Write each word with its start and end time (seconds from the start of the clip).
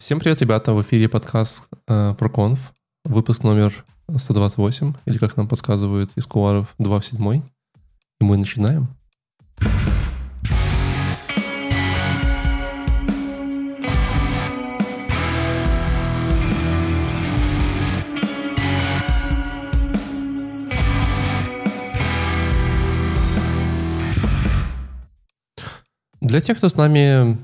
Всем 0.00 0.20
привет, 0.20 0.40
ребята! 0.40 0.74
В 0.74 0.82
эфире 0.82 1.08
подкаст 1.08 1.64
э, 1.88 2.14
ProConf, 2.16 2.60
выпуск 3.04 3.42
номер 3.42 3.84
128, 4.16 4.94
или 5.06 5.18
как 5.18 5.36
нам 5.36 5.48
подсказывают 5.48 6.12
из 6.14 6.24
куларов, 6.24 6.72
2 6.78 7.00
в 7.00 7.04
7. 7.04 7.42
И 8.20 8.24
мы 8.24 8.36
начинаем. 8.36 8.86
Для 26.20 26.40
тех, 26.40 26.56
кто 26.56 26.68
с 26.68 26.76
нами 26.76 27.36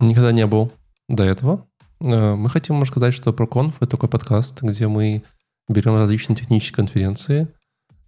никогда 0.00 0.32
не 0.32 0.46
был 0.46 0.72
до 1.08 1.24
этого, 1.24 1.66
э, 2.04 2.34
мы 2.34 2.50
хотим 2.50 2.82
рассказать, 2.82 3.14
что 3.14 3.30
ProConf— 3.30 3.74
это 3.80 3.90
такой 3.90 4.08
подкаст, 4.08 4.62
где 4.62 4.88
мы 4.88 5.22
берем 5.68 5.96
различные 5.96 6.36
технические 6.36 6.76
конференции 6.76 7.48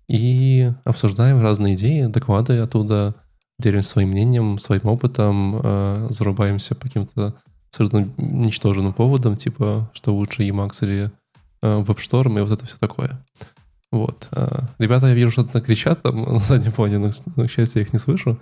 и 0.09 0.73
обсуждаем 0.85 1.41
разные 1.41 1.75
идеи, 1.75 2.07
доклады 2.07 2.59
оттуда, 2.59 3.15
делимся 3.59 3.91
своим 3.91 4.11
мнением, 4.11 4.59
своим 4.59 4.87
опытом, 4.87 5.61
э, 5.63 6.07
зарубаемся 6.11 6.75
по 6.75 6.83
каким-то 6.83 7.35
абсолютно 7.71 8.09
ничтожным 8.17 8.93
поводам, 8.93 9.37
типа, 9.37 9.91
что 9.93 10.15
лучше 10.15 10.43
Emacs 10.43 10.83
или 10.83 11.11
э, 11.63 11.81
WebStorm 11.83 12.39
и 12.39 12.43
вот 12.43 12.53
это 12.53 12.67
все 12.67 12.77
такое. 12.79 13.25
Вот. 13.91 14.29
Ребята, 14.79 15.07
я 15.07 15.15
вижу, 15.15 15.31
что-то 15.31 15.63
кричат 15.63 16.03
там 16.03 16.23
на 16.33 16.39
заднем 16.39 16.73
фоне, 16.73 16.99
но, 16.99 17.11
но, 17.37 17.47
к 17.47 17.51
счастью, 17.51 17.81
я 17.81 17.87
их 17.87 17.93
не 17.93 17.99
слышу. 17.99 18.39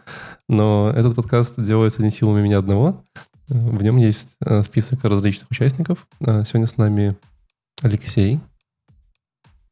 Но 0.48 0.92
этот 0.94 1.14
подкаст 1.14 1.54
делается 1.56 2.02
не 2.02 2.10
силами 2.10 2.42
меня 2.42 2.58
одного. 2.58 3.04
В 3.48 3.82
нем 3.82 3.96
есть 3.96 4.36
э, 4.44 4.62
список 4.64 5.04
различных 5.04 5.50
участников. 5.50 6.08
Э, 6.20 6.44
сегодня 6.44 6.66
с 6.66 6.76
нами 6.76 7.16
Алексей. 7.80 8.40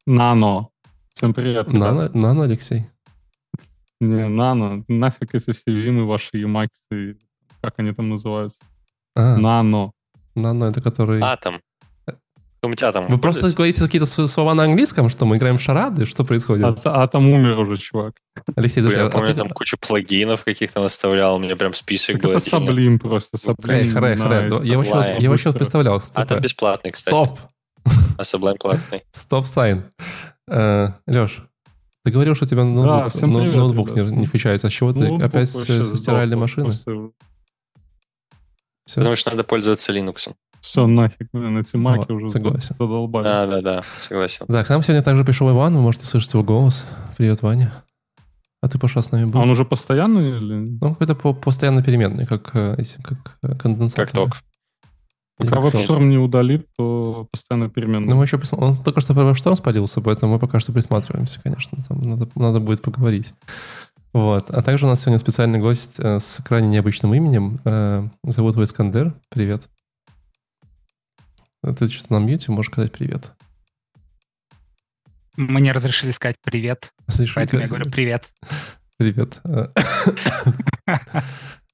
Нано. 0.05 0.69
Всем 1.13 1.33
привет. 1.33 1.73
Нано, 1.73 2.09
Нано 2.13 2.43
Алексей. 2.43 2.85
Не, 3.99 4.29
Нано. 4.29 4.85
Нафиг 4.87 5.35
эти 5.35 5.51
все 5.51 5.71
вимы 5.73 6.05
ваши, 6.05 6.37
Юмаксы, 6.37 7.17
как 7.61 7.73
они 7.79 7.91
там 7.91 8.09
называются? 8.09 8.59
А, 9.13 9.35
Нано. 9.35 9.91
Нано— 10.35 10.65
это 10.65 10.81
который... 10.81 11.21
Атом. 11.21 11.61
У 12.71 12.75
тебя 12.75 12.91
там 12.91 13.05
Вы 13.07 13.17
просто 13.17 13.53
говорите 13.53 13.81
какие-то 13.81 14.05
слова 14.05 14.53
на 14.53 14.63
английском, 14.63 15.09
что 15.09 15.25
мы 15.25 15.37
играем 15.37 15.57
в 15.57 15.61
шарады? 15.61 16.05
Что 16.05 16.23
происходит? 16.23 16.65
А, 16.85 17.03
а 17.03 17.07
там 17.07 17.27
умер 17.29 17.59
уже 17.59 17.77
чувак. 17.77 18.13
Алексей, 18.55 18.79
Я 18.81 18.83
друзья, 18.83 19.05
а 19.05 19.09
помню, 19.09 19.27
ты- 19.33 19.39
там 19.39 19.49
кучу 19.49 19.77
плагинов 19.79 20.43
каких-то 20.43 20.81
наставлял, 20.81 21.35
у 21.35 21.39
меня 21.39 21.55
прям 21.55 21.73
список 21.73 22.15
Так 22.15 22.23
был. 22.23 22.31
это. 22.31 22.39
Саблим 22.39 22.99
просто. 22.99 23.37
Эй, 23.37 23.39
Саблим. 23.39 23.93
харе, 23.93 24.15
харе, 24.17 24.49
да, 24.49 24.59
Я 24.63 24.77
вообще, 24.77 24.91
Sublime. 24.93 25.21
я 25.21 25.29
вообще 25.29 25.53
представлял. 25.53 25.95
А 25.95 25.99
там 25.99 26.25
Стоп, 26.27 26.39
бесплатный, 26.41 26.91
кстати. 26.91 27.15
стоп, 27.15 27.39
А 28.17 28.21
Sublime 28.21 28.57
платный. 28.59 29.03
стоп, 29.11 29.45
сайн. 29.47 29.85
Леш, 30.47 31.43
ты 32.03 32.11
говорил, 32.11 32.35
что 32.35 32.45
у 32.45 32.47
тебя 32.47 32.63
ноутбук, 32.63 33.13
всем 33.13 33.31
ноут- 33.31 33.43
привет, 33.43 33.57
ноутбук 33.57 33.91
не, 33.91 34.01
ребят. 34.01 34.11
не 34.13 34.25
включается. 34.25 34.67
А 34.67 34.69
с 34.69 34.73
чего 34.73 34.93
ты 34.93 34.99
Ноутбук 34.99 35.23
опять 35.23 35.53
вообще 35.53 35.85
со 35.85 35.97
стиральной 35.97 36.37
машины? 36.37 36.65
просто 36.65 36.91
Все, 38.85 38.95
Потому 39.01 39.15
что 39.15 39.31
надо 39.31 39.43
пользоваться 39.43 39.91
Linux. 39.91 40.31
Все, 40.65 40.87
нафиг, 40.87 41.27
блин, 41.31 41.57
эти 41.59 41.75
маки 41.77 41.99
Вот, 41.99 42.11
уже 42.11 42.27
согласен. 42.29 42.75
задолбали. 42.79 43.23
Да, 43.25 43.45
да, 43.45 43.61
да, 43.61 43.83
согласен. 43.97 44.45
Да, 44.49 44.63
к 44.63 44.69
нам 44.69 44.81
сегодня 44.81 45.03
также 45.03 45.23
пришел 45.23 45.49
Иван, 45.51 45.75
вы 45.75 45.81
можете 45.81 46.05
слышать 46.07 46.33
его 46.33 46.43
голос. 46.43 46.85
Привет, 47.17 47.41
Ваня. 47.43 47.71
А 48.61 48.67
ты, 48.67 48.79
Паша, 48.79 49.01
с 49.03 49.11
нами 49.11 49.25
А 49.25 49.27
был? 49.27 49.41
он 49.41 49.49
уже 49.51 49.63
постоянный 49.63 50.37
или... 50.37 50.55
Ну, 50.81 50.89
какой-то 50.89 51.13
по- 51.13 51.33
постоянно 51.35 51.83
переменный, 51.83 52.25
как, 52.25 52.49
э, 52.55 52.75
эти, 52.79 52.99
как 53.03 53.37
э, 53.43 53.55
конденсаторы. 53.55 54.07
Как 54.07 54.15
ток. 54.15 54.37
Пока 55.37 55.55
ток. 55.57 55.63
веб-шторм 55.73 56.09
не 56.09 56.17
удалит, 56.17 56.65
то 56.77 57.27
постоянно 57.31 57.69
переменный. 57.69 58.07
Ну, 58.09 58.15
мы 58.15 58.23
еще 58.23 58.37
присма- 58.37 58.57
Он 58.59 58.77
только 58.77 59.01
что 59.01 59.13
про 59.13 59.21
WebStorm 59.29 59.55
спалился, 59.55 60.01
поэтому 60.01 60.33
мы 60.33 60.39
пока 60.39 60.59
что 60.59 60.71
присматриваемся, 60.73 61.39
конечно. 61.43 61.77
Там 61.87 62.01
надо, 62.01 62.27
надо 62.35 62.59
будет 62.59 62.81
поговорить. 62.81 63.33
Вот. 64.13 64.49
А 64.49 64.63
также 64.63 64.85
у 64.87 64.89
нас 64.89 65.01
сегодня 65.01 65.19
специальный 65.19 65.59
гость 65.59 65.99
э, 65.99 66.19
с 66.19 66.41
крайне 66.43 66.69
необычным 66.69 67.13
именем. 67.13 67.59
Э, 67.65 68.07
Зовут 68.23 68.55
его 68.55 68.63
Искандер. 68.63 69.13
Привет. 69.29 69.63
Ты 71.73 71.87
что-то 71.87 72.13
на 72.13 72.19
мьюте, 72.19 72.51
можешь 72.51 72.71
сказать 72.71 72.91
привет. 72.91 73.31
Мне 75.37 75.71
разрешили 75.71 76.11
сказать 76.11 76.37
привет, 76.43 76.93
Слышишь, 77.09 77.35
поэтому 77.35 77.61
я 77.61 77.67
говорю 77.67 77.91
привет. 77.91 78.29
Привет. 78.97 79.41
Э, 79.43 79.67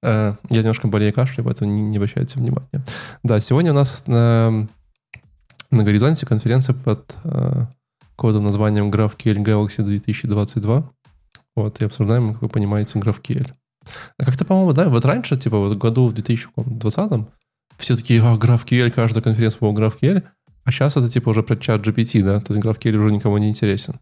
э, 0.02 0.34
Я 0.50 0.60
немножко 0.60 0.88
болею 0.88 1.14
кашлю, 1.14 1.44
поэтому 1.44 1.72
не 1.72 1.82
не 1.82 1.98
обращайте 1.98 2.40
внимания. 2.40 2.84
Да, 3.22 3.40
сегодня 3.40 3.72
у 3.72 3.76
нас 3.76 4.08
на, 4.08 4.68
на 5.70 5.84
горизонте 5.84 6.26
конференция 6.26 6.74
под 6.74 7.16
э, 7.24 7.66
кодовым 8.16 8.46
названием 8.46 8.90
GraphQL 8.90 9.44
Galaxy 9.44 9.84
2022. 9.84 10.90
Вот, 11.56 11.82
и 11.82 11.86
обсуждаем, 11.86 12.34
как 12.34 12.42
вы 12.42 12.50
понимаете, 12.50 12.98
GraphQL. 12.98 13.52
А 14.18 14.26
как-то, 14.26 14.46
по-моему, 14.46 14.74
да, 14.74 14.90
вот 14.90 15.06
раньше, 15.06 15.38
типа, 15.38 15.58
вот 15.58 15.76
в 15.76 15.78
году 15.78 16.08
в 16.08 16.14
2020 16.14 17.28
все 17.78 17.96
такие, 17.96 18.22
а, 18.22 18.36
GraphQL, 18.36 18.92
каждая 18.92 19.24
конференция 19.24 19.60
была 19.60 19.74
GraphQL, 19.74 20.24
а 20.64 20.72
сейчас 20.72 20.98
это, 20.98 21.10
типа, 21.10 21.30
уже 21.30 21.44
про 21.44 21.56
чат 21.58 21.86
GPT, 21.86 22.22
да, 22.24 22.40
то 22.40 22.54
есть 22.54 22.66
GraphQL 22.66 22.96
уже 22.96 23.12
никому 23.12 23.38
не 23.38 23.50
интересен. 23.50 23.96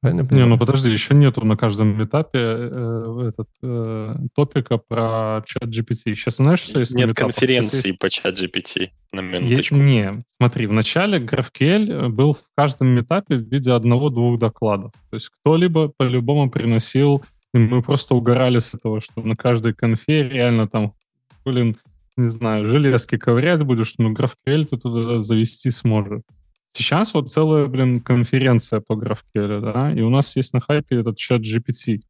Правильно 0.00 0.20
я 0.20 0.22
Не, 0.22 0.28
понимаю? 0.28 0.50
ну 0.50 0.58
подожди, 0.58 0.90
еще 0.90 1.12
нету 1.14 1.44
на 1.44 1.56
каждом 1.56 2.00
этапе 2.04 2.38
э, 2.38 3.30
этот, 3.30 3.48
э, 3.64 4.14
топика 4.34 4.78
про 4.78 5.42
чат 5.44 5.64
GPT. 5.64 6.14
Сейчас 6.14 6.36
знаешь, 6.36 6.60
что 6.60 6.78
есть? 6.78 6.94
Нет 6.94 7.14
конференции 7.14 7.88
есть- 7.88 7.98
по 7.98 8.08
чат 8.08 8.40
GPT 8.40 8.90
на 9.12 9.20
Е- 9.20 9.40
минуточку. 9.40 9.74
Не, 9.74 10.22
смотри, 10.40 10.68
в 10.68 10.72
начале 10.72 11.18
GraphQL 11.18 12.10
был 12.10 12.34
в 12.34 12.42
каждом 12.56 12.88
метапе 12.88 13.38
в 13.38 13.50
виде 13.50 13.72
одного-двух 13.72 14.38
докладов. 14.38 14.92
То 15.10 15.14
есть 15.16 15.30
кто-либо 15.30 15.88
по-любому 15.88 16.48
приносил, 16.48 17.24
и 17.52 17.58
мы 17.58 17.82
просто 17.82 18.14
угорали 18.14 18.60
с 18.60 18.74
этого, 18.74 19.00
что 19.00 19.20
на 19.22 19.34
каждой 19.34 19.74
конфе 19.74 20.28
реально 20.28 20.68
там, 20.68 20.92
блин, 21.44 21.76
не 22.18 22.28
знаю, 22.28 22.66
железки 22.66 23.16
ковырять 23.16 23.62
будешь, 23.62 23.94
но 23.98 24.12
GraphQL 24.12 24.66
ты 24.66 24.76
туда 24.76 25.22
завести 25.22 25.70
сможешь. 25.70 26.22
Сейчас 26.72 27.14
вот 27.14 27.30
целая, 27.30 27.66
блин, 27.66 28.00
конференция 28.00 28.80
по 28.80 28.92
GraphQL, 28.92 29.60
да, 29.60 29.92
и 29.92 30.00
у 30.00 30.10
нас 30.10 30.36
есть 30.36 30.52
на 30.52 30.60
хайпе 30.60 31.00
этот 31.00 31.16
чат 31.16 31.40
GPT, 31.40 32.02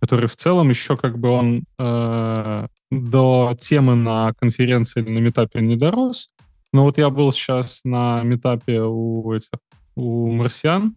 который 0.00 0.28
в 0.28 0.36
целом 0.36 0.70
еще 0.70 0.96
как 0.96 1.18
бы 1.18 1.28
он 1.28 1.64
э, 1.78 2.66
до 2.90 3.56
темы 3.58 3.94
на 3.96 4.32
конференции 4.34 5.02
или 5.02 5.10
на 5.10 5.18
метапе 5.18 5.60
не 5.60 5.76
дорос, 5.76 6.30
но 6.72 6.84
вот 6.84 6.98
я 6.98 7.10
был 7.10 7.32
сейчас 7.32 7.80
на 7.84 8.22
метапе 8.22 8.82
у 8.82 9.32
этих, 9.32 9.50
у 9.96 10.30
марсиан, 10.30 10.96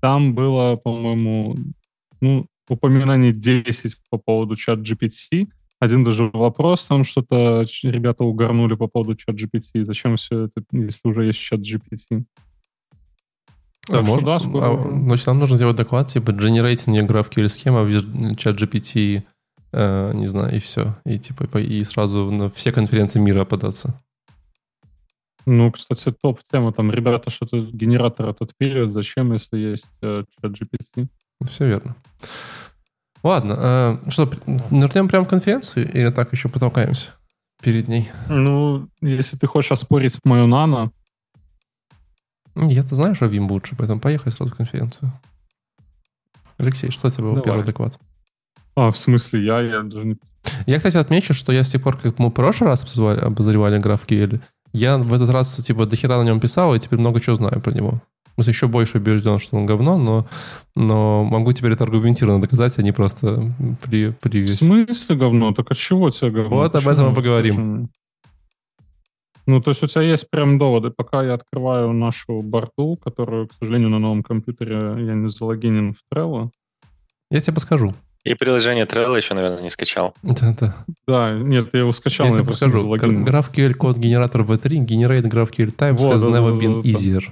там 0.00 0.34
было, 0.34 0.76
по-моему, 0.76 1.56
ну, 2.20 2.46
упоминаний 2.68 3.32
10 3.32 3.96
по 4.10 4.18
поводу 4.18 4.56
чат 4.56 4.80
GPT, 4.80 5.48
один 5.78 6.04
даже 6.04 6.30
вопрос, 6.32 6.86
там 6.86 7.04
что-то 7.04 7.64
ребята 7.82 8.24
угорнули 8.24 8.74
по 8.74 8.86
поводу 8.86 9.14
чат 9.14 9.36
GPT. 9.36 9.84
Зачем 9.84 10.16
все 10.16 10.44
это, 10.44 10.62
если 10.72 11.00
уже 11.04 11.26
есть 11.26 11.38
чат 11.38 11.60
GPT? 11.60 12.24
А 13.88 13.92
Так 13.92 14.04
что 14.04 14.12
можно- 14.14 14.26
да, 14.26 14.38
скоро 14.38 14.64
а, 14.64 14.90
значит, 14.90 15.26
нам 15.26 15.38
нужно 15.38 15.56
сделать 15.56 15.76
доклад, 15.76 16.08
типа, 16.08 16.30
generating 16.30 16.90
не 16.90 17.02
GraphQL 17.02 17.48
схема, 17.48 17.82
в 17.82 18.36
чат 18.36 18.56
GPT, 18.60 19.22
э, 19.72 20.12
не 20.14 20.26
знаю, 20.26 20.56
и 20.56 20.58
все. 20.58 20.96
И 21.04 21.18
типа, 21.18 21.58
и 21.58 21.84
сразу 21.84 22.30
на 22.30 22.50
все 22.50 22.72
конференции 22.72 23.20
мира 23.20 23.44
податься. 23.44 24.00
Ну, 25.48 25.70
кстати, 25.70 26.10
топ-тема. 26.10 26.72
Там 26.72 26.90
ребята 26.90 27.30
что-то 27.30 27.60
генератор 27.60 28.30
этот 28.30 28.52
пилят. 28.58 28.90
Зачем, 28.90 29.32
если 29.32 29.58
есть 29.58 29.90
э, 30.02 30.24
чат 30.42 30.52
GPT? 30.52 31.06
Все 31.44 31.66
верно. 31.68 31.94
Ладно, 33.26 33.56
э, 33.58 34.10
что, 34.10 34.30
нырнем 34.70 35.08
прямо 35.08 35.24
в 35.24 35.28
конференцию 35.28 35.92
или 35.92 36.10
так 36.10 36.30
еще 36.32 36.48
потолкаемся 36.48 37.10
перед 37.60 37.88
ней? 37.88 38.08
Ну, 38.28 38.88
если 39.00 39.36
ты 39.36 39.48
хочешь 39.48 39.72
оспорить 39.72 40.16
мою 40.22 40.46
нано, 40.46 40.92
Ну, 42.54 42.70
Я-то 42.70 42.94
знаю, 42.94 43.16
что 43.16 43.26
Vim 43.26 43.48
лучше, 43.48 43.74
поэтому 43.76 44.00
поехали 44.00 44.32
сразу 44.32 44.52
в 44.52 44.56
конференцию. 44.56 45.12
Алексей, 46.58 46.92
что 46.92 47.08
у 47.08 47.10
тебя 47.10 47.24
был 47.24 47.42
первый 47.42 47.64
доклад? 47.64 47.98
а, 48.76 48.92
в 48.92 48.96
смысле, 48.96 49.44
я, 49.44 49.60
я 49.60 49.82
даже 49.82 50.06
не... 50.06 50.16
Я, 50.66 50.76
кстати, 50.76 50.96
отмечу, 50.96 51.34
что 51.34 51.50
я 51.50 51.64
с 51.64 51.72
тех 51.72 51.82
пор, 51.82 51.98
как 51.98 52.20
мы 52.20 52.28
в 52.28 52.32
прошлый 52.32 52.70
раз 52.70 52.84
обсуждали, 52.84 53.18
обозревали 53.18 53.80
GraphQL, 53.80 54.40
я 54.72 54.98
в 54.98 55.12
этот 55.12 55.30
раз, 55.30 55.56
типа, 55.56 55.86
дохера 55.86 56.18
на 56.18 56.22
нем 56.22 56.38
писал, 56.38 56.76
и 56.76 56.78
теперь 56.78 57.00
много 57.00 57.20
чего 57.20 57.34
знаю 57.34 57.60
про 57.60 57.72
него. 57.72 58.00
В 58.36 58.42
смысле, 58.42 58.50
еще 58.52 58.66
больше 58.66 58.98
убежден, 58.98 59.38
что 59.38 59.56
он 59.56 59.64
говно, 59.64 59.96
но, 59.96 60.26
но 60.74 61.24
могу 61.24 61.52
теперь 61.52 61.72
это 61.72 61.84
аргументированно 61.84 62.40
доказать, 62.42 62.78
а 62.78 62.82
не 62.82 62.92
просто 62.92 63.50
при, 63.82 64.08
В 64.10 64.16
привес. 64.18 64.58
смысле 64.58 65.16
говно? 65.16 65.52
Так 65.54 65.70
от 65.70 65.78
чего 65.78 66.10
тебе 66.10 66.30
говно? 66.30 66.56
Вот 66.56 66.66
об 66.66 66.72
Почему? 66.72 66.92
этом 66.92 67.08
мы 67.08 67.14
поговорим. 67.14 67.88
Ну, 69.46 69.60
то 69.62 69.70
есть 69.70 69.82
у 69.82 69.86
тебя 69.86 70.02
есть 70.02 70.28
прям 70.28 70.58
доводы. 70.58 70.90
Пока 70.90 71.22
я 71.24 71.32
открываю 71.34 71.92
нашу 71.92 72.42
борту, 72.42 72.96
которую, 72.96 73.48
к 73.48 73.52
сожалению, 73.58 73.88
на 73.90 73.98
новом 73.98 74.22
компьютере 74.22 74.74
я 75.06 75.14
не 75.14 75.30
залогинен 75.30 75.94
в 75.94 75.98
Trello. 76.12 76.50
Я 77.30 77.40
тебе 77.40 77.54
подскажу. 77.54 77.94
И 78.24 78.34
приложение 78.34 78.84
Trello 78.86 79.16
еще, 79.16 79.34
наверное, 79.34 79.62
не 79.62 79.70
скачал. 79.70 80.14
Да-да. 80.22 80.74
Да, 81.06 81.32
нет, 81.32 81.68
я 81.72 81.80
его 81.80 81.92
скачал, 81.92 82.26
Я 82.26 82.32
тебе 82.32 82.44
подскажу. 82.44 82.92
GraphQL 82.96 83.74
код 83.74 83.96
генератор 83.98 84.42
V3 84.42 84.84
generate 84.84 85.22
GraphQL 85.30 85.74
types 85.74 85.98
Вот, 86.02 86.16
has 86.16 86.20
да, 86.20 86.38
never 86.38 86.52
да, 86.58 86.64
been 86.64 86.76
да, 86.76 86.82
да. 86.82 86.88
easier. 86.88 87.22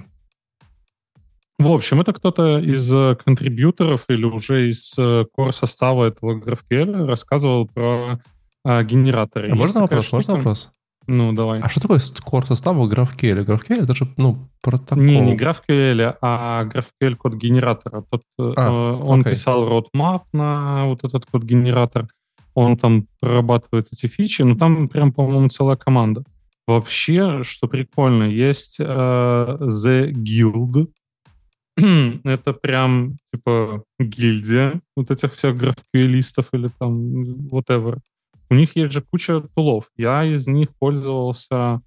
В 1.57 1.71
общем, 1.71 2.01
это 2.01 2.11
кто-то 2.11 2.59
из 2.59 2.93
э, 2.93 3.15
контрибьюторов 3.23 4.05
или 4.09 4.25
уже 4.25 4.69
из 4.69 4.93
э, 4.97 5.23
core 5.37 5.53
состава 5.53 6.05
этого 6.05 6.37
GraphQL 6.39 7.05
рассказывал 7.05 7.67
про 7.67 8.19
э, 8.65 8.83
генераторы. 8.83 9.45
А 9.45 9.49
Есть 9.49 9.59
можно 9.59 9.81
вопрос? 9.81 10.11
Можно 10.11 10.23
штука- 10.23 10.37
вопрос? 10.37 10.69
Ну, 11.07 11.33
давай. 11.33 11.59
А 11.61 11.69
что 11.69 11.79
такое 11.79 11.99
core 11.99 12.45
состава 12.47 12.87
GraphQL? 12.89 13.45
GraphQL 13.45 13.83
это 13.83 13.93
же, 13.95 14.07
ну, 14.17 14.49
протокол. 14.61 15.01
Не, 15.03 15.19
не 15.21 15.37
GraphQL, 15.37 16.17
а 16.21 16.65
GraphQL 16.65 17.15
код 17.15 17.35
генератора. 17.35 18.03
Тот, 18.09 18.23
А, 18.37 18.51
э, 18.57 19.01
он 19.03 19.21
окей. 19.21 19.31
писал 19.33 19.65
roadmap 19.69 20.23
на 20.33 20.87
вот 20.87 21.03
этот 21.05 21.25
код 21.25 21.43
генератор. 21.43 22.07
Он 22.53 22.75
там 22.75 23.07
прорабатывает 23.21 23.87
эти 23.93 24.07
фичи, 24.07 24.41
но 24.41 24.55
там 24.55 24.89
прям, 24.89 25.13
по-моему, 25.13 25.47
целая 25.49 25.77
команда. 25.77 26.23
Вообще, 26.67 27.43
что 27.43 27.67
прикольно, 27.67 28.23
есть 28.23 28.77
э, 28.79 28.83
The 28.83 30.11
Guild. 30.11 30.87
Это 32.23 32.53
прям 32.53 33.17
типа 33.33 33.83
гильдия 33.99 34.81
вот 34.95 35.11
этих 35.11 35.33
всех 35.33 35.57
графкюэлистов 35.57 36.47
или 36.53 36.69
там 36.79 37.47
whatever. 37.51 37.97
У 38.49 38.55
них 38.55 38.75
есть 38.75 38.93
же 38.93 39.01
куча 39.01 39.41
тулов. 39.55 39.85
Я 39.97 40.23
из 40.23 40.47
них 40.47 40.69
пользовался 40.79 41.81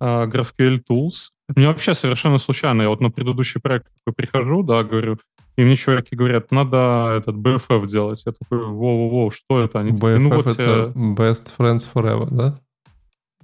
э, 0.00 0.04
GraphQL 0.04 0.82
Tools. 0.88 1.30
Мне 1.54 1.66
вообще 1.66 1.94
совершенно 1.94 2.38
случайно. 2.38 2.82
Я 2.82 2.88
вот 2.88 3.00
на 3.00 3.10
предыдущий 3.10 3.60
проект 3.60 3.86
такой 3.98 4.14
прихожу, 4.14 4.62
да, 4.62 4.82
говорю, 4.82 5.18
и 5.56 5.64
мне 5.64 5.76
чуваки 5.76 6.14
говорят, 6.14 6.50
надо 6.50 7.14
этот 7.18 7.36
BFF 7.36 7.86
делать. 7.86 8.22
Я 8.26 8.32
такой, 8.32 8.58
воу-воу-воу, 8.58 9.30
что 9.30 9.60
это? 9.60 9.80
Они 9.80 9.92
такие, 9.92 10.16
BFF 10.16 10.18
ну 10.18 10.34
вот 10.34 10.46
это 10.46 10.54
тебе- 10.92 11.14
Best 11.14 11.52
Friends 11.56 11.88
Forever, 11.92 12.28
да? 12.30 12.58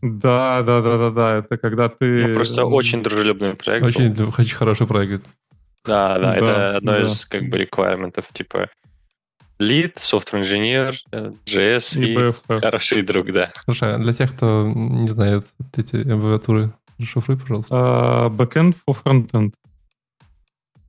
Да, 0.02 0.62
да, 0.62 0.82
да, 0.82 0.98
да, 0.98 1.10
да. 1.10 1.36
Это 1.38 1.56
когда 1.56 1.88
ты... 1.88 2.28
Ну, 2.28 2.34
просто 2.34 2.64
очень 2.64 3.02
дружелюбный 3.02 3.54
проект. 3.54 3.82
был. 3.82 3.88
Очень, 3.88 4.32
очень 4.36 4.56
хороший 4.56 4.86
проект. 4.86 5.24
Да, 5.84 6.18
да, 6.18 6.20
Да, 6.20 6.36
это 6.36 6.76
одно 6.76 6.92
да. 6.92 7.02
из 7.02 7.26
как 7.26 7.48
бы 7.48 7.58
реквайрментов, 7.58 8.26
типа 8.32 8.68
lead, 9.60 9.94
software 9.96 10.42
engineer, 10.42 10.94
э, 11.12 11.32
JS 11.46 12.00
И 12.00 12.12
и, 12.12 12.16
BFF. 12.16 12.60
хороший 12.60 13.02
друг, 13.02 13.32
да. 13.32 13.50
Слушай, 13.64 13.98
для 13.98 14.12
тех, 14.12 14.34
кто 14.34 14.66
не 14.74 15.08
знает 15.08 15.46
эти 15.76 15.96
аббревиатуры, 15.96 16.72
расшифруй, 16.98 17.38
пожалуйста. 17.38 17.74
А, 17.78 18.28
Backend 18.28 18.76
for 18.88 18.96
frontend. 19.04 19.52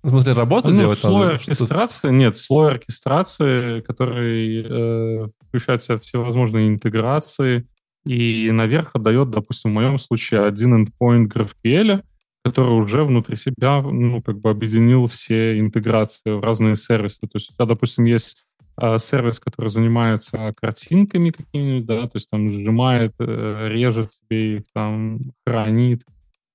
В 0.01 0.09
смысле, 0.09 0.33
работу 0.33 0.69
Ну, 0.69 0.79
делать 0.81 0.99
слой 0.99 1.25
надо? 1.25 1.35
Оркестрации, 1.35 2.09
нет, 2.11 2.35
слой 2.35 2.71
оркестрации, 2.71 3.79
который 3.81 4.65
э, 4.67 5.27
включает 5.47 5.81
в 5.81 5.85
себя 5.85 5.97
всевозможные 5.99 6.67
интеграции 6.67 7.65
и 8.05 8.51
наверх 8.51 8.89
отдает, 8.95 9.29
допустим, 9.29 9.71
в 9.71 9.75
моем 9.75 9.97
случае 9.97 10.45
один 10.45 10.87
endpoint 10.87 11.27
GraphQL, 11.31 12.03
который 12.43 12.73
уже 12.73 13.03
внутри 13.03 13.35
себя, 13.35 13.81
ну, 13.81 14.21
как 14.21 14.39
бы 14.39 14.49
объединил 14.49 15.07
все 15.07 15.59
интеграции 15.59 16.31
в 16.31 16.41
разные 16.41 16.75
сервисы. 16.75 17.21
То 17.21 17.29
есть 17.35 17.51
у 17.51 17.53
тебя, 17.53 17.65
допустим, 17.65 18.03
есть 18.03 18.43
э, 18.81 18.99
сервис, 18.99 19.39
который 19.39 19.69
занимается 19.69 20.53
картинками 20.59 21.29
какими-нибудь, 21.29 21.85
да, 21.85 22.01
то 22.03 22.15
есть 22.15 22.29
там 22.29 22.51
сжимает, 22.51 23.13
э, 23.19 23.67
режет 23.69 24.11
себе 24.11 24.57
их, 24.57 24.63
там, 24.73 25.31
хранит 25.45 26.03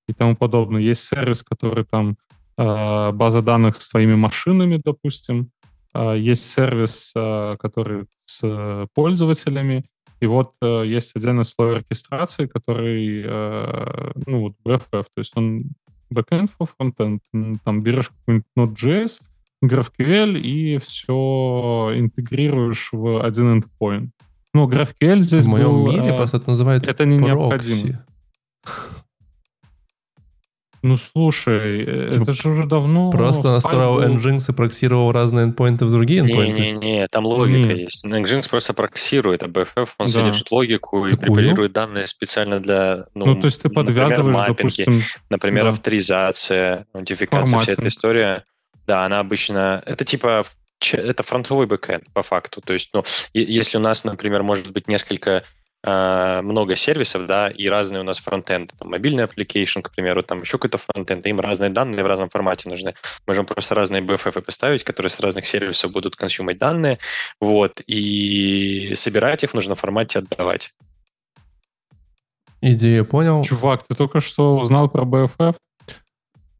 и 0.08 0.12
тому 0.12 0.36
подобное. 0.36 0.82
Есть 0.82 1.04
сервис, 1.04 1.42
который 1.42 1.84
там 1.84 2.18
э, 2.58 3.12
база 3.12 3.40
данных 3.40 3.80
с 3.80 3.90
твоими 3.90 4.14
машинами, 4.14 4.80
допустим. 4.84 5.50
Э, 5.94 6.14
Есть 6.18 6.50
сервис, 6.50 7.12
который 7.14 8.06
с 8.26 8.40
э, 8.42 8.86
пользователями. 8.94 9.84
И 10.20 10.26
вот 10.26 10.54
э, 10.60 10.82
есть 10.86 11.14
отдельный 11.14 11.44
слой 11.44 11.76
оркестрации, 11.76 12.46
который, 12.46 13.22
э, 13.24 14.12
ну, 14.26 14.40
вот 14.40 14.54
BFF, 14.64 15.04
то 15.14 15.18
есть 15.18 15.32
он 15.36 15.64
backend 16.12 16.50
for 16.58 16.68
frontend. 16.78 17.20
Там 17.64 17.82
берешь 17.82 18.10
какой-нибудь 18.10 18.46
Node.js, 18.56 19.20
GraphQL 19.64 20.38
и 20.38 20.78
все 20.78 21.92
интегрируешь 21.96 22.90
в 22.92 23.24
один 23.24 23.60
endpoint. 23.60 24.10
Ну, 24.54 24.68
GraphQL 24.68 25.20
здесь 25.20 25.44
В 25.44 25.48
моем 25.48 25.70
был, 25.70 25.92
мире 25.92 26.08
э, 26.08 26.16
просто 26.16 26.38
это 26.38 26.50
называют 26.50 26.88
это 26.88 27.04
не 27.04 27.18
прокси. 27.18 27.70
необходимо. 27.70 28.04
Ну, 30.82 30.96
слушай, 30.96 31.84
э, 32.08 32.10
Типа 32.10 32.22
это 32.22 32.34
же 32.34 32.48
уже 32.50 32.64
давно... 32.64 33.10
Просто 33.10 33.48
настроил. 33.50 34.00
Nginx 34.00 34.50
и 34.50 34.52
проксировал 34.52 35.10
разные 35.12 35.44
эндпоинты 35.46 35.84
в 35.84 35.90
другие 35.90 36.20
эндпоинты. 36.20 36.60
Не-не-не, 36.60 37.08
там 37.08 37.26
логика 37.26 37.74
Не. 37.74 37.82
есть. 37.82 38.04
Nginx 38.06 38.48
просто 38.48 38.74
проксирует, 38.74 39.42
а 39.42 39.46
BFF, 39.46 39.88
он 39.98 40.06
Да. 40.06 40.08
содержит 40.08 40.50
логику 40.50 41.06
и 41.06 41.10
Какую? 41.10 41.26
препарирует 41.26 41.72
данные 41.72 42.06
специально 42.06 42.60
для, 42.60 43.06
ну, 43.14 43.26
Ну, 43.26 43.36
то 43.40 43.46
есть 43.46 43.62
ты 43.62 43.68
например, 43.68 44.04
подвязываешь, 44.04 44.34
маппинги, 44.34 44.56
допустим... 44.56 45.02
например, 45.30 45.64
да. 45.64 45.70
авторизация, 45.70 46.86
аутентификация, 46.92 47.58
вся 47.60 47.72
эта 47.72 47.86
история. 47.86 48.44
Да, 48.86 49.04
она 49.04 49.20
обычно... 49.20 49.82
Это 49.86 50.04
типа... 50.04 50.44
Это 50.92 51.24
фронтовой 51.24 51.66
бэкэнд, 51.66 52.04
по 52.12 52.22
факту. 52.22 52.60
То 52.60 52.72
есть, 52.72 52.90
ну, 52.92 53.02
если 53.34 53.78
у 53.78 53.80
нас, 53.80 54.04
например, 54.04 54.44
может 54.44 54.70
быть 54.70 54.86
несколько 54.86 55.42
э, 55.88 56.40
много 56.42 56.76
сервисов, 56.76 57.26
да, 57.26 57.48
и 57.48 57.68
разные 57.68 58.00
у 58.00 58.04
нас 58.04 58.18
фронтенды, 58.18 58.74
там, 58.78 58.90
мобильный 58.90 59.24
application, 59.24 59.82
к 59.82 59.90
примеру, 59.90 60.22
там 60.22 60.42
еще 60.42 60.58
какой-то 60.58 60.78
фронтенд, 60.78 61.26
им 61.26 61.40
разные 61.40 61.70
данные 61.70 62.04
в 62.04 62.06
разном 62.06 62.28
формате 62.28 62.68
нужны. 62.68 62.94
Можем 63.26 63.46
просто 63.46 63.74
разные 63.74 64.02
BFF 64.02 64.40
поставить, 64.42 64.84
которые 64.84 65.10
с 65.10 65.20
разных 65.20 65.46
сервисов 65.46 65.92
будут 65.92 66.16
консумить 66.16 66.58
данные, 66.58 66.98
вот, 67.40 67.80
и 67.86 68.92
собирать 68.94 69.44
их 69.44 69.50
в 69.50 69.54
нужном 69.54 69.76
формате 69.76 70.18
отдавать. 70.20 70.70
Идею 72.60 73.04
понял. 73.04 73.42
Чувак, 73.44 73.86
ты 73.86 73.94
только 73.94 74.20
что 74.20 74.58
узнал 74.58 74.88
про 74.88 75.04
BFF? 75.04 75.54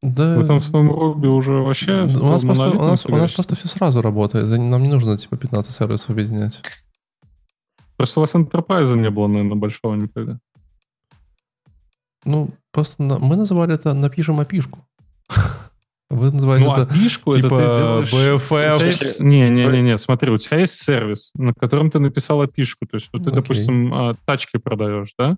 Да. 0.00 0.36
Вы 0.36 0.46
там 0.46 0.60
в 0.60 0.64
своем 0.64 0.90
Руби 0.90 1.26
уже 1.26 1.54
вообще... 1.54 2.02
у 2.02 2.28
нас, 2.28 2.42
просто, 2.44 2.70
у, 2.70 2.82
нас, 2.82 3.06
у 3.06 3.16
нас 3.16 3.32
просто 3.32 3.56
все 3.56 3.66
сразу 3.66 4.00
работает. 4.00 4.46
Нам 4.46 4.82
не 4.82 4.88
нужно 4.88 5.18
типа 5.18 5.36
15 5.36 5.74
сервисов 5.74 6.10
объединять. 6.10 6.62
Просто 7.98 8.20
у 8.20 8.22
вас 8.22 8.34
Enterprise 8.36 8.96
не 8.96 9.10
было, 9.10 9.26
наверное, 9.26 9.56
большого 9.56 9.96
никогда. 9.96 10.38
Ну, 12.24 12.50
просто 12.70 13.02
на- 13.02 13.18
мы 13.18 13.34
называли 13.34 13.74
это 13.74 13.92
напишем 13.92 14.38
опишку. 14.38 14.78
Вы 16.10 16.30
называете 16.30 16.66
Ну, 16.66 16.74
это 16.74 16.94
пишку 16.94 17.32
это 17.32 17.42
типа 17.42 17.58
ты 17.58 17.66
делаешь... 17.66 18.12
BFF. 18.12 19.22
Не-не-не, 19.24 19.98
смотри, 19.98 20.30
у 20.30 20.38
тебя 20.38 20.60
есть 20.60 20.74
сервис, 20.74 21.32
на 21.34 21.52
котором 21.52 21.90
ты 21.90 21.98
написал 21.98 22.46
пишку. 22.46 22.86
То 22.86 22.94
есть 22.94 23.10
вот 23.12 23.24
ты, 23.24 23.30
Окей. 23.30 23.42
допустим, 23.42 23.92
а, 23.92 24.14
тачки 24.24 24.58
продаешь, 24.58 25.12
да? 25.18 25.36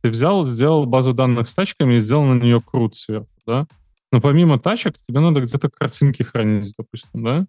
Ты 0.00 0.08
взял, 0.08 0.42
сделал 0.44 0.86
базу 0.86 1.12
данных 1.12 1.50
с 1.50 1.54
тачками 1.54 1.96
и 1.96 2.00
сделал 2.00 2.24
на 2.24 2.42
нее 2.42 2.62
крут 2.62 2.94
сверху, 2.94 3.28
да? 3.46 3.66
Но 4.10 4.22
помимо 4.22 4.58
тачек 4.58 4.94
тебе 4.96 5.20
надо 5.20 5.42
где-то 5.42 5.68
картинки 5.68 6.22
хранить, 6.22 6.72
допустим, 6.78 7.22
да? 7.22 7.46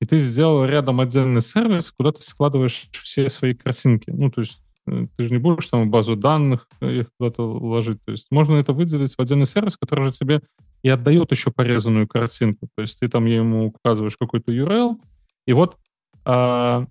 И 0.00 0.06
ты 0.06 0.18
сделал 0.18 0.64
рядом 0.64 1.00
отдельный 1.00 1.40
сервис, 1.40 1.90
куда 1.90 2.12
ты 2.12 2.22
складываешь 2.22 2.88
все 2.92 3.28
свои 3.28 3.54
картинки. 3.54 4.10
Ну, 4.10 4.30
то 4.30 4.40
есть 4.40 4.60
э, 4.86 5.06
ты 5.16 5.24
же 5.24 5.30
не 5.30 5.38
будешь 5.38 5.68
там 5.68 5.90
базу 5.90 6.16
данных 6.16 6.68
э, 6.80 7.00
их 7.00 7.06
куда-то 7.18 7.42
ложить. 7.42 8.04
То 8.04 8.12
есть 8.12 8.26
можно 8.30 8.56
это 8.56 8.72
выделить 8.72 9.14
в 9.14 9.20
отдельный 9.20 9.46
сервис, 9.46 9.76
который 9.76 10.06
же 10.06 10.12
тебе 10.12 10.42
и 10.82 10.88
отдает 10.88 11.30
еще 11.30 11.50
порезанную 11.50 12.06
картинку. 12.06 12.68
То 12.76 12.82
есть 12.82 13.00
ты 13.00 13.08
там 13.08 13.24
ему 13.24 13.66
указываешь 13.66 14.16
какой-то 14.18 14.52
URL, 14.52 14.96
и 15.46 15.52
вот 15.52 15.76
а, 16.24 16.86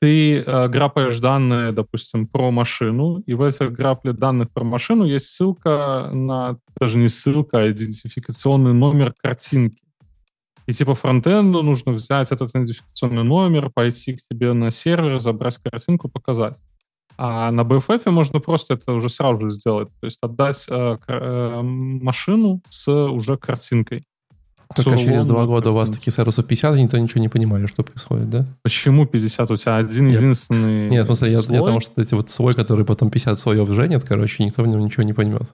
ты 0.00 0.40
а, 0.40 0.68
грапаешь 0.68 1.20
данные, 1.20 1.72
допустим, 1.72 2.26
про 2.26 2.50
машину, 2.50 3.22
и 3.26 3.34
в 3.34 3.42
этих 3.42 3.72
грапле 3.72 4.12
данных 4.12 4.50
про 4.50 4.64
машину 4.64 5.04
есть 5.04 5.26
ссылка 5.26 6.10
на, 6.12 6.58
даже 6.78 6.98
не 6.98 7.08
ссылка, 7.08 7.58
а 7.60 7.70
идентификационный 7.70 8.72
номер 8.72 9.14
картинки. 9.18 9.82
И 10.70 10.72
типа 10.72 10.94
фронтенду 10.94 11.64
нужно 11.64 11.90
взять 11.90 12.30
этот 12.30 12.50
идентификационный 12.50 13.24
номер, 13.24 13.70
пойти 13.70 14.14
к 14.14 14.20
тебе 14.20 14.52
на 14.52 14.70
сервер, 14.70 15.18
забрать 15.18 15.58
картинку, 15.58 16.08
показать. 16.08 16.60
А 17.16 17.50
на 17.50 17.62
BFF 17.62 18.08
можно 18.10 18.38
просто 18.38 18.74
это 18.74 18.92
уже 18.92 19.08
сразу 19.08 19.40
же 19.40 19.50
сделать. 19.50 19.88
То 20.00 20.04
есть 20.04 20.18
отдать 20.22 20.66
э, 20.68 20.96
э, 21.08 21.60
машину 21.62 22.62
с 22.68 22.88
уже 22.88 23.36
картинкой. 23.36 24.04
Только 24.76 24.96
С 24.96 25.00
через 25.00 25.26
два 25.26 25.44
года 25.46 25.72
у 25.72 25.74
вас 25.74 25.90
таких 25.90 26.14
сервисов 26.14 26.46
50, 26.46 26.76
и 26.76 26.82
никто 26.84 26.98
ничего 26.98 27.20
не 27.20 27.28
понимает, 27.28 27.68
что 27.68 27.82
происходит, 27.82 28.30
да? 28.30 28.46
Почему 28.62 29.06
50? 29.06 29.50
У 29.50 29.56
тебя 29.56 29.76
один 29.76 30.06
Нет. 30.06 30.18
единственный 30.18 30.88
Нет, 30.88 31.02
в 31.02 31.06
смысле, 31.06 31.32
я, 31.32 31.38
я 31.48 31.58
потому 31.58 31.80
что 31.80 32.00
эти 32.00 32.14
вот 32.14 32.30
свой, 32.30 32.54
который 32.54 32.84
потом 32.84 33.10
50 33.10 33.36
слоев 33.36 33.68
женит, 33.70 34.04
короче, 34.04 34.44
никто 34.44 34.62
в 34.62 34.68
нем 34.68 34.78
ничего 34.78 35.02
не 35.02 35.14
поймет. 35.14 35.52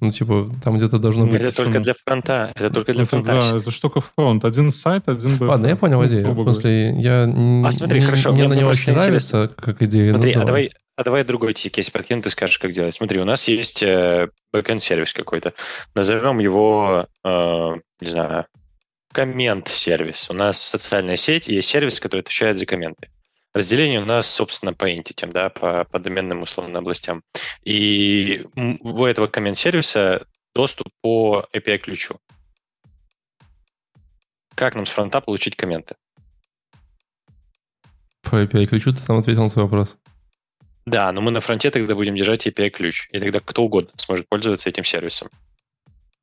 Ну, 0.00 0.10
типа, 0.10 0.50
там 0.62 0.76
где-то 0.76 0.98
должно 0.98 1.26
быть... 1.26 1.40
Это 1.40 1.56
только 1.56 1.80
для 1.80 1.94
фронта. 1.94 2.52
Это 2.54 2.68
только 2.70 2.92
для 2.92 3.02
Это, 3.04 3.10
фронта. 3.10 3.40
да, 3.40 3.58
это 3.58 3.70
штука 3.70 4.00
фронт. 4.02 4.44
Один 4.44 4.70
сайт, 4.70 5.08
один 5.08 5.36
BFF. 5.36 5.46
Ладно, 5.46 5.66
я 5.68 5.76
понял 5.76 6.00
Ну, 6.02 6.06
идею. 6.06 6.32
В 6.32 6.42
смысле, 6.42 6.94
я... 7.00 7.22
А 7.24 7.72
смотри, 7.72 8.00
мне, 8.00 8.06
хорошо, 8.06 8.32
Мне 8.32 8.40
мне 8.42 8.48
на 8.48 8.54
не 8.58 8.64
просто 8.64 8.82
очень 8.90 8.92
интересно. 9.00 9.38
нравится, 9.38 9.62
как 9.62 9.82
идея. 9.82 10.12
ну, 10.12 10.18
Смотри, 10.18 10.32
а 10.34 10.44
давай. 10.44 10.70
а 10.96 11.02
давай 11.02 11.24
другой 11.24 11.54
тебе 11.54 11.70
кейс 11.70 11.88
подкину, 11.88 12.20
ты 12.20 12.28
скажешь, 12.28 12.58
как 12.58 12.72
делать. 12.72 12.94
Смотри, 12.94 13.20
у 13.20 13.24
нас 13.24 13.48
есть 13.48 13.82
э, 13.82 14.28
бэкэнд 14.52 14.82
сервис 14.82 15.14
какой-то. 15.14 15.54
Назовем 15.94 16.40
его, 16.40 17.06
э, 17.24 17.72
не 18.02 18.08
знаю, 18.10 18.44
коммент-сервис. 19.12 20.26
У 20.28 20.34
нас 20.34 20.60
социальная 20.60 21.16
сеть 21.16 21.48
и 21.48 21.54
есть 21.54 21.68
сервис, 21.70 22.00
который 22.00 22.20
отвечает 22.20 22.58
за 22.58 22.66
комменты. 22.66 23.08
Разделение 23.56 24.02
у 24.02 24.04
нас, 24.04 24.28
собственно, 24.28 24.74
по 24.74 24.84
entity, 24.84 25.32
да, 25.32 25.48
по, 25.48 25.84
по 25.84 25.98
доменным 25.98 26.42
условным 26.42 26.76
областям. 26.76 27.22
И 27.64 28.44
у 28.54 29.04
этого 29.06 29.28
коммент-сервиса 29.28 30.26
доступ 30.54 30.88
по 31.00 31.48
API-ключу. 31.54 32.16
Как 34.54 34.74
нам 34.74 34.84
с 34.84 34.90
фронта 34.90 35.22
получить 35.22 35.56
комменты? 35.56 35.94
По 38.20 38.42
API-ключу 38.42 38.92
ты 38.92 39.00
сам 39.00 39.16
ответил 39.16 39.44
на 39.44 39.48
свой 39.48 39.64
вопрос. 39.64 39.96
Да, 40.84 41.10
но 41.12 41.22
мы 41.22 41.30
на 41.30 41.40
фронте 41.40 41.70
тогда 41.70 41.94
будем 41.94 42.14
держать 42.14 42.46
API-ключ, 42.46 43.08
и 43.10 43.18
тогда 43.18 43.40
кто 43.40 43.62
угодно 43.62 43.90
сможет 43.96 44.28
пользоваться 44.28 44.68
этим 44.68 44.84
сервисом. 44.84 45.30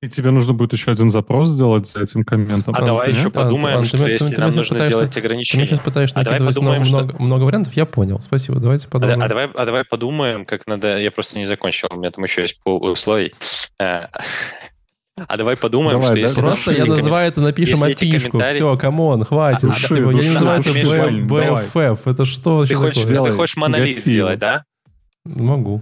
И 0.03 0.09
тебе 0.09 0.31
нужно 0.31 0.51
будет 0.51 0.73
еще 0.73 0.91
один 0.91 1.09
запрос 1.09 1.47
сделать 1.47 1.87
за 1.87 2.03
этим 2.03 2.25
комментом. 2.25 2.75
А, 2.75 2.79
а 2.79 2.85
давай 2.85 3.11
еще 3.11 3.29
подумаем, 3.29 3.79
а, 3.79 3.85
что 3.85 4.03
ты, 4.03 4.11
если 4.11 4.35
ты, 4.35 4.41
нам 4.41 4.51
ты 4.51 4.57
нужно 4.57 4.75
пытаешься, 4.75 4.97
сделать 4.97 5.17
ограничения. 5.17 5.63
Ты 5.63 5.69
сейчас 5.69 5.79
пытаешься 5.79 6.19
а 6.19 6.23
накидывать 6.23 6.55
подумаем, 6.55 6.81
много, 6.81 7.09
что... 7.13 7.21
много 7.23 7.43
вариантов, 7.43 7.73
я 7.73 7.85
понял. 7.85 8.19
Спасибо, 8.21 8.59
давайте 8.59 8.89
подумаем. 8.89 9.21
А, 9.21 9.25
а, 9.25 9.29
давай, 9.29 9.45
а 9.55 9.65
давай 9.65 9.85
подумаем, 9.85 10.45
как 10.45 10.67
надо... 10.67 10.97
Я 10.97 11.09
просто 11.09 11.39
не 11.39 11.45
закончил, 11.45 11.87
у 11.89 11.95
меня 11.95 12.11
там 12.11 12.21
еще 12.25 12.41
есть 12.41 12.61
пол 12.61 12.83
условий. 12.83 13.33
Э, 13.79 14.07
а 15.15 15.37
давай 15.37 15.55
подумаем, 15.55 16.01
давай, 16.01 16.07
что 16.07 16.15
да, 16.15 16.19
если... 16.19 16.41
Просто 16.41 16.71
я 16.73 16.83
называю 16.83 17.29
это, 17.29 17.39
напишем 17.39 17.81
API 17.81 18.00
шку. 18.00 18.31
Комментарии... 18.31 18.55
Все, 18.55 18.77
come 18.77 19.03
on, 19.03 19.23
хватит. 19.23 19.69
А, 19.71 19.79
типа, 19.79 19.93
я 19.93 20.21
не 20.21 20.29
называю 20.31 20.59
это 20.59 20.69
BFF. 20.69 21.99
Это 22.03 22.25
что 22.25 22.57
вообще 22.57 22.73
ты 22.73 22.79
хочешь, 22.81 23.03
такое? 23.03 23.31
Ты 23.31 23.37
хочешь 23.37 23.55
монолит 23.55 23.97
сделать, 23.99 24.37
да? 24.37 24.65
Могу. 25.23 25.81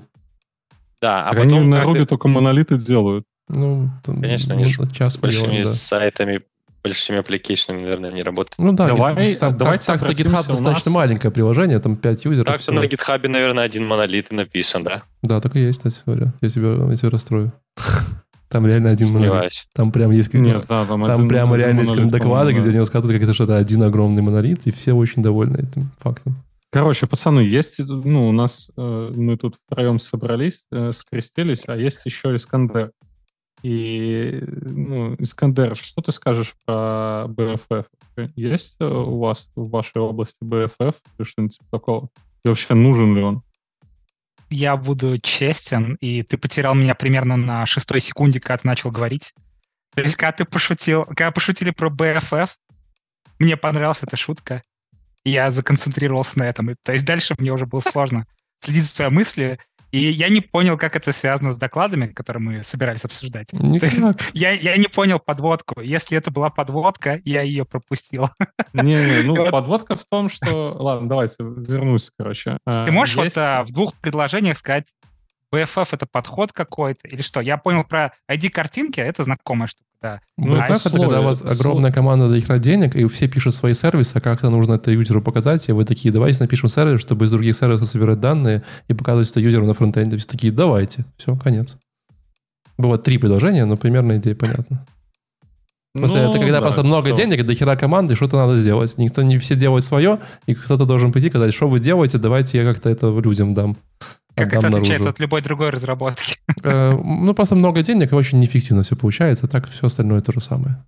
Да, 1.02 1.24
а 1.24 1.34
потом... 1.34 1.58
Они 1.58 1.60
на 1.60 1.82
Ruby 1.82 2.06
только 2.06 2.28
монолиты 2.28 2.78
делают. 2.78 3.26
Ну, 3.54 3.90
там, 4.04 4.22
Конечно, 4.22 4.56
они 4.56 4.66
ну, 4.78 4.88
час 4.88 5.14
с 5.14 5.18
большими 5.18 5.44
делаем, 5.44 5.64
да. 5.64 5.70
сайтами, 5.70 6.42
большими 6.84 7.20
application 7.20 7.65
ами, 7.65 7.82
наверное, 7.82 8.12
не 8.12 8.24
работают. 8.24 8.58
Ну 8.60 8.74
да, 8.74 8.88
давай, 8.88 9.36
там, 9.36 9.58
давайте 9.58 9.86
так, 9.86 10.00
так 10.00 10.12
GitHub 10.12 10.48
достаточно 10.48 10.72
нас... 10.72 10.88
маленькое 10.88 11.32
приложение, 11.32 11.80
там 11.80 11.96
5 11.96 12.26
юзеров. 12.26 12.48
Так, 12.48 12.62
все 12.62 12.72
на 12.72 12.86
GitHub, 12.86 13.28
наверное, 13.28 13.64
один 13.64 13.86
монолит 13.86 14.32
и 14.32 14.36
написан, 14.36 14.84
да? 14.84 15.04
Да, 15.22 15.42
так 15.42 15.56
и 15.56 15.60
есть, 15.60 15.80
кстати 15.80 16.02
говоря. 16.06 16.34
Я 16.42 16.50
тебя, 16.50 16.90
я 16.90 16.96
тебя 16.96 17.10
расстрою. 17.10 17.52
Там 18.50 18.68
реально 18.68 18.90
один 18.90 19.14
монолит. 19.14 19.54
Там 19.74 19.94
прям 19.94 20.12
есть... 20.12 20.34
Нет, 20.34 20.66
да, 20.68 20.86
там, 20.86 21.02
там 21.02 21.04
один, 21.06 21.30
прямо 21.30 21.56
один 21.56 21.68
реально 21.68 21.82
есть 21.90 22.10
доклады, 22.10 22.52
где 22.52 22.68
они 22.68 22.80
рассказывают, 22.80 23.18
как 23.18 23.24
это 23.24 23.34
что-то 23.34 23.56
один 23.56 23.82
огромный 23.82 24.22
монолит, 24.22 24.68
и 24.68 24.72
все 24.72 24.92
очень 24.92 25.24
довольны 25.24 25.56
этим 25.56 25.90
фактом. 26.00 26.36
Короче, 26.70 27.08
пацаны, 27.08 27.42
есть, 27.42 27.80
ну, 27.80 28.28
у 28.28 28.32
нас, 28.34 28.72
э, 28.78 29.12
мы 29.14 29.38
тут 29.38 29.56
втроем 29.66 30.00
собрались, 30.00 30.64
э, 30.72 30.92
скрестились, 30.94 31.64
а 31.68 31.78
есть 31.78 32.06
еще 32.06 32.36
Искандер. 32.36 32.92
И, 33.64 34.44
ну, 34.48 35.16
Искандер, 35.20 35.76
что 35.76 36.02
ты 36.02 36.12
скажешь 36.12 36.56
про 36.66 37.26
BFF? 37.28 37.86
Есть 38.36 38.82
у 38.82 39.20
вас 39.20 39.50
в 39.56 39.70
вашей 39.70 40.02
области 40.02 40.44
BFF 40.44 40.96
или 41.18 41.28
что-нибудь 41.28 41.58
типа 41.58 41.70
такого? 41.72 42.10
И 42.44 42.48
вообще 42.48 42.74
нужен 42.74 43.16
ли 43.16 43.22
он? 43.22 43.44
Я 44.50 44.76
буду 44.76 45.18
честен, 45.20 45.96
и 46.02 46.24
ты 46.24 46.38
потерял 46.38 46.74
меня 46.74 46.96
примерно 46.96 47.38
на 47.38 47.66
шестой 47.66 48.02
секунде, 48.02 48.40
когда 48.40 48.58
ты 48.58 48.68
начал 48.68 48.92
говорить. 48.92 49.34
То 49.94 50.02
есть, 50.02 50.16
когда 50.16 50.32
ты 50.32 50.46
пошутил, 50.46 51.06
когда 51.06 51.32
пошутили 51.32 51.72
про 51.72 51.90
BFF, 51.90 52.50
мне 53.40 53.58
понравилась 53.58 54.04
эта 54.04 54.18
шутка, 54.18 54.64
я 55.24 55.52
законцентрировался 55.52 56.40
на 56.40 56.44
этом. 56.44 56.76
То 56.84 56.94
есть 56.94 57.06
дальше 57.06 57.36
мне 57.38 57.52
уже 57.52 57.66
было 57.66 57.80
сложно 57.80 58.26
следить 58.60 58.84
за 58.84 58.90
своей 58.90 59.12
мыслью, 59.12 59.58
и 59.92 60.00
я 60.00 60.30
не 60.30 60.42
понял, 60.42 60.78
как 60.78 60.96
это 60.96 61.12
связано 61.12 61.52
с 61.52 61.58
докладами, 61.58 62.08
которые 62.08 62.42
мы 62.42 62.64
собирались 62.64 63.04
обсуждать. 63.06 63.52
Я, 64.34 64.52
я 64.52 64.78
не 64.78 64.88
понял 64.88 65.20
подводку. 65.20 65.82
Если 65.82 66.18
это 66.18 66.32
была 66.32 66.50
подводка, 66.50 67.22
я 67.26 67.42
ее 67.42 67.66
пропустил. 67.66 68.30
Не-не, 68.74 69.24
ну 69.24 69.50
подводка 69.52 69.96
в 69.96 70.06
том, 70.06 70.30
что... 70.30 70.76
Ладно, 70.80 71.10
давайте 71.10 71.36
вернусь, 71.40 72.10
короче. 72.18 72.58
А, 72.66 72.86
Ты 72.86 72.92
можешь 72.92 73.16
Есть... 73.18 73.36
вот 73.36 73.42
а, 73.42 73.64
в 73.64 73.72
двух 73.72 73.94
предложениях 73.96 74.58
сказать, 74.58 74.88
BFF 75.54 75.90
это 75.92 76.06
подход 76.06 76.54
какой-то 76.54 77.08
или 77.08 77.22
что? 77.22 77.42
Я 77.42 77.58
понял 77.58 77.84
про 77.84 78.14
ID-картинки, 78.30 79.02
это 79.02 79.24
знакомая 79.24 79.68
штука, 79.68 79.90
да. 80.02 80.20
Ну, 80.38 80.56
а 80.56 80.66
это 80.66 80.90
когда 80.90 81.22
у 81.22 81.24
вас 81.24 81.44
огромная 81.44 81.92
команда 81.92 82.28
дохера 82.28 82.58
денег, 82.58 82.96
и 82.96 83.06
все 83.06 83.28
пишут 83.28 83.54
свои 83.54 83.74
сервисы, 83.74 84.16
а 84.16 84.22
как-то 84.22 84.50
нужно 84.50 84.74
это 84.74 84.92
юзеру 84.92 85.22
показать, 85.22 85.70
и 85.70 85.72
вы 85.72 85.86
такие, 85.86 86.12
давайте 86.12 86.42
напишем 86.42 86.70
сервис, 86.70 87.02
чтобы 87.02 87.26
из 87.26 87.32
других 87.32 87.56
сервисов 87.56 87.88
собирать 87.88 88.20
данные 88.20 88.64
и 88.88 88.94
показывать 88.94 89.30
это 89.30 89.40
юзеру 89.40 89.66
на 89.66 89.76
фронтенде. 89.76 90.18
Все 90.18 90.28
такие, 90.28 90.52
давайте. 90.52 91.06
Все, 91.18 91.36
конец. 91.36 91.78
Бывает 92.78 93.04
три 93.04 93.20
предложения, 93.20 93.66
но 93.66 93.78
примерно 93.78 94.18
идея 94.18 94.34
понятна. 94.34 94.86
Просто 95.94 96.20
ну, 96.24 96.30
это 96.30 96.40
когда 96.40 96.60
да, 96.60 96.62
просто 96.62 96.84
много 96.84 97.10
что? 97.10 97.18
денег, 97.18 97.46
до 97.46 97.54
хера 97.54 97.76
команды, 97.76 98.16
что-то 98.16 98.38
надо 98.38 98.58
сделать. 98.58 98.98
Никто 98.98 99.22
не 99.24 99.38
все 99.38 99.56
делает 99.56 99.84
свое, 99.84 100.20
и 100.46 100.56
кто-то 100.56 100.86
должен 100.86 101.12
прийти 101.12 101.28
и 101.28 101.30
сказать, 101.30 101.54
что 101.54 101.68
вы 101.68 101.80
делаете, 101.80 102.18
давайте 102.18 102.58
я 102.58 102.64
как-то 102.64 102.90
это 102.90 103.08
людям 103.20 103.54
дам. 103.54 103.78
Как 104.46 104.54
это 104.54 104.68
отличается 104.68 105.10
от 105.10 105.20
любой 105.20 105.42
другой 105.42 105.70
разработки? 105.70 106.38
Э, 106.64 106.92
ну, 106.92 107.34
просто 107.34 107.56
много 107.56 107.82
денег, 107.82 108.12
и 108.12 108.16
очень 108.16 108.40
неэффективно 108.40 108.84
все 108.84 108.96
получается. 108.96 109.48
Так 109.48 109.68
все 109.68 109.88
остальное 109.88 110.22
то 110.22 110.32
же 110.32 110.42
самое. 110.42 110.84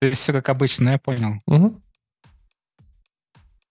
То 0.00 0.06
есть 0.06 0.22
все 0.22 0.32
как 0.32 0.48
обычно, 0.48 0.90
я 0.90 0.98
понял. 0.98 1.42
Угу. 1.46 1.80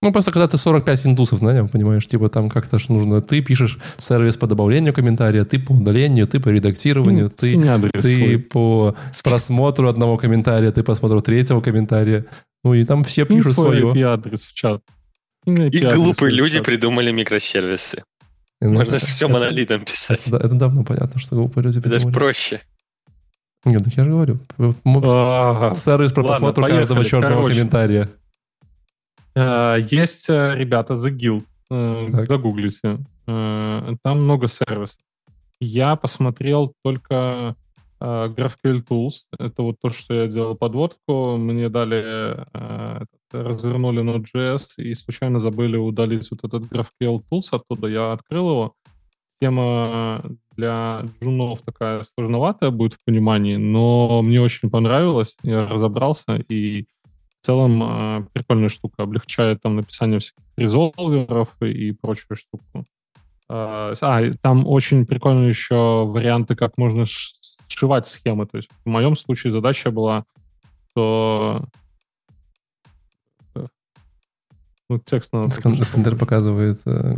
Ну, 0.01 0.13
просто 0.13 0.31
когда 0.31 0.47
ты 0.47 0.57
45 0.57 1.07
индусов 1.07 1.41
нанял, 1.41 1.67
понимаешь, 1.67 2.07
типа 2.07 2.29
там 2.29 2.49
как-то 2.49 2.79
ж 2.79 2.89
нужно, 2.89 3.21
ты 3.21 3.41
пишешь 3.41 3.79
сервис 3.97 4.37
по 4.37 4.47
добавлению 4.47 4.93
комментария, 4.93 5.43
ты 5.43 5.59
по 5.59 5.73
удалению, 5.73 6.25
ты 6.25 6.39
по 6.39 6.49
редактированию, 6.49 7.25
ну, 7.25 7.29
ты, 7.29 8.01
ты 8.01 8.39
по 8.39 8.95
просмотру 9.23 9.89
одного 9.89 10.17
комментария, 10.17 10.71
ты 10.71 10.81
по 10.81 10.87
просмотру 10.87 11.21
третьего 11.21 11.59
комментария. 11.61 12.25
Ну, 12.63 12.73
и 12.73 12.85
там 12.85 13.03
все 13.03 13.25
пишут 13.25 13.55
свое. 13.55 14.07
адрес 14.07 14.43
в 14.43 14.53
чат. 14.53 14.81
И 15.45 15.85
глупые 15.85 16.33
люди 16.33 16.61
придумали 16.61 17.11
микросервисы. 17.11 18.03
Можно 18.61 18.95
это, 18.95 19.05
все 19.05 19.27
монолитом 19.27 19.85
писать. 19.85 20.27
Это, 20.27 20.37
это 20.37 20.55
давно 20.55 20.83
понятно, 20.83 21.19
что 21.19 21.35
глупые 21.35 21.63
люди 21.63 21.79
придумали. 21.79 22.03
Даже 22.03 22.13
проще. 22.13 22.61
Нет, 23.65 23.83
так 23.83 23.93
я 23.93 24.03
же 24.03 24.09
говорю. 24.09 24.39
Сервис 25.75 26.13
про 26.13 26.23
просмотр 26.23 26.65
каждого 26.67 27.05
черного 27.05 27.49
комментария. 27.49 28.09
Э, 29.35 29.77
есть 29.89 30.29
э, 30.29 30.55
ребята 30.55 30.95
The 30.95 31.09
Guild, 31.09 31.45
э, 31.69 32.25
загуглите. 32.27 32.99
Там 33.25 34.23
много 34.23 34.47
сервисов. 34.47 34.99
Я 35.59 35.95
посмотрел 35.95 36.73
только 36.83 37.55
GraphQL 38.01 38.83
Tools. 38.87 39.23
Это 39.37 39.63
вот 39.63 39.79
то, 39.81 39.89
что 39.89 40.13
я 40.13 40.27
делал 40.27 40.55
подводку. 40.55 41.37
Мне 41.37 41.69
дали, 41.69 42.45
развернули 43.31 44.01
Node.js 44.01 44.77
и 44.77 44.93
случайно 44.95 45.39
забыли 45.39 45.77
удалить 45.77 46.29
вот 46.31 46.43
этот 46.43 46.71
GraphQL 46.71 47.23
Tools 47.29 47.49
оттуда. 47.51 47.87
Я 47.87 48.13
открыл 48.13 48.49
его. 48.49 48.73
Тема 49.41 50.21
для 50.57 51.05
джунов 51.21 51.61
такая 51.61 52.03
сложноватая 52.03 52.71
будет 52.71 52.95
в 52.95 53.03
понимании, 53.05 53.55
но 53.55 54.21
мне 54.21 54.41
очень 54.41 54.69
понравилось. 54.69 55.37
Я 55.43 55.65
разобрался 55.65 56.35
и 56.49 56.87
в 57.41 57.45
целом 57.45 57.81
э, 57.81 58.25
прикольная 58.33 58.69
штука, 58.69 59.03
облегчает 59.03 59.61
там 59.61 59.77
написание 59.77 60.19
всяких 60.19 60.43
резолверов 60.57 61.55
и, 61.61 61.93
прочую 61.93 62.35
штуку. 62.35 62.85
Э, 63.49 63.93
а, 64.01 64.21
там 64.41 64.67
очень 64.67 65.05
прикольные 65.05 65.49
еще 65.49 66.05
варианты, 66.05 66.55
как 66.55 66.77
можно 66.77 67.05
сшивать 67.69 68.07
схемы. 68.07 68.45
То 68.45 68.57
есть 68.57 68.69
в 68.83 68.89
моем 68.89 69.15
случае 69.15 69.51
задача 69.51 69.91
была, 69.91 70.25
что 70.89 71.65
ну, 74.89 74.97
текст 74.97 75.33
надо... 75.33 75.49
Искандер 75.49 76.15
показывает 76.15 76.81
э, 76.85 77.17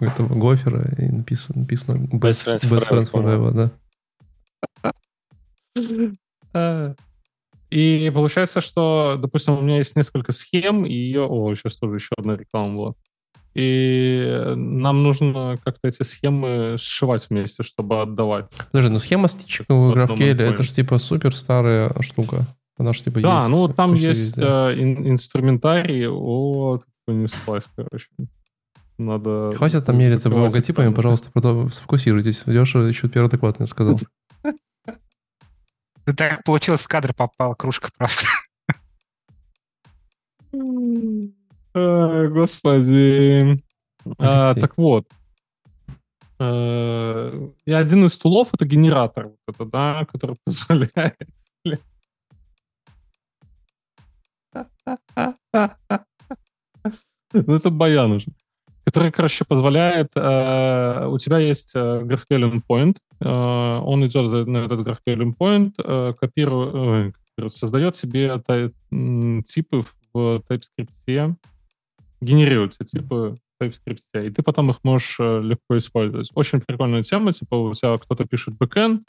этого 0.00 0.34
Гофера, 0.34 0.82
и 0.98 1.08
написано, 1.10 1.60
написано 1.60 2.06
Best, 2.06 2.44
Friends, 2.44 2.68
best 2.68 2.88
friends 2.90 3.10
Forever, 3.12 3.70
да. 6.52 6.94
И 7.70 8.10
получается, 8.12 8.60
что, 8.60 9.16
допустим, 9.18 9.54
у 9.54 9.62
меня 9.62 9.78
есть 9.78 9.96
несколько 9.96 10.32
схем, 10.32 10.84
и 10.84 10.92
ее... 10.92 11.22
О, 11.26 11.54
сейчас 11.54 11.78
тоже 11.78 11.94
еще 11.94 12.10
одна 12.18 12.36
реклама 12.36 12.76
была. 12.76 12.94
И 13.54 14.52
нам 14.56 15.02
нужно 15.02 15.58
как-то 15.64 15.88
эти 15.88 16.02
схемы 16.02 16.76
сшивать 16.78 17.28
вместе, 17.28 17.62
чтобы 17.62 18.00
отдавать. 18.00 18.50
Подожди, 18.70 18.90
ну 18.90 18.98
схема 18.98 19.28
стичек 19.28 19.66
в 19.68 19.92
GraphQL, 19.92 20.42
это 20.42 20.62
же 20.62 20.72
типа 20.72 20.98
супер 20.98 21.36
старая 21.36 21.92
штука. 22.00 22.46
Она 22.78 22.92
же 22.92 23.02
типа 23.02 23.20
да, 23.20 23.34
есть. 23.34 23.46
Да, 23.46 23.48
ну 23.48 23.68
там 23.68 23.94
есть 23.94 24.38
э, 24.38 24.42
ин- 24.42 25.10
инструментарий, 25.10 26.06
вот, 26.06 26.86
понеслась, 27.04 27.64
короче. 27.76 28.08
Надо... 28.98 29.52
Хватит 29.56 29.84
там 29.84 29.98
мериться 29.98 30.30
логотипами, 30.30 30.92
пожалуйста, 30.92 31.30
сфокусируйтесь. 31.70 32.44
Леша 32.46 32.80
еще 32.80 33.08
первый 33.08 33.28
доклад 33.28 33.58
мне 33.58 33.68
сказал. 33.68 34.00
Так 36.04 36.42
получилось, 36.44 36.80
в 36.80 36.88
кадр 36.88 37.14
попала 37.14 37.54
кружка 37.54 37.90
просто. 37.96 38.26
Господи. 41.74 43.62
А, 44.18 44.54
так 44.54 44.76
вот. 44.76 45.06
Э, 46.38 47.48
и 47.64 47.72
один 47.72 48.04
из 48.06 48.18
тулов 48.18 48.48
это 48.52 48.64
генератор, 48.64 49.26
вот 49.28 49.38
это, 49.46 49.64
да, 49.64 50.04
который 50.10 50.36
позволяет 50.44 51.16
Ну, 57.32 57.54
это 57.54 57.70
баян 57.70 58.12
уже. 58.12 58.26
Который, 58.84 59.12
короче, 59.12 59.44
позволяет... 59.44 60.10
Э, 60.16 61.06
у 61.06 61.16
тебя 61.18 61.38
есть 61.38 61.72
э, 61.74 62.02
GraphQL 62.02 62.52
endpoint, 62.52 62.96
э, 63.20 63.28
он 63.28 64.06
идет 64.06 64.46
на 64.48 64.58
этот 64.58 64.80
GraphQL 64.80 65.22
endpoint, 65.22 65.72
э, 65.78 66.14
копирует, 66.20 67.14
э, 67.38 67.48
создает 67.48 67.96
себе 67.96 68.38
тай, 68.38 68.72
типы 68.90 69.84
в 70.12 70.42
TypeScript, 70.48 71.36
генерирует 72.22 72.76
эти 72.80 72.98
типы 72.98 73.36
TypeScript, 73.60 74.26
и 74.26 74.30
ты 74.30 74.42
потом 74.42 74.70
их 74.70 74.78
можешь 74.82 75.16
э, 75.20 75.40
легко 75.42 75.76
использовать. 75.76 76.30
Очень 76.34 76.60
прикольная 76.60 77.02
тема, 77.02 77.32
типа 77.32 77.56
у 77.56 77.74
тебя 77.74 77.98
кто-то 77.98 78.24
пишет 78.24 78.56
бэкэнд, 78.56 79.02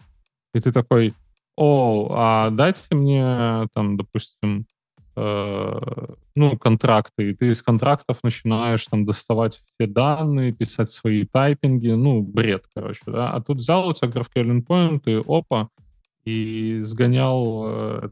и 0.54 0.60
ты 0.60 0.72
такой, 0.72 1.14
о, 1.56 2.10
а 2.12 2.50
дайте 2.50 2.96
мне, 2.96 3.68
там, 3.74 3.98
допустим, 3.98 4.66
э, 5.16 5.80
ну, 6.36 6.58
контракты, 6.58 7.30
и 7.30 7.36
ты 7.36 7.50
из 7.50 7.62
контрактов 7.62 8.18
начинаешь 8.24 8.86
там 8.88 9.06
доставать 9.06 9.62
все 9.64 9.88
данные, 9.88 10.52
писать 10.52 10.90
свои 10.90 11.26
тайпинги, 11.26 11.90
ну, 11.90 12.22
бред, 12.22 12.66
короче, 12.74 13.02
да. 13.06 13.32
А 13.32 13.42
тут 13.42 13.58
взял 13.58 13.88
у 13.88 13.94
тебя 13.94 14.10
GraphQL 14.10 14.64
endpoint, 14.64 15.02
и 15.06 15.24
опа, 15.28 15.70
и 16.26 16.80
сгонял 16.82 17.64
э, 17.68 18.10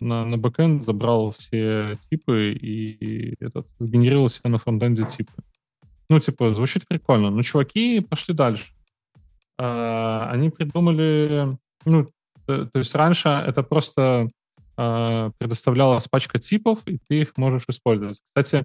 на, 0.00 0.24
на 0.24 0.36
бэкэнд, 0.38 0.82
забрал 0.82 1.30
все 1.30 1.96
типы 2.08 2.52
и, 2.52 2.90
и 2.92 3.36
этот, 3.44 3.68
сгенерировал 3.78 4.28
себе 4.28 4.50
на 4.50 4.58
фронтенде 4.58 5.04
типы. 5.04 5.32
Ну, 6.08 6.18
типа, 6.18 6.54
звучит 6.54 6.88
прикольно. 6.88 7.30
Но 7.30 7.42
чуваки 7.42 8.00
пошли 8.00 8.34
дальше. 8.34 8.72
Э, 9.58 10.26
они 10.30 10.50
придумали, 10.50 11.56
ну, 11.84 12.08
то, 12.46 12.66
то 12.66 12.78
есть 12.78 12.94
раньше 12.94 13.28
это 13.28 13.62
просто 13.62 14.30
э, 14.76 15.30
предоставлялась 15.38 16.08
пачка 16.08 16.38
типов, 16.38 16.80
и 16.86 16.98
ты 17.08 17.20
их 17.20 17.36
можешь 17.36 17.64
использовать. 17.68 18.20
Кстати, 18.28 18.64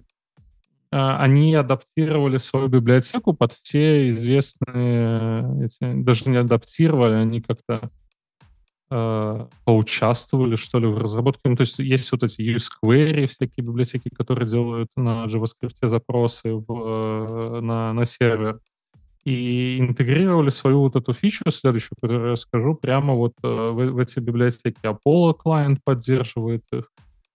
они 0.90 1.54
адаптировали 1.54 2.38
свою 2.38 2.68
библиотеку 2.68 3.34
под 3.34 3.52
все 3.52 4.08
известные, 4.08 5.66
эти, 5.66 6.02
даже 6.02 6.30
не 6.30 6.38
адаптировали, 6.38 7.14
они 7.14 7.42
как-то 7.42 7.90
э, 8.90 9.46
поучаствовали, 9.64 10.56
что 10.56 10.78
ли, 10.78 10.86
в 10.86 10.98
разработке. 10.98 11.42
Ну, 11.44 11.56
то 11.56 11.62
есть 11.62 11.78
есть 11.78 12.12
вот 12.12 12.22
эти 12.22 12.40
useQuery, 12.40 13.26
всякие 13.26 13.64
библиотеки, 13.64 14.08
которые 14.08 14.46
делают 14.48 14.90
на 14.96 15.26
JavaScript 15.26 15.88
запросы 15.88 16.54
в, 16.54 16.64
э, 16.68 17.60
на, 17.60 17.92
на 17.92 18.04
сервер 18.04 18.60
и 19.26 19.78
интегрировали 19.80 20.50
свою 20.50 20.82
вот 20.82 20.94
эту 20.94 21.12
фичу 21.12 21.50
следующую, 21.50 21.96
которую 22.00 22.30
я 22.30 22.36
скажу, 22.36 22.76
прямо 22.76 23.14
вот 23.14 23.32
э, 23.42 23.48
в, 23.48 23.90
в 23.90 23.98
эти 23.98 24.20
библиотеки. 24.20 24.78
Apollo 24.84 25.34
клиент 25.42 25.80
поддерживает 25.82 26.62
их. 26.72 26.84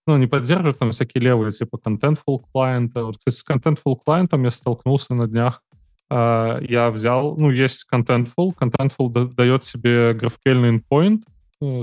Ну, 0.07 0.17
не 0.17 0.27
поддерживает 0.27 0.79
там 0.79 0.91
всякие 0.91 1.21
левые, 1.21 1.51
типа 1.51 1.75
Contentful 1.75 2.45
клиента. 2.53 3.03
Вот, 3.03 3.17
кстати, 3.17 3.35
с 3.35 3.45
Contentful 3.45 3.97
клиентом 4.05 4.45
я 4.45 4.51
столкнулся 4.51 5.13
на 5.13 5.27
днях. 5.27 5.61
Э, 6.09 6.59
я 6.61 6.91
взял, 6.91 7.35
ну, 7.35 7.51
есть 7.51 7.85
Contentful. 7.93 8.53
Contentful 8.57 9.33
дает 9.33 9.65
себе 9.65 10.13
GraphQL 10.13 10.79
endpoint, 10.79 11.23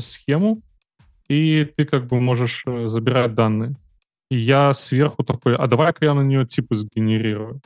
схему, 0.01 0.63
и 1.29 1.65
ты 1.77 1.85
как 1.85 2.07
бы 2.07 2.21
можешь 2.21 2.63
э, 2.67 2.87
забирать 2.87 3.35
данные. 3.35 3.75
И 4.31 4.37
я 4.37 4.73
сверху 4.73 5.25
такой, 5.25 5.57
а 5.57 5.67
давай-ка 5.67 6.05
я 6.05 6.15
на 6.15 6.23
нее 6.23 6.47
типы 6.47 6.75
сгенерирую. 6.75 7.61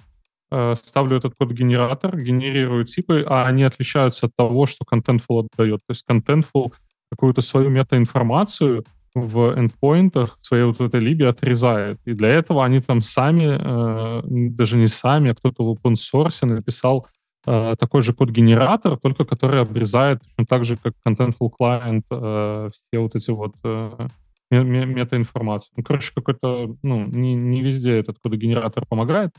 Э, 0.51 0.75
ставлю 0.83 1.17
этот 1.17 1.35
код-генератор, 1.35 2.21
генерирую 2.21 2.85
типы, 2.85 3.25
а 3.27 3.47
они 3.47 3.65
отличаются 3.65 4.27
от 4.27 4.37
того, 4.37 4.67
что 4.67 4.85
Contentful 4.85 5.49
отдает. 5.53 5.81
То 5.87 5.93
есть 5.93 6.05
Contentful 6.09 6.73
какую-то 7.11 7.41
свою 7.41 7.71
метаинформацию 7.71 8.85
в 9.15 9.55
эндпоинтах 9.59 10.39
своей 10.41 10.65
вот 10.65 10.81
этой 10.81 11.01
либе 11.01 11.29
отрезает. 11.29 12.01
И 12.05 12.15
для 12.15 12.29
этого 12.29 12.65
они 12.65 12.81
там 12.81 13.03
сами, 13.03 13.47
э, 13.59 14.23
даже 14.51 14.77
не 14.77 14.89
сами, 14.89 15.31
а 15.31 15.35
кто-то 15.35 15.65
в 15.65 15.73
open 15.73 15.95
source 15.95 16.47
написал 16.47 17.07
э, 17.47 17.77
такой 17.79 18.03
же 18.03 18.13
код-генератор, 18.13 18.97
только 18.99 19.25
который 19.25 19.61
обрезает 19.61 20.23
так 20.49 20.65
же, 20.65 20.77
как 20.77 20.95
Contentful 21.07 21.51
Client, 21.59 22.05
э, 22.11 22.71
все 22.71 22.99
вот 22.99 23.15
эти 23.15 23.31
вот 23.31 23.55
э, 23.65 24.09
метаинформацию. 24.51 25.73
Ну, 25.77 25.83
короче, 25.83 26.13
какой-то, 26.15 26.77
ну, 26.83 27.07
не, 27.07 27.35
не 27.35 27.63
везде 27.63 27.99
этот 27.99 28.19
код-генератор 28.19 28.87
помогает, 28.87 29.35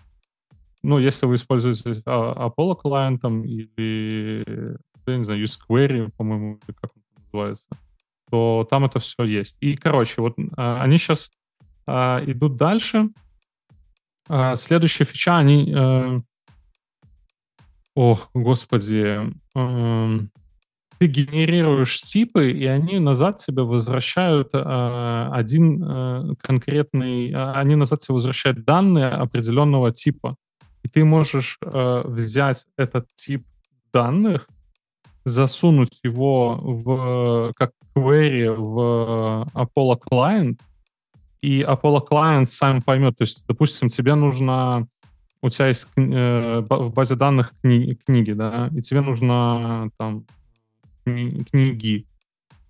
ну, 0.81 0.97
если 0.99 1.25
вы 1.25 1.35
используете 1.35 2.01
а, 2.05 2.49
Apollo 2.49 2.81
клиентом 2.81 3.43
или, 3.45 4.77
я 5.07 5.17
не 5.17 5.23
знаю, 5.23 5.43
useQuery, 5.43 6.11
по-моему, 6.17 6.59
или 6.67 6.75
как 6.75 6.91
он 6.95 7.03
называется, 7.31 7.67
то 8.29 8.67
там 8.69 8.85
это 8.85 8.99
все 8.99 9.23
есть. 9.23 9.57
И, 9.61 9.77
короче, 9.77 10.21
вот 10.21 10.35
а, 10.57 10.81
они 10.81 10.97
сейчас 10.97 11.31
идут 11.85 12.55
дальше. 12.55 13.09
Следующая 14.55 15.03
фича, 15.03 15.37
они... 15.37 16.23
Ох, 17.95 18.29
господи. 18.33 19.19
А, 19.55 20.19
ты 21.03 21.07
генерируешь 21.07 22.01
типы, 22.01 22.51
и 22.51 22.65
они 22.65 22.99
назад 22.99 23.37
тебе 23.37 23.63
возвращают 23.63 24.51
э, 24.53 25.29
один 25.31 25.83
э, 25.83 26.35
конкретный, 26.39 27.29
э, 27.29 27.51
они 27.51 27.75
назад 27.75 27.99
тебе 27.99 28.15
возвращают 28.15 28.63
данные 28.63 29.07
определенного 29.07 29.91
типа. 29.91 30.37
И 30.83 30.87
ты 30.87 31.03
можешь 31.05 31.59
взять 31.61 32.65
этот 32.77 33.07
тип 33.15 33.45
данных, 33.93 34.47
засунуть 35.25 35.99
его 36.03 36.59
в, 36.61 37.53
как 37.55 37.71
query 37.95 38.53
в 38.53 39.47
Apollo 39.53 39.99
Client, 40.09 40.59
и 41.41 41.61
Apollo 41.61 42.07
Client 42.09 42.47
сам 42.47 42.81
поймет. 42.81 43.17
То 43.17 43.23
есть, 43.23 43.45
допустим, 43.47 43.89
тебе 43.89 44.15
нужно... 44.15 44.87
У 45.43 45.49
тебя 45.49 45.67
есть 45.67 45.87
э, 45.97 46.65
в 46.69 46.93
базе 46.93 47.15
данных 47.15 47.51
кни, 47.61 47.95
книги, 48.05 48.31
да, 48.31 48.69
и 48.73 48.79
тебе 48.79 49.01
нужно 49.01 49.91
там 49.97 50.25
кни, 51.03 51.43
книги. 51.43 52.07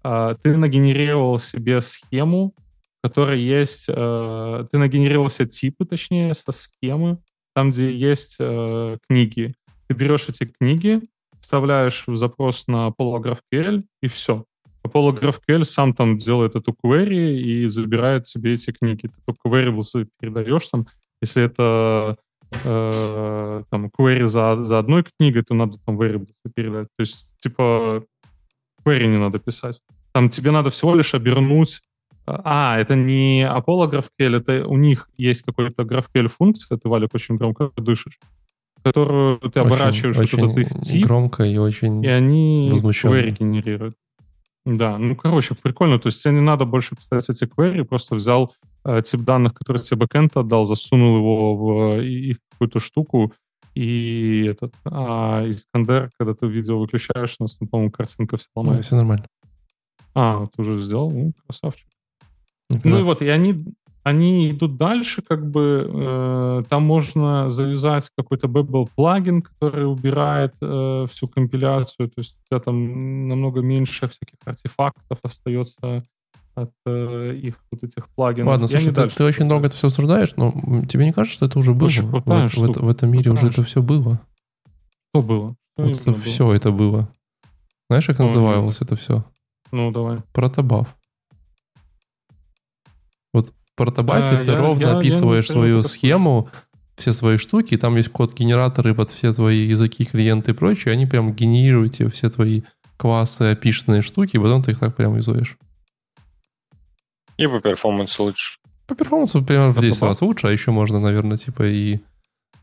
Э, 0.04 0.34
ты 0.42 0.58
нагенерировал 0.58 1.38
себе 1.38 1.82
схему, 1.82 2.56
которая 3.04 3.38
есть... 3.38 3.86
Э, 3.90 4.66
ты 4.72 4.80
нагенерировал 4.80 5.30
себе 5.30 5.50
типы, 5.50 5.86
точнее, 5.86 6.34
со 6.34 6.52
схемы, 6.52 7.20
там, 7.54 7.70
где 7.70 7.94
есть 7.94 8.38
э, 8.40 8.98
книги. 9.08 9.54
Ты 9.88 9.94
берешь 9.94 10.28
эти 10.30 10.46
книги, 10.46 11.02
вставляешь 11.40 12.06
в 12.08 12.16
запрос 12.16 12.66
на 12.66 12.88
Apollo 12.88 13.22
GraphQL, 13.22 13.84
и 14.02 14.08
все. 14.08 14.46
Apollo 14.84 15.20
GraphQL 15.20 15.64
сам 15.64 15.94
там 15.94 16.18
делает 16.18 16.56
эту 16.56 16.76
query 16.84 17.36
и 17.38 17.68
забирает 17.68 18.26
себе 18.26 18.54
эти 18.54 18.72
книги. 18.72 19.02
Ты 19.02 19.14
только 19.28 19.48
variables 19.48 20.08
передаешь 20.20 20.68
там. 20.70 20.88
Если 21.22 21.44
это 21.44 22.18
э, 22.64 23.64
там 23.70 23.92
query 23.98 24.28
за, 24.28 24.64
за 24.64 24.80
одной 24.80 25.04
книгой, 25.04 25.44
то 25.44 25.54
надо 25.54 25.78
там 25.86 26.00
variables 26.00 26.36
передать. 26.56 26.88
То 26.98 27.02
есть, 27.02 27.34
типа, 27.40 28.04
query 28.86 29.08
не 29.08 29.18
надо 29.18 29.40
писать. 29.40 29.82
Там 30.12 30.30
тебе 30.30 30.52
надо 30.52 30.70
всего 30.70 30.96
лишь 30.96 31.14
обернуть 31.14 31.82
а, 32.26 32.80
это 32.80 32.96
не 32.96 33.44
Apollo 33.44 33.92
GraphQL, 33.92 34.38
это 34.38 34.66
у 34.66 34.78
них 34.78 35.10
есть 35.18 35.42
какой-то 35.42 35.84
GraphQL 35.84 36.28
функция, 36.28 36.78
ты, 36.78 36.88
Валик, 36.88 37.14
очень 37.14 37.36
громко 37.36 37.72
дышишь, 37.76 38.18
которую 38.82 39.40
ты 39.40 39.60
очень, 39.60 39.62
оборачиваешь 39.62 40.18
очень 40.18 40.40
вот 40.40 40.58
этот 40.58 40.78
их 40.78 40.82
тип. 40.82 41.06
громко 41.06 41.44
и 41.44 41.58
очень 41.58 42.04
И 42.04 42.08
они 42.08 42.70
query 42.72 43.32
генерируют. 43.32 43.96
Да, 44.66 44.98
ну, 44.98 45.18
короче, 45.18 45.56
прикольно. 45.56 46.00
То 46.00 46.08
есть 46.08 46.24
тебе 46.24 46.36
не 46.36 46.40
надо 46.40 46.64
больше 46.64 46.96
писать 46.96 47.30
эти 47.30 47.44
query, 47.44 47.84
просто 47.84 48.16
взял 48.16 48.54
тип 49.06 49.22
данных, 49.22 49.54
который 49.54 49.82
тебе 49.82 49.98
бэкэнд 50.00 50.38
отдал, 50.38 50.66
засунул 50.66 51.18
его 51.18 51.56
в, 51.56 52.02
и, 52.02 52.34
в 52.34 52.40
какую-то 52.52 52.80
штуку, 52.80 53.34
и 53.76 54.46
этот, 54.52 54.74
а 54.86 55.44
Искандер, 55.50 56.12
когда 56.18 56.34
ты 56.36 56.48
видео 56.48 56.80
выключаешь, 56.80 57.36
у 57.40 57.44
нас 57.44 57.58
там, 57.58 57.68
по-моему, 57.68 57.92
картинка 57.92 58.38
вся 58.38 58.50
ломается. 58.56 58.78
Да, 58.78 58.84
все 58.84 58.96
нормально. 58.96 59.26
А, 60.14 60.38
вот 60.38 60.52
уже 60.58 60.78
сделал, 60.78 61.10
ну, 61.12 61.34
красавчик. 61.46 61.88
Ну 62.84 63.00
и 63.00 63.04
вот, 63.04 63.22
и 63.22 63.28
они, 63.28 63.66
они 64.04 64.52
идут 64.52 64.78
дальше, 64.78 65.22
как 65.22 65.50
бы 65.50 65.90
э, 65.92 66.64
там 66.70 66.84
можно 66.84 67.50
завязать 67.50 68.10
какой-то 68.16 68.48
Babel 68.48 68.90
плагин, 68.96 69.42
который 69.42 69.86
убирает 69.86 70.54
э, 70.62 71.06
всю 71.10 71.28
компиляцию, 71.28 72.10
то 72.10 72.20
есть 72.20 72.36
у 72.36 72.48
тебя 72.50 72.60
там 72.60 73.28
намного 73.28 73.62
меньше 73.62 74.08
всяких 74.08 74.38
артефактов 74.46 75.20
остается 75.24 76.04
от 76.56 76.72
э, 76.86 77.36
их 77.36 77.56
вот 77.72 77.84
этих 77.84 78.10
плагинов. 78.10 78.52
Ладно, 78.52 78.68
слушай, 78.68 78.94
ты, 78.94 79.08
ты 79.10 79.24
очень 79.24 79.50
долго 79.50 79.68
это 79.68 79.76
все 79.76 79.88
обсуждаешь, 79.88 80.36
но 80.36 80.52
тебе 80.88 81.06
не 81.06 81.14
кажется, 81.14 81.36
что 81.36 81.46
это 81.46 81.60
уже 81.60 81.74
было? 81.74 81.88
Очень 81.88 82.08
в, 82.08 82.22
в, 82.22 82.82
в, 82.82 82.88
этом 82.88 83.12
мире 83.12 83.32
уже 83.32 83.48
это 83.48 83.64
все 83.64 83.82
было? 83.82 84.22
Что 85.12 85.22
было? 85.22 85.56
Что 85.76 85.84
вот 85.84 85.92
это 85.92 86.12
было? 86.12 86.16
все 86.16 86.54
это 86.54 86.72
было. 86.72 87.10
Знаешь, 87.90 88.06
как 88.08 88.20
называлось 88.20 88.82
это 88.82 88.96
все? 88.96 89.26
Ну, 89.72 89.92
давай. 89.92 90.20
Протобаф. 90.34 90.96
Вот 93.34 93.50
в 93.50 93.76
портобафе 93.76 94.42
а, 94.42 94.46
ты 94.46 94.52
я, 94.52 94.58
ровно 94.58 94.86
я, 94.86 94.98
описываешь 94.98 95.48
я 95.48 95.54
свою 95.54 95.84
схему, 95.84 96.50
все 96.96 97.12
свои 97.12 97.38
штуки, 97.38 97.76
там 97.78 97.96
есть 97.96 98.10
код-генераторы 98.10 98.94
под 98.94 99.10
все 99.10 99.34
твои 99.34 99.66
языки, 99.66 100.06
клиенты 100.06 100.52
и 100.52 100.54
прочее, 100.54 100.94
они 100.94 101.08
прям 101.08 101.34
генерируют 101.34 101.96
тебе 101.96 102.10
все 102.10 102.30
твои 102.30 102.62
классы, 102.98 103.52
опишенные 103.52 104.02
штуки, 104.02 104.36
и 104.36 104.40
потом 104.40 104.62
ты 104.62 104.72
их 104.72 104.80
так 104.80 104.96
прям 104.96 105.18
изуешь. 105.20 105.58
И 107.44 107.48
по 107.48 107.60
перформансу 107.60 108.24
лучше. 108.24 108.60
По 108.88 108.96
перформансу 108.96 109.44
примерно 109.44 109.72
в 109.72 109.82
10 109.82 110.02
Protobuf? 110.02 110.08
раз 110.08 110.22
лучше, 110.22 110.48
а 110.48 110.52
еще 110.52 110.72
можно, 110.72 111.00
наверное, 111.00 111.38
типа 111.38 111.64
и 111.64 112.00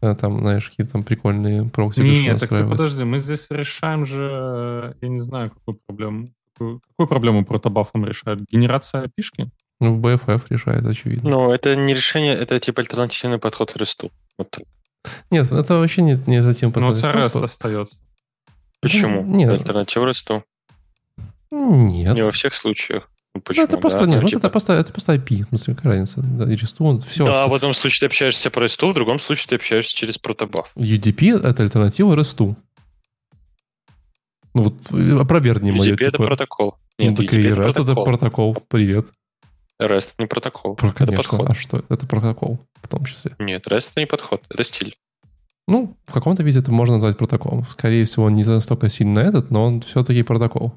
э, 0.00 0.14
там, 0.14 0.40
знаешь, 0.40 0.68
какие-то 0.70 0.92
там 0.92 1.02
прикольные 1.02 1.64
прокси 1.64 2.00
Нет, 2.00 2.40
так 2.40 2.48
подожди, 2.48 3.04
мы 3.04 3.18
здесь 3.18 3.46
решаем 3.50 4.06
же, 4.06 4.96
я 5.00 5.08
не 5.08 5.20
знаю, 5.20 5.50
какую 5.50 5.78
проблему. 5.86 6.30
Какую, 6.52 6.80
какую 6.80 7.06
проблему 7.08 7.44
протобафом 7.44 8.06
решают? 8.06 8.42
Генерация 8.50 9.02
опишки? 9.02 9.50
Ну, 9.80 9.94
в 9.94 10.00
BFF 10.06 10.42
решает, 10.50 10.86
очевидно. 10.86 11.30
Ну, 11.30 11.52
это 11.52 11.74
не 11.76 11.94
решение, 11.94 12.34
это 12.34 12.58
типа 12.60 12.80
альтернативный 12.82 13.38
подход 13.38 13.72
к 13.72 13.76
ресту. 13.76 14.10
Вот 14.36 14.50
так. 14.50 14.64
Нет, 15.30 15.50
это 15.52 15.76
вообще 15.76 16.02
не, 16.02 16.12
не 16.26 16.54
тем 16.54 16.72
Ну, 16.74 16.88
у 16.88 16.90
подходит. 16.90 16.98
тебя 17.00 17.28
Стоп. 17.28 17.42
REST 17.42 17.44
остается. 17.44 17.96
Почему? 18.80 19.22
Нет. 19.24 19.50
Альтернатива 19.50 20.06
ресту. 20.06 20.44
Нет. 21.50 22.14
Не 22.14 22.22
во 22.22 22.32
всех 22.32 22.54
случаях. 22.54 23.10
Ну, 23.32 23.38
Ну, 23.38 23.42
почему? 23.42 23.64
это 23.64 23.78
просто, 23.78 24.00
да? 24.00 24.06
нет, 24.06 24.16
Ну, 24.16 24.22
ну, 24.22 24.28
типа, 24.28 24.38
это 24.38 24.50
просто, 24.50 24.72
это 24.72 24.92
просто 24.92 25.14
IP. 25.14 25.44
В 25.44 25.48
смысле, 25.48 25.74
какая 25.74 25.92
разница? 25.92 26.20
Да, 26.22 26.44
и 26.52 26.56
REST, 26.56 27.00
все, 27.02 27.24
да, 27.26 27.34
что... 27.34 27.48
в 27.48 27.54
одном 27.54 27.74
случае 27.74 28.00
ты 28.00 28.06
общаешься 28.06 28.50
по 28.50 28.58
ресту, 28.60 28.90
в 28.90 28.94
другом 28.94 29.18
случае 29.20 29.46
ты 29.50 29.54
общаешься 29.56 29.96
через 29.96 30.18
протобаф. 30.18 30.72
UDP— 30.74 31.40
это 31.44 31.62
альтернатива 31.62 32.14
REST. 32.16 32.56
Ну 34.52 34.62
вот, 34.62 34.74
э, 34.92 35.18
опровергни 35.20 35.70
мое, 35.70 35.92
UDP 35.92 36.02
это 36.02 36.10
типа. 36.12 36.24
протокол. 36.24 36.76
Ну, 36.98 37.04
Нет, 37.04 37.16
так 37.16 37.26
UDP 37.26 37.40
и 37.40 37.46
это 37.46 37.60
REST 37.60 37.68
это 37.68 37.84
протокол. 37.84 38.04
протокол. 38.04 38.54
Привет. 38.68 39.06
REST 39.80 40.14
не 40.18 40.26
протокол. 40.26 40.74
Про, 40.74 40.88
Это 40.88 40.96
конечно. 40.96 41.16
подход. 41.16 41.50
А 41.50 41.54
что? 41.54 41.84
Это 41.88 42.06
протокол 42.06 42.58
в 42.82 42.88
том 42.88 43.04
числе. 43.04 43.36
Нет, 43.38 43.66
REST 43.66 43.90
это 43.92 44.00
не 44.00 44.06
подход, 44.06 44.42
это 44.50 44.64
стиль. 44.64 44.96
Ну, 45.68 45.96
в 46.06 46.12
каком-то 46.12 46.42
виде 46.42 46.58
это 46.58 46.72
можно 46.72 46.96
назвать 46.96 47.16
протоколом. 47.16 47.64
Скорее 47.66 48.04
всего, 48.04 48.24
он 48.26 48.34
не 48.34 48.42
настолько 48.42 48.88
сильно 48.88 49.20
этот, 49.20 49.52
но 49.52 49.64
он 49.66 49.82
все-таки 49.82 50.22
протокол. 50.24 50.74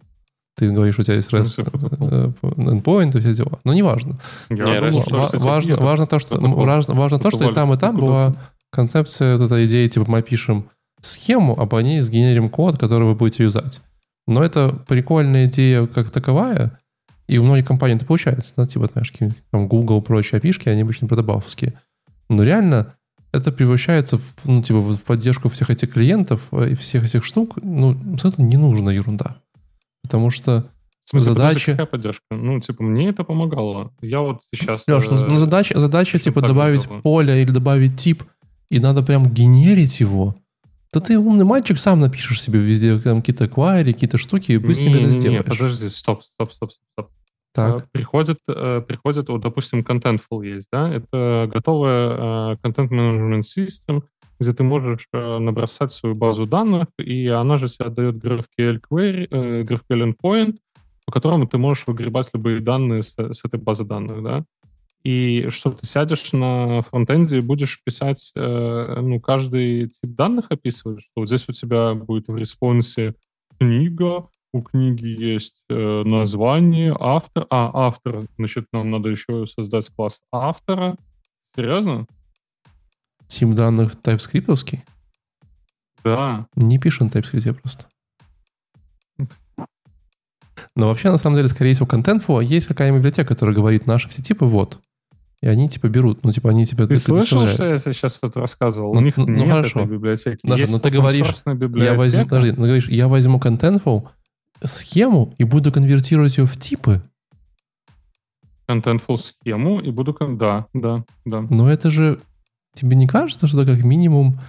Ты 0.55 0.69
говоришь, 0.69 0.99
у 0.99 1.03
тебя 1.03 1.15
есть 1.15 1.31
Ну, 1.31 1.39
REST, 1.39 1.43
всё 1.51 1.63
протокол. 1.63 2.07
э, 2.11 2.31
endpoint 2.41 3.17
и 3.17 3.19
все 3.21 3.33
дела. 3.33 3.59
Но 3.63 3.73
неважно. 3.73 4.19
Я 4.49 4.55
Не, 4.55 4.63
думал, 4.79 4.99
REST 4.99 5.01
что 5.01 5.17
Ва- 5.17 5.29
это 5.33 5.37
важно, 5.39 5.75
важно 5.77 6.07
то, 6.07 6.19
что, 6.19 6.39
ну, 6.39 6.53
важно, 6.55 6.93
важно 6.93 7.19
то, 7.19 7.31
что 7.31 7.49
и 7.49 7.53
там, 7.53 7.73
и 7.73 7.77
там 7.77 7.97
была 7.97 8.35
концепция, 8.69 9.37
вот 9.37 9.45
эта 9.45 9.65
идея, 9.65 9.87
типа, 9.89 10.05
мы 10.09 10.21
пишем 10.21 10.65
схему, 11.01 11.59
а 11.59 11.65
по 11.65 11.81
ней 11.81 12.01
сгенерим 12.01 12.49
код, 12.49 12.77
который 12.77 13.03
вы 13.07 13.15
будете 13.15 13.43
юзать. 13.43 13.81
Но 14.27 14.43
это 14.43 14.69
прикольная 14.87 15.45
идея 15.47 15.85
как 15.87 16.11
таковая, 16.11 16.79
и 17.27 17.37
у 17.39 17.43
многих 17.43 17.65
компаний 17.65 17.95
это 17.95 18.05
получается. 18.05 18.53
Да, 18.55 18.67
типа, 18.67 18.87
знаешь, 18.91 19.11
там 19.51 19.67
Google, 19.67 20.01
прочие 20.01 20.37
опишки, 20.37 20.69
они 20.69 20.81
обычно 20.83 21.07
продабафовские. 21.07 21.73
Но 22.29 22.43
реально 22.43 22.93
это 23.31 23.51
превращается 23.51 24.17
в, 24.17 24.23
ну, 24.45 24.61
типа, 24.61 24.79
в 24.79 24.95
в 24.97 25.03
поддержку 25.03 25.49
всех 25.49 25.69
этих 25.71 25.91
клиентов 25.93 26.41
э, 26.51 26.69
и 26.71 26.75
всех 26.75 27.03
этих 27.05 27.25
штук. 27.25 27.57
Ну, 27.61 27.97
это 28.23 28.41
не 28.41 28.57
нужна 28.57 28.91
ерунда. 28.91 29.37
Потому 30.03 30.29
что 30.29 30.69
В 31.05 31.09
смысле, 31.09 31.33
задача- 31.33 31.71
какая 31.71 31.85
поддержка? 31.87 32.23
Ну, 32.31 32.59
типа, 32.59 32.83
мне 32.83 33.09
это 33.09 33.23
помогало. 33.23 33.91
Я 34.01 34.19
вот 34.19 34.41
сейчас... 34.53 34.83
Леш, 34.87 35.07
ну, 35.07 35.15
э, 35.17 35.25
ну 35.27 35.37
задача, 35.39 35.79
задача 35.79 36.19
типа 36.19 36.41
добавить 36.41 36.83
делаю. 36.83 37.01
поле 37.01 37.41
или 37.41 37.49
добавить 37.51 37.95
тип, 37.97 38.23
и 38.69 38.79
надо 38.79 39.01
прям 39.03 39.25
генерить 39.29 39.99
его. 39.99 40.35
Да 40.91 40.99
ты 40.99 41.17
умный 41.17 41.45
мальчик, 41.45 41.79
сам 41.79 41.99
напишешь 42.01 42.41
себе 42.41 42.59
везде 42.59 42.99
там 42.99 43.21
какие-то 43.21 43.47
квайри, 43.47 43.93
какие-то 43.93 44.17
штуки, 44.19 44.51
и 44.51 44.57
быстренько 44.57 44.97
это 44.97 45.07
не-не-не, 45.07 45.19
сделаешь. 45.19 45.45
подожди, 45.45 45.89
стоп, 45.89 46.21
стоп, 46.23 46.51
стоп, 46.53 46.71
стоп. 46.71 47.09
Так, 47.55 47.81
Э, 47.83 47.87
Приходит, 47.91 48.37
э, 48.47 48.81
приходит, 48.87 49.29
вот, 49.29 49.41
допустим, 49.41 49.79
Contentful 49.81 50.43
есть, 50.45 50.67
да? 50.71 50.91
Это 50.91 51.47
готовая 51.51 52.57
management 52.63 53.41
system, 53.41 54.03
где 54.43 54.53
ты 54.53 54.63
можешь 54.63 55.07
э, 55.11 55.37
набросать 55.39 55.91
свою 55.91 56.15
базу 56.15 56.45
данных, 56.45 56.87
и 56.97 57.27
она 57.27 57.57
же 57.57 57.67
тебе 57.67 57.85
отдает 57.85 58.15
GraphQL 58.15 58.81
query, 58.89 59.27
э, 59.29 59.63
GraphQL 59.63 60.13
endpoint, 60.13 60.57
по 61.05 61.11
которому 61.11 61.47
ты 61.47 61.57
можешь 61.57 61.87
выгребать 61.87 62.29
любые 62.33 62.59
данные 62.59 63.03
с, 63.03 63.15
с 63.17 63.45
этой 63.45 63.59
базы 63.59 63.83
данных, 63.83 64.23
да? 64.23 64.45
И 65.03 65.47
что 65.49 65.71
ты 65.71 65.85
сядешь 65.85 66.31
на 66.31 66.81
фронтенде 66.81 67.39
и 67.39 67.41
будешь 67.41 67.81
писать, 67.83 68.31
э, 68.35 68.99
ну, 69.01 69.19
каждый 69.19 69.89
тип 69.89 70.15
данных 70.15 70.45
описывать, 70.49 71.01
что 71.01 71.11
вот 71.17 71.27
здесь 71.27 71.47
у 71.49 71.51
тебя 71.51 71.93
будет 71.93 72.27
в 72.27 72.37
респонсе 72.37 73.15
книга, 73.59 74.29
у 74.53 74.61
книги 74.61 75.05
есть 75.05 75.61
э, 75.69 76.03
название, 76.03 76.95
автор. 76.97 77.47
А, 77.49 77.71
автор, 77.73 78.27
значит, 78.37 78.67
нам 78.71 78.91
надо 78.91 79.09
еще 79.09 79.45
создать 79.47 79.89
класс 79.89 80.21
автора. 80.31 80.95
Серьезно? 81.55 82.07
Тип 83.27 83.53
данных 83.53 83.93
TypeScript. 83.93 84.79
Да. 86.03 86.47
Не 86.55 86.79
пишем 86.79 87.07
на 87.07 87.11
TypeScript 87.11 87.53
просто. 87.61 87.85
Но 90.75 90.87
вообще, 90.87 91.11
на 91.11 91.17
самом 91.17 91.35
деле, 91.35 91.49
скорее 91.49 91.73
всего, 91.73 91.87
Contentful 91.87 92.43
есть 92.43 92.67
какая-нибудь 92.67 92.99
библиотека, 92.99 93.27
которая 93.27 93.55
говорит, 93.55 93.87
наши 93.87 94.09
все 94.09 94.21
типы 94.21 94.45
вот. 94.45 94.79
И 95.41 95.47
они 95.47 95.67
типа 95.67 95.89
берут, 95.89 96.23
ну 96.23 96.31
типа 96.31 96.51
они 96.51 96.65
тебе 96.65 96.87
Ты 96.87 96.97
слышал, 96.97 97.45
что 97.47 97.65
я 97.65 97.77
сейчас 97.77 98.17
вот 98.21 98.37
рассказывал? 98.37 98.93
Ну, 98.93 99.01
у 99.01 99.03
них 99.03 99.17
ну, 99.17 99.25
ну, 99.27 99.39
нет 99.39 99.49
хорошо. 99.49 99.81
этой 99.81 99.91
библиотеки. 99.91 100.39
Даша, 100.41 100.61
есть 100.61 100.71
ну 100.71 100.79
ты 100.79 100.89
говоришь, 100.89 101.35
Я 101.75 101.95
возьму, 101.95 102.23
подожди, 102.23 102.51
ну, 102.51 102.63
говоришь, 102.63 102.87
я 102.87 103.09
возьму 103.09 103.39
Contentful 103.39 104.07
схему 104.63 105.35
и 105.37 105.43
буду 105.43 105.73
конвертировать 105.73 106.37
ее 106.37 106.45
в 106.45 106.57
типы. 106.57 107.01
Contentful 108.69 109.17
схему 109.17 109.81
и 109.81 109.91
буду... 109.91 110.15
Да, 110.37 110.67
да, 110.73 111.03
да. 111.25 111.41
Но 111.41 111.69
это 111.69 111.91
же 111.91 112.21
тебе 112.73 112.95
не 112.95 113.07
кажется, 113.07 113.47
что 113.47 113.61
это 113.61 113.75
как 113.75 113.83
минимум 113.83 114.39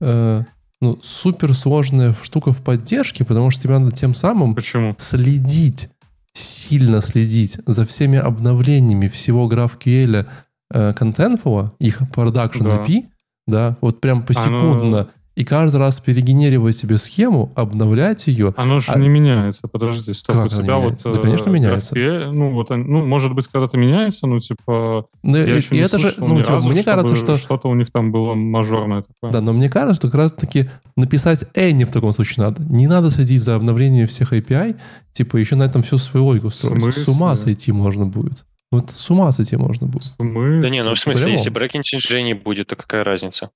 э, 0.00 0.42
ну, 0.80 0.98
суперсложная 1.02 2.14
штука 2.22 2.52
в 2.52 2.62
поддержке, 2.62 3.24
потому 3.24 3.50
что 3.50 3.62
тебе 3.64 3.78
надо 3.78 3.94
тем 3.94 4.14
самым 4.14 4.54
Почему? 4.54 4.94
следить, 4.98 5.88
сильно 6.32 7.00
следить 7.02 7.58
за 7.66 7.84
всеми 7.84 8.18
обновлениями 8.18 9.08
всего 9.08 9.48
GraphQL 9.48 10.26
э, 10.72 10.92
Contentful, 10.92 11.72
их 11.78 12.00
Production 12.02 12.62
Да. 12.64 12.76
API, 12.84 13.06
да, 13.46 13.76
вот 13.80 14.00
прям 14.00 14.22
посекундно, 14.22 14.98
Оно- 15.00 15.08
и 15.38 15.44
каждый 15.44 15.76
раз 15.76 16.00
перегенерировать 16.00 16.76
себе 16.76 16.98
схему, 16.98 17.52
обновлять 17.54 18.26
ее. 18.26 18.52
Оно 18.56 18.80
же 18.80 18.90
А- 18.90 18.98
не 18.98 19.08
меняется. 19.08 19.68
Подожди, 19.68 20.12
стоп. 20.12 20.34
Как 20.34 20.46
у 20.46 20.48
тебя 20.48 20.74
вот... 20.78 20.82
меняется? 20.82 21.12
Да, 21.12 21.18
э, 21.20 21.22
конечно, 21.22 21.50
меняется. 21.50 21.94
GraphQL, 21.94 22.32
ну, 22.32 22.50
вот, 22.50 22.70
ну, 22.70 23.06
может 23.06 23.34
быть, 23.34 23.46
когда-то 23.46 23.76
меняется, 23.76 24.26
ну, 24.26 24.40
типа... 24.40 25.06
Ну, 25.22 25.36
Я 25.36 25.44
и, 25.44 25.56
еще 25.58 25.76
и 25.76 25.78
не 25.78 25.84
это 25.84 25.96
же, 26.00 26.12
ну, 26.16 26.34
ни 26.34 26.40
типа, 26.40 26.54
разу, 26.54 26.68
мне 26.68 26.82
кажется, 26.82 27.14
что 27.14 27.38
что-то 27.38 27.68
у 27.68 27.74
них 27.76 27.92
там 27.92 28.10
было 28.10 28.34
мажорное 28.34 29.02
такое. 29.02 29.30
Да, 29.30 29.40
но 29.40 29.52
мне 29.52 29.68
кажется, 29.68 29.94
что 29.94 30.08
как 30.08 30.16
раз-таки 30.16 30.70
написать 30.96 31.44
Any 31.54 31.84
в 31.84 31.92
таком 31.92 32.12
случае 32.12 32.46
надо. 32.46 32.64
Не 32.64 32.88
надо 32.88 33.12
следить 33.12 33.40
за 33.40 33.54
обновлениями 33.54 34.06
всех 34.06 34.32
API, 34.32 34.74
типа 35.12 35.36
еще 35.36 35.54
на 35.54 35.62
этом 35.62 35.84
всю 35.84 35.98
свою 35.98 36.26
логику 36.26 36.50
строить. 36.50 36.96
С 36.96 37.06
ума 37.06 37.36
сойти 37.36 37.70
можно 37.70 38.06
будет. 38.06 38.44
Ну, 38.72 38.80
это 38.80 38.92
с 38.92 39.08
ума 39.08 39.30
сойти 39.30 39.54
можно 39.56 39.86
будет. 39.86 40.14
Да 40.18 40.68
не, 40.68 40.82
ну 40.82 40.94
в 40.94 40.98
смысле, 40.98 41.26
По-любому. 41.26 41.32
если 41.32 41.52
breaking 41.52 42.22
не 42.22 42.34
будет, 42.34 42.66
то 42.66 42.74
какая 42.74 43.04
разница? 43.04 43.50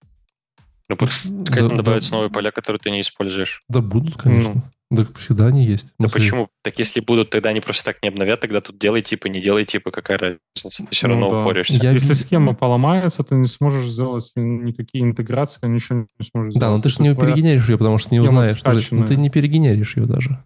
Ну, 0.89 0.97
Да, 1.25 1.69
да, 1.69 1.77
добавятся 1.77 2.13
новые 2.13 2.31
поля, 2.31 2.51
которые 2.51 2.81
ты 2.81 2.91
не 2.91 3.01
используешь. 3.01 3.63
Да 3.69 3.81
будут, 3.81 4.17
конечно. 4.17 4.63
Да 4.91 5.07
всегда 5.17 5.47
они 5.47 5.65
есть. 5.65 5.95
Да 5.99 6.07
смысле, 6.09 6.21
почему? 6.31 6.49
Так 6.63 6.79
если 6.79 7.01
будут, 7.01 7.31
тогда 7.31 7.49
они 7.49 7.61
просто 7.61 7.83
так 7.87 8.03
не 8.03 8.11
обновят, 8.11 8.41
тогда 8.41 8.61
тут 8.61 8.79
делай 8.79 9.01
типа, 9.01 9.29
не 9.29 9.41
делай 9.41 9.65
типа, 9.65 9.91
какая 9.91 10.19
разница? 10.19 10.85
Ты 10.85 10.95
все 10.95 11.09
Ну 11.09 11.15
равно 11.15 11.31
да. 11.31 11.41
упорешься. 11.43 11.79
Я 11.83 11.93
Если 11.93 12.13
схема 12.13 12.55
поломается, 12.55 13.23
ты 13.25 13.37
не 13.37 13.47
сможешь 13.47 13.89
сделать 13.89 14.31
никакие 14.37 15.03
интеграции, 15.05 15.67
ничего 15.67 16.01
не 16.19 16.27
сможешь 16.31 16.55
Да, 16.55 16.69
но 16.69 16.77
сделать. 16.79 16.83
ты 16.83 16.89
же 16.91 17.09
не 17.09 17.15
перегенеришь 17.19 17.71
ее, 17.71 17.79
потому 17.79 17.97
что 17.97 18.13
не 18.13 18.21
узнаешь. 18.21 18.63
Подожди, 18.63 18.89
Ну, 18.95 19.07
ты 19.07 19.17
не 19.17 19.31
перегенеришь 19.31 19.97
ее 19.97 20.05
даже. 20.05 20.45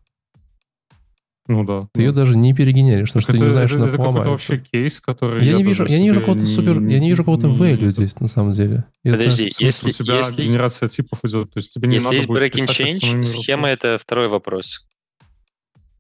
Ну 1.49 1.65
да. 1.65 1.89
Ты 1.93 2.03
ее 2.03 2.13
даже 2.13 2.37
не 2.37 2.53
перегенеришь, 2.55 3.09
потому 3.11 3.23
что 3.23 3.33
ты 3.33 3.39
не 3.39 3.45
это, 3.45 3.49
узнаешь, 3.51 3.71
это, 3.71 3.79
что 3.79 3.85
она 3.85 3.89
это 3.95 3.99
поломается. 3.99 4.31
вообще 4.31 4.59
кейс, 4.59 5.01
который 5.01 5.45
Я, 5.47 5.53
не 5.55 5.63
вижу, 5.63 5.87
я 5.87 5.99
не 5.99 6.09
вижу 6.09 6.21
какого-то 6.21 6.45
супер, 6.47 6.81
я 6.81 6.99
не 6.99 7.09
вижу 7.09 7.23
какого-то 7.23 7.47
value 7.49 7.91
здесь, 7.93 8.19
на 8.19 8.27
самом 8.29 8.53
деле. 8.53 8.85
Это- 9.05 9.17
Подожди, 9.19 9.53
если, 9.59 9.91
у 9.91 9.93
тебя 9.93 10.17
если, 10.19 10.45
генерация 10.45 10.89
типов 10.89 11.21
идет, 11.25 11.53
то 11.53 11.59
есть 11.59 11.73
тебе 11.73 11.87
не 11.89 11.95
если 11.95 12.07
надо 12.07 12.17
есть 12.17 12.29
будет 12.29 12.43
breaking 12.43 12.67
change, 12.67 13.25
схема 13.27 13.69
это 13.69 13.99
второй 14.01 14.29
вопрос. 14.29 14.87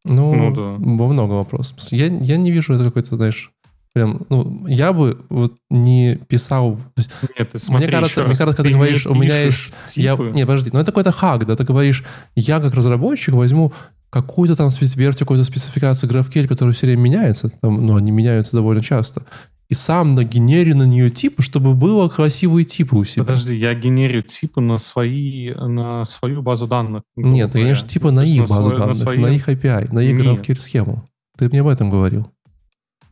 Ну, 0.04 0.35
Ну 0.35 0.54
да. 0.54 0.76
во 0.78 1.09
много 1.12 1.32
вопросов. 1.32 1.76
Я, 1.90 2.06
я 2.06 2.37
не 2.37 2.50
вижу 2.52 2.74
это 2.74 2.85
какой-то, 2.85 3.16
знаешь, 3.16 3.50
прям, 3.92 4.24
ну, 4.28 4.64
я 4.68 4.92
бы 4.92 5.18
вот 5.30 5.54
не 5.70 6.16
писал... 6.28 6.76
то 6.76 6.82
есть 6.98 7.11
Нет, 7.38 7.50
ты 7.52 7.59
смотри, 7.59 7.88
кажется- 7.88 8.20
еще 8.20 8.26
мне 8.26 8.28
раз, 8.30 8.38
кажется, 8.38 8.56
когда 8.56 8.68
ты 8.68 8.74
говоришь, 8.74 9.06
у 9.06 9.14
меня 9.14 9.42
Я, 9.42 9.50
типы, 9.85 10.30
не, 10.35 10.44
подожди, 10.46 10.70
ну 10.72 10.78
это 10.80 10.92
какой-то 10.92 11.12
хак, 11.12 11.46
да, 11.46 11.56
ты 11.56 11.64
говоришь, 11.64 12.04
я 12.37 12.61
как 12.61 12.74
разработчик 12.74 13.35
возьму 13.35 13.72
какую-то 14.10 14.56
там 14.56 14.68
версию 14.70 15.18
какой-то 15.18 15.44
спецификации 15.44 16.08
GraphQL, 16.08 16.46
которая 16.46 16.74
все 16.74 16.86
время 16.86 17.00
меняется, 17.02 17.50
там, 17.60 17.84
ну, 17.86 17.96
они 17.96 18.10
меняются 18.12 18.56
довольно 18.56 18.82
часто, 18.82 19.24
и 19.68 19.74
сам 19.74 20.14
нагенерю 20.14 20.76
на 20.76 20.84
нее 20.84 21.10
типы, 21.10 21.42
чтобы 21.42 21.74
было 21.74 22.08
красивые 22.08 22.64
типы 22.64 22.96
у 22.96 23.04
себя. 23.04 23.24
Подожди, 23.24 23.54
я 23.56 23.74
генерю 23.74 24.22
типы 24.22 24.60
на 24.60 24.78
свои, 24.78 25.52
на 25.54 26.04
свою 26.04 26.40
базу 26.42 26.66
данных. 26.68 27.02
Нет, 27.16 27.50
говоря. 27.50 27.64
конечно, 27.64 27.88
типа 27.88 28.10
на 28.12 28.24
их 28.24 28.42
базу 28.42 28.54
свой- 28.62 28.76
данных, 28.76 28.96
свои- 28.96 29.18
на 29.18 29.28
их 29.28 29.48
API, 29.48 29.92
на 29.92 29.98
их 30.00 30.16
Нет. 30.16 30.40
GraphQL 30.40 30.58
схему. 30.60 31.08
Ты 31.36 31.48
мне 31.48 31.60
об 31.62 31.66
этом 31.66 31.90
говорил. 31.90 32.30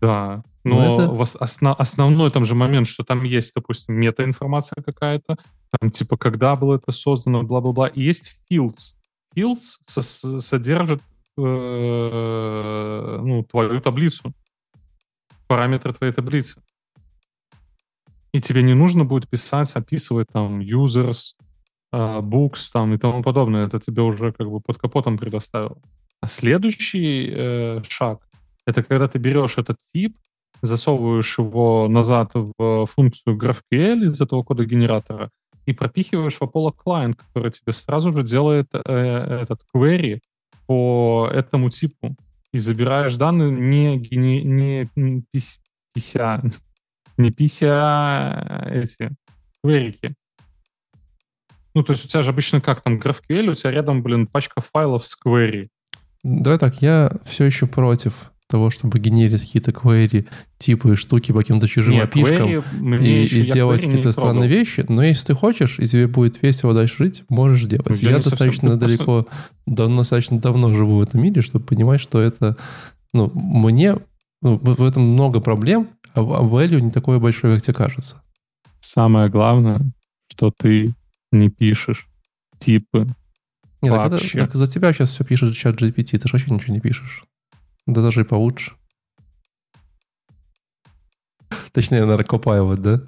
Да. 0.01 0.43
Ну, 0.65 0.77
Но 0.77 0.95
это- 0.95 1.13
вос- 1.13 1.37
осно- 1.39 1.75
основной 1.75 2.31
там 2.31 2.45
же 2.47 2.55
момент, 2.55 2.87
что 2.87 3.05
там 3.05 3.23
есть, 3.25 3.53
допустим, 3.55 3.97
метаинформация 3.97 4.83
какая-то, 4.83 5.37
там 5.79 5.91
типа 5.91 6.17
когда 6.17 6.57
было 6.57 6.77
это 6.77 6.91
создано, 6.93 7.43
бла-бла-бла. 7.43 7.89
И 7.89 8.03
есть 8.03 8.39
fields. 8.51 8.95
Fields 9.35 9.79
со- 9.87 10.41
содержит 10.41 11.03
э, 11.37 11.43
ну, 13.23 13.45
твою 13.45 13.81
таблицу, 13.81 14.33
параметры 15.47 15.93
твоей 15.93 16.13
таблицы. 16.13 16.61
и 18.33 18.41
тебе 18.41 18.63
не 18.63 18.75
нужно 18.75 19.05
будет 19.05 19.29
писать, 19.29 19.73
описывать 19.77 20.27
там 20.33 20.61
users, 20.61 21.35
uh, 21.95 22.21
books 22.21 22.71
там 22.73 22.93
и 22.93 22.99
тому 22.99 23.23
подобное. 23.23 23.67
Это 23.67 23.79
тебе 23.79 24.03
уже 24.03 24.33
как 24.33 24.51
бы 24.51 24.61
под 24.61 24.79
капотом 24.79 25.19
предоставил. 25.19 25.79
А 26.21 26.27
следующий 26.27 27.31
э, 27.31 27.83
шаг— 27.89 28.27
это 28.67 28.83
когда 28.83 29.07
ты 29.07 29.19
берешь 29.19 29.59
этот 29.59 29.77
тип, 29.93 30.17
засовываешь 30.63 31.39
его 31.39 31.87
назад 31.89 32.33
в 32.35 32.87
функцию 32.87 33.37
GraphQL 33.37 34.11
из 34.11 34.21
этого 34.21 34.43
кода 34.43 34.65
генератора 34.65 35.31
и 35.67 35.73
пропихиваешь 35.73 36.37
в 36.37 36.43
Apollo 36.43 36.75
Client, 36.85 37.15
который 37.17 37.51
тебе 37.51 37.73
сразу 37.73 38.13
же 38.13 38.23
делает 38.23 38.69
э, 38.73 38.79
этот 39.43 39.63
query 39.75 40.21
по 40.67 41.29
этому 41.33 41.71
типу 41.71 42.17
и 42.53 42.59
забираешь 42.59 43.17
данные 43.17 43.51
не, 43.51 43.97
не, 44.17 44.89
не 44.95 45.25
пися, 45.93 46.43
не 47.17 47.31
пися 47.31 48.65
эти 48.67 49.11
кверики. 49.63 50.15
Ну, 51.75 51.83
то 51.83 51.93
есть 51.93 52.05
у 52.05 52.09
тебя 52.09 52.23
же 52.23 52.31
обычно 52.31 52.61
как 52.61 52.83
там 52.83 53.01
GraphQL, 53.01 53.51
у 53.51 53.55
тебя 53.55 53.73
рядом, 53.73 54.03
блин, 54.03 54.27
пачка 54.27 54.61
файлов 54.61 55.05
с 55.05 55.19
query. 55.21 55.69
Давай 56.23 56.59
так, 56.59 56.81
я 56.81 57.11
все 57.25 57.45
еще 57.45 57.67
против 57.67 58.33
того, 58.49 58.71
чтобы 58.71 58.99
генерить 58.99 59.41
какие-то 59.41 59.71
query, 59.71 60.27
типы 60.59 60.93
и 60.93 60.97
штуки 60.97 61.33
по 61.33 61.39
каким-то 61.39 61.67
чужим 61.67 61.95
Нет, 61.95 62.05
опишкам 62.05 62.49
query, 62.49 63.03
и, 63.03 63.23
еще, 63.25 63.41
и 63.41 63.51
делать 63.51 63.83
какие-то 63.83 64.13
странные 64.13 64.49
вещи, 64.49 64.85
но 64.89 65.03
если 65.03 65.29
ты 65.29 65.35
хочешь, 65.35 65.79
и 65.79 65.89
тебе 65.89 66.07
будет 66.07 66.43
весело 66.43 66.75
дальше 66.75 67.05
жить, 67.05 67.25
можешь 67.29 67.65
делать. 67.65 67.87
Ну, 67.89 67.95
я 67.97 68.11
я 68.11 68.23
совсем- 68.23 68.31
достаточно 68.31 68.69
просто- 68.69 68.87
далеко, 68.87 69.27
давно, 69.67 69.99
достаточно 69.99 70.39
давно 70.39 70.75
живу 70.75 70.99
в 70.99 71.03
этом 71.03 71.23
мире, 71.23 71.41
чтобы 71.41 71.65
понимать, 71.65 72.01
что 72.01 72.21
это, 72.21 72.57
ну, 73.15 73.31
мне, 73.35 73.97
ну, 74.43 74.59
в, 74.59 74.83
этом 74.83 75.03
много 75.05 75.41
проблем, 75.41 75.89
а, 76.15 76.21
а 76.21 76.43
value 76.43 76.81
не 76.81 76.91
такое 76.91 77.19
большое, 77.19 77.55
как 77.55 77.63
тебе 77.63 77.75
кажется. 77.75 78.23
Самое 78.81 79.31
главное, 79.31 79.81
что 80.31 80.53
ты 80.55 80.95
не 81.33 81.49
пишешь 81.49 82.09
типы. 82.59 83.09
Не, 83.81 83.89
так, 83.91 84.07
это- 84.07 84.17
Вообще. 84.17 84.39
так 84.39 84.55
за 84.55 84.67
тебя 84.67 84.93
сейчас 84.93 85.11
все 85.11 85.25
пишет 85.25 85.55
чат 85.55 85.81
GPT, 85.81 86.19
ты 86.19 86.29
же 86.29 86.33
вообще 86.35 86.53
ничего 86.53 86.75
не 86.75 86.81
пишешь. 86.81 87.25
Да 87.87 88.01
даже 88.03 88.23
и 88.23 88.25
получше. 88.25 88.73
Точнее, 91.73 92.01
наверное, 92.01 92.25
Copilot, 92.25 92.77
да? 92.77 93.01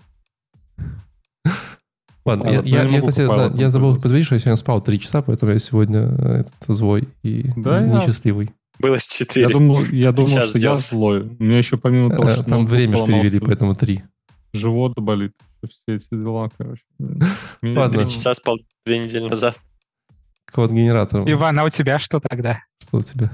Ладно, 2.24 2.48
я, 2.50 2.58
Copilot. 2.60 2.66
я, 2.68 2.82
Я 2.84 3.00
кстати, 3.00 3.26
да, 3.26 3.52
я 3.54 3.70
забыл 3.70 3.94
предупредить, 3.94 4.26
что 4.26 4.34
я 4.34 4.40
сегодня 4.40 4.56
спал 4.56 4.80
3 4.82 5.00
часа, 5.00 5.22
поэтому 5.22 5.52
я 5.52 5.58
сегодня 5.60 6.00
э, 6.00 6.40
этот, 6.40 6.54
злой 6.66 7.08
и 7.22 7.48
Да, 7.56 7.80
я- 7.80 7.86
несчастливый. 7.86 8.50
Было 8.78 8.98
с 8.98 9.06
4. 9.06 9.46
Я 9.46 9.48
думал, 9.52 9.84
я 9.84 10.12
думал 10.12 10.28
Сейчас 10.28 10.50
что 10.50 10.58
я 10.58 10.60
сделал. 10.60 10.78
злой. 10.78 11.20
У 11.38 11.42
меня 11.42 11.58
еще 11.58 11.78
помимо 11.78 12.10
того, 12.10 12.28
Э, 12.30 12.34
что 12.34 12.44
Там 12.44 12.66
время 12.66 12.96
перевели, 13.06 13.38
поэтому 13.38 13.74
3. 13.76 14.02
живот 14.52 14.92
болит. 14.96 15.32
Все 15.66 15.94
эти 15.94 16.08
дела, 16.10 16.50
короче. 16.58 16.82
Ладно. 17.62 18.00
Три 18.02 18.10
часа 18.10 18.34
спал 18.34 18.58
две 18.84 18.98
недели 18.98 19.28
назад. 19.28 19.58
Код 20.52 20.70
генератор. 20.72 21.22
Иван, 21.30 21.58
а 21.60 21.64
у 21.64 21.70
тебя 21.70 21.98
что 21.98 22.20
тогда? 22.20 22.60
Что 22.82 22.98
у 22.98 23.02
тебя? 23.02 23.30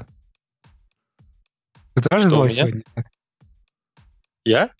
Ты 1.95 2.03
тоже 2.03 2.29
Что, 2.29 2.37
злой 2.37 2.49
меня? 2.51 2.63
сегодня? 2.67 2.83
Я? 4.45 4.71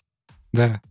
Да. 0.51 0.81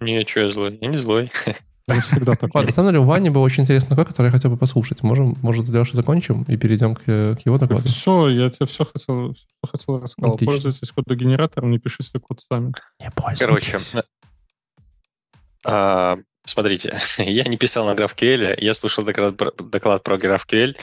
Не, 0.00 0.24
что 0.26 0.40
я 0.40 0.50
злой? 0.50 0.78
Я 0.80 0.88
не 0.88 0.96
злой. 0.98 1.30
Ну, 1.88 2.00
всегда 2.00 2.34
так. 2.34 2.52
Ладно, 2.52 2.66
на 2.66 2.72
самом 2.72 2.88
деле 2.88 2.98
у 2.98 3.04
Вани 3.04 3.30
был 3.30 3.42
очень 3.42 3.62
интересный 3.62 3.90
такой, 3.90 4.06
который 4.06 4.26
я 4.26 4.32
хотел 4.32 4.50
бы 4.50 4.56
послушать. 4.56 5.04
Можем, 5.04 5.36
может, 5.40 5.68
Леша, 5.68 5.94
закончим 5.94 6.42
и 6.48 6.56
перейдем 6.56 6.96
к, 6.96 7.04
к 7.04 7.38
его 7.44 7.58
докладу? 7.58 7.84
Все, 7.84 8.28
я 8.28 8.50
тебе 8.50 8.66
все 8.66 8.84
хотел, 8.86 9.34
все 9.34 9.46
хотел 9.62 10.00
рассказал. 10.00 10.34
Отлично. 10.34 10.52
Пользуйтесь 10.52 10.90
кодогенератором, 10.90 11.70
не 11.70 11.78
пишите 11.78 12.18
код 12.18 12.40
сами. 12.40 12.72
Не 13.00 13.36
Короче, 13.38 13.78
а, 15.64 16.18
смотрите, 16.44 16.98
я 17.18 17.44
не 17.44 17.56
писал 17.56 17.86
на 17.86 17.92
GraphQL, 17.92 18.56
я 18.58 18.74
слушал 18.74 19.04
доклад, 19.04 19.36
про- 19.36 19.52
доклад 19.52 20.02
про 20.02 20.16
GraphQL. 20.16 20.76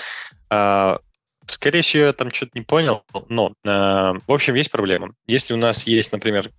А, 0.50 1.00
Скорее 1.48 1.82
всего, 1.82 2.06
я 2.06 2.14
там 2.14 2.32
что-то 2.32 2.52
не 2.56 2.62
понял, 2.62 3.04
но, 3.30 3.54
а, 3.66 4.14
в 4.28 4.32
общем, 4.32 4.56
есть 4.56 4.72
проблема. 4.72 5.14
Если 5.28 5.54
у 5.54 5.58
нас 5.58 5.86
есть, 5.86 6.12
например, 6.12 6.50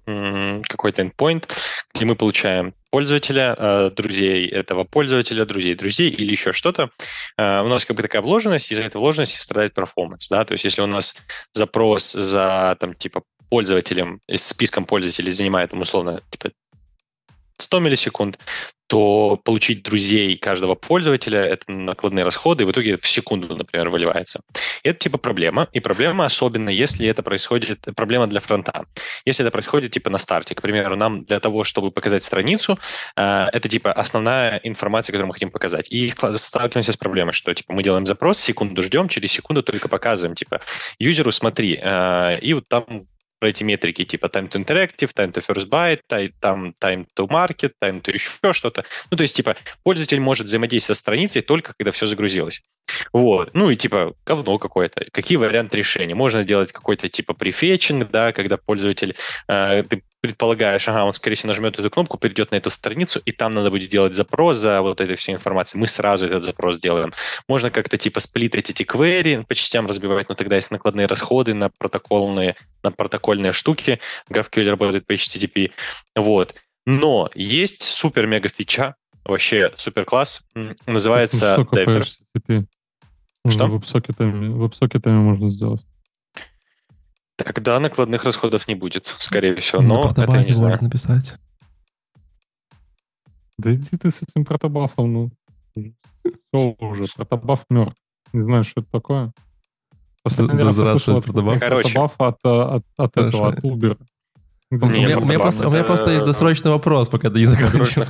какой-то 0.68 1.02
endpoint, 1.02 1.48
где 1.94 2.04
мы 2.04 2.16
получаем 2.16 2.74
пользователя, 2.90 3.54
а, 3.58 3.90
друзей 3.90 4.46
этого 4.46 4.84
пользователя, 4.84 5.44
друзей 5.44 5.74
друзей 5.74 6.10
или 6.10 6.30
еще 6.30 6.52
что-то, 6.52 6.90
а, 7.36 7.62
у 7.62 7.68
нас 7.68 7.84
как 7.84 7.96
бы 7.96 8.02
такая 8.02 8.22
вложенность, 8.22 8.70
из-за 8.70 8.82
этой 8.82 8.98
вложенности 8.98 9.38
страдает 9.38 9.74
перформанс. 9.74 10.28
Да? 10.28 10.44
То 10.44 10.52
есть 10.52 10.64
если 10.64 10.82
у 10.82 10.86
нас 10.86 11.16
запрос 11.52 12.12
за 12.12 12.76
там, 12.78 12.94
типа, 12.94 13.22
пользователем, 13.48 14.20
с 14.28 14.48
списком 14.48 14.84
пользователей 14.84 15.30
занимает, 15.30 15.70
там, 15.70 15.80
условно, 15.80 16.22
типа, 16.30 16.50
100 17.58 17.80
миллисекунд, 17.80 18.38
то 18.86 19.40
получить 19.42 19.82
друзей 19.82 20.36
каждого 20.36 20.74
пользователя– 20.74 21.40
это 21.44 21.72
накладные 21.72 22.24
расходы, 22.24 22.64
и 22.64 22.66
в 22.66 22.70
итоге 22.70 22.96
в 22.98 23.06
секунду, 23.06 23.56
например, 23.56 23.88
выливается. 23.88 24.40
Это 24.82 24.98
типа 24.98 25.18
проблема, 25.18 25.68
и 25.72 25.80
проблема 25.80 26.26
особенно, 26.26 26.68
если 26.68 27.08
это 27.08 27.22
происходит, 27.22 27.86
проблема 27.96 28.26
для 28.26 28.40
фронта. 28.40 28.84
Если 29.24 29.42
это 29.42 29.50
происходит 29.50 29.92
типа 29.92 30.10
на 30.10 30.18
старте, 30.18 30.54
к 30.54 30.60
примеру, 30.60 30.96
нам 30.96 31.24
для 31.24 31.40
того, 31.40 31.64
чтобы 31.64 31.90
показать 31.90 32.22
страницу, 32.22 32.78
э, 33.16 33.46
это 33.52 33.68
типа 33.68 33.90
основная 33.92 34.60
информация, 34.64 35.12
которую 35.12 35.28
мы 35.28 35.34
хотим 35.34 35.50
показать. 35.50 35.90
И 35.90 36.10
сталкиваемся 36.10 36.92
с 36.92 36.96
проблемой, 36.96 37.32
что 37.32 37.54
типа 37.54 37.72
мы 37.72 37.82
делаем 37.82 38.04
запрос, 38.04 38.38
секунду 38.38 38.82
ждем, 38.82 39.08
через 39.08 39.32
секунду 39.32 39.62
только 39.62 39.88
показываем, 39.88 40.34
типа, 40.34 40.60
юзеру 40.98 41.32
смотри, 41.32 41.80
э, 41.82 42.38
и 42.40 42.52
вот 42.52 42.68
там 42.68 42.84
про 43.44 43.50
эти 43.50 43.62
метрики 43.62 44.06
типа 44.06 44.26
time 44.26 44.50
to 44.50 44.58
interactive, 44.58 45.12
time 45.12 45.30
to 45.30 45.44
first 45.46 45.68
byte, 45.68 46.32
там 46.40 46.74
time 46.80 47.06
to 47.14 47.28
market, 47.28 47.72
time 47.78 48.00
to 48.00 48.10
еще 48.10 48.54
что-то. 48.54 48.86
Ну, 49.10 49.18
то 49.18 49.22
есть, 49.22 49.36
типа, 49.36 49.54
пользователь 49.82 50.18
может 50.18 50.46
взаимодействовать 50.46 50.96
со 50.96 51.02
страницей 51.02 51.42
только 51.42 51.74
когда 51.76 51.92
все 51.92 52.06
загрузилось. 52.06 52.62
Вот. 53.12 53.50
Ну 53.52 53.68
и 53.68 53.76
типа 53.76 54.14
говно 54.24 54.58
какое-то. 54.58 55.04
Какие 55.12 55.36
варианты 55.36 55.76
решения? 55.76 56.14
Можно 56.14 56.40
сделать 56.40 56.72
какой-то 56.72 57.10
типа 57.10 57.34
префетчинг, 57.34 58.10
да, 58.10 58.32
когда 58.32 58.56
пользователь, 58.56 59.14
э, 59.48 59.82
ты 59.82 60.02
предполагаешь, 60.24 60.88
ага, 60.88 61.04
он, 61.04 61.12
скорее 61.12 61.36
всего, 61.36 61.48
нажмет 61.48 61.78
эту 61.78 61.90
кнопку, 61.90 62.16
перейдет 62.16 62.50
на 62.50 62.56
эту 62.56 62.70
страницу, 62.70 63.20
и 63.26 63.30
там 63.30 63.52
надо 63.52 63.70
будет 63.70 63.90
делать 63.90 64.14
запрос 64.14 64.56
за 64.56 64.80
вот 64.80 65.02
этой 65.02 65.16
всей 65.16 65.34
информацией. 65.34 65.82
Мы 65.82 65.86
сразу 65.86 66.24
этот 66.24 66.44
запрос 66.44 66.80
делаем. 66.80 67.12
Можно 67.46 67.70
как-то 67.70 67.98
типа 67.98 68.20
сплитать 68.20 68.70
эти 68.70 68.84
query, 68.84 69.44
по 69.44 69.54
частям 69.54 69.86
разбивать, 69.86 70.30
но 70.30 70.34
тогда 70.34 70.56
есть 70.56 70.70
накладные 70.70 71.06
расходы 71.06 71.52
на 71.52 71.68
протокольные, 71.68 72.56
на 72.82 72.90
протокольные 72.90 73.52
штуки. 73.52 74.00
GraphQL 74.30 74.70
работает 74.70 75.06
по 75.06 75.12
HTTP. 75.12 75.72
Вот. 76.16 76.54
Но 76.86 77.28
есть 77.34 77.82
супер-мега 77.82 78.48
фича, 78.48 78.94
вообще 79.26 79.72
супер 79.76 80.06
класс, 80.06 80.40
называется? 80.86 81.66
Что? 83.46 83.66
Веб-сокетами, 83.66 84.48
веб-сокетами 84.48 85.18
можно 85.18 85.50
сделать. 85.50 85.84
Тогда 87.36 87.80
накладных 87.80 88.24
расходов 88.24 88.68
не 88.68 88.74
будет, 88.74 89.12
скорее 89.18 89.56
всего, 89.56 89.82
На 89.82 89.88
но 89.88 90.08
это 90.10 90.20
я 90.32 90.44
не 90.44 90.52
знаю. 90.52 90.70
можно 90.72 90.86
написать. 90.86 91.34
Да 93.58 93.72
иди 93.74 93.96
ты 93.96 94.10
с 94.10 94.22
этим 94.22 94.44
протобафом, 94.44 95.12
ну. 95.12 95.30
Все 96.24 96.76
уже, 96.78 97.06
протобаф 97.14 97.64
мертв. 97.70 97.96
Не 98.32 98.42
знаю, 98.42 98.64
что 98.64 98.80
это 98.80 98.90
такое. 98.90 99.32
Последний 100.22 100.58
Да 100.58 100.64
раз 100.64 100.78
я 100.78 100.84
слышал 100.92 101.18
от- 101.18 101.24
протобаф. 101.24 101.58
Короче. 101.60 101.88
протобаф 101.92 102.14
от, 102.18 102.36
э, 102.44 102.48
от, 102.48 102.84
от 102.96 103.16
этого, 103.16 103.48
от 103.48 103.58
Uber. 103.60 103.98
У 104.70 104.76
Не, 104.76 105.04
меня, 105.04 105.18
у 105.18 105.24
меня 105.24 105.38
просто, 105.38 105.66
у 105.68 105.70
меня 105.70 105.80
это- 105.80 105.86
просто 105.88 106.10
есть 106.12 106.24
досрочный 106.24 106.70
вопрос, 106.70 107.08
пока 107.08 107.30
ты 107.30 107.40
не 107.40 107.44
закончил. 107.46 108.04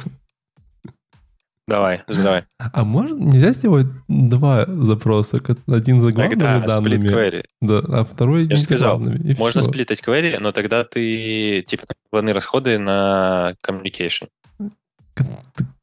Давай, 1.66 2.03
задавай. 2.09 2.44
А 2.59 2.85
можно, 2.85 3.14
нельзя 3.16 3.53
сделать 3.53 3.87
два 4.07 4.66
запроса? 4.66 5.40
как 5.40 5.59
Один 5.66 5.98
за 5.98 6.12
главными 6.12 6.38
Тогда 6.38 6.61
сплит 6.79 7.00
данными, 7.00 7.09
query. 7.09 7.44
да, 7.62 7.79
а 8.00 8.05
второй 8.05 8.42
Я 8.42 8.48
не 8.57 8.59
сказал, 8.59 8.98
главными, 8.98 9.33
и 9.33 9.38
Можно 9.38 9.62
всё. 9.62 9.70
сплитать 9.70 10.03
query, 10.07 10.38
но 10.40 10.53
тогда 10.53 10.85
ты, 10.85 11.62
типа, 11.66 11.85
накладные 12.12 12.35
расходы 12.35 12.79
на 12.79 13.55
communication. 13.66 14.29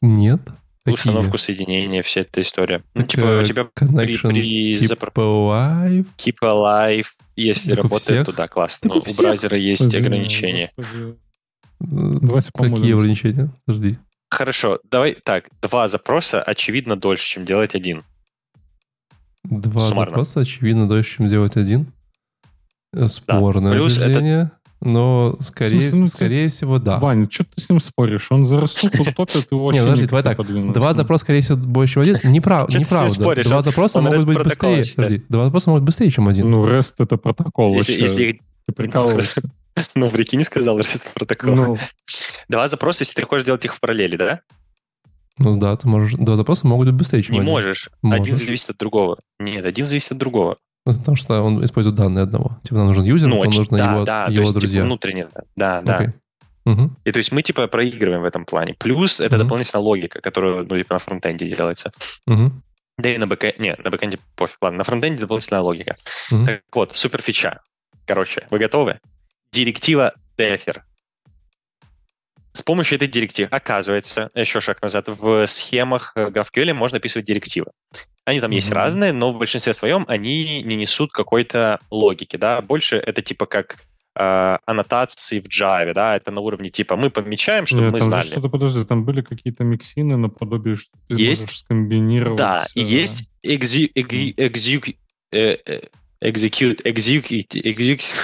Нет. 0.01 0.41
Какие? 0.83 0.95
Установку 0.95 1.37
соединения, 1.37 2.01
вся 2.01 2.21
эта 2.21 2.41
история. 2.41 2.83
Ну, 2.95 3.03
типа, 3.03 3.21
э, 3.25 3.41
у 3.41 3.43
тебя 3.45 3.65
при 3.65 4.17
типа 4.17 4.93
запро- 4.93 5.11
live. 5.15 6.05
keep 6.17 6.37
alive, 6.41 7.05
если 7.35 7.71
Так 7.75 7.83
работает, 7.83 8.01
всех. 8.03 8.25
то 8.25 8.33
да, 8.33 8.47
классно. 8.47 8.89
Так 8.89 8.97
у 9.03 9.05
Но 9.05 9.11
у 9.11 9.15
браузера 9.15 9.57
есть 9.57 9.83
Господи, 9.83 10.01
ограничения. 10.01 10.71
господи. 10.75 11.15
Давайте 11.79 12.51
Какие 12.51 12.93
ограничения? 12.95 13.51
Подожди. 13.65 13.97
Хорошо, 14.31 14.79
давай 14.89 15.15
так, 15.23 15.49
два 15.61 15.87
запроса, 15.89 16.41
очевидно, 16.41 16.95
дольше, 16.95 17.27
чем 17.29 17.45
делать 17.45 17.75
один. 17.75 18.03
Два 19.43 19.81
Суммарно. 19.81 20.11
запроса, 20.11 20.39
очевидно, 20.39 20.87
дольше, 20.87 21.17
чем 21.17 21.27
делать 21.27 21.57
один. 21.57 21.91
Э, 22.93 23.07
Спорное 23.07 23.73
Плюс 23.73 23.97
это- 23.97 24.05
утверждение, 24.05 24.51
но 24.79 25.35
скорее, 25.41 25.81
смысле, 25.81 25.99
ну, 25.99 26.05
ты- 26.05 26.11
скорее 26.11 26.47
всего, 26.49 26.79
да. 26.79 26.97
Ваня, 26.99 27.27
что 27.29 27.43
ты 27.43 27.61
с 27.61 27.69
ним 27.69 27.81
споришь? 27.81 28.27
Он 28.31 28.45
за 28.45 28.59
рассылку 28.61 29.03
топит 29.13 29.47
и 29.51 29.55
очень... 29.55 29.79
Не, 29.79 29.83
подожди, 29.85 30.05
давай 30.07 30.23
так. 30.23 30.37
подвинуть. 30.37 30.73
Два 30.73 30.93
запроса, 30.93 31.23
скорее 31.25 31.41
всего, 31.41 31.57
больше, 31.57 31.93
чем 31.95 32.01
один. 32.03 32.15
Ты 32.21 32.27
неправда. 32.29 33.09
споришь? 33.09 33.45
Два 33.47 33.61
запроса 33.61 33.99
могут 33.99 34.25
быть 34.25 34.41
быстрее. 34.41 34.83
Подожди, 34.95 35.23
два 35.27 35.45
запроса 35.45 35.69
могут 35.71 35.83
быть 35.83 35.87
быстрее, 35.87 36.09
чем 36.09 36.29
один. 36.29 36.49
Ну, 36.49 36.65
REST 36.65 36.95
это 36.99 37.17
протокол 37.17 37.73
Если, 37.75 37.93
если 37.99 38.23
их- 38.23 38.39
Ты 38.67 38.73
прикалываешься. 38.73 39.41
Ну, 39.95 40.09
прикинь, 40.09 40.43
сказал 40.43 40.79
REST 40.79 41.13
протокол. 41.13 41.55
Ну, 41.55 41.77
Два 42.49 42.67
запроса, 42.67 43.03
если 43.03 43.15
ты 43.15 43.23
хочешь 43.27 43.45
делать 43.45 43.63
их 43.65 43.73
в 43.73 43.79
параллели, 43.79 44.15
да? 44.17 44.41
Ну 45.37 45.57
да, 45.57 45.75
ты 45.77 45.87
можешь... 45.87 46.13
Два 46.13 46.35
запроса 46.35 46.67
могут 46.67 46.87
быть 46.87 46.95
быстрее, 46.95 47.23
чем 47.23 47.33
Не 47.33 47.39
один. 47.39 47.49
можешь. 47.51 47.89
Один 48.03 48.17
Можешь. 48.19 48.35
зависит 48.35 48.69
от 48.69 48.77
другого. 48.77 49.19
Нет, 49.39 49.65
один 49.65 49.85
зависит 49.85 50.11
от 50.11 50.17
другого. 50.17 50.57
Ну, 50.85 50.93
Потому 50.93 51.15
что 51.15 51.41
он 51.41 51.63
использует 51.63 51.95
данные 51.95 52.23
одного. 52.23 52.59
Типа 52.63 52.75
нам 52.75 52.87
нужен 52.87 53.03
юзер, 53.05 53.27
Ну, 53.29 53.43
оч- 53.43 53.55
нужно 53.55 53.77
да, 53.77 53.91
его, 53.93 54.03
да, 54.03 54.25
то 54.25 54.31
его 54.31 54.41
есть, 54.41 54.51
типа, 54.51 54.59
друзья. 54.59 54.83
внутренне. 54.83 55.27
Да, 55.55 55.81
да. 55.81 55.95
Окей. 55.97 56.09
Мгм. 56.65 56.97
И 57.05 57.11
то 57.11 57.17
есть 57.17 57.31
мы 57.31 57.41
типа 57.41 57.67
проигрываем 57.67 58.21
в 58.21 58.25
этом 58.25 58.45
плане. 58.45 58.75
Плюс 58.77 59.19
это 59.19 59.35
Мгм. 59.35 59.45
дополнительная 59.45 59.81
логика, 59.83 60.21
которая 60.21 60.63
ну, 60.63 60.77
типа, 60.77 60.93
на 60.95 60.99
фронтенде 60.99 61.47
делается. 61.47 61.91
Мгм. 62.27 62.61
Да 62.97 63.09
и 63.09 63.17
на 63.17 63.25
бэкэнде... 63.25 63.55
Нет, 63.59 63.83
на 63.83 63.89
бэкэнде 63.89 64.19
пофиг. 64.35 64.57
Ладно, 64.61 64.79
на 64.79 64.83
фронтенде 64.83 65.21
дополнительная 65.21 65.61
логика. 65.61 65.95
Мгм. 66.29 66.45
Так 66.45 66.61
вот, 66.73 66.95
супер 66.95 67.21
фича. 67.21 67.61
Короче, 68.05 68.45
вы 68.51 68.59
готовы? 68.59 68.99
Директива 69.51 70.13
Defer. 70.37 70.81
С 72.53 72.61
помощью 72.61 72.97
этой 72.97 73.07
директивы, 73.07 73.47
оказывается, 73.51 74.29
еще 74.35 74.59
шаг 74.61 74.81
назад, 74.81 75.07
в 75.07 75.45
схемах 75.47 76.13
GraphQL 76.15 76.73
можно 76.73 76.97
описывать 76.97 77.25
директивы. 77.25 77.67
Они 78.25 78.39
там 78.39 78.51
есть 78.51 78.67
Мгм. 78.69 78.75
разные, 78.77 79.13
но 79.13 79.31
в 79.33 79.37
большинстве 79.37 79.73
своем 79.73 80.05
они 80.07 80.61
не 80.61 80.75
несут 80.75 81.11
какой-то 81.11 81.79
логики, 81.89 82.35
да, 82.35 82.61
больше 82.61 82.97
это 82.97 83.21
типа 83.21 83.45
как 83.45 83.77
э, 84.15 84.57
аннотации 84.65 85.39
в 85.39 85.47
Java, 85.47 85.93
да, 85.93 86.15
это 86.17 86.31
на 86.31 86.41
уровне 86.41 86.69
типа 86.69 86.97
мы 86.97 87.09
помечаем, 87.09 87.65
чтобы 87.65 87.83
нет, 87.83 87.93
мы 87.93 87.99
там 87.99 88.07
знали. 88.09 88.27
что-то, 88.27 88.49
подожди, 88.49 88.83
там 88.83 89.05
были 89.05 89.21
какие-то 89.21 89.63
миксины 89.63 90.17
наподобие, 90.17 90.75
что 90.75 90.91
ты 91.07 91.15
Есть. 91.15 91.43
можешь 91.43 91.59
скомбинировать. 91.59 92.37
Да, 92.37 92.67
и 92.75 92.81
э, 92.81 92.83
есть 92.83 93.31
э, 93.43 93.53
э, 95.33 95.81
execute, 96.21 96.83
execute, 96.83 97.61
execute, 97.63 98.15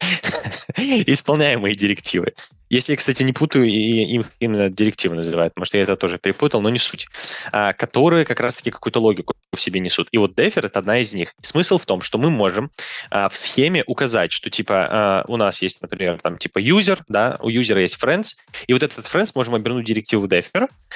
исполняемые 0.76 1.74
директивы. 1.74 2.32
Если 2.70 2.92
я, 2.92 2.96
кстати, 2.96 3.22
не 3.22 3.32
путаю, 3.32 3.64
и 3.64 3.70
их 3.70 4.26
именно 4.40 4.68
директивы 4.68 5.16
называют, 5.16 5.56
может, 5.56 5.74
я 5.74 5.80
это 5.80 5.96
тоже 5.96 6.18
перепутал, 6.18 6.60
но 6.60 6.68
не 6.68 6.78
суть. 6.78 7.08
А, 7.50 7.72
которые 7.72 8.24
как 8.24 8.40
раз-таки 8.40 8.70
какую-то 8.70 9.00
логику 9.00 9.34
в 9.52 9.60
себе 9.60 9.80
несут. 9.80 10.08
И 10.12 10.18
вот 10.18 10.38
Defer— 10.38 10.66
это 10.66 10.78
одна 10.78 10.98
из 10.98 11.14
них. 11.14 11.34
Смысл 11.40 11.78
в 11.78 11.86
том, 11.86 12.02
что 12.02 12.18
мы 12.18 12.30
можем 12.30 12.70
а, 13.10 13.28
в 13.28 13.36
схеме 13.36 13.82
указать, 13.86 14.32
что 14.32 14.50
типа 14.50 14.88
а, 14.90 15.24
у 15.28 15.36
нас 15.36 15.62
есть, 15.62 15.80
например, 15.80 16.20
там 16.20 16.36
типа 16.36 16.60
user, 16.60 17.00
да, 17.08 17.38
у 17.40 17.48
юзера 17.48 17.80
есть 17.80 17.96
friends, 18.00 18.36
и 18.66 18.72
вот 18.72 18.82
этот 18.82 19.06
friends 19.06 19.32
можем 19.34 19.54
обернуть 19.54 19.86
директиву 19.86 20.28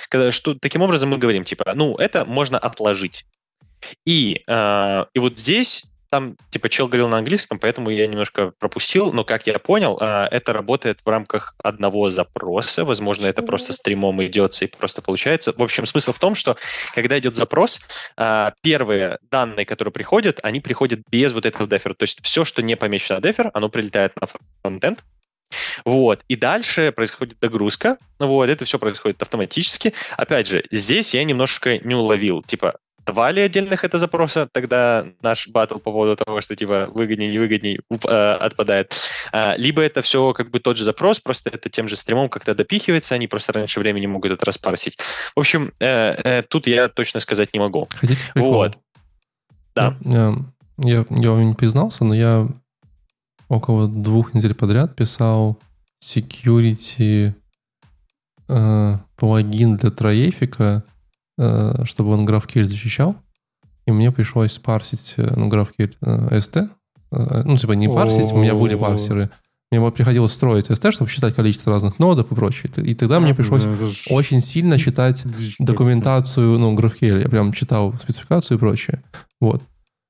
когда, 0.09 0.33
что 0.33 0.55
таким 0.55 0.83
образом 0.83 1.09
мы 1.09 1.19
говорим, 1.19 1.45
типа, 1.45 1.73
ну, 1.75 1.97
это 1.97 2.25
можно 2.25 2.59
отложить. 2.59 3.25
И, 4.05 4.43
э, 4.47 5.05
и 5.15 5.19
вот 5.19 5.39
здесь 5.39 5.92
там, 6.13 6.37
типа, 6.51 6.69
чел 6.69 6.89
говорил 6.89 7.09
на 7.09 7.17
английском, 7.17 7.59
поэтому 7.59 7.89
я 7.89 8.07
немножко 8.07 8.53
пропустил, 8.59 9.15
но, 9.15 9.25
как 9.25 9.47
я 9.47 9.59
понял, 9.59 9.97
э, 9.99 10.29
это 10.31 10.53
работает 10.53 11.01
в 11.03 11.09
рамках 11.09 11.55
одного 11.65 12.11
запроса. 12.11 12.85
Возможно, 12.85 13.25
это 13.25 13.41
просто 13.41 13.73
стримом 13.73 14.23
идется 14.23 14.67
и 14.67 14.69
просто 14.69 15.01
получается. 15.01 15.55
В 15.57 15.63
общем, 15.63 15.87
смысл 15.87 16.13
в 16.13 16.19
том, 16.19 16.35
что 16.35 16.59
когда 16.95 17.19
идет 17.19 17.35
запрос, 17.35 17.81
э, 18.19 18.51
первые 18.61 19.21
данные, 19.31 19.65
которые 19.65 19.91
приходят, 19.91 20.39
они 20.43 20.61
приходят 20.61 21.01
без 21.11 21.33
вот 21.33 21.47
этого 21.47 21.67
дефера. 21.67 21.95
То 21.95 22.03
есть 22.03 22.23
все, 22.23 22.45
что 22.45 22.61
не 22.61 22.77
помечено 22.77 23.19
дефер, 23.19 23.51
оно 23.55 23.71
прилетает 23.71 24.13
на 24.21 24.29
фронтенд, 24.63 25.03
вот. 25.85 26.21
И 26.29 26.37
дальше 26.37 26.93
происходит 26.93 27.39
догрузка. 27.41 27.99
Вот. 28.19 28.49
Это 28.49 28.65
все 28.65 28.79
происходит 28.79 29.21
автоматически. 29.23 29.93
Опять 30.17 30.47
же, 30.47 30.65
здесь 30.71 31.15
я 31.15 31.25
немножко 31.25 31.79
не 31.79 31.95
уловил. 31.95 32.43
Типа, 32.43 32.79
два 33.07 33.31
ли 33.31 33.43
отдельных 33.43 33.85
это 33.85 33.99
запроса, 33.99 34.49
тогда 34.53 35.05
наш 35.23 35.49
батл 35.49 35.79
по 35.79 35.93
поводу 35.93 36.17
того, 36.17 36.41
что 36.41 36.57
типа 36.57 36.89
выгоднее, 36.93 37.31
не 37.31 37.39
выгоднее 37.39 37.81
уп- 37.91 38.09
э, 38.09 38.35
отпадает. 38.35 38.95
А, 39.33 39.55
либо 39.57 39.83
это 39.83 40.03
все 40.03 40.33
как 40.33 40.51
бы 40.51 40.61
тот 40.61 40.77
же 40.77 40.85
запрос, 40.85 41.21
просто 41.21 41.51
это 41.51 41.69
тем 41.69 41.89
же 41.89 41.97
стримом 41.97 42.29
как-то 42.29 42.55
допихивается, 42.55 43.15
они 43.15 43.27
просто 43.27 43.53
раньше 43.53 43.81
времени 43.81 44.07
могут 44.07 44.33
это 44.33 44.47
распарсить. 44.47 44.99
В 45.35 45.41
общем, 45.41 45.73
э, 45.81 46.15
э, 46.23 46.43
тут 46.43 46.67
я 46.67 46.89
точно 46.89 47.21
сказать 47.21 47.53
не 47.53 47.61
могу. 47.61 47.89
Хотите 47.91 48.25
прикол? 48.33 48.53
Вот. 48.53 48.79
Да. 49.75 49.97
Я, 50.03 50.35
я, 50.79 51.05
я 51.09 51.31
вам 51.31 51.49
не 51.49 51.55
признался, 51.55 52.05
но 52.05 52.15
я 52.15 52.49
около 53.49 53.89
двух 53.89 54.35
недель 54.35 54.55
подряд 54.55 54.95
писал 54.97 55.59
security 56.03 57.35
э, 58.49 58.99
плагин 59.17 59.77
для 59.77 59.91
троефика, 59.91 60.85
чтобы 61.39 62.11
он 62.13 62.27
GraphQL 62.27 62.67
защищал. 62.67 63.17
И 63.87 63.93
мне 63.93 64.13
пришлось 64.13 64.59
парсить 64.59 65.15
э, 65.17 65.33
ну, 65.37 65.49
GraphQL 65.49 65.95
э, 66.01 66.39
ST. 66.39 66.69
Э, 67.11 67.43
ну, 67.45 67.57
типа 67.57 67.73
не 67.73 67.89
парсить, 67.89 68.33
у 68.33 68.39
меня 68.39 68.55
были 68.55 68.75
парсеры. 68.75 69.31
Мне 69.71 69.91
приходилось 69.91 70.33
строить 70.33 70.71
ST, 70.71 70.93
чтобы 70.93 71.11
считать 71.11 71.35
количество 71.35 71.73
разных 71.73 71.99
нодов 71.99 72.31
и 72.31 72.35
прочее. 72.35 72.71
И 72.77 72.95
тогда 72.95 73.21
мне 73.21 73.35
пришлось 73.35 73.67
очень 74.11 74.41
сильно 74.41 74.79
считать 74.79 75.23
дичь 75.25 75.57
документацию, 75.59 76.59
ну, 76.59 76.77
GraphQL. 76.77 77.23
Я 77.23 77.29
прям 77.29 77.53
читал 77.53 77.95
спецификацию 77.95 78.59
и 78.59 78.61
прочее. 78.61 79.03
Вот. 79.41 79.63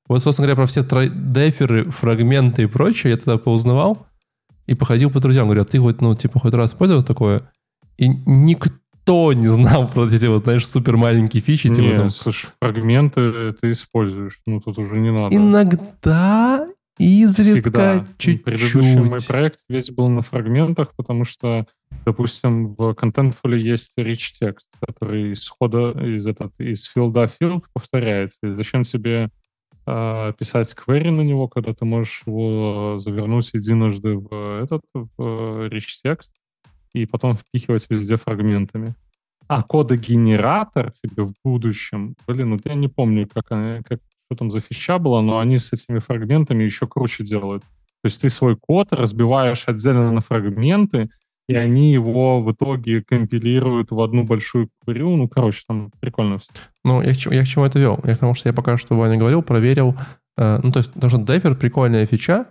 Вот, 0.07 0.21
собственно 0.21 0.47
говоря, 0.47 0.57
про 0.57 0.67
все 0.67 0.81
тро- 0.81 1.09
деферы, 1.09 1.89
фрагменты 1.89 2.63
и 2.63 2.65
прочее 2.65 3.11
я 3.11 3.17
тогда 3.17 3.37
поузнавал 3.37 4.05
и 4.67 4.73
походил 4.73 5.09
по 5.09 5.21
друзьям. 5.21 5.47
Говорю, 5.47 5.61
а 5.61 5.65
ты 5.65 5.79
хоть, 5.79 6.01
ну, 6.01 6.13
типа, 6.13 6.39
хоть 6.39 6.53
раз 6.53 6.71
использовал 6.71 7.03
такое? 7.03 7.49
И 7.97 8.09
никто 8.09 8.69
не 9.07 9.47
знал 9.47 9.89
про 9.89 10.07
эти 10.07 10.25
вот, 10.25 10.43
знаешь, 10.43 10.67
супер 10.67 10.97
маленькие 10.97 11.41
фичи. 11.41 11.69
Типа, 11.69 11.81
Не, 11.81 11.97
там, 11.97 12.09
слушай, 12.09 12.49
фрагменты 12.61 13.53
ты 13.53 13.71
используешь. 13.71 14.39
Ну, 14.45 14.61
тут 14.61 14.77
уже 14.77 14.97
не 14.97 15.11
надо. 15.11 15.35
иногда, 15.35 16.67
изредка, 16.97 18.05
Всегда. 18.17 18.43
Предыдущий 18.43 18.99
мой 18.99 19.09
чуть-чуть. 19.09 19.27
проект 19.27 19.59
весь 19.69 19.89
был 19.89 20.09
на 20.09 20.21
фрагментах, 20.21 20.93
потому 20.95 21.25
что, 21.25 21.65
допустим, 22.05 22.75
в 22.75 22.91
Contentful 22.91 23.55
есть 23.57 23.93
rich 23.97 24.33
текст, 24.39 24.67
который 24.79 25.31
из 25.31 25.47
хода, 25.47 25.91
из, 25.91 26.25
этот, 26.27 26.53
из 26.59 26.85
филда 26.85 27.27
в 27.27 27.41
field 27.41 27.61
повторяется. 27.73 28.37
И 28.43 28.53
зачем 28.53 28.83
тебе 28.83 29.29
э, 29.85 30.33
писать 30.37 30.73
query 30.73 31.11
на 31.11 31.21
него, 31.21 31.47
когда 31.47 31.73
ты 31.73 31.85
можешь 31.85 32.23
его 32.25 32.99
завернуть 32.99 33.49
единожды 33.53 34.17
в 34.17 34.61
этот 34.63 34.81
в 34.93 35.67
rich 35.67 35.99
текст 36.03 36.31
и 36.93 37.05
потом 37.05 37.35
впихивать 37.35 37.85
везде 37.89 38.17
фрагментами. 38.17 38.95
А 39.47 39.61
кодогенератор 39.61 40.91
тебе 40.91 41.23
в 41.23 41.33
будущем, 41.43 42.15
блин, 42.27 42.53
вот 42.53 42.61
я 42.65 42.75
не 42.75 42.87
помню, 42.87 43.27
как, 43.27 43.51
они, 43.51 43.83
как 43.83 43.99
что 44.25 44.37
там 44.37 44.51
за 44.51 44.61
фича 44.61 44.99
была, 44.99 45.21
но 45.21 45.39
они 45.39 45.59
с 45.59 45.73
этими 45.73 45.99
фрагментами 45.99 46.63
еще 46.63 46.87
круче 46.87 47.23
делают. 47.23 47.63
То 48.01 48.07
есть 48.07 48.21
ты 48.21 48.29
свой 48.29 48.57
код 48.57 48.91
разбиваешь 48.91 49.63
отдельно 49.67 50.11
на 50.11 50.21
фрагменты, 50.21 51.09
и 51.47 51.55
они 51.55 51.93
его 51.93 52.41
в 52.41 52.51
итоге 52.51 53.03
компилируют 53.03 53.91
в 53.91 53.99
одну 53.99 54.23
большую 54.23 54.69
query. 54.85 55.15
Ну, 55.15 55.27
короче, 55.27 55.63
там 55.67 55.91
прикольно 55.99 56.39
все. 56.39 56.49
Ну, 56.83 57.01
я 57.01 57.13
к, 57.13 57.17
чему, 57.17 57.33
я 57.33 57.43
к 57.43 57.47
чему 57.47 57.65
это 57.65 57.79
вел? 57.79 57.99
Я 58.03 58.15
к 58.15 58.19
тому, 58.19 58.33
что 58.33 58.49
я 58.49 58.53
пока 58.53 58.77
что 58.77 58.95
Ваня 58.95 59.17
говорил, 59.17 59.41
проверил. 59.41 59.95
э, 60.37 60.59
ну, 60.63 60.71
то 60.71 60.79
есть, 60.79 60.91
что 60.95 61.17
Дефер 61.17 61.55
прикольная 61.55 62.05
фича, 62.05 62.47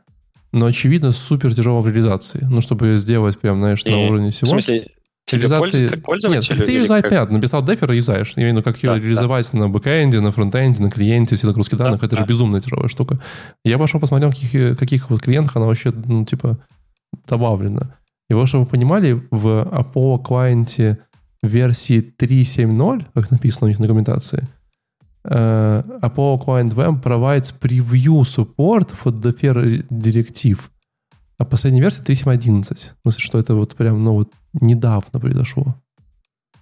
но, 0.53 0.67
очевидно, 0.67 1.13
супер 1.13 1.55
тяжело 1.55 1.81
в 1.81 1.87
реализации. 1.89 2.47
Ну, 2.51 2.61
чтобы 2.61 2.87
ее 2.89 2.99
сделать 2.99 3.39
прям, 3.39 3.59
знаешь, 3.59 3.85
на 3.85 3.91
И, 3.91 4.09
уровне 4.09 4.31
В 4.31 4.35
всего. 4.35 4.51
смысле, 4.51 4.87
тебе 5.25 5.41
Реализации- 5.43 5.89
как? 5.89 6.07
Нет, 6.31 6.47
ты 6.47 6.73
юзай 6.73 7.01
как- 7.03 7.11
5, 7.11 7.31
написал 7.31 7.63
Дефер 7.63 7.93
и 7.93 7.97
юзаешь. 7.97 8.33
Я 8.37 8.43
имею 8.43 8.55
в 8.55 8.59
виду, 8.59 8.65
как 8.65 8.83
ее 8.83 8.91
Да, 8.91 8.99
реализовать 8.99 9.53
на 9.55 9.69
бэкэнде, 9.69 10.21
на 10.21 10.31
фронтенде, 10.33 10.83
на 10.83 10.91
клиенте, 10.91 11.37
все 11.37 11.47
нагрузки 11.47 11.75
данных. 11.75 12.01
Да, 12.01 12.07
это 12.07 12.17
же 12.17 12.23
да. 12.23 12.27
безумно 12.29 12.61
тяжелая 12.61 12.89
штука. 12.89 13.19
Я 13.65 13.79
пошел 13.79 13.99
посмотрел, 14.01 14.31
каких, 14.31 14.79
каких 14.79 15.11
вот 15.11 15.21
клиентах 15.23 15.57
она 15.57 15.67
вообще, 15.67 15.93
ну, 15.93 16.25
типа, 16.25 16.59
добавлена. 17.29 17.95
И 18.29 18.35
вот, 18.35 18.49
чтобы 18.49 18.65
вы 18.65 18.71
понимали, 18.71 19.23
в 19.31 19.47
Apollo 19.71 20.23
клиенте 20.25 20.99
версии 21.43 22.01
3.7.0, 22.19 23.07
как 23.15 23.31
написано 23.31 23.67
у 23.67 23.69
них 23.69 23.79
на 23.79 23.83
документации, 23.87 24.49
э, 25.25 25.83
Apollo 26.01 26.45
Client 26.45 26.71
VM 26.75 27.01
provides 27.03 27.53
preview 27.61 28.23
support 28.23 28.91
for 29.03 29.13
Defer 29.13 29.85
директив. 29.91 30.71
А 31.39 31.45
последняя 31.45 31.81
версия 31.83 32.03
3.7.11. 32.03 32.75
В 32.75 33.03
смысле, 33.03 33.21
что 33.21 33.39
это 33.39 33.55
вот 33.55 33.75
прям, 33.75 34.05
ну, 34.05 34.15
вот 34.15 34.31
недавно 34.55 35.19
произошло. 35.21 35.75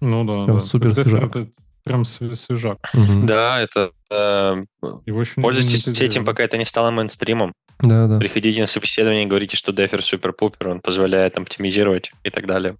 Ну 0.00 0.24
да, 0.24 0.44
Прям 0.46 0.58
да. 0.58 0.64
супер 0.64 0.88
Это- 0.90 1.02
свежак. 1.02 1.22
Это 1.36 1.46
прям 1.84 2.02
све- 2.02 2.34
свежак. 2.34 2.78
Мгм. 2.94 3.26
Да, 3.26 3.60
это... 3.60 3.90
э, 4.10 4.64
Его 5.06 5.24
пользуйтесь 5.36 5.86
этим, 6.00 6.24
пока 6.24 6.42
это 6.42 6.56
не 6.56 6.64
стало 6.64 6.90
мейнстримом. 6.90 7.52
Да, 7.80 8.06
да. 8.06 8.18
Приходите 8.18 8.60
на 8.60 8.66
собеседование 8.66 9.24
и 9.24 9.26
говорите, 9.26 9.56
что 9.56 9.72
Дефер 9.72 10.02
супер-пупер, 10.02 10.68
он 10.68 10.80
позволяет 10.80 11.36
оптимизировать 11.36 12.12
и 12.24 12.30
так 12.30 12.46
далее. 12.46 12.76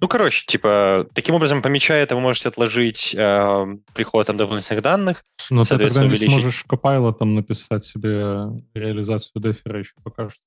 Ну, 0.00 0.08
короче, 0.08 0.44
типа, 0.46 1.06
таким 1.12 1.34
образом, 1.34 1.60
помечая 1.60 2.02
это, 2.02 2.14
вы 2.14 2.22
можете 2.22 2.48
отложить 2.48 3.14
э, 3.14 3.76
приход 3.92 4.26
там 4.26 4.36
дополнительных 4.38 4.82
данных. 4.82 5.24
Но 5.50 5.64
ты 5.64 5.70
тогда 5.70 5.90
соответственно, 5.90 6.04
не 6.04 6.08
увеличить. 6.10 6.30
сможешь 6.30 6.64
Copilot 6.68 7.24
написать 7.24 7.84
себе 7.84 8.62
реализацию 8.74 9.42
дефера 9.42 9.78
еще 9.78 9.92
пока 10.02 10.30
что. 10.30 10.40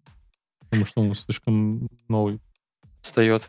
Потому 0.70 0.86
что 0.88 1.01
он 1.01 1.14
слишком 1.14 1.88
новый. 2.08 2.39
Встает. 3.01 3.47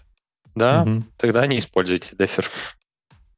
Да, 0.55 0.84
Мгм. 0.84 1.07
тогда 1.16 1.46
не 1.46 1.59
используйте 1.59 2.14
Дефер. 2.16 2.50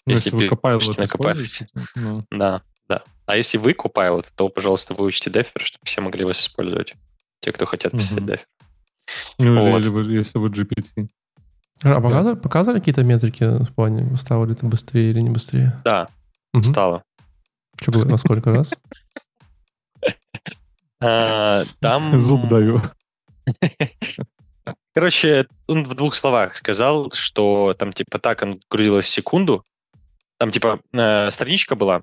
Ну, 0.07 0.13
если 0.13 0.31
если 0.35 0.49
вы 0.49 0.55
Copilot 0.55 0.99
на 0.99 1.05
используете, 1.05 1.69
ну, 1.95 2.25
Да, 2.31 2.63
да. 2.89 3.03
А 3.27 3.37
если 3.37 3.59
вы 3.59 3.73
Copilot, 3.73 4.27
то, 4.35 4.49
пожалуйста, 4.49 4.93
выучите 4.95 5.31
Дефер, 5.31 5.63
чтобы 5.63 5.85
все 5.85 6.01
могли 6.01 6.25
вас 6.25 6.41
использовать. 6.41 6.95
Те, 7.41 7.53
кто 7.53 7.65
хотят 7.65 7.93
писать. 7.93 8.27
Дефер. 8.27 8.47
Ну, 9.39 9.71
Вот. 9.71 9.79
или 9.81 9.89
вы- 9.89 10.13
если 10.13 10.39
вы 10.39 10.49
GPT. 10.49 11.09
А 11.83 12.01
показывали, 12.01 12.39
показывали 12.39 12.79
какие-то 12.79 13.03
метрики 13.05 13.45
в 13.45 13.73
плане, 13.75 14.17
стало 14.17 14.45
ли 14.47 14.53
это 14.53 14.67
быстрее 14.67 15.11
или 15.11 15.21
не 15.21 15.31
быстрее? 15.31 15.81
Да, 15.85 16.09
Мгм. 16.53 16.63
стало. 16.63 17.03
Что 17.81 17.93
было, 17.93 18.05
во 18.09 18.19
сколько 18.19 18.53
раз? 18.53 18.73
А, 20.99 21.65
Там... 21.81 22.19
Зуб 22.21 22.49
даю. 22.49 22.81
Короче, 24.95 25.47
он 25.69 25.85
в 25.85 25.95
двух 25.95 26.15
словах 26.15 26.57
сказал, 26.57 27.11
что 27.13 27.75
там 27.79 27.93
типа 27.93 28.19
так 28.19 28.41
он 28.43 28.61
грузилось 28.71 29.07
секунду. 29.07 29.63
Там 30.39 30.51
типа 30.51 30.81
э, 30.95 31.31
страничка 31.31 31.77
была, 31.77 32.03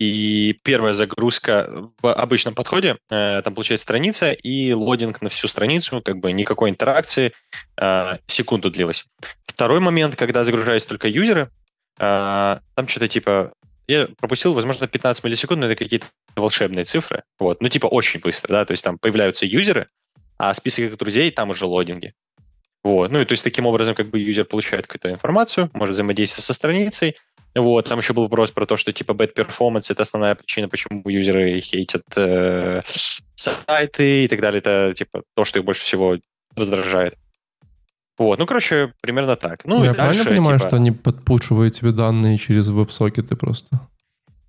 и 0.00 0.58
первая 0.64 0.94
загрузка 0.94 1.90
в 2.00 2.12
обычном 2.12 2.54
подходе, 2.54 2.96
э, 3.10 3.42
там 3.44 3.54
получается 3.54 3.82
страница 3.82 4.32
и 4.32 4.72
лодинг 4.72 5.20
на 5.20 5.28
всю 5.28 5.46
страницу, 5.46 6.00
как 6.00 6.18
бы 6.18 6.32
никакой 6.32 6.70
интеракции, 6.70 7.32
э, 7.76 8.16
секунду 8.26 8.70
длилось. 8.70 9.04
Второй 9.44 9.78
момент, 9.80 10.16
когда 10.16 10.42
загружаются 10.42 10.88
только 10.88 11.06
юзеры, 11.06 11.50
э, 11.98 12.58
там 12.74 12.88
что-то 12.88 13.08
типа 13.08 13.52
я 13.88 14.08
пропустил, 14.18 14.54
возможно, 14.54 14.86
15 14.86 15.22
миллисекунд, 15.22 15.60
но 15.60 15.66
это 15.66 15.76
какие-то 15.76 16.06
волшебные 16.34 16.84
цифры. 16.84 17.24
Вот. 17.38 17.60
Ну, 17.60 17.68
типа, 17.68 17.86
очень 17.86 18.20
быстро, 18.20 18.52
да, 18.52 18.64
то 18.64 18.70
есть 18.70 18.84
там 18.84 18.98
появляются 18.98 19.44
юзеры, 19.44 19.88
а 20.38 20.54
список 20.54 20.84
их 20.84 20.96
друзей 20.96 21.30
там 21.30 21.50
уже 21.50 21.66
лодинги. 21.66 22.14
Вот. 22.82 23.10
Ну 23.10 23.20
и 23.20 23.24
то 23.24 23.32
есть 23.32 23.44
таким 23.44 23.66
образом 23.66 23.94
как 23.94 24.08
бы 24.08 24.18
юзер 24.18 24.46
получает 24.46 24.86
какую-то 24.86 25.10
информацию, 25.10 25.70
может 25.74 25.94
взаимодействовать 25.94 26.44
со 26.44 26.54
страницей. 26.54 27.16
Вот. 27.54 27.88
Там 27.88 27.98
еще 27.98 28.12
был 28.12 28.24
вопрос 28.24 28.52
про 28.52 28.66
то, 28.66 28.76
что 28.76 28.92
типа 28.92 29.12
bad 29.12 29.34
performance 29.34 29.90
это 29.90 30.02
основная 30.02 30.34
причина, 30.34 30.68
почему 30.68 31.02
юзеры 31.08 31.60
хейтят 31.60 32.04
э, 32.16 32.82
сайты 33.34 34.24
и 34.24 34.28
так 34.28 34.40
далее. 34.40 34.58
Это 34.60 34.94
типа 34.96 35.22
то, 35.34 35.44
что 35.44 35.58
их 35.58 35.64
больше 35.64 35.82
всего 35.82 36.16
раздражает. 36.54 37.16
Вот, 38.18 38.38
ну, 38.38 38.44
короче, 38.46 38.92
примерно 39.00 39.34
так. 39.34 39.64
Ну, 39.64 39.82
и 39.82 39.86
я 39.86 39.94
правильно 39.94 40.24
дальше, 40.24 40.28
понимаю, 40.28 40.58
типа, 40.58 40.68
что 40.68 40.76
они 40.76 40.90
подпушивают 40.90 41.74
тебе 41.74 41.90
данные 41.90 42.36
через 42.36 42.68
веб-сокеты 42.68 43.34
просто? 43.34 43.80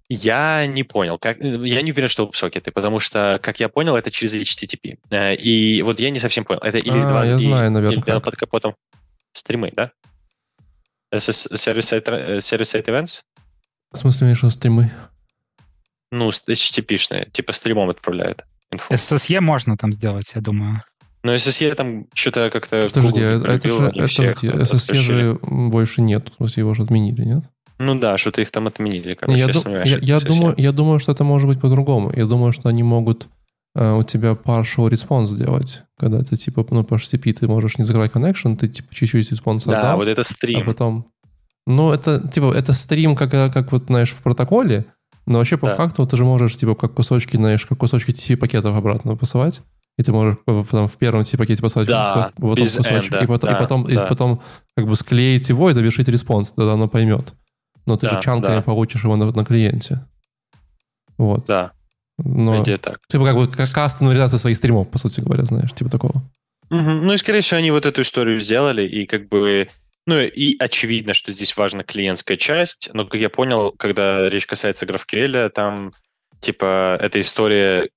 Я 0.10 0.66
не 0.68 0.84
понял. 0.84 1.18
Как, 1.18 1.40
я 1.40 1.82
не 1.82 1.94
уверен, 1.94 2.10
что 2.10 2.30
сокеты, 2.34 2.72
потому 2.72 3.00
что, 3.00 3.40
как 3.42 3.62
я 3.62 3.70
понял, 3.70 3.96
это 3.96 4.12
через 4.12 4.36
HTTP. 4.36 4.98
Э, 5.10 5.36
И 5.36 5.82
вот 5.84 6.02
я 6.02 6.10
не 6.10 6.20
совсем 6.20 6.44
понял. 6.44 6.60
Это 6.60 6.80
или 6.80 7.00
А, 7.00 7.10
2 7.10 7.24
я 7.24 7.40
знаю, 7.40 7.72
наверное, 7.72 7.98
или 7.98 8.02
как. 8.02 8.22
под 8.22 8.36
капотом 8.36 8.76
стримы, 9.32 9.72
да? 9.74 9.92
Сервис-сайт 11.20 12.08
events? 12.88 13.22
В 13.92 13.98
смысле, 13.98 14.26
имеешь 14.28 14.40
в 14.40 14.44
виду 14.44 14.52
стримы? 14.52 14.92
Ну, 16.12 16.30
HTTP-шные, 16.30 17.30
типа 17.32 17.54
стримом 17.54 17.90
отправляют 17.90 18.44
инфу. 18.72 18.94
SSE 18.94 19.40
можно 19.40 19.78
там 19.78 19.92
сделать, 19.92 20.32
я 20.36 20.42
думаю. 20.42 20.84
Но 21.24 21.36
SSE 21.36 21.74
там 21.76 22.08
что-то 22.14 22.50
как-то... 22.50 22.90
Подожди, 22.94 23.22
а 23.22 23.40
это 23.54 23.68
же, 23.70 23.90
SSE 23.92 24.96
же 24.96 25.40
больше 25.42 26.02
нет, 26.02 26.30
в 26.30 26.36
смысле, 26.36 26.62
его 26.62 26.74
же 26.74 26.84
отменили, 26.84 27.24
нет? 27.24 27.44
Ну 27.78 28.00
да, 28.00 28.18
что-то 28.18 28.42
их 28.42 28.52
там 28.52 28.68
отменили, 28.68 29.14
короче, 29.14 29.40
я, 29.40 29.48
если 29.48 29.64
ду- 29.64 29.70
не 29.70 29.76
я, 29.76 29.98
я 30.02 30.16
SSE. 30.18 30.28
думаю, 30.28 30.54
я 30.58 30.72
думаю, 30.72 31.00
что 31.00 31.12
это 31.12 31.24
может 31.24 31.48
быть 31.48 31.60
по-другому. 31.60 32.12
Я 32.16 32.26
думаю, 32.26 32.54
что 32.54 32.70
они 32.70 32.84
могут 32.84 33.24
э, 33.24 33.28
у 33.76 34.04
тебя 34.04 34.32
partial 34.32 34.90
response 34.90 35.28
сделать, 35.28 35.84
когда 35.98 36.22
ты 36.22 36.36
типа, 36.36 36.66
ну, 36.72 36.84
по 36.84 36.96
HTTP 36.96 37.34
ты 37.34 37.48
можешь 37.48 37.78
не 37.78 37.86
закрывать 37.86 38.12
connection, 38.12 38.58
ты 38.58 38.68
типа 38.68 38.94
чуть-чуть 38.94 39.32
response 39.32 39.64
Да, 39.64 39.80
отдал, 39.80 39.98
вот 39.98 40.08
это 40.08 40.22
а 40.22 40.24
стрим. 40.26 40.66
потом... 40.66 41.06
Ну, 41.68 41.92
это, 41.92 42.28
типа, 42.28 42.52
это 42.54 42.74
стрим, 42.74 43.16
как, 43.16 43.34
э, 43.34 43.50
как 43.50 43.72
вот, 43.72 43.86
знаешь, 43.86 44.12
в 44.12 44.22
протоколе, 44.24 44.88
но 45.26 45.38
вообще 45.38 45.58
по 45.58 45.68
Да. 45.68 45.76
факту 45.76 46.06
ты 46.08 46.18
же 46.18 46.26
можешь, 46.26 46.58
типа, 46.58 46.76
как 46.76 46.94
кусочки, 46.96 47.38
знаешь, 47.38 47.66
как 47.66 47.78
кусочки 47.78 48.12
TCP-пакетов 48.12 48.76
обратно 48.76 49.16
посылать, 49.16 49.62
и 49.98 50.04
ты 50.04 50.12
можешь 50.12 50.38
э, 50.48 50.64
там, 50.70 50.88
в 50.88 50.98
первом 50.98 51.22
TCP-пакете 51.22 51.62
посылать 51.62 51.88
Да, 51.88 52.32
вот, 52.38 52.58
вот 52.58 52.60
кусочек, 52.60 53.14
энда, 53.14 53.20
и 53.24 53.28
потом, 53.28 53.50
и 53.50 53.54
да, 53.54 53.60
потом, 53.60 53.84
и 53.88 53.96
да. 53.96 54.06
потом 54.08 54.42
как 54.76 54.88
бы 54.88 54.96
склеить 54.96 55.48
его 55.50 55.70
и 55.70 55.74
завершить 55.74 56.08
response, 56.10 56.52
тогда 56.52 56.74
оно 56.74 56.90
поймет. 56.90 57.34
Но 57.86 57.96
ты 57.96 58.08
Да, 58.08 58.16
же 58.16 58.22
chunk 58.22 58.43
ами 58.43 58.56
да. 58.58 58.62
получишь 58.64 59.04
его 59.04 59.16
на, 59.16 59.32
на 59.32 59.46
клиенте. 59.46 60.06
Вот. 61.18 61.46
Да, 61.46 61.72
Но, 62.24 62.62
идея 62.62 62.78
так. 62.78 63.00
типа, 63.08 63.26
как 63.26 63.36
бы 63.36 63.48
как 63.48 63.72
кастомизация 63.72 64.38
своих 64.38 64.58
стримов, 64.58 64.90
по 64.90 64.98
сути 64.98 65.22
говоря, 65.22 65.44
знаешь, 65.46 65.74
типа 65.74 65.90
такого. 65.90 66.22
Мгм. 66.70 67.06
Ну 67.06 67.14
и, 67.14 67.18
скорее 67.18 67.42
всего, 67.42 67.58
они 67.58 67.72
вот 67.72 67.86
эту 67.86 68.02
историю 68.02 68.40
сделали, 68.40 68.88
и 68.88 69.06
как 69.06 69.28
бы... 69.28 69.70
Ну 70.08 70.20
и 70.20 70.58
очевидно, 70.58 71.14
что 71.14 71.32
здесь 71.32 71.56
важна 71.56 71.84
клиентская 71.84 72.38
часть, 72.38 72.90
но, 72.94 73.06
как 73.06 73.22
я 73.22 73.30
понял, 73.30 73.72
когда 73.78 74.30
речь 74.30 74.48
касается 74.48 74.86
GraphQL, 74.86 75.50
там, 75.50 75.94
типа, 76.40 76.98
эта 77.00 77.22
история 77.22 77.88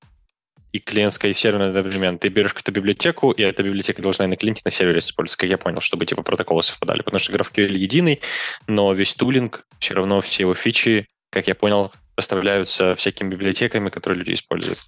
и 0.73 0.81
клиентская, 0.81 1.31
и 1.31 1.35
серверная 1.35 1.69
одновременно. 1.69 2.19
Ты 2.19 2.29
берешь 2.29 2.53
какую-то 2.53 2.73
библиотеку, 2.73 3.31
и 3.31 3.43
эта 3.43 3.63
библиотека 3.63 4.03
должна 4.03 4.25
и 4.25 4.29
на 4.29 4.37
клиенте, 4.37 4.61
и 4.61 4.67
на 4.67 4.73
сервере 4.73 4.99
использоваться, 4.99 5.39
как 5.39 5.49
я 5.49 5.57
понял, 5.57 5.81
чтобы, 5.81 6.05
типа, 6.05 6.23
протоколы 6.23 6.65
совпадали. 6.65 7.03
Потому 7.03 7.21
что 7.21 7.33
GraphQL 7.33 7.73
единый, 7.73 8.21
но 8.67 8.93
весь 8.93 9.15
тулинг, 9.15 9.65
все 9.79 9.95
равно 9.95 10.21
все 10.21 10.43
его 10.43 10.55
фичи, 10.55 11.07
как 11.31 11.47
я 11.47 11.55
понял, 11.55 11.93
поставляются 12.17 12.95
всякими 12.95 13.31
библиотеками, 13.31 13.89
которые 13.91 14.19
люди 14.21 14.33
используют. 14.35 14.79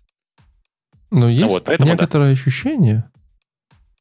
Но 1.11 1.29
есть 1.29 1.43
Ну 1.43 1.49
вот, 1.49 1.65
поэтому 1.65 1.87
да. 1.89 1.93
некоторое 1.95 2.33
ощущение, 2.33 3.05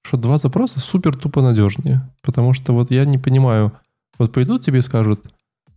что 0.03 0.17
два 0.17 0.37
запроса 0.37 0.79
супер 0.79 1.15
тупо 1.15 1.41
надежнее. 1.41 2.09
Потому 2.21 2.53
что 2.53 2.73
вот 2.73 2.91
я 2.91 3.05
не 3.05 3.17
понимаю, 3.17 3.71
вот 4.17 4.33
пойдут 4.33 4.63
тебе 4.63 4.79
и 4.79 4.83
скажут, 4.83 5.25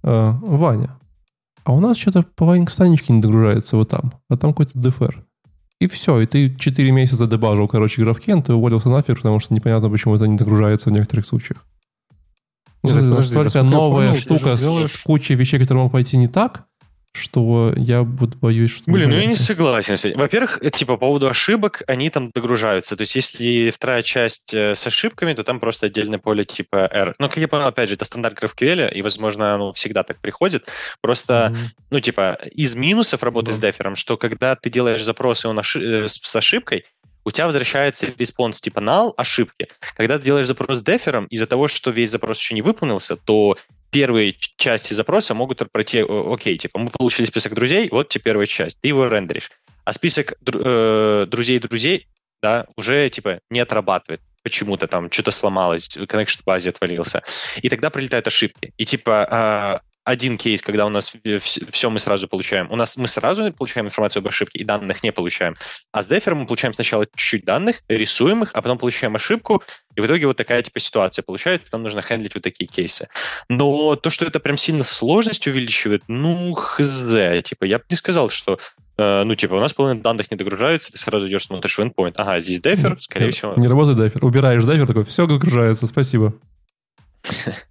«Э, 0.02 0.32
Ваня, 0.40 0.98
а 1.64 1.72
у 1.74 1.80
нас 1.80 1.96
что-то 1.98 2.22
половинка 2.22 2.72
странички 2.72 3.12
не 3.12 3.20
догружается 3.20 3.76
вот 3.76 3.90
там, 3.90 4.12
а 4.30 4.36
там 4.36 4.52
какой-то 4.52 4.78
дефер. 4.78 5.24
И 5.80 5.86
все, 5.86 6.20
и 6.20 6.26
ты 6.26 6.54
4 6.54 6.90
месяца 6.90 7.26
дебажил, 7.26 7.68
короче, 7.68 8.02
графкен, 8.02 8.42
ты 8.42 8.52
уволился 8.54 8.88
нафиг, 8.88 9.16
потому 9.16 9.38
что 9.38 9.54
непонятно, 9.54 9.88
почему 9.90 10.16
это 10.16 10.26
не 10.26 10.36
догружается 10.36 10.90
в 10.90 10.92
некоторых 10.92 11.26
случаях. 11.26 11.64
Ну, 12.82 12.90
Нет, 12.90 12.92
так 13.00 13.10
подожди, 13.10 13.34
настолько 13.34 13.62
новая 13.62 14.08
понял, 14.10 14.20
штука 14.20 14.56
с 14.56 14.60
делаешь- 14.60 14.98
кучей 15.04 15.34
вещей, 15.34 15.58
которые 15.58 15.78
могут 15.82 15.92
пойти 15.92 16.16
не 16.16 16.26
так, 16.28 16.64
что 17.12 17.72
я 17.76 18.02
вот 18.02 18.36
боюсь, 18.36 18.70
что... 18.70 18.90
Блин, 18.90 19.10
ну 19.10 19.16
я 19.16 19.26
не 19.26 19.34
согласен. 19.34 19.96
Во-первых, 20.16 20.60
типа 20.72 20.94
по 20.94 20.98
поводу 20.98 21.28
ошибок, 21.28 21.82
они 21.86 22.10
там 22.10 22.30
догружаются. 22.30 22.96
То 22.96 23.02
есть 23.02 23.14
если 23.16 23.70
вторая 23.70 24.02
часть 24.02 24.54
э, 24.54 24.74
с 24.74 24.86
ошибками, 24.86 25.32
то 25.32 25.42
там 25.42 25.58
просто 25.60 25.86
отдельное 25.86 26.18
поле 26.18 26.44
типа 26.44 26.88
error. 26.92 27.14
Ну, 27.18 27.28
как 27.28 27.38
я 27.38 27.48
понял, 27.48 27.66
опять 27.66 27.88
же, 27.88 27.96
это 27.96 28.04
стандарт 28.04 28.38
GraphQL, 28.42 28.92
и, 28.92 29.02
возможно, 29.02 29.54
оно 29.54 29.72
всегда 29.72 30.02
так 30.04 30.20
приходит. 30.20 30.68
Просто, 31.00 31.50
Мгм. 31.50 31.60
ну, 31.90 32.00
типа, 32.00 32.38
из 32.54 32.74
минусов 32.76 33.22
работы 33.22 33.46
Да. 33.50 33.52
с 33.52 33.58
defer 33.58 33.82
ом, 33.82 33.96
что 33.96 34.16
когда 34.16 34.54
ты 34.54 34.70
делаешь 34.70 35.02
запрос, 35.02 35.44
и 35.44 35.48
он 35.48 35.58
оши- 35.58 36.04
э, 36.04 36.08
с, 36.08 36.14
с 36.22 36.36
ошибкой, 36.36 36.84
у 37.24 37.30
тебя 37.30 37.46
возвращается 37.46 38.06
response 38.16 38.60
типа 38.60 38.78
null 38.78 39.12
ошибки. 39.16 39.68
Когда 39.96 40.18
ты 40.18 40.24
делаешь 40.24 40.46
запрос 40.46 40.78
с 40.78 40.82
defer 40.82 41.10
ом, 41.10 41.26
из-за 41.26 41.46
того, 41.46 41.68
что 41.68 41.90
весь 41.90 42.10
запрос 42.10 42.38
еще 42.38 42.54
не 42.54 42.62
выполнился, 42.62 43.16
то 43.16 43.56
первые 43.90 44.36
части 44.56 44.92
запроса 44.94 45.34
могут 45.34 45.70
пройти, 45.70 46.04
окей, 46.08 46.58
типа, 46.58 46.78
мы 46.78 46.90
получили 46.90 47.26
список 47.26 47.54
друзей, 47.54 47.88
вот 47.90 48.08
тебе 48.08 48.24
первая 48.24 48.46
часть, 48.46 48.80
ты 48.80 48.88
его 48.88 49.06
рендеришь. 49.06 49.50
А 49.84 49.92
список 49.92 50.34
э, 50.44 51.26
друзей-друзей, 51.28 52.08
да, 52.42 52.66
уже, 52.76 53.08
типа, 53.08 53.40
не 53.50 53.60
отрабатывает 53.60 54.20
почему-то 54.42 54.86
там 54.86 55.10
что-то 55.10 55.30
сломалось, 55.30 55.88
connection 55.96 56.40
базе 56.44 56.70
отвалился. 56.70 57.22
И 57.60 57.68
тогда 57.68 57.90
прилетают 57.90 58.26
ошибки. 58.26 58.72
И 58.78 58.84
типа 58.84 59.26
а, 59.30 59.80
один 60.08 60.38
кейс, 60.38 60.62
когда 60.62 60.86
у 60.86 60.88
нас 60.88 61.12
все 61.70 61.90
мы 61.90 61.98
сразу 62.00 62.28
получаем. 62.28 62.70
У 62.70 62.76
нас 62.76 62.96
мы 62.96 63.06
сразу 63.08 63.52
получаем 63.52 63.88
информацию 63.88 64.22
об 64.22 64.28
ошибке 64.28 64.58
и 64.58 64.64
данных 64.64 65.02
не 65.02 65.12
получаем. 65.12 65.54
А 65.92 66.02
с 66.02 66.06
дефером 66.06 66.38
мы 66.38 66.46
получаем 66.46 66.72
сначала 66.72 67.04
чуть-чуть 67.04 67.44
данных, 67.44 67.82
рисуем 67.88 68.42
их, 68.42 68.50
а 68.54 68.62
потом 68.62 68.78
получаем 68.78 69.16
ошибку, 69.16 69.62
и 69.96 70.00
в 70.00 70.06
итоге 70.06 70.26
вот 70.26 70.38
такая 70.38 70.62
типа 70.62 70.80
ситуация 70.80 71.22
получается. 71.22 71.68
Нам 71.74 71.82
нужно 71.82 72.00
хендлить 72.00 72.34
вот 72.34 72.42
такие 72.42 72.66
кейсы. 72.66 73.08
Но 73.50 73.96
то, 73.96 74.08
что 74.08 74.24
это 74.24 74.40
прям 74.40 74.56
сильно 74.56 74.82
сложность 74.82 75.46
увеличивает, 75.46 76.04
ну, 76.08 76.54
хз. 76.54 77.02
Типа, 77.44 77.64
я 77.64 77.78
бы 77.78 77.84
не 77.90 77.96
сказал, 77.96 78.30
что 78.30 78.58
э, 78.96 79.24
ну, 79.24 79.34
типа, 79.34 79.54
у 79.54 79.60
нас 79.60 79.74
половина 79.74 80.02
данных 80.02 80.30
не 80.30 80.38
догружается, 80.38 80.90
ты 80.90 80.96
сразу 80.96 81.26
идешь, 81.26 81.44
смотришь 81.44 81.76
в 81.76 81.80
endpoint. 81.82 82.14
Ага, 82.16 82.40
здесь 82.40 82.62
дефер, 82.62 82.96
скорее 82.98 83.26
Нет, 83.26 83.34
всего. 83.34 83.54
Не 83.56 83.68
работает 83.68 83.98
дайфер. 83.98 84.24
Убираешь 84.24 84.64
дайфер, 84.64 84.86
такой, 84.86 85.04
все 85.04 85.26
загружается, 85.26 85.86
спасибо. 85.86 86.32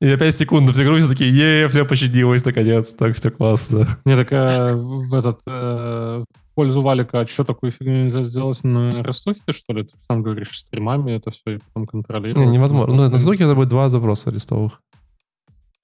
И 0.00 0.08
опять 0.08 0.36
секунду 0.36 0.72
все 0.72 0.84
грузят, 0.84 1.10
такие, 1.10 1.32
е 1.32 1.68
все 1.68 1.84
пощадилось, 1.84 2.44
наконец, 2.44 2.92
так 2.92 3.16
все 3.16 3.30
классно. 3.30 3.86
Не, 4.04 4.16
так 4.16 4.32
э, 4.32 4.74
в 4.74 5.12
этот 5.12 5.40
э, 5.46 6.22
в 6.22 6.54
пользу 6.54 6.82
Валика, 6.82 7.20
а 7.20 7.26
что 7.26 7.42
такую 7.42 7.72
фигню 7.72 8.04
нельзя 8.04 8.22
сделать 8.22 8.62
на 8.62 9.02
растухе, 9.02 9.40
что 9.50 9.72
ли? 9.72 9.82
Ты 9.82 9.94
сам 10.06 10.22
говоришь, 10.22 10.56
стримами 10.56 11.16
это 11.16 11.32
все 11.32 11.56
и 11.56 11.58
потом 11.58 11.86
контролировать. 11.86 12.46
Не, 12.46 12.52
невозможно. 12.52 12.94
Ну, 12.94 13.10
на 13.10 13.18
звуке 13.18 13.42
это 13.42 13.56
будет 13.56 13.68
два 13.68 13.90
запроса 13.90 14.30
листовых. 14.30 14.82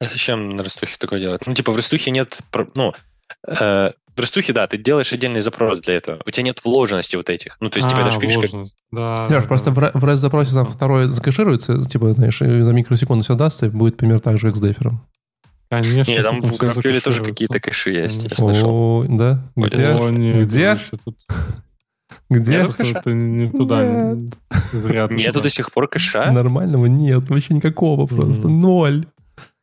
А 0.01 0.05
зачем 0.05 0.57
на 0.57 0.63
растухе 0.63 0.95
такое 0.99 1.19
делать? 1.19 1.43
Ну, 1.47 1.55
типа, 1.55 1.73
в 1.73 1.77
растухе 1.77 2.13
нет... 2.13 2.39
Ну, 2.75 2.93
в 4.17 4.21
растухе, 4.21 4.53
да, 4.53 4.67
ты 4.67 4.79
делаешь 4.79 5.13
отдельный 5.13 5.41
запрос 5.41 5.81
для 5.81 5.95
этого. 5.95 6.21
У 6.25 6.31
тебя 6.31 6.45
нет 6.45 6.65
вложенности 6.65 7.17
вот 7.17 7.29
этих. 7.31 7.57
Ну, 7.61 7.69
то 7.69 7.79
есть, 7.79 7.89
тебе 7.89 8.03
а, 8.03 8.05
даже 8.05 8.21
видишь, 8.21 8.35
как... 8.35 8.51
вложенность. 8.51 8.77
Да, 8.93 9.27
Леш, 9.29 9.43
да, 9.43 9.49
просто 9.49 9.71
да. 9.73 9.91
в, 9.93 10.05
REST-запросе 10.05 10.53
там 10.53 10.67
второй 10.67 11.07
закэшируется, 11.07 11.85
типа, 11.85 12.13
знаешь, 12.13 12.39
за 12.39 12.73
микросекунду 12.73 13.25
все 13.25 13.35
дастся, 13.35 13.67
и 13.67 13.71
будет 13.71 13.97
пример 13.97 14.21
так 14.21 14.39
же, 14.39 14.49
как 14.49 14.57
с 14.57 14.61
дефером. 14.61 15.05
Конечно. 15.69 16.11
Не, 16.11 16.23
там 16.23 16.41
в 16.41 16.53
GraphQL 16.55 17.01
тоже 17.01 17.25
какие-то 17.25 17.59
кэши 17.59 17.91
есть, 17.91 18.25
я 18.25 18.37
слышал. 18.37 18.71
О, 18.71 19.05
да? 19.09 19.51
Где? 19.57 19.93
О, 19.93 20.09
не, 20.11 20.45
Где? 20.45 20.79
Где? 22.31 22.59
Нету 22.59 22.75
кэша? 22.75 22.99
Это 22.99 23.13
не 23.13 23.51
туда. 23.51 23.85
Нет. 23.85 24.35
Зря 24.73 25.09
ты 25.09 25.15
Нету 25.15 25.41
до 25.41 25.49
сих 25.49 25.73
пор 25.73 25.89
кэша? 25.89 26.31
Нормального 26.31 26.87
нет, 26.87 27.29
вообще 27.29 27.55
никакого 27.55 28.07
просто. 28.07 28.47
Ноль. 28.49 29.07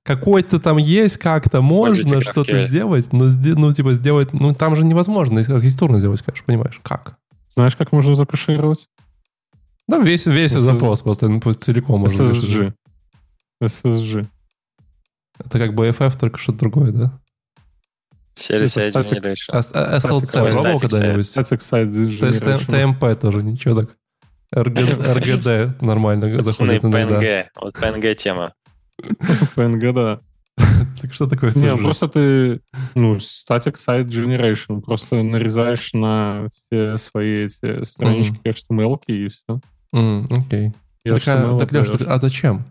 Какой-то 0.03 0.59
там 0.59 0.77
есть, 0.77 1.17
как-то 1.17 1.61
можно 1.61 2.21
что-то 2.21 2.67
сделать, 2.67 3.13
но, 3.13 3.25
ну, 3.25 3.73
типа, 3.73 3.93
сделать... 3.93 4.33
Ну, 4.33 4.53
там 4.55 4.75
же 4.75 4.83
невозможно 4.83 5.41
архитектурно 5.41 5.99
сделать, 5.99 6.21
конечно, 6.21 6.45
понимаешь? 6.45 6.79
Как? 6.83 7.17
Знаешь, 7.47 7.75
как 7.75 7.91
можно 7.91 8.15
закэшировать? 8.15 8.87
Да, 9.87 9.99
весь, 9.99 10.25
весь 10.25 10.53
SSG. 10.53 10.59
запрос 10.61 11.01
просто 11.01 11.27
ну, 11.27 11.39
целиком 11.53 12.01
можно 12.01 12.23
SSG. 12.23 12.73
SSG. 13.61 14.27
Это 15.37 15.59
как 15.59 15.71
BFF, 15.73 16.17
только 16.19 16.39
что-то 16.39 16.59
другое, 16.59 16.91
да? 16.91 17.19
А 19.51 19.59
SLC 19.97 20.51
пробовал 20.51 20.79
когда-нибудь? 20.79 21.33
ТМП 22.65 23.19
тоже, 23.19 23.43
ничего 23.43 23.81
так. 23.81 23.95
РГ- 24.53 25.13
РГД 25.13 25.81
нормально 25.81 26.41
заходит 26.41 26.83
иногда. 26.83 27.21
PNG. 27.21 27.45
Вот 27.55 27.75
PNG 27.75 28.15
тема. 28.15 28.53
PNG, 29.55 29.93
да. 29.93 30.19
Так 31.01 31.13
что 31.13 31.27
такое 31.27 31.51
Не, 31.55 31.75
просто 31.75 32.07
ты, 32.07 32.61
ну, 32.95 33.15
Static 33.15 33.75
Site 33.75 34.07
Generation, 34.07 34.81
просто 34.81 35.23
нарезаешь 35.23 35.93
на 35.93 36.49
все 36.53 36.97
свои 36.97 37.45
эти 37.45 37.83
странички 37.83 38.39
HTML 38.45 38.99
и 39.07 39.29
все. 39.29 39.59
Окей. 40.29 40.73
Так, 41.03 41.27
а, 41.27 41.57
Леш, 41.71 41.89
а 42.05 42.17
зачем? 42.19 42.63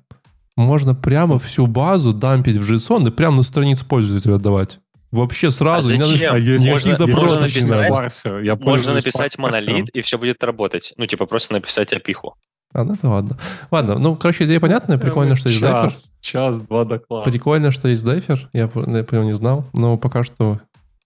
Можно 0.57 0.95
прямо 0.95 1.39
всю 1.39 1.67
базу 1.67 2.13
дампить 2.13 2.59
в 2.59 2.71
JSON 2.71 3.09
и 3.09 3.11
прямо 3.11 3.39
на 3.39 3.43
страницу 3.43 3.85
пользователя 3.87 4.35
отдавать. 4.35 4.79
Вообще 5.11 5.51
сразу. 5.51 5.89
А 5.89 5.93
не 5.93 5.99
надо- 5.99 6.13
зачем? 6.13 6.35
А 6.35 6.71
Можно- 6.71 6.95
запросов 6.95 7.25
можно 7.25 7.47
написать-. 7.47 7.97
Парсер. 7.97 8.41
Я 8.41 8.57
Можно 8.57 8.95
написать 8.95 9.39
монолит, 9.39 9.89
и 9.91 10.03
все 10.03 10.19
будет 10.19 10.45
работать. 10.45 10.93
Ну, 10.97 11.07
типа, 11.07 11.27
просто 11.27 11.55
написать 11.55 11.93
опиху. 11.93 12.37
А, 12.81 12.85
ну 12.85 12.95
это 12.95 13.09
ладно. 13.09 13.37
Ладно, 13.71 13.99
ну, 13.99 14.17
короче, 14.17 14.45
идея 14.47 14.61
понятная. 14.61 14.99
Прикольно, 14.99 15.37
что 15.37 15.49
есть 15.49 15.61
дайфер. 15.61 15.91
час, 15.91 16.13
час, 16.21 16.61
два 16.63 16.85
доклада. 16.85 17.31
Прикольно, 17.31 17.71
что 17.71 17.89
есть 17.89 18.05
дайфер. 18.05 18.49
Я 18.53 18.71
я 18.75 19.05
него 19.11 19.25
не 19.25 19.33
знал, 19.35 19.67
но 19.73 19.97
пока 19.97 20.25
что 20.25 20.61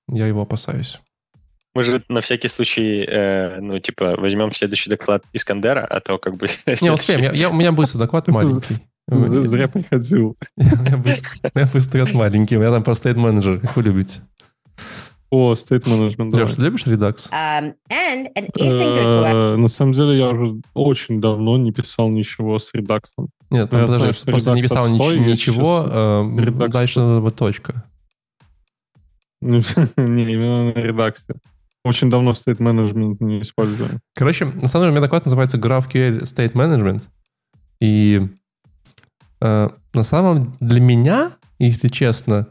я 0.09 0.27
его 0.27 0.43
опасаюсь. 0.43 1.01
Мы 1.75 1.83
же 1.83 2.03
на 2.09 2.20
всякий 2.20 2.47
случай, 2.49 3.05
э, 3.07 3.59
ну, 3.61 3.81
типа, 3.81 4.14
возьмем 4.16 4.53
следующий 4.53 4.91
доклад 4.91 5.25
Искандера, 5.33 5.81
а 5.85 5.99
то 6.01 6.18
как 6.18 6.37
бы... 6.37 6.47
Не, 6.83 6.93
успеем. 6.93 7.20
Я, 7.20 7.33
я- 7.33 7.51
у 7.51 7.55
меня 7.55 7.72
быстрый 7.72 7.99
доклад 7.99 8.29
маленький. 8.29 8.79
Зря 9.09 9.68
приходил. 9.68 10.37
У 10.57 10.62
меня 10.62 10.97
быстр- 10.97 11.51
у 11.55 11.59
меня 11.59 11.68
быстрый 11.72 11.99
доклад 11.99 12.14
маленький. 12.14 12.57
У 12.57 12.61
меня 12.61 12.70
там 12.70 12.83
про 12.85 12.95
стейт 12.95 13.16
менеджер. 13.16 13.61
Как 13.61 13.77
вы 13.77 13.83
любите? 13.83 14.20
О, 15.35 15.57
стейт 15.57 15.85
менеджмент. 15.89 16.32
Леш, 16.32 16.55
ты 16.55 16.62
любишь 16.62 16.87
Redux? 16.87 17.28
Um, 17.32 17.74
and 17.91 18.28
an 18.37 18.47
asynchronous 18.57 19.55
Э, 19.55 19.57
На 19.57 19.66
самом 19.68 19.93
деле 19.93 20.16
я 20.16 20.28
уже 20.28 20.61
очень 20.74 21.20
давно 21.20 21.59
не 21.59 21.72
писал 21.72 22.09
ничего 22.09 22.61
с 22.61 22.72
редаксом. 22.72 23.30
Нет, 23.51 23.72
Я 23.72 23.80
подожди, 23.80 24.30
просто 24.30 24.53
не 24.53 24.61
Redux 24.61 24.62
писал 24.62 24.85
отстой, 24.85 25.18
ничего. 25.18 25.85
э, 25.87 26.22
Redux 26.39 26.68
Дальше 26.68 27.01
надо 27.01 27.20
быть 27.20 27.35
точка. 27.35 27.85
Не, 29.41 29.59
именно 30.32 30.72
на 30.72 30.78
редаксе. 30.78 31.35
Очень 31.85 32.11
давно 32.11 32.32
стейт 32.35 32.61
менеджмент 32.61 33.20
не 33.20 33.43
использую. 33.43 33.89
Короче, 34.14 34.45
на 34.45 34.68
самом 34.68 34.85
деле, 34.85 34.89
у 34.91 34.93
меня 34.93 35.01
доклад 35.01 35.24
называется 35.24 35.59
GraphQL 35.59 36.22
State 36.22 36.53
Management. 36.53 37.03
И 37.80 38.22
э, 39.41 39.68
на 39.95 40.03
самом 40.05 40.57
для 40.61 40.80
меня, 40.80 41.32
если 41.59 41.89
честно, 41.89 42.47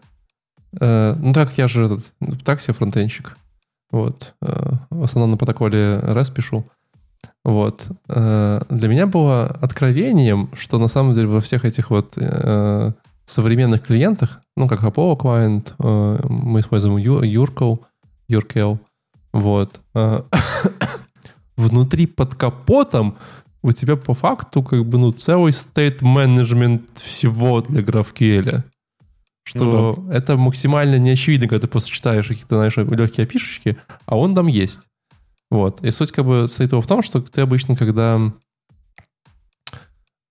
ну 0.79 1.33
так 1.33 1.57
я 1.57 1.67
же 1.67 1.85
этот, 1.85 2.13
так 2.43 2.61
себе 2.61 2.73
фронтенщик, 2.73 3.37
вот, 3.91 4.33
э, 4.41 4.71
в 4.89 5.03
основном 5.03 5.31
на 5.31 5.37
протоколе 5.37 5.99
REST 6.01 6.33
пишу, 6.33 6.65
вот, 7.43 7.87
э, 8.09 8.61
для 8.69 8.87
меня 8.87 9.07
было 9.07 9.45
откровением, 9.61 10.49
что 10.53 10.79
на 10.79 10.87
самом 10.87 11.13
деле 11.13 11.27
во 11.27 11.41
всех 11.41 11.65
этих 11.65 11.89
вот 11.89 12.13
э, 12.17 12.91
современных 13.25 13.83
клиентах, 13.83 14.41
ну 14.57 14.67
как 14.67 14.83
Apollo 14.83 15.19
Client, 15.19 15.73
э, 15.79 16.27
мы 16.27 16.61
используем 16.61 16.97
Ю- 16.97 17.23
Urkel, 17.23 17.79
Urkel, 18.29 18.79
вот, 19.31 19.79
э, 19.93 20.21
внутри 21.57 22.07
под 22.07 22.35
капотом 22.35 23.17
у 23.61 23.71
тебя 23.71 23.95
по 23.95 24.13
факту 24.13 24.61
как 24.61 24.85
бы 24.85 24.97
ну 24.97 25.11
целый 25.11 25.53
стейт 25.53 26.01
менеджмент 26.01 26.97
всего 26.99 27.61
для 27.61 27.81
GraphQL. 27.81 28.63
Что 29.43 30.05
это 30.11 30.37
максимально 30.37 30.97
не 30.97 31.11
очевидно, 31.11 31.47
когда 31.47 31.67
ты 31.67 31.71
просто 31.71 31.91
читаешь 31.91 32.27
какие-то, 32.27 32.55
знаешь, 32.55 32.77
легкие 32.77 33.25
опишечки, 33.25 33.77
а 34.05 34.17
он 34.17 34.33
там 34.33 34.47
есть. 34.47 34.81
Вот. 35.51 35.83
И 35.83 35.91
суть 35.91 36.11
как 36.11 36.25
бы 36.25 36.47
состоит 36.47 36.71
в 36.71 36.87
том, 36.87 37.03
что 37.03 37.21
ты 37.21 37.41
обычно, 37.41 37.75
когда 37.75 38.19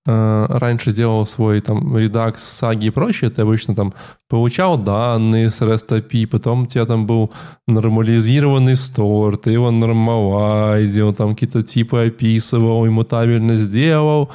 э, 0.07 0.47
раньше 0.49 0.93
делал 0.93 1.27
свой 1.27 1.61
там 1.61 1.95
Redux, 1.95 2.39
саги 2.39 2.87
и 2.87 2.91
прочее, 2.91 3.31
ты 3.31 3.43
обычно 3.43 3.75
там 3.75 3.95
получал 4.29 4.79
данные 4.79 5.51
с 5.51 5.61
REST 5.61 6.01
API, 6.01 6.27
потом 6.27 6.63
у 6.63 6.67
тебя 6.67 6.87
там 6.87 7.07
был 7.07 7.31
нормализированный 7.69 8.75
стор, 8.75 9.37
ты 9.37 9.51
его 9.53 9.71
нормалайзил, 9.71 11.13
там 11.13 11.35
какие-то 11.35 11.63
типы 11.63 12.07
описывал, 12.07 12.87
иммутабельно 12.87 13.57
сделал. 13.57 14.31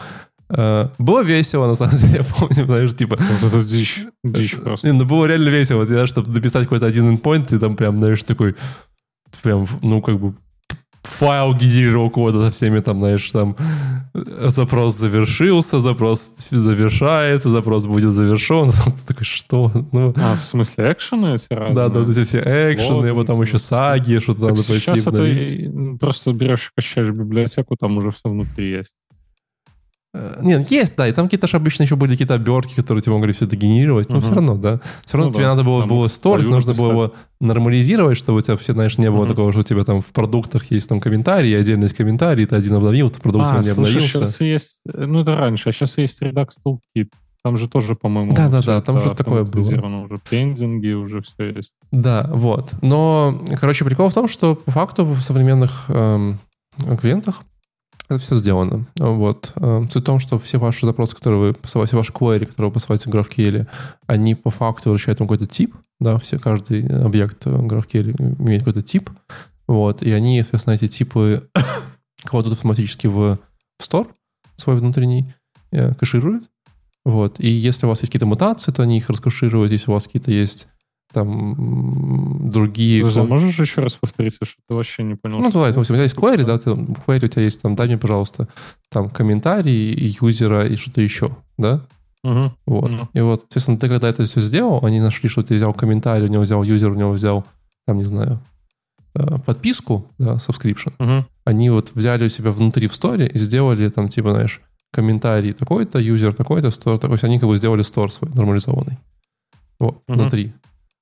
Э, 0.50 0.90
Было 0.98 1.24
весело, 1.24 1.68
на 1.68 1.76
самом 1.76 1.96
деле, 1.98 2.14
я 2.18 2.24
помню, 2.24 2.66
знаешь, 2.66 2.96
типа... 2.96 3.18
Вот 3.42 3.54
это 3.54 3.64
дичь. 3.68 4.06
Дичь 4.24 4.56
просто. 4.56 4.88
Не, 4.88 4.94
ну 4.94 5.06
было 5.06 5.26
реально 5.26 5.50
весело, 5.50 5.80
вот, 5.80 5.88
знаешь, 5.88 6.10
чтобы 6.10 6.32
написать 6.32 6.64
какой-то 6.64 6.86
один 6.86 7.16
endpoint, 7.16 7.48
ты 7.48 7.60
там 7.60 7.76
прям, 7.76 7.98
знаешь, 7.98 8.24
такой, 8.24 8.56
прям, 9.44 9.68
ну, 9.82 10.02
как 10.02 10.20
бы 10.20 10.34
файл 11.04 11.54
генерировал 11.54 12.10
кода 12.10 12.44
со 12.46 12.52
всеми 12.52 12.80
там, 12.82 13.00
знаешь, 13.00 13.30
там 13.32 13.56
э, 14.14 14.50
запрос 14.50 14.96
завершился, 14.98 15.80
запрос 15.80 16.34
завершается, 16.50 17.50
запрос 17.50 17.86
будет 17.86 18.10
завершен. 18.12 18.72
Ты 18.86 19.08
такой, 19.14 19.24
что? 19.24 19.72
Ну, 19.94 20.14
А, 20.18 20.36
в 20.36 20.44
смысле, 20.44 20.92
экшены 20.92 21.36
эти 21.36 21.48
разные? 21.54 21.76
да, 21.76 21.88
да, 21.90 22.00
вот 22.02 22.10
эти 22.18 22.26
все 22.26 22.40
экшены, 22.74 22.96
Лодинг. 22.96 23.16
потом 23.18 23.42
еще 23.42 23.58
саги, 23.58 24.20
что-то 24.20 24.42
надо 24.48 24.56
пойти 24.56 24.80
сейчас 24.80 25.00
это 25.00 25.10
обновить. 25.10 25.52
и- 25.54 25.68
ну, 25.70 25.98
просто 25.98 26.34
берешь 26.34 26.68
и 26.76 26.82
качаешь 26.82 27.10
библиотеку, 27.14 27.78
там 27.80 27.98
уже 27.98 28.12
все 28.12 28.22
внутри 28.30 28.70
есть. 28.72 28.94
Э, 30.20 30.40
Нет, 30.42 30.72
есть, 30.72 30.96
да, 30.96 31.08
и 31.08 31.12
там 31.12 31.26
какие-то 31.28 31.48
же 31.48 31.58
обычно 31.58 31.84
еще 31.84 31.96
были 31.96 32.12
какие-то 32.12 32.34
обертки, 32.34 32.74
которые 32.74 33.02
тебе 33.04 33.14
могли 33.14 33.34
все 33.34 33.46
это 33.46 33.56
генерировать, 33.56 34.10
но 34.10 34.16
Мгм. 34.16 34.24
все 34.24 34.34
равно, 34.36 34.56
да. 34.56 34.80
Все 35.06 35.18
равно 35.18 35.30
Ну 35.30 35.34
тебе 35.36 35.44
да, 35.44 35.50
надо 35.52 35.64
было, 35.64 35.82
там 35.82 35.90
было 35.90 36.10
валюту 36.24 36.50
нужно 36.52 36.74
было 36.74 36.92
его 36.92 37.14
нормализировать, 37.40 38.18
чтобы 38.18 38.40
у 38.40 38.42
тебя 38.42 38.58
все, 38.58 38.74
знаешь, 38.74 38.98
не 38.98 39.12
было 39.12 39.20
Мгм. 39.20 39.28
такого, 39.28 39.52
что 39.52 39.62
у 39.62 39.64
тебя 39.64 39.84
там 39.84 40.02
в 40.02 40.08
продуктах 40.08 40.72
есть 40.72 40.90
там 40.90 41.00
комментарии, 41.00 41.54
отдельно 41.54 41.84
есть 41.84 41.96
комментарий, 41.96 42.46
ты 42.46 42.56
один 42.56 42.76
обновил, 42.76 43.10
ты 43.10 43.20
продукт 43.20 43.46
А, 43.50 43.58
не 43.58 43.64
слушай, 43.70 43.90
обновился. 43.90 44.08
сейчас 44.26 44.42
есть... 44.42 44.80
Ну, 44.86 45.22
это 45.22 45.36
раньше, 45.36 45.70
а 45.70 45.72
сейчас 45.72 45.98
есть 45.98 46.22
Redux 46.22 46.50
Toolkit. 46.66 47.10
Там 47.44 47.58
же 47.58 47.70
тоже, 47.70 47.96
по-моему, 47.96 48.32
Да-да-да, 48.34 48.60
всё 48.60 48.82
там 48.82 48.96
это 48.98 49.06
что-то 49.06 49.24
такое 49.24 49.44
было. 49.46 50.04
Уже 50.04 50.20
пендинги, 50.30 50.92
уже 50.92 51.22
все 51.22 51.52
есть. 51.52 51.74
Да, 51.92 52.30
вот. 52.34 52.74
Но, 52.82 53.40
короче, 53.60 53.86
прикол 53.86 54.10
в 54.10 54.14
том, 54.14 54.28
что 54.28 54.56
по 54.56 54.72
факту 54.72 55.06
в 55.06 55.22
современных 55.22 55.86
эм, 55.88 56.40
клиентах 57.00 57.42
это 58.10 58.20
все 58.20 58.36
сделано. 58.36 58.86
Вот. 58.98 59.52
Эм, 59.58 59.90
Суть 59.90 60.04
в 60.04 60.06
том, 60.06 60.20
что 60.20 60.38
все 60.38 60.58
ваши 60.58 60.86
запросы, 60.86 61.16
которые 61.16 61.40
вы 61.42 61.54
посылаете, 61.54 61.98
ваши 61.98 62.14
query, 62.14 62.46
которые 62.46 62.70
вы 62.70 62.74
посылаете 62.74 63.10
в 63.10 63.14
GraphQL, 63.14 63.68
они 64.08 64.36
по 64.36 64.50
факту 64.50 64.90
возвращают 64.90 65.20
какой-то 65.20 65.46
тип, 65.46 65.76
да, 66.00 66.18
все, 66.18 66.38
каждый 66.38 66.88
объект 66.88 67.46
GraphQL 67.46 68.42
имеет 68.42 68.62
какой-то 68.62 68.82
тип, 68.82 69.10
вот, 69.68 70.02
и 70.02 70.12
они, 70.12 70.42
соответственно, 70.42 70.76
эти 70.76 70.88
типы 70.88 71.50
кладут 72.24 72.54
автоматически 72.54 73.08
в, 73.08 73.40
в 73.78 73.82
store 73.82 74.08
свой 74.56 74.78
внутренний, 74.78 75.34
э, 75.72 75.94
кэшируют, 75.96 76.46
вот, 77.04 77.40
и 77.40 77.50
если 77.50 77.86
у 77.86 77.90
вас 77.90 78.00
есть 78.02 78.12
какие-то 78.12 78.26
мутации, 78.26 78.72
то 78.72 78.84
они 78.84 78.98
их 78.98 79.10
раскэшируют, 79.10 79.72
если 79.72 79.92
у 79.92 79.94
вас 79.94 80.06
какие-то 80.06 80.32
есть 80.32 80.68
там 81.14 82.50
другие... 82.52 83.06
А 83.06 83.10
кла- 83.10 83.28
можешь 83.28 83.60
еще 83.60 83.82
раз 83.82 83.94
повторить, 83.94 84.34
что 84.36 84.46
ты 84.68 84.74
вообще 84.74 85.04
не 85.04 85.16
понял? 85.16 85.40
Ну, 85.40 85.52
давай, 85.52 85.72
это? 85.72 85.80
у 85.80 85.84
тебя 85.84 86.02
есть 86.02 86.16
query, 86.16 86.44
да, 86.44 86.58
ты, 86.58 86.72
в 86.72 87.08
query 87.08 87.26
у 87.26 87.28
тебя 87.28 87.44
есть 87.44 87.62
там, 87.62 87.76
дай 87.76 87.88
мне, 87.88 87.98
пожалуйста, 87.98 88.48
там 88.90 89.10
комментарий 89.10 90.18
юзера 90.22 90.68
и 90.68 90.76
что-то 90.76 91.02
еще, 91.02 91.36
да? 91.58 91.82
Мгм. 92.24 92.52
Вот. 92.66 92.92
Ну. 92.92 93.10
И 93.14 93.22
вот, 93.22 93.44
естественно, 93.46 93.78
ты 93.78 93.88
когда 93.88 94.10
это 94.10 94.26
все 94.26 94.42
сделал, 94.42 94.84
они 94.86 95.00
нашли, 95.00 95.30
что 95.30 95.44
ты 95.44 95.56
взял 95.56 95.74
комментарий, 95.74 96.26
у 96.28 96.30
него 96.30 96.44
взял 96.44 96.64
юзер, 96.64 96.92
у 96.92 96.96
него 96.96 97.12
взял, 97.12 97.46
там, 97.86 97.98
не 97.98 98.04
знаю, 98.06 98.40
э, 99.16 99.38
подписку, 99.46 100.08
да, 100.18 100.34
subscription. 100.36 100.94
Мгм. 101.00 101.26
Они 101.46 101.70
вот 101.70 101.92
взяли 101.94 102.26
у 102.26 102.30
себя 102.30 102.52
внутри 102.52 102.88
в 102.88 102.96
сторе 102.96 103.28
и 103.28 103.38
сделали 103.38 103.88
там, 103.90 104.10
типа, 104.10 104.32
знаешь, 104.32 104.62
комментарий 104.92 105.54
такой-то, 105.54 106.00
юзер 106.00 106.34
такой-то, 106.34 106.72
стор 106.72 106.98
такой. 106.98 107.10
То 107.10 107.14
есть 107.14 107.24
они 107.24 107.40
как 107.40 107.48
бы 107.50 107.56
сделали 107.56 107.84
стор 107.84 108.12
свой 108.12 108.32
нормализованный. 108.34 108.98
Вот, 109.80 110.02
Мгм. 110.08 110.18
внутри. 110.20 110.54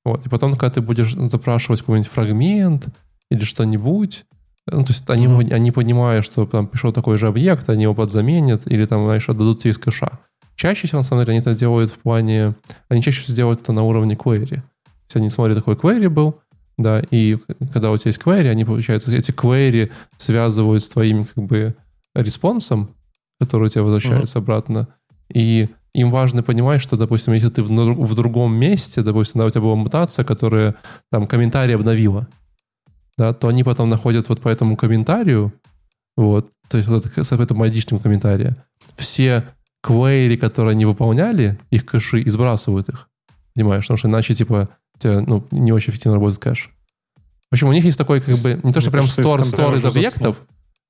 Вот. 0.05 0.25
И 0.25 0.29
потом, 0.29 0.55
когда 0.55 0.75
ты 0.75 0.81
будешь 0.81 1.13
запрашивать 1.13 1.81
какой-нибудь 1.81 2.11
фрагмент 2.11 2.87
или 3.29 3.43
что-нибудь, 3.43 4.25
ну, 4.71 4.83
то 4.83 4.93
есть 4.93 5.09
они, 5.09 5.27
Мгм. 5.27 5.51
они 5.51 5.71
понимают, 5.71 6.25
что 6.25 6.45
там 6.45 6.67
пришел 6.67 6.93
такой 6.93 7.17
же 7.17 7.27
объект, 7.27 7.69
они 7.69 7.83
его 7.83 7.93
подзаменят 7.93 8.67
или 8.67 8.85
там, 8.85 9.05
знаешь, 9.05 9.27
отдадут 9.27 9.61
тебе 9.61 9.71
из 9.71 9.77
кэша. 9.77 10.19
Чаще 10.55 10.87
всего, 10.87 10.99
на 10.99 11.03
самом 11.03 11.23
деле, 11.23 11.31
они 11.33 11.39
это 11.41 11.53
делают 11.53 11.91
в 11.91 11.97
плане... 11.97 12.55
Они 12.87 13.01
чаще 13.01 13.21
всего 13.23 13.35
делают 13.35 13.61
это 13.61 13.73
на 13.73 13.83
уровне 13.83 14.15
query. 14.15 14.47
То 14.47 14.61
есть 15.07 15.15
они 15.15 15.29
смотрят, 15.29 15.57
такой 15.57 15.75
query 15.75 16.07
был, 16.09 16.39
Да, 16.77 17.01
и 17.11 17.37
когда 17.71 17.91
у 17.91 17.97
тебя 17.97 18.09
есть 18.09 18.21
query, 18.21 18.49
они, 18.49 18.65
получается, 18.65 19.11
эти 19.11 19.31
query 19.31 19.91
связывают 20.17 20.83
с 20.83 20.89
твоим, 20.89 21.25
как 21.25 21.43
бы, 21.45 21.75
респонсом, 22.13 22.89
который 23.39 23.65
у 23.65 23.69
тебя 23.69 23.83
возвращается 23.83 24.39
mm-hmm. 24.39 24.41
обратно. 24.41 24.87
И 25.33 25.69
им 25.95 26.11
важно 26.11 26.43
понимать, 26.43 26.81
что, 26.81 26.97
допустим, 26.97 27.33
если 27.33 27.49
ты 27.49 27.63
в, 27.63 27.69
в 27.69 28.15
другом 28.15 28.55
месте, 28.55 29.01
допустим, 29.01 29.39
да, 29.39 29.45
у 29.45 29.49
тебя 29.49 29.61
была 29.61 29.75
мутация, 29.75 30.25
которая 30.25 30.75
там 31.09 31.25
комментарий 31.25 31.75
обновила, 31.75 32.27
да, 33.17 33.33
то 33.33 33.47
они 33.47 33.63
потом 33.63 33.89
находят 33.89 34.27
вот 34.27 34.41
по 34.41 34.49
этому 34.49 34.75
комментарию, 34.75 35.53
вот, 36.17 36.51
то 36.67 36.77
есть 36.77 36.89
вот 36.89 37.05
с 37.05 37.31
этим 37.31 37.61
айдишным 37.61 37.99
комментарием, 37.99 38.57
все 38.97 39.45
query, 39.85 40.35
которые 40.35 40.71
они 40.71 40.85
выполняли, 40.85 41.59
их 41.69 41.85
кэши, 41.85 42.21
и 42.21 42.29
сбрасывают 42.29 42.89
их. 42.89 43.07
Понимаешь? 43.53 43.85
Потому 43.85 43.97
что 43.97 44.07
иначе, 44.09 44.33
типа, 44.33 44.69
тебя, 44.99 45.21
ну, 45.21 45.45
не 45.51 45.71
очень 45.71 45.91
эффективно 45.91 46.15
работает 46.17 46.41
кэш. 46.41 46.71
В 47.51 47.53
общем, 47.53 47.69
у 47.69 47.73
них 47.73 47.85
есть 47.85 47.97
такой, 47.97 48.19
как 48.19 48.37
бы, 48.39 48.59
не 48.63 48.73
то, 48.73 48.81
что 48.81 48.91
прям 48.91 49.07
стор, 49.07 49.45
стор 49.45 49.75
из 49.75 49.85
объектов, 49.85 50.41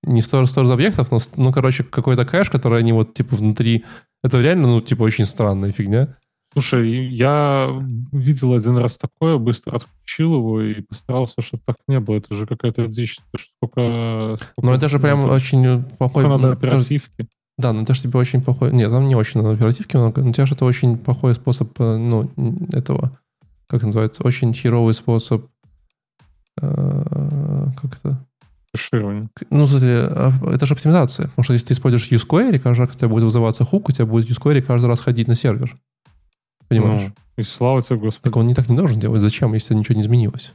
не 0.01 0.22
стор, 0.22 0.47
стор 0.47 0.66
из 0.66 0.72
объектов, 0.72 1.12
но, 1.12 1.20
ну, 1.36 1.51
короче, 1.51 1.84
какой-то 1.84 2.26
кэш, 2.26 2.49
который 2.49 2.80
они 2.80 2.91
вот, 2.91 3.14
типа, 3.14 3.36
внутри... 3.36 3.86
Это 4.26 4.41
реально, 4.41 4.67
ну, 4.67 4.82
типа, 4.82 5.03
очень 5.03 5.26
странная 5.26 5.71
фигня. 5.71 6.17
Слушай, 6.51 7.09
я 7.09 7.78
видел 8.11 8.53
один 8.53 8.76
раз 8.78 8.97
такое, 8.97 9.38
быстро 9.38 9.76
отключил 9.76 10.34
его 10.38 10.61
и 10.63 10.82
постарался, 10.82 11.43
чтобы 11.43 11.61
так 11.63 11.76
не 11.88 11.99
было. 11.99 12.15
Это 12.15 12.34
же 12.34 12.47
какая-то 12.47 12.88
дичь. 12.88 13.19
Сколько, 13.57 14.38
сколько 14.39 14.65
ну, 14.65 14.73
это 14.73 14.89
же 14.89 14.99
прям 14.99 15.30
очень 15.30 15.84
плохой... 15.84 16.28
Надо 16.28 16.53
оперативки. 16.53 17.28
Да, 17.59 17.71
но 17.71 17.84
это 17.84 17.93
же 17.93 18.01
тебе 18.01 18.17
очень 18.17 18.41
плохой... 18.41 18.71
Нет, 18.71 18.89
там 18.89 19.07
не 19.07 19.13
очень 19.13 19.43
на 19.43 19.51
оперативке 19.51 19.99
много, 19.99 20.23
но 20.23 20.32
у 20.32 20.34
тебя 20.34 20.47
же 20.47 20.55
это 20.55 20.65
очень 20.65 20.97
плохой 20.97 21.36
способ, 21.36 21.80
э, 21.80 21.97
ну, 21.97 22.32
этого, 22.73 23.19
как 23.67 23.84
называется, 23.84 24.23
очень 24.23 24.53
херовый 24.53 24.95
способ, 24.95 25.45
э, 26.59 27.67
как 27.80 27.99
это? 27.99 28.26
Кэширование. 28.78 29.30
Ну, 29.49 29.67
а, 29.71 30.32
это 30.53 30.65
же 30.65 30.73
оптимизация. 30.73 31.28
Потому 31.28 31.43
что 31.43 31.53
если 31.53 31.67
ты 31.67 31.73
используешь 31.73 32.11
useQuery, 32.11 32.59
каждый 32.59 32.82
раз, 32.82 32.89
когда 32.89 32.93
у 32.93 32.99
тебя 32.99 33.07
будет 33.09 33.23
вызываться 33.23 33.65
хук, 33.65 33.89
у 33.89 33.91
тебя 33.91 34.05
будет 34.05 34.30
useQuery 34.30 34.61
каждый 34.61 34.88
раз 34.88 35.01
ходить 35.01 35.28
на 35.28 35.36
сервер. 35.36 35.76
Понимаешь? 36.67 37.01
Ну, 37.01 37.13
и 37.38 37.43
слава 37.43 37.82
тебе, 37.82 37.97
Господи. 37.97 38.23
Так 38.23 38.38
он 38.38 38.47
не 38.47 38.53
так 38.53 38.69
не 38.69 38.78
должен 38.78 38.99
делать. 38.99 39.21
Зачем, 39.21 39.53
если 39.53 39.73
ничего 39.73 39.95
не 39.95 40.01
изменилось? 40.01 40.53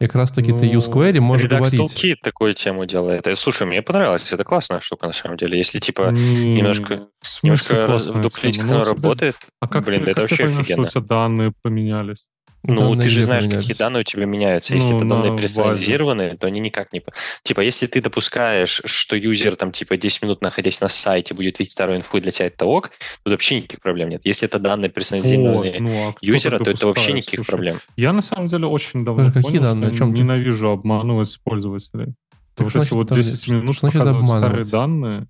И 0.00 0.06
как 0.06 0.14
раз 0.14 0.32
таки 0.32 0.50
ну, 0.50 0.58
ты 0.58 0.64
use 0.64 0.90
query 0.90 1.20
можешь 1.20 1.46
Redux 1.46 1.58
говорить. 1.58 1.80
Toolkit 1.80 2.16
такую 2.22 2.54
тему 2.54 2.86
делает. 2.86 3.26
И, 3.26 3.34
слушай, 3.34 3.66
мне 3.66 3.82
понравилось. 3.82 4.32
Это 4.32 4.44
классная 4.44 4.80
штука, 4.80 5.06
на 5.06 5.12
самом 5.12 5.36
деле. 5.36 5.58
Если, 5.58 5.78
типа, 5.78 6.10
не, 6.10 6.54
немножко, 6.54 7.08
немножко 7.42 7.86
вдуплить, 7.86 8.56
как 8.56 8.66
она 8.66 8.84
работает, 8.84 9.36
а 9.60 9.68
как 9.68 9.84
блин, 9.84 10.04
ты, 10.04 10.12
это 10.12 10.22
как 10.22 10.30
вообще 10.30 10.48
ты 10.48 10.60
офигенно. 10.60 10.88
что 10.88 11.00
у 11.00 11.02
тебя 11.02 11.08
данные 11.08 11.52
поменялись? 11.62 12.24
Ну, 12.62 12.94
ты 12.96 13.08
же 13.08 13.22
знаешь, 13.22 13.44
какие 13.44 13.74
данные 13.74 14.02
у 14.02 14.04
тебя 14.04 14.26
меняются. 14.26 14.74
Если 14.74 14.92
ну, 14.92 14.98
это 14.98 15.08
данные 15.08 15.38
персонализированные, 15.38 16.36
то 16.36 16.46
они 16.46 16.60
никак 16.60 16.92
не... 16.92 17.02
Типа, 17.42 17.60
если 17.60 17.86
ты 17.86 18.02
допускаешь, 18.02 18.82
что 18.84 19.16
юзер 19.16 19.56
там, 19.56 19.72
типа, 19.72 19.96
10 19.96 20.22
минут 20.22 20.42
находясь 20.42 20.80
на 20.80 20.88
сайте, 20.88 21.34
будет 21.34 21.58
видеть 21.58 21.72
вторую 21.72 21.98
инфу, 21.98 22.18
и 22.18 22.20
для 22.20 22.32
тебя 22.32 22.46
это 22.46 22.66
ок, 22.66 22.90
то 23.22 23.30
вообще 23.30 23.56
никаких 23.56 23.80
проблем 23.80 24.10
нет. 24.10 24.20
Если 24.24 24.46
это 24.46 24.58
данные 24.58 24.90
персонализированные 24.90 25.80
ну, 25.80 26.08
а 26.10 26.14
юзера, 26.20 26.58
то 26.58 26.70
это 26.70 26.86
вообще 26.86 27.12
никаких 27.12 27.40
Слушай, 27.40 27.50
проблем. 27.50 27.80
Я, 27.96 28.12
на 28.12 28.22
самом 28.22 28.46
деле, 28.46 28.66
очень 28.66 29.04
давно 29.04 29.24
Даже 29.24 29.40
понял, 29.40 29.62
данные? 29.62 29.94
что 29.94 30.04
я 30.04 30.10
ненавижу 30.10 30.70
обманывать 30.70 31.38
пользователей. 31.42 32.14
Так 32.54 32.74
вот 32.74 32.82
эти 32.82 32.92
вот 32.92 33.12
10 33.12 33.48
минут 33.48 33.80
показывать 33.80 34.26
старые 34.26 34.64
данные, 34.64 35.26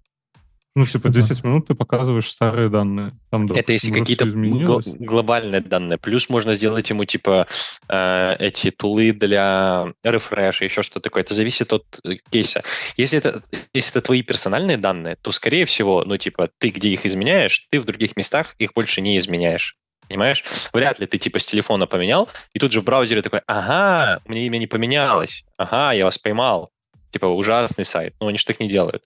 ну, 0.77 0.87
типа, 0.87 1.09
10 1.09 1.43
минут 1.43 1.67
ты 1.67 1.75
показываешь 1.75 2.31
старые 2.31 2.69
данные. 2.69 3.13
Там, 3.31 3.49
допустим, 3.49 3.63
Это 3.63 3.73
если 3.73 3.91
какие-то 3.91 4.25
гл- 4.25 4.83
глобальные 4.85 5.63
данные. 5.63 5.99
Плюс 5.99 6.29
можно 6.29 6.55
сделать 6.55 6.89
ему, 6.91 7.05
типа, 7.05 7.49
э, 7.89 8.37
эти 8.39 8.71
тулы 8.71 9.11
для 9.13 9.93
рефреша, 10.05 10.65
еще 10.65 10.83
что 10.83 11.01
такое. 11.01 11.25
Это 11.25 11.35
зависит 11.35 11.73
от 11.73 11.85
э, 12.05 12.17
кейса. 12.31 12.63
Если 12.97 13.19
это, 13.19 13.43
если 13.75 13.91
это 13.91 14.01
твои 14.01 14.23
персональные 14.23 14.77
данные, 14.77 15.17
то, 15.17 15.33
скорее 15.33 15.65
всего, 15.65 16.05
ну, 16.07 16.17
типа, 16.17 16.51
ты 16.59 16.69
где 16.69 16.91
их 16.91 17.05
изменяешь, 17.05 17.67
ты 17.71 17.81
в 17.81 17.85
других 17.85 18.17
местах 18.17 18.55
их 18.59 18.73
больше 18.73 19.01
не 19.01 19.19
изменяешь. 19.19 19.77
Понимаешь? 20.09 20.45
Вряд 20.73 20.99
ли 20.99 21.07
ты 21.07 21.19
типа 21.19 21.39
с 21.39 21.47
телефона 21.47 21.87
поменял, 21.87 22.29
и 22.53 22.59
тут 22.59 22.73
же 22.73 22.81
в 22.81 22.85
браузере 22.85 23.23
такой, 23.23 23.43
ага, 23.47 24.21
у 24.25 24.31
меня 24.31 24.43
имя 24.47 24.59
не 24.59 24.67
поменялось, 24.67 25.45
ага, 25.57 25.93
я 25.93 26.05
вас 26.05 26.19
поймал. 26.19 26.71
Типа 27.11 27.27
ужасный 27.27 27.85
сайт. 27.85 28.15
Но 28.21 28.29
они 28.29 28.39
же 28.39 28.45
так 28.45 28.59
не 28.61 28.69
делают. 28.69 29.05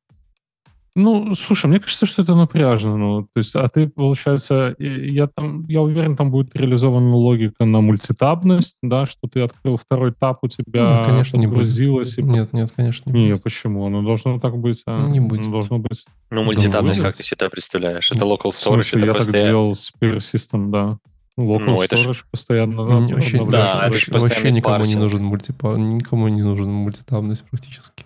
Ну, 0.96 1.34
слушай, 1.34 1.66
мне 1.66 1.80
кажется, 1.80 2.06
что 2.06 2.22
это 2.22 2.36
напряжно. 2.36 2.96
Ну, 2.96 3.22
то 3.22 3.38
есть, 3.38 3.56
а 3.56 3.68
ты, 3.68 3.88
получается, 3.88 4.76
я 4.78 5.26
там, 5.26 5.66
я 5.66 5.82
уверен, 5.82 6.14
там 6.14 6.30
будет 6.30 6.54
реализована 6.54 7.14
логика 7.16 7.64
на 7.64 7.80
мультитабность, 7.80 8.78
да, 8.80 9.06
что 9.06 9.26
ты 9.26 9.40
открыл 9.40 9.76
второй 9.76 10.12
таб, 10.12 10.38
у 10.42 10.48
тебя 10.48 10.86
нет, 10.86 11.06
конечно, 11.06 11.36
не 11.36 11.48
будет. 11.48 11.76
И... 11.76 12.22
Нет, 12.22 12.52
нет, 12.52 12.72
конечно, 12.76 13.10
не, 13.10 13.24
не 13.24 13.30
будет. 13.32 13.42
почему? 13.42 13.86
Оно 13.86 14.02
должно 14.02 14.38
так 14.38 14.56
быть. 14.56 14.82
А? 14.86 15.02
Не 15.08 15.18
будет. 15.18 15.42
Оно 15.42 15.50
должно 15.50 15.78
быть. 15.78 16.04
Ну, 16.30 16.44
мультитабность, 16.44 17.00
как 17.00 17.16
ты 17.16 17.24
себе 17.24 17.50
представляешь? 17.50 18.12
Это 18.12 18.24
local 18.24 18.50
storage, 18.50 18.84
смысле, 18.84 18.98
это 18.98 19.06
я 19.06 19.14
постоянно... 19.14 19.42
так 19.42 19.50
делал 19.50 19.74
с 19.74 19.92
Persistent, 20.00 20.70
да. 20.70 20.98
Local 21.36 21.58
ну, 21.58 21.82
это 21.82 21.96
storage 21.96 22.14
ж... 22.14 22.24
постоянно. 22.30 22.86
Да, 22.86 23.14
вообще, 23.14 23.44
да, 23.44 23.80
вообще, 23.88 24.12
вообще 24.12 24.52
никому 24.52 24.84
не 24.84 24.94
нужен 24.94 25.24
мультипа, 25.24 25.76
никому 25.76 26.28
не 26.28 26.42
нужен 26.42 26.70
мультитабность 26.70 27.44
практически. 27.50 28.03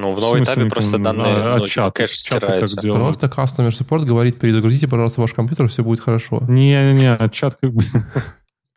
Ну, 0.00 0.12
в 0.12 0.20
новой 0.20 0.42
этапе 0.42 0.64
просто 0.64 0.98
данные, 0.98 1.34
а, 1.36 1.58
ну, 1.58 1.66
чат, 1.66 1.94
кэш 1.94 2.12
стирается. 2.12 2.80
Просто 2.80 3.26
customer 3.26 3.68
support 3.68 4.06
говорит, 4.06 4.38
перезагрузите, 4.38 4.88
пожалуйста, 4.88 5.20
ваш 5.20 5.34
компьютер, 5.34 5.68
все 5.68 5.84
будет 5.84 6.00
хорошо. 6.00 6.42
Не-не-не, 6.48 7.14
а 7.14 7.28
чат 7.28 7.58
как 7.60 7.72
бы... 7.72 7.84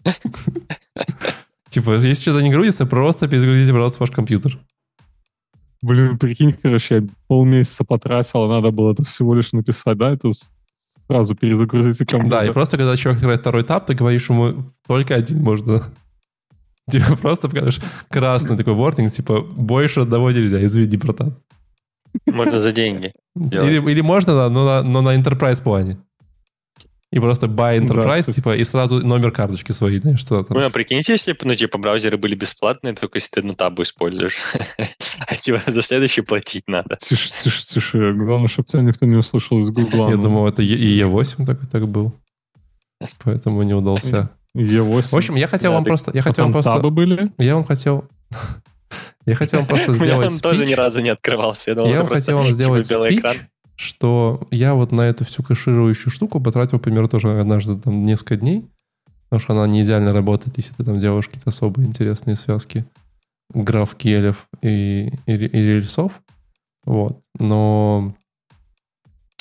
Типа, 1.69 1.91
если 1.95 2.21
что-то 2.21 2.41
не 2.41 2.51
грузится, 2.51 2.85
просто 2.85 3.29
перезагрузите, 3.29 3.71
пожалуйста, 3.71 3.99
ваш 4.01 4.11
компьютер. 4.11 4.59
Блин, 5.81 6.17
прикинь, 6.17 6.53
короче, 6.61 6.95
я 6.95 7.03
полмесяца 7.27 7.85
потратил, 7.85 8.43
а 8.43 8.47
надо 8.47 8.71
было 8.71 8.91
это 8.91 9.05
всего 9.05 9.33
лишь 9.33 9.53
написать, 9.53 9.97
да, 9.97 10.11
эту 10.11 10.33
сразу 11.07 11.35
перезагрузите 11.35 12.05
компьютер. 12.05 12.39
Да, 12.39 12.45
и 12.45 12.51
просто 12.51 12.77
когда 12.77 12.97
человек 12.97 13.17
открывает 13.17 13.41
второй 13.41 13.61
этап, 13.61 13.85
ты 13.85 13.93
говоришь 13.93 14.29
ему, 14.29 14.65
только 14.85 15.15
один 15.15 15.41
можно 15.41 15.83
Типа 16.91 17.15
просто 17.15 17.47
покажешь 17.47 17.79
красный 18.09 18.57
такой 18.57 18.73
ворнинг, 18.73 19.11
типа 19.11 19.41
больше 19.41 20.01
одного 20.01 20.31
нельзя, 20.31 20.63
извини, 20.63 20.97
братан. 20.97 21.35
Можно 22.27 22.59
за 22.59 22.71
деньги. 22.71 23.13
Или, 23.35 23.91
или 23.91 24.01
можно, 24.01 24.33
да, 24.33 24.49
но 24.49 24.65
на, 24.65 24.83
но 24.83 25.01
на 25.01 25.15
enterprise 25.15 25.63
плане. 25.63 25.97
И 27.13 27.19
просто 27.19 27.45
buy 27.45 27.79
enterprise, 27.79 28.25
да, 28.25 28.33
типа, 28.33 28.55
и 28.55 28.63
сразу 28.63 29.05
номер 29.05 29.31
карточки 29.31 29.71
своей, 29.71 29.99
знаешь, 29.99 30.19
что 30.19 30.43
там. 30.43 30.57
Ну, 30.57 30.65
а 30.65 30.71
прикиньте, 30.71 31.11
если 31.11 31.33
бы, 31.33 31.39
ну, 31.43 31.55
типа, 31.55 31.77
браузеры 31.77 32.17
были 32.17 32.33
бесплатные, 32.33 32.95
только 32.95 33.17
если 33.17 33.29
ты 33.29 33.39
одну 33.41 33.53
табу 33.53 33.83
используешь. 33.83 34.37
а 35.27 35.35
типа 35.35 35.61
за 35.67 35.83
следующий 35.83 36.21
платить 36.21 36.67
надо. 36.67 36.97
Тише, 36.99 37.29
тише, 37.31 37.65
тише. 37.67 38.13
Главное, 38.13 38.47
чтобы 38.47 38.65
тебя 38.65 38.81
никто 38.81 39.05
не 39.05 39.15
услышал 39.15 39.59
из 39.59 39.69
Гугла. 39.69 40.09
Я 40.09 40.17
думал, 40.17 40.47
это 40.47 40.63
и 40.63 41.01
E8 41.01 41.45
так, 41.45 41.67
так 41.67 41.87
был. 41.87 42.15
Поэтому 43.23 43.61
не 43.61 43.75
удался. 43.75 44.31
E8. 44.55 45.09
В 45.09 45.15
общем, 45.15 45.35
я 45.35 45.47
хотел 45.47 45.71
да, 45.71 45.75
вам 45.75 45.83
просто... 45.83 46.11
Я 46.13 46.21
хотел 46.21 46.45
вам 46.45 46.51
просто... 46.51 46.73
табы 46.73 46.91
были? 46.91 47.27
Я 47.37 47.55
вам 47.55 47.65
хотел... 47.65 48.05
Я 49.25 49.35
хотел 49.35 49.61
вам 49.61 49.69
просто 49.69 49.93
сделать 49.93 50.33
Он 50.33 50.39
тоже 50.39 50.65
ни 50.65 50.73
разу 50.73 51.01
не 51.01 51.07
открывался. 51.07 51.71
Я 51.71 51.99
вам 51.99 52.07
хотел 52.07 52.37
вам 52.39 52.51
сделать 52.51 52.85
спич, 52.85 53.23
что 53.75 54.47
я 54.51 54.73
вот 54.73 54.91
на 54.91 55.01
эту 55.01 55.23
всю 55.25 55.43
кэширующую 55.43 56.11
штуку 56.11 56.41
потратил, 56.41 56.77
например, 56.77 57.07
тоже 57.07 57.39
однажды 57.39 57.77
там 57.77 58.03
несколько 58.03 58.35
дней, 58.35 58.65
потому 59.29 59.39
что 59.39 59.53
она 59.53 59.65
не 59.65 59.81
идеально 59.81 60.11
работает, 60.11 60.57
если 60.57 60.73
ты 60.73 60.83
там 60.83 60.99
делаешь 60.99 61.27
какие-то 61.27 61.49
особые 61.49 61.87
интересные 61.87 62.35
связки 62.35 62.85
граф 63.53 63.95
келев 63.95 64.47
и, 64.61 65.13
и, 65.25 65.33
и 65.33 65.35
рельсов. 65.35 66.21
Вот. 66.85 67.21
Но 67.39 68.15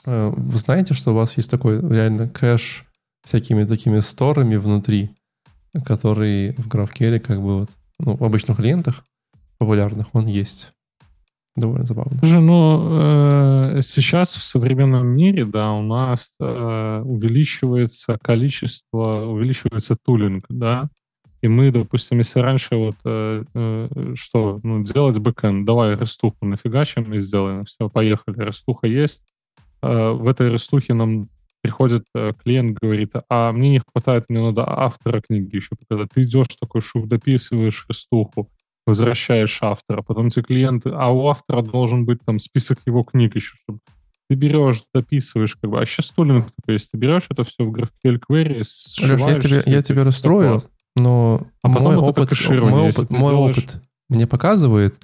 э, 0.07 0.33
вы 0.35 0.59
знаете, 0.59 0.95
что 0.95 1.13
у 1.13 1.15
вас 1.15 1.37
есть 1.37 1.51
такой 1.51 1.81
реально 1.81 2.29
кэш 2.29 2.85
всякими 3.23 3.65
такими 3.65 4.01
сторами 4.01 4.57
внутри, 4.57 5.11
которые 5.85 6.53
в 6.59 6.69
GraphQL 6.69 7.19
как 7.21 7.41
бы 7.41 7.61
вот, 7.61 7.71
ну, 7.99 8.17
в 8.17 8.25
обычных 8.25 8.57
клиентах 8.57 9.05
популярных 9.59 10.09
он 10.13 10.27
есть. 10.27 10.73
Довольно 11.55 11.85
забавно. 11.85 12.19
Слушай, 12.19 12.41
ну, 12.41 13.77
э, 13.79 13.83
сейчас 13.83 14.35
в 14.35 14.43
современном 14.43 15.07
мире, 15.09 15.45
да, 15.45 15.73
у 15.73 15.83
нас 15.83 16.33
э, 16.41 17.03
увеличивается 17.05 18.19
количество, 18.23 19.27
увеличивается 19.27 19.97
тулинг, 20.03 20.47
да, 20.49 20.89
и 21.43 21.49
мы, 21.49 21.73
допустим, 21.73 22.19
если 22.19 22.39
раньше 22.39 22.77
вот 22.77 22.95
э, 23.05 23.45
э, 23.53 23.89
что, 24.15 24.61
ну, 24.63 24.83
делать 24.85 25.19
бэкэнд, 25.19 25.67
давай 25.67 25.97
рестуху 25.97 26.47
нафигачим 26.47 27.13
и 27.13 27.19
сделаем, 27.19 27.65
все, 27.65 27.91
поехали, 27.91 28.47
рестуха 28.47 28.87
есть, 28.87 29.25
э, 29.83 30.11
в 30.11 30.29
этой 30.29 30.51
рестухе 30.51 30.95
нам 30.95 31.29
приходит 31.63 32.05
э, 32.15 32.33
клиент, 32.43 32.79
говорит, 32.79 33.13
а 33.31 33.53
мне 33.53 33.71
не 33.71 33.81
хватает, 33.81 34.25
мне 34.29 34.41
надо 34.41 34.65
автора 34.69 35.21
книги 35.21 35.57
еще 35.57 35.71
показать. 35.79 36.11
Ты 36.13 36.23
идешь 36.23 36.49
такой 36.61 36.81
шух, 36.83 37.07
дописываешь 37.07 37.87
стуху, 37.93 38.51
возвращаешь 38.87 39.59
автора, 39.63 40.03
потом 40.03 40.31
тебе 40.31 40.43
клиент, 40.43 40.87
а 40.87 41.11
у 41.13 41.29
автора 41.29 41.63
должен 41.63 42.05
быть 42.05 42.19
там 42.25 42.39
список 42.39 42.81
его 42.85 43.05
книг 43.05 43.37
еще, 43.37 43.55
чтобы 43.63 43.79
ты 44.29 44.35
берешь, 44.35 44.83
дописываешь, 44.93 45.57
как 45.57 45.71
бы, 45.71 45.81
а 45.81 45.87
сейчас 45.87 46.07
стулинг 46.07 46.47
такой 46.57 46.75
есть, 46.75 46.91
ты 46.91 46.99
берешь 46.99 47.25
это 47.29 47.45
все 47.45 47.65
в 47.65 47.73
GraphQL 47.73 48.21
query, 48.29 48.59
Леш, 48.59 49.21
я 49.21 49.35
тебе, 49.37 49.63
я 49.67 49.83
тебе 49.83 50.03
расстрою, 50.03 50.63
Но 50.97 51.47
А 51.63 51.69
мой 51.69 51.97
опыт, 51.97 52.31
мой, 52.49 52.89
опыт, 52.89 53.11
мой 53.11 53.33
делаешь- 53.33 53.59
опыт 53.59 53.83
мне 54.09 54.27
показывает, 54.27 55.01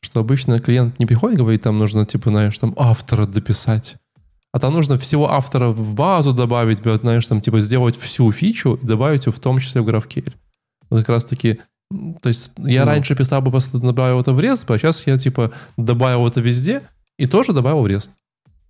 что 0.00 0.20
обычно 0.20 0.58
клиент 0.60 0.98
не 0.98 1.06
приходит 1.06 1.38
говорит, 1.38 1.62
там 1.62 1.78
нужно, 1.78 2.06
типа, 2.06 2.30
знаешь, 2.30 2.58
там 2.58 2.74
автора 2.76 3.26
дописать. 3.26 3.96
А 4.52 4.58
там 4.58 4.74
нужно 4.74 4.98
всего 4.98 5.32
автора 5.32 5.68
в 5.68 5.94
базу 5.94 6.34
добавить, 6.34 6.80
знаешь, 7.00 7.26
там, 7.26 7.40
типа, 7.40 7.60
сделать 7.60 7.96
всю 7.96 8.30
фичу 8.32 8.78
и 8.82 8.86
добавить 8.86 9.26
ее 9.26 9.32
в 9.32 9.40
том 9.40 9.58
числе 9.58 9.80
в 9.80 9.88
GraphQL. 9.88 10.32
Вот 10.90 11.00
как 11.00 11.08
раз-таки, 11.08 11.60
то 12.20 12.28
есть 12.28 12.52
я 12.58 12.84
Ну. 12.84 12.86
раньше 12.86 13.16
писал 13.16 13.40
бы, 13.40 13.50
просто 13.50 13.78
добавил 13.78 14.20
это 14.20 14.32
в 14.34 14.38
REST, 14.38 14.74
а 14.74 14.78
сейчас 14.78 15.06
я, 15.06 15.16
типа, 15.16 15.52
добавил 15.78 16.26
это 16.26 16.40
везде 16.40 16.82
и 17.18 17.26
тоже 17.26 17.52
добавил 17.54 17.80
в 17.82 17.86
REST. 17.86 18.10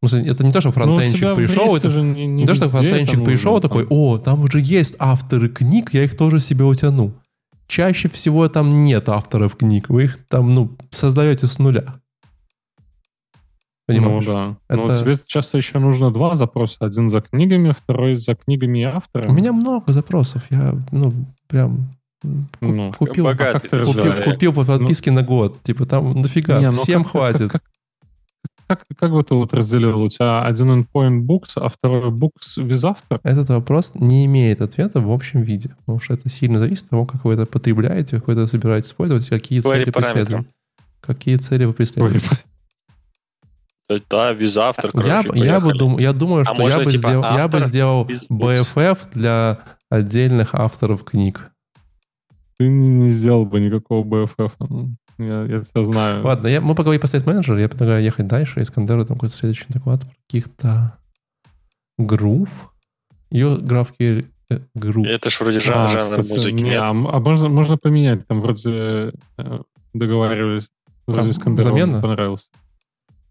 Это 0.03 0.45
не 0.45 0.53
то, 0.53 0.61
что 0.61 0.69
Ну, 0.69 0.73
фронтенчик 0.73 1.35
пришел, 1.35 1.77
это 1.77 1.91
же 1.91 2.03
не, 2.03 2.27
не 2.27 2.47
то, 2.47 2.55
что 2.55 2.69
фронтенчик 2.69 3.25
пришел, 3.25 3.53
нужно, 3.55 3.69
такой, 3.69 3.87
там. 3.87 3.97
о, 3.97 4.19
там 4.19 4.43
уже 4.43 4.61
есть 4.61 4.97
авторы 4.99 5.49
книг, 5.49 5.91
я 5.93 6.05
их 6.05 6.17
тоже 6.17 6.41
себе 6.41 6.65
утяну. 6.65 7.13
Чаще 7.69 8.09
всего 8.09 8.49
там 8.49 8.81
нет 8.81 9.09
авторов 9.09 9.57
книг, 9.57 9.89
вы 9.89 10.05
их 10.05 10.19
там, 10.29 10.55
ну, 10.55 10.77
создаете 10.91 11.47
с 11.47 11.59
нуля. 11.59 11.95
Понимаешь? 14.01 14.27
Ну 14.27 14.33
да. 14.33 14.57
Это- 14.69 14.87
Но 14.89 14.95
тебе 15.01 15.17
часто 15.27 15.59
еще 15.59 15.79
нужно 15.79 16.11
два 16.11 16.35
запроса. 16.35 16.77
Один 16.81 17.09
за 17.09 17.21
книгами, 17.21 17.73
второй 17.73 18.15
за 18.17 18.35
книгами 18.35 18.81
и 18.81 18.85
авторами. 18.85 19.31
У 19.31 19.35
меня 19.35 19.53
много 19.53 19.93
запросов, 19.93 20.45
я, 20.51 20.75
ну, 20.91 21.13
прям 21.49 21.89
Ну, 22.61 22.93
купил, 22.93 23.25
богатый 23.25 23.53
как 23.53 23.63
ты 23.71 23.85
купил, 23.85 23.93
человек. 24.05 24.25
купил 24.25 24.53
по 24.53 24.65
подписке 24.65 25.11
на 25.11 25.23
год. 25.23 25.61
Типа 25.63 25.87
там 25.87 26.13
нафига, 26.21 26.61
Не, 26.61 26.71
ну 26.71 26.77
всем 26.83 27.03
как- 27.03 27.13
хватит. 27.13 27.51
Как, 27.51 27.63
как, 28.69 28.85
как 28.97 29.11
бы 29.11 29.23
ты 29.23 29.35
вот 29.35 29.53
разделил? 29.53 30.01
У 30.03 30.09
тебя 30.09 30.45
один 30.45 30.71
endpoint 30.71 31.27
books, 31.27 31.53
а 31.57 31.69
второй 31.69 32.11
books 32.11 32.63
без 32.63 32.83
автора? 32.85 33.21
Этот 33.25 33.51
вопрос 33.51 33.93
не 33.97 34.25
имеет 34.27 34.61
ответа 34.63 35.01
в 35.01 35.11
общем 35.11 35.43
виде, 35.43 35.71
потому 35.81 35.99
что 36.01 36.15
это 36.15 36.29
сильно 36.31 36.59
зависит 36.59 36.85
от 36.85 36.91
того, 36.91 37.05
как 37.07 37.25
вы 37.25 37.35
это 37.35 37.45
потребляете, 37.45 38.17
как 38.17 38.29
вы 38.29 38.33
это 38.35 38.47
собираетесь 38.47 38.89
использовать, 38.89 39.29
какие 39.29 39.61
Говори 39.61 39.81
цели 39.83 39.91
параметры. 39.91 40.23
преследуете. 40.25 40.49
Какие 41.01 41.37
цели 41.37 41.65
вы 41.65 41.73
преследуете. 41.73 42.27
Да, 44.09 44.33
визавтор, 44.33 44.87
Я, 44.87 44.91
короче, 44.93 45.09
я, 45.09 45.23
бы 45.23 45.29
поехали. 45.31 45.79
дум, 45.79 45.99
я 45.99 46.13
думаю, 46.13 46.43
А 46.43 46.45
что 46.45 46.55
я 46.55 46.61
можно, 46.61 46.85
бы, 46.85 46.91
типа, 46.91 47.09
сделал, 47.09 47.23
я 47.25 47.31
бы 47.33 47.41
автор 47.41 47.63
сделал 47.65 48.05
без? 48.05 48.31
BFF 48.31 48.99
для 49.13 49.59
отдельных 49.91 50.55
авторов 50.55 51.05
книг. 51.05 51.51
Ты 52.59 52.69
не, 52.69 53.09
сделал 53.09 53.45
бы 53.45 53.61
никакого 53.61 54.05
BFF. 54.05 54.53
Я, 55.19 55.43
я 55.45 55.61
тебя 55.63 55.85
знаю. 55.85 56.25
Ладно, 56.25 56.49
я, 56.49 56.61
мы 56.61 56.75
поговорим 56.75 57.01
по 57.01 57.07
State 57.07 57.25
Manager, 57.25 57.61
я 57.61 57.69
предлагаю 57.69 58.03
ехать 58.03 58.27
дальше. 58.27 58.63
Искандеру 58.63 59.05
там 59.05 59.17
какой-то 59.17 59.35
следующий 59.35 59.67
доклад 59.69 60.01
про 60.01 60.11
каких-то 60.27 60.99
грув. 61.99 62.73
Ее 63.31 63.57
GraphQL 63.59 64.27
э, 64.51 64.59
грув. 64.75 65.07
Это 65.07 65.31
ж 65.31 65.41
вроде 65.41 65.61
жан- 65.61 65.85
А, 65.87 65.89
жанр 65.89 66.21
кстати, 66.21 66.33
музыки. 66.33 66.55
не, 66.55 66.71
нет? 66.71 66.81
а, 66.83 66.91
а 66.91 66.93
можно, 67.21 67.49
можно 67.49 67.77
поменять? 67.77 68.27
Там 68.27 68.41
вроде 68.41 69.13
э, 69.39 69.61
договаривались. 69.95 70.69
Вроде 71.07 71.29
А, 71.29 71.31
Искандеру 71.31 72.01
понравился. 72.01 72.47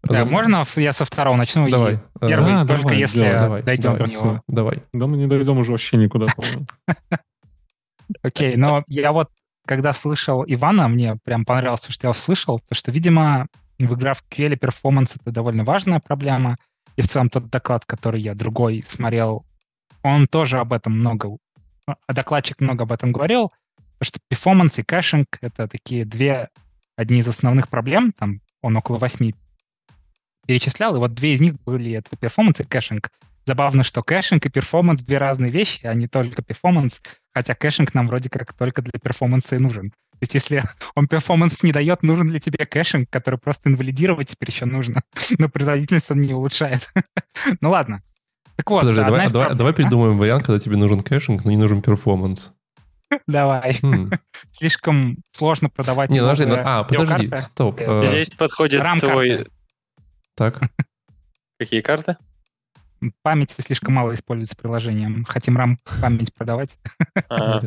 Да, 0.02 0.16
Зам- 0.16 0.30
можно 0.30 0.64
я 0.76 0.92
со 0.92 1.04
второго 1.04 1.36
начну? 1.36 1.70
Давай. 1.70 2.00
Первый 2.20 2.52
Да, 2.52 2.66
только 2.66 2.82
давай, 2.82 2.98
если 2.98 3.18
делай, 3.20 3.40
давай, 3.40 3.62
дойдем 3.62 3.92
давай, 3.92 3.98
до 3.98 4.12
него. 4.12 4.42
Давай. 4.48 4.82
Да 4.92 5.06
мы 5.06 5.16
не 5.16 5.26
дойдем 5.26 5.58
уже 5.58 5.70
вообще 5.70 5.96
никуда, 5.96 6.26
по-моему. 6.26 6.66
Окей, 8.22 8.56
но 8.56 8.82
я 8.88 9.12
вот, 9.12 9.30
когда 9.64 9.92
слышал 9.92 10.44
Ивана, 10.46 10.88
мне 10.88 11.16
прям 11.22 11.44
понравилось, 11.44 11.82
то, 11.82 11.92
что 11.92 12.08
я 12.08 12.10
услышал, 12.10 12.58
то, 12.58 12.74
что, 12.74 12.90
видимо, 12.90 13.46
в 13.78 13.92
GraphQL 13.94 14.56
перформанс— 14.56 15.16
это 15.20 15.30
довольно 15.30 15.64
важная 15.64 16.00
проблема, 16.00 16.58
и 16.96 17.02
в 17.02 17.08
целом 17.08 17.30
тот 17.30 17.48
доклад, 17.48 17.84
который 17.86 18.20
я 18.20 18.34
другой 18.34 18.82
смотрел, 18.86 19.46
он 20.02 20.26
тоже 20.26 20.58
об 20.58 20.72
этом 20.72 20.98
много, 20.98 21.36
а 21.86 22.12
докладчик 22.12 22.60
много 22.60 22.82
об 22.82 22.92
этом 22.92 23.12
говорил, 23.12 23.52
то, 23.98 24.04
что 24.04 24.18
performance 24.28 24.78
и 24.78 24.82
caching— 24.82 25.28
это 25.40 25.68
такие 25.68 26.04
две, 26.04 26.48
одни 26.96 27.20
из 27.20 27.28
основных 27.28 27.68
проблем, 27.68 28.12
там 28.18 28.40
он 28.62 28.76
около 28.76 28.98
восьми 28.98 29.34
перечислял, 30.46 30.94
и 30.96 30.98
вот 30.98 31.14
две 31.14 31.32
из 31.32 31.40
них 31.40 31.54
были 31.64 31.92
это 31.92 32.16
performance 32.16 32.60
и 32.60 32.64
caching. 32.64 33.10
Забавно, 33.44 33.82
что 33.82 34.02
caching 34.02 34.46
и 34.46 34.48
перформанс— 34.50 35.02
две 35.02 35.18
разные 35.18 35.50
вещи, 35.50 35.84
а 35.84 35.94
не 35.94 36.06
только 36.06 36.42
performance, 36.42 37.00
хотя 37.34 37.54
caching 37.54 37.92
нам 37.94 38.06
вроде 38.06 38.30
как 38.30 38.52
только 38.52 38.82
для 38.82 38.98
performance 39.00 39.51
а 39.51 39.56
и 39.56 39.58
нужен. 39.58 39.90
То 39.90 40.18
есть 40.20 40.34
если 40.34 40.64
он 40.94 41.08
performance 41.08 41.62
не 41.62 41.72
дает, 41.72 42.02
нужен 42.02 42.30
ли 42.30 42.38
тебе 42.38 42.64
caching, 42.66 43.10
который 43.10 43.38
просто 43.38 43.68
инвалидировать 43.68 44.28
теперь 44.28 44.50
еще 44.50 44.66
нужно, 44.66 45.02
но 45.38 45.48
производительность 45.48 46.10
он 46.10 46.20
не 46.20 46.32
улучшает. 46.32 46.92
ну 47.60 47.70
ладно. 47.70 48.02
Так 48.56 48.70
вот, 48.70 48.80
Подожди, 48.80 49.00
давай, 49.00 49.28
давай, 49.28 49.48
проб- 49.48 49.54
давай 49.54 49.72
А? 49.72 49.74
придумаем 49.74 50.18
вариант, 50.18 50.44
когда 50.44 50.60
тебе 50.60 50.76
нужен 50.76 51.00
caching, 51.00 51.44
но 51.44 51.50
не 51.50 51.56
нужен 51.56 51.82
перформанс. 51.82 52.52
Давай. 53.26 53.78
Хм. 53.82 54.10
Слишком 54.52 55.18
сложно 55.32 55.68
продавать 55.68 56.10
Не, 56.10 56.20
подожди, 56.20 56.44
ну- 56.46 56.56
а, 56.58 56.84
подожди, 56.84 57.30
стоп. 57.38 57.80
Э, 57.80 58.04
Здесь 58.04 58.30
подходит 58.30 58.82
твой... 59.00 59.46
Так, 60.34 60.60
Какие 61.62 61.80
карты? 61.80 62.16
Памяти 63.22 63.60
слишком 63.60 63.94
мало 63.94 64.14
используется 64.14 64.56
приложением. 64.56 65.24
Хотим 65.24 65.56
RAM 65.56 65.76
память 66.00 66.34
продавать. 66.34 66.76
А. 67.28 67.60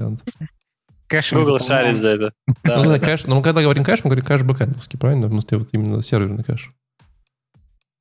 Кэшем 1.07 1.39
Google 1.39 1.59
шарит 1.59 1.97
за 1.97 2.09
это. 2.09 2.33
Ну, 2.63 2.99
кэш, 2.99 3.25
ну, 3.25 3.35
мы 3.35 3.43
когда 3.43 3.61
говорим 3.61 3.83
кэш, 3.83 4.03
мы 4.03 4.09
говорим 4.09 4.25
кэш 4.25 4.41
бэкэндовский, 4.41 4.97
правильно? 4.97 5.27
В 5.27 5.29
смысле, 5.29 5.59
вот 5.59 5.69
именно 5.71 6.01
серверный 6.01 6.43
кэш. 6.43 6.71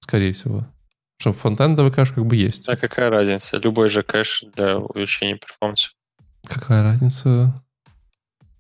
Скорее 0.00 0.32
всего. 0.32 0.66
Что 1.18 1.32
фронтендовый 1.32 1.92
кэш 1.92 2.12
как 2.12 2.24
бы 2.24 2.34
есть. 2.34 2.68
А 2.68 2.76
какая 2.76 3.10
разница? 3.10 3.58
Любой 3.58 3.90
же 3.90 4.02
кэш 4.02 4.44
для 4.56 4.78
увеличения 4.78 5.36
перформанса. 5.36 5.90
Какая 6.48 6.82
разница? 6.82 7.63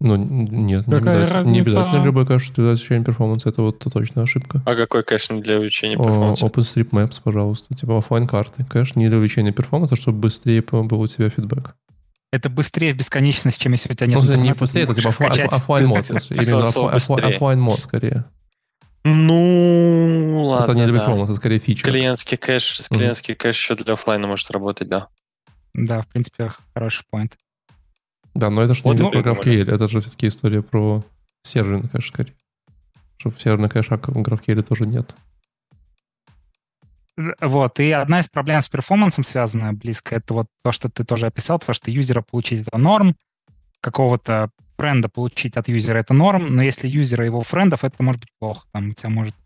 Ну, 0.04 0.16
нет, 0.16 0.86
не 0.86 0.92
Какая 0.92 1.22
обязательно, 1.22 1.50
не 1.50 1.60
разница? 1.60 1.78
обязательно 1.78 2.04
любой 2.04 2.26
кэш 2.26 2.50
для 2.50 2.72
ощущения 2.72 3.02
перформанса. 3.02 3.48
Это 3.48 3.62
вот 3.62 3.78
точно 3.78 4.22
ошибка. 4.24 4.62
А 4.66 4.74
какой 4.74 5.02
кэш 5.02 5.30
не 5.30 5.40
для 5.40 5.56
увеличения 5.58 5.96
перформанса? 5.96 6.44
OpenStreetMaps, 6.44 7.22
пожалуйста. 7.24 7.74
Типа 7.74 7.96
оффлайн 7.96 8.26
карты 8.26 8.66
Кэш 8.66 8.96
не 8.96 9.08
для 9.08 9.16
увеличения 9.16 9.52
перформанса, 9.52 9.96
чтобы 9.96 10.18
быстрее 10.18 10.60
был 10.60 11.00
у 11.00 11.06
тебя 11.06 11.30
feedback. 11.30 11.74
Это 12.32 12.50
быстрее 12.50 12.92
в 12.92 12.98
бесконечность, 12.98 13.58
чем 13.58 13.72
если 13.72 13.90
у 13.90 13.94
тебя 13.94 14.08
Ну, 14.08 14.12
нет 14.12 14.22
смысле, 14.24 14.42
не 14.42 14.52
быстрее, 14.52 14.82
это 14.82 14.94
типа 14.94 15.08
offline 15.08 15.86
mode. 15.86 16.10
Именно 16.30 16.68
офлайн 16.68 17.60
mode 17.60 17.78
скорее. 17.78 18.26
Ну, 19.04 20.44
ладно, 20.44 20.72
Это 20.72 20.74
не 20.80 20.84
для 20.84 21.00
перформанса, 21.00 21.32
это 21.32 21.40
скорее 21.40 21.60
фича. 21.60 21.88
Клиентский 21.88 22.36
кэш, 22.36 22.82
клиентский 22.90 23.34
кэш 23.34 23.56
еще 23.56 23.74
для 23.74 23.94
оффлайна 23.94 24.26
может 24.26 24.50
работать, 24.50 24.90
да. 24.90 25.08
Да, 25.72 26.02
в 26.02 26.08
принципе, 26.08 26.50
хороший 26.74 27.04
point. 27.10 27.38
Да, 28.34 28.50
но 28.50 28.62
это 28.62 28.74
же 28.74 28.82
Вот 28.84 28.98
не 28.98 29.10
про. 29.10 29.20
GraphQL, 29.20 29.70
это 29.70 29.88
же 29.88 30.00
все-таки 30.00 30.28
история 30.28 30.62
про 30.62 31.04
серверный 31.42 31.88
кэш 31.88 32.08
скорее. 32.08 32.34
Что 33.16 33.30
в 33.30 33.40
серверный 33.40 33.68
кэш 33.68 33.90
а 33.90 33.96
в 33.96 34.00
GraphQL 34.00 34.62
тоже 34.62 34.84
нет. 34.84 35.14
Вот, 37.40 37.78
и 37.78 37.92
одна 37.92 38.18
из 38.18 38.28
проблем 38.28 38.60
с 38.60 38.68
перформансом 38.68 39.22
связанная 39.22 39.72
близко, 39.72 40.16
это 40.16 40.34
вот 40.34 40.46
то, 40.64 40.72
что 40.72 40.88
ты 40.88 41.04
тоже 41.04 41.26
описал, 41.26 41.60
то, 41.60 41.72
что 41.72 41.92
юзера 41.92 42.22
получить 42.22 42.66
это 42.66 42.76
норм, 42.76 43.14
какого-то 43.80 44.50
френда 44.76 45.08
получить 45.08 45.56
от 45.56 45.68
юзера 45.68 45.98
это 45.98 46.12
норм, 46.12 46.56
но 46.56 46.62
если 46.62 46.88
юзера 46.88 47.24
и 47.24 47.28
его 47.28 47.40
френдов, 47.42 47.84
это 47.84 48.02
может 48.02 48.20
быть 48.20 48.30
плохо. 48.40 48.66
Там 48.72 48.90
у 48.90 48.92
тебя 48.92 49.10
может 49.10 49.36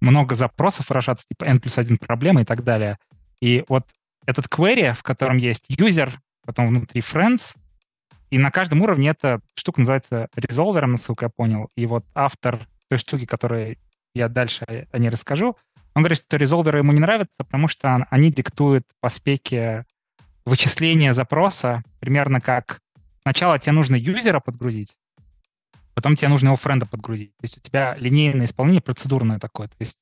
много 0.00 0.34
запросов 0.34 0.90
выражаться, 0.90 1.24
типа 1.26 1.44
n 1.44 1.60
плюс 1.60 1.78
один 1.78 1.96
проблема 1.96 2.42
и 2.42 2.44
так 2.44 2.62
далее. 2.62 2.98
И 3.40 3.64
вот 3.68 3.84
этот 4.26 4.46
query, 4.46 4.92
в 4.92 5.02
котором 5.02 5.38
есть 5.38 5.64
юзер, 5.68 6.20
потом 6.44 6.68
внутри 6.68 7.00
friends, 7.00 7.56
и 8.30 8.38
на 8.38 8.50
каждом 8.50 8.82
уровне 8.82 9.10
эта 9.10 9.40
штука 9.54 9.80
называется 9.80 10.28
резолвером, 10.34 10.92
насколько 10.92 11.26
я 11.26 11.30
понял. 11.30 11.70
И 11.76 11.86
вот 11.86 12.04
автор 12.14 12.60
той 12.88 12.98
штуки, 12.98 13.26
которую 13.26 13.76
я 14.14 14.28
дальше 14.28 14.88
о 14.92 14.98
ней 14.98 15.08
расскажу, 15.08 15.56
он 15.94 16.02
говорит, 16.02 16.18
что 16.18 16.36
резолверы 16.36 16.78
ему 16.78 16.92
не 16.92 17.00
нравятся, 17.00 17.44
потому 17.44 17.68
что 17.68 17.88
он- 17.88 18.06
они 18.10 18.30
диктуют 18.30 18.84
по 19.00 19.08
спеке 19.08 19.84
вычисление 20.44 21.12
запроса 21.12 21.82
примерно 22.00 22.40
как 22.40 22.80
сначала 23.22 23.58
тебе 23.58 23.72
нужно 23.72 23.96
юзера 23.96 24.40
подгрузить, 24.40 24.96
потом 25.94 26.14
тебе 26.14 26.28
нужно 26.28 26.48
его 26.48 26.56
френда 26.56 26.86
подгрузить. 26.86 27.36
То 27.36 27.44
есть 27.44 27.58
у 27.58 27.60
тебя 27.60 27.94
линейное 27.98 28.46
исполнение 28.46 28.80
процедурное 28.80 29.38
такое. 29.38 29.68
То 29.68 29.76
есть 29.80 29.98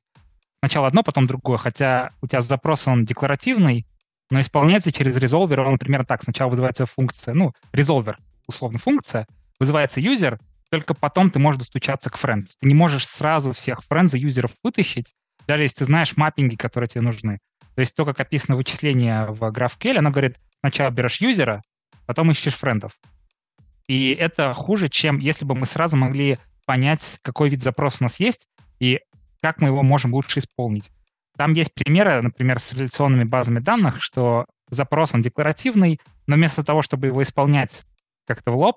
сначала 0.61 0.89
одно, 0.89 1.03
потом 1.03 1.27
другое. 1.27 1.59
Хотя 1.59 2.11
у 2.21 2.27
тебя 2.27 2.41
запрос, 2.41 2.87
он 2.87 3.05
декларативный, 3.05 3.87
но 4.31 4.41
исполняется 4.41 4.93
через 4.93 5.17
резолвер, 5.17 5.61
он 5.61 5.79
примерно 5.79 6.05
так. 6.05 6.23
Сначала 6.23 6.51
вызывается 6.51 6.87
функция, 6.87 7.35
ну, 7.35 7.53
резолвер, 7.73 8.19
условно 8.47 8.79
функция, 8.79 9.27
вызывается 9.59 10.01
юзер, 10.01 10.39
только 10.71 10.95
потом 10.95 11.31
ты 11.31 11.39
можешь 11.39 11.61
достучаться 11.61 12.11
к 12.11 12.17
friends. 12.17 12.51
Ты 12.61 12.69
не 12.69 12.75
можешь 12.75 13.07
сразу 13.07 13.53
всех 13.53 13.81
friends 13.89 14.17
и 14.17 14.21
юзеров 14.21 14.53
вытащить, 14.63 15.13
даже 15.47 15.63
если 15.63 15.79
ты 15.79 15.85
знаешь 15.85 16.17
маппинги, 16.17 16.57
которые 16.57 16.89
тебе 16.89 17.03
нужны. 17.03 17.39
То 17.75 17.81
есть 17.81 17.95
то, 17.95 18.05
как 18.05 18.19
описано 18.21 18.57
вычисление 18.57 19.27
в 19.27 19.43
GraphQL, 19.53 19.99
оно 19.99 20.11
говорит, 20.11 20.37
сначала 20.61 20.91
берешь 20.91 21.21
юзера, 21.21 21.63
потом 22.07 22.31
ищешь 22.31 22.55
френдов. 22.55 22.93
И 23.87 24.11
это 24.11 24.53
хуже, 24.55 24.89
чем 24.89 25.19
если 25.19 25.45
бы 25.45 25.55
мы 25.55 25.67
сразу 25.67 25.97
могли 25.97 26.39
понять, 26.65 27.19
какой 27.23 27.49
вид 27.49 27.63
запроса 27.63 27.99
у 28.01 28.05
нас 28.05 28.19
есть 28.19 28.49
и 28.81 29.01
как 29.41 29.61
мы 29.61 29.69
его 29.69 29.83
можем 29.83 30.13
лучше 30.15 30.41
исполнить. 30.41 30.91
Там 31.37 31.53
есть 31.53 31.75
примеры, 31.75 32.23
например, 32.23 32.59
с 32.59 32.73
реляционными 32.73 33.25
базами 33.25 33.59
данных, 33.59 33.97
что 34.01 34.47
запрос, 34.71 35.15
он 35.15 35.23
декларативный, 35.23 36.01
но 36.27 36.37
вместо 36.37 36.65
того, 36.65 36.83
чтобы 36.83 37.09
его 37.09 37.23
исполнять 37.23 37.85
как-то 38.27 38.53
в 38.53 38.57
лоб, 38.57 38.77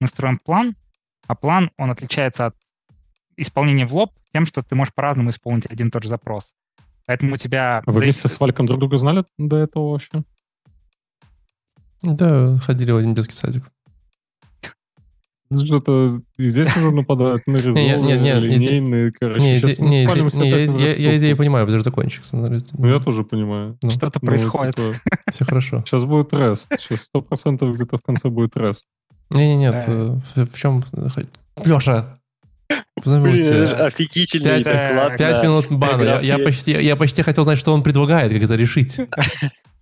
мы 0.00 0.06
строим 0.06 0.38
план, 0.38 0.74
а 1.26 1.34
план, 1.34 1.70
он 1.78 1.90
отличается 1.90 2.46
от 2.46 2.56
исполнения 3.36 3.86
в 3.86 3.94
лоб 3.94 4.12
тем, 4.32 4.46
что 4.46 4.62
ты 4.62 4.74
можешь 4.74 4.94
по-разному 4.94 5.30
исполнить 5.30 5.66
один 5.66 5.88
и 5.88 5.90
тот 5.90 6.02
же 6.02 6.08
запрос. 6.08 6.52
Поэтому 7.06 7.34
у 7.34 7.36
тебя... 7.36 7.82
А 7.86 7.90
вы 7.90 8.00
вместе 8.00 8.28
с 8.28 8.38
Валиком 8.38 8.66
друг 8.66 8.80
друга 8.80 8.98
знали 8.98 9.24
до 9.38 9.56
этого 9.56 9.92
вообще? 9.92 10.22
Да, 12.02 12.58
ходили 12.58 12.92
в 12.92 12.96
один 12.96 13.14
детский 13.14 13.34
садик. 13.34 13.64
Что-то 15.52 16.20
здесь 16.38 16.76
уже 16.76 16.92
нападают 16.92 17.44
на 17.48 17.56
не, 17.56 18.40
линейные, 18.40 19.12
короче. 19.12 19.40
Не, 19.44 19.54
я, 19.56 21.16
идею 21.16 21.36
понимаю, 21.36 21.66
потому 21.66 21.80
что 21.80 21.90
закончик. 21.90 22.22
Ну, 22.32 22.86
я 22.88 23.00
тоже 23.00 23.24
понимаю. 23.24 23.76
Ну, 23.82 23.90
Что-то 23.90 24.20
Ну, 24.22 24.26
происходит. 24.26 24.76
Все 25.32 25.44
хорошо. 25.44 25.82
Сейчас 25.84 26.04
будет 26.04 26.32
рест. 26.32 26.72
Сейчас 26.78 27.02
сто 27.02 27.20
процентов 27.20 27.74
где-то 27.74 27.98
в 27.98 28.02
конце 28.02 28.28
будет 28.28 28.56
рест. 28.56 28.86
Не, 29.32 29.48
не, 29.48 29.56
нет. 29.56 29.84
Да. 29.86 30.42
э, 30.42 30.44
В, 30.44 30.56
чем? 30.56 30.84
Леша, 31.64 32.20
офигительный 33.72 34.62
Пять- 34.62 34.64
доклад. 34.64 35.16
Пять 35.16 35.42
минут 35.42 35.66
бана. 35.70 36.20
Я, 36.22 36.38
почти, 36.38 36.72
я 36.72 36.94
почти 36.94 37.22
хотел 37.22 37.42
знать, 37.42 37.58
что 37.58 37.72
он 37.72 37.82
предлагает, 37.82 38.32
как 38.32 38.42
это 38.42 38.54
решить. 38.54 39.00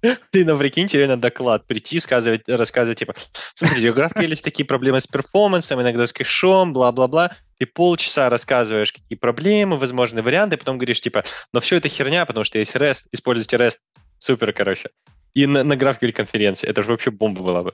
Ты, 0.31 0.45
ну, 0.45 0.57
прикиньте, 0.59 0.99
реально 0.99 1.17
доклад 1.17 1.67
прийти, 1.67 1.99
сказывать, 1.99 2.43
рассказывать, 2.49 2.99
типа, 2.99 3.15
смотрите, 3.55 3.91
у 3.91 3.95
GraphQL 3.95 4.29
есть 4.29 4.45
такие 4.45 4.65
проблемы 4.65 5.01
с 5.01 5.07
перформансом, 5.07 5.81
иногда 5.81 6.07
с 6.07 6.13
кэшом, 6.13 6.73
бла-бла-бла. 6.73 7.33
Ты 7.59 7.67
полчаса 7.67 8.29
рассказываешь, 8.29 8.93
какие 8.93 9.19
проблемы, 9.19 9.77
возможные 9.77 10.23
варианты, 10.23 10.57
потом 10.57 10.79
говоришь, 10.79 11.01
типа, 11.01 11.25
но 11.53 11.61
все 11.61 11.77
это 11.77 11.89
херня, 11.89 12.25
потому 12.27 12.45
что 12.45 12.59
есть 12.59 12.77
REST, 12.77 13.07
используйте 13.13 13.57
REST. 13.57 13.79
Супер, 14.19 14.53
короче. 14.53 14.91
И 15.35 15.47
на, 15.47 15.65
на 15.65 15.75
GraphQL 15.75 16.13
конференции. 16.13 16.69
Это 16.69 16.83
же 16.83 16.91
вообще 16.91 17.11
бомба 17.11 17.43
была 17.43 17.63
бы. 17.63 17.73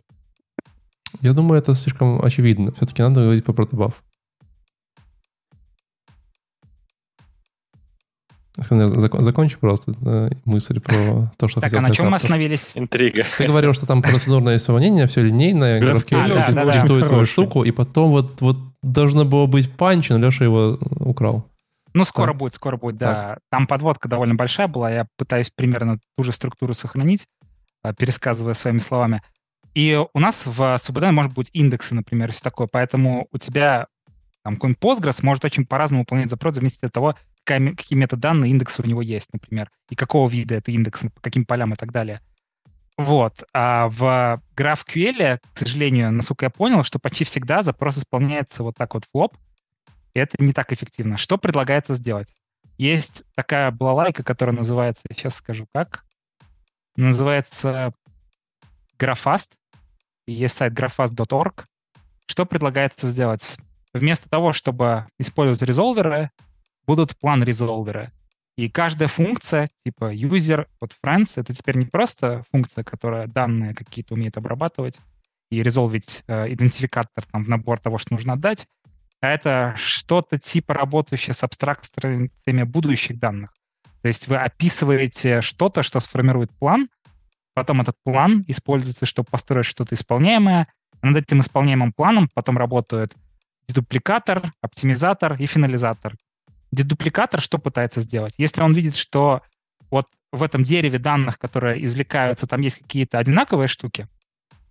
Я 1.20 1.32
думаю, 1.32 1.58
это 1.58 1.74
слишком 1.74 2.22
очевидно. 2.22 2.72
Все-таки 2.72 3.02
надо 3.02 3.22
говорить 3.22 3.44
про 3.44 3.52
протобаф. 3.52 4.02
Закончи 8.57 9.57
просто 9.59 9.94
э, 10.07 10.30
мысль 10.44 10.80
про 10.80 11.32
то, 11.36 11.48
что 11.48 11.61
Так, 11.61 11.70
хотел 11.70 11.78
а 11.80 11.88
на 11.88 11.94
чем 11.94 12.11
мы 12.11 12.16
остановились? 12.16 12.72
Интрига. 12.76 13.24
Ты 13.36 13.46
говорил, 13.46 13.74
что 13.74 13.84
там 13.86 14.00
процедурное 14.00 14.57
исполнение, 14.57 15.09
все 15.09 15.22
линейное, 15.22 15.80
очень- 15.80 16.18
очень 16.18 16.72
диктует 16.72 17.07
свою 17.07 17.26
штуку, 17.26 17.64
и 17.64 17.72
потом 17.72 18.11
вот, 18.11 18.40
вот 18.40 18.57
должно 18.82 19.24
было 19.24 19.46
быть 19.46 19.72
панч, 19.72 20.11
но 20.11 20.18
Леша 20.18 20.44
его 20.44 20.78
украл. 21.00 21.44
Ну, 21.94 22.05
скоро 22.05 22.28
Так. 22.28 22.36
будет, 22.36 22.55
скоро 22.55 22.76
будет, 22.76 22.96
да. 22.96 23.38
Там 23.50 23.66
подводка 23.66 24.09
довольно 24.09 24.34
большая 24.34 24.68
была, 24.68 24.90
я 24.90 25.07
пытаюсь 25.16 25.50
примерно 25.55 25.98
ту 26.16 26.24
же 26.24 26.32
структуру 26.32 26.74
сохранить, 26.74 27.26
а, 27.82 27.92
пересказывая 27.92 28.55
своими 28.55 28.78
словами. 28.78 29.22
И 29.74 30.00
у 30.12 30.18
нас 30.20 30.46
в 30.46 30.61
SUBD 30.61 31.11
может 31.11 31.32
быть 31.34 31.50
индексы, 31.52 31.94
например, 31.94 32.30
все 32.30 32.42
такое, 32.42 32.68
поэтому 32.70 33.26
у 33.32 33.38
тебя 33.38 33.86
там 34.44 34.55
какой-нибудь 34.55 34.80
Postgres 34.80 35.20
может 35.22 35.44
очень 35.44 35.66
по-разному 35.66 36.02
выполнять 36.02 36.30
запрос, 36.30 36.52
в 36.52 36.57
зависимости 36.57 36.84
от 36.84 36.92
того, 36.92 37.14
какая 37.45 37.74
какие 37.74 37.99
метаданные 37.99 38.51
индексы 38.51 38.82
у 38.82 38.86
него 38.86 39.03
есть, 39.03 39.32
например, 39.32 39.70
и 39.90 39.95
какого 39.95 40.28
вида 40.28 40.57
это 40.57 40.72
индекс, 40.72 41.03
по 41.14 41.20
каким 41.20 41.45
полям 41.45 41.74
и 41.74 41.76
так 41.76 41.92
далее. 41.92 42.20
Вот. 42.97 43.45
А 43.53 43.88
в 43.88 44.40
GraphQL, 44.57 45.38
к 45.53 45.59
сожалению, 45.59 46.12
насколько 46.12 46.47
я 46.47 46.51
понял, 46.51 46.82
что 46.84 46.99
почти 46.99 47.24
всегда 47.24 47.62
запрос 47.62 47.99
исполняется 47.99 48.62
вот 48.62 48.76
так 48.76 48.95
вот 48.95 49.05
в 49.05 49.16
лоб, 49.16 49.36
и 50.14 50.20
это 50.20 50.42
не 50.42 50.53
так 50.53 50.72
эффективно. 50.72 51.16
Что 51.16 51.38
предлагается 51.38 51.95
сделать? 51.95 52.34
Есть 52.78 53.24
такая 53.34 53.70
балалайка, 53.70 54.22
которая 54.22 54.57
называется, 54.57 55.03
сейчас 55.11 55.36
скажу 55.36 55.66
как, 55.72 56.05
называется 56.97 57.92
Graphast. 58.99 59.51
И 60.26 60.32
Есть 60.32 60.57
сайт 60.57 60.72
graphast.org. 60.72 61.66
Что 62.26 62.47
предлагается 62.47 63.09
сделать? 63.11 63.59
Вместо 63.92 64.28
того, 64.30 64.53
чтобы 64.53 65.07
использовать 65.18 65.62
резолверы, 65.62 66.30
будут 66.87 67.16
план-резолверы. 67.18 68.12
И 68.57 68.68
каждая 68.68 69.09
функция, 69.09 69.68
типа 69.85 70.14
user, 70.14 70.66
вот 70.80 70.97
friends, 71.05 71.32
это 71.37 71.55
теперь 71.55 71.76
не 71.76 71.87
просто 71.87 72.45
функция, 72.53 72.85
которая 72.85 73.26
данные 73.26 73.74
какие-то 73.74 74.14
умеет 74.14 74.37
обрабатывать 74.37 75.01
и 75.51 75.62
резолвить 75.62 76.22
э, 76.28 76.53
идентификатор 76.53 77.24
там, 77.30 77.45
в 77.45 77.49
набор 77.49 77.80
того, 77.80 77.99
что 77.99 78.12
нужно 78.12 78.35
отдать, 78.35 78.68
а 79.20 79.28
это 79.28 79.74
что-то 79.76 80.39
типа 80.39 80.74
работающее 80.74 81.35
с 81.35 81.43
абстракциями 81.43 82.62
будущих 82.62 83.18
данных. 83.18 83.55
То 84.03 84.09
есть 84.09 84.28
вы 84.28 84.37
описываете 84.37 85.41
что-то, 85.41 85.82
что 85.82 85.99
сформирует 85.99 86.51
план, 86.53 86.89
потом 87.55 87.80
этот 87.80 87.97
план 88.05 88.45
используется, 88.47 89.07
чтобы 89.07 89.28
построить 89.30 89.66
что-то 89.66 89.95
исполняемое, 89.95 90.68
а 91.01 91.07
над 91.07 91.16
этим 91.16 91.41
исполняемым 91.41 91.93
планом 91.93 92.28
потом 92.35 92.59
работают 92.59 93.14
дедупликатор, 93.66 94.53
оптимизатор 94.61 95.35
и 95.35 95.47
финализатор. 95.47 96.14
Дедупликатор 96.74 97.40
что 97.40 97.58
пытается 97.58 98.00
сделать? 98.00 98.34
Если 98.38 98.62
он 98.62 98.74
видит, 98.74 98.96
что 98.96 99.42
вот 99.90 100.06
в 100.32 100.42
этом 100.42 100.62
дереве 100.62 100.98
данных, 100.98 101.38
которые 101.38 101.84
извлекаются, 101.84 102.46
там 102.46 102.60
есть 102.60 102.80
какие-то 102.80 103.18
одинаковые 103.18 103.68
штуки, 103.68 104.08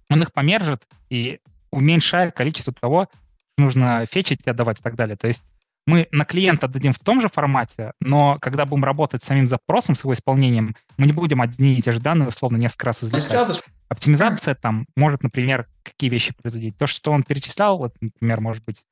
он 0.10 0.22
их 0.22 0.34
помержит 0.34 0.84
и 1.10 1.40
уменьшает 1.72 2.36
количество 2.36 2.74
того, 2.74 3.08
что 3.10 3.18
нужно 3.58 4.06
фетчить 4.06 4.42
и 4.46 4.50
отдавать 4.50 4.80
и 4.80 4.84
так 4.84 4.96
далее. 4.96 5.16
То 5.16 5.28
есть 5.28 5.44
мы 5.86 6.08
на 6.12 6.26
клиента 6.26 6.68
отдадим 6.68 6.94
в 6.94 7.00
том 7.00 7.22
же 7.22 7.28
формате, 7.28 7.92
но 8.00 8.38
когда 8.40 8.66
будем 8.66 8.86
работать 8.86 9.22
с 9.22 9.26
самим 9.26 9.48
запросом, 9.48 9.96
с 9.96 10.04
его 10.04 10.14
исполнением, 10.14 10.76
мы 10.98 11.08
не 11.08 11.14
будем 11.14 11.42
одни 11.42 11.76
и 11.76 11.82
те 11.82 11.92
же 11.92 12.00
данные 12.00 12.30
условно 12.30 12.58
несколько 12.58 12.88
раз 12.88 13.04
извлекать. 13.04 13.64
Оптимизация 13.90 14.56
там 14.56 14.86
может, 14.96 15.24
например, 15.24 15.68
какие 15.84 16.10
вещи 16.10 16.34
производить. 16.34 16.78
То, 16.78 16.88
что 16.88 17.12
он 17.12 17.24
перечислял, 17.24 17.78
вот, 17.78 17.94
например, 18.02 18.40
может 18.40 18.64
быть, 18.64 18.84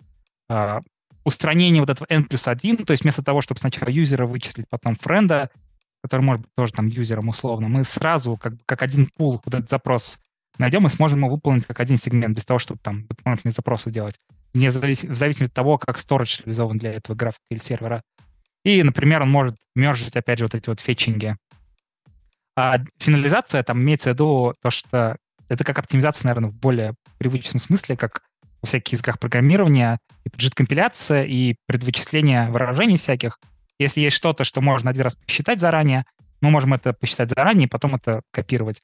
э, 0.49 0.80
устранение 1.24 1.82
вот 1.82 1.90
этого 1.90 2.08
n 2.10 2.26
плюс 2.26 2.48
1, 2.48 2.86
то 2.86 2.92
есть 2.92 3.04
вместо 3.04 3.24
того, 3.24 3.42
чтобы 3.42 3.60
сначала 3.60 3.90
юзера 3.90 4.26
вычислить, 4.26 4.68
потом 4.70 4.96
френда, 4.96 5.50
который 6.04 6.22
может 6.22 6.42
быть 6.44 6.52
тоже 6.56 6.74
там 6.74 6.88
юзером 6.88 7.30
условно, 7.30 7.68
мы 7.68 7.84
сразу 7.84 8.38
как, 8.38 8.54
как 8.66 8.82
один 8.82 9.08
пул 9.16 9.42
вот 9.44 9.54
этот 9.54 9.70
запрос 9.70 10.20
найдем 10.58 10.86
и 10.86 10.90
сможем 10.90 11.20
его 11.20 11.36
выполнить 11.36 11.66
как 11.66 11.80
один 11.80 11.98
сегмент, 11.98 12.36
без 12.36 12.46
того, 12.46 12.60
чтобы 12.60 12.80
там 12.84 13.06
дополнительные 13.08 13.54
запросы 13.54 13.90
делать, 13.90 14.18
вне 14.54 14.68
завис- 14.68 15.08
в 15.08 15.16
зависимости 15.16 15.52
от 15.52 15.56
того, 15.56 15.78
как 15.78 15.98
storage 15.98 16.42
реализован 16.44 16.78
для 16.78 16.94
этого 16.94 17.16
GraphQL 17.16 17.58
сервера. 17.58 18.04
И, 18.64 18.84
например, 18.84 19.22
он 19.22 19.32
может 19.32 19.56
мержить, 19.76 20.16
опять 20.16 20.40
же, 20.40 20.46
вот 20.46 20.56
эти 20.56 20.70
вот 20.70 20.80
фетчинги. 20.80 21.36
А 22.56 22.80
финализация, 23.00 23.64
там 23.64 23.80
имеется 23.82 24.12
в 24.12 24.14
виду 24.14 24.54
то, 24.62 24.70
что 24.70 25.18
это 25.48 25.64
как 25.64 25.80
оптимизация, 25.80 26.28
наверное, 26.28 26.52
в 26.52 26.56
более 26.56 26.94
привычном 27.18 27.60
смысле, 27.60 27.98
как 27.98 28.22
всяких 28.68 28.93
языках 28.93 29.20
программирования, 29.20 29.99
и 30.24 30.30
JIT-компиляция, 30.30 31.24
и 31.24 31.55
предвычисление 31.66 32.49
выражений 32.49 32.97
всяких. 32.97 33.39
Если 33.80 34.01
есть 34.01 34.16
что-то, 34.16 34.43
что 34.43 34.62
можно 34.62 34.89
один 34.91 35.03
раз 35.03 35.16
посчитать 35.16 35.59
заранее, 35.59 36.05
мы 36.41 36.49
можем 36.49 36.74
это 36.74 36.93
посчитать 36.93 37.30
заранее 37.30 37.66
и 37.66 37.70
потом 37.70 37.95
это 37.95 38.22
копировать. 38.32 38.82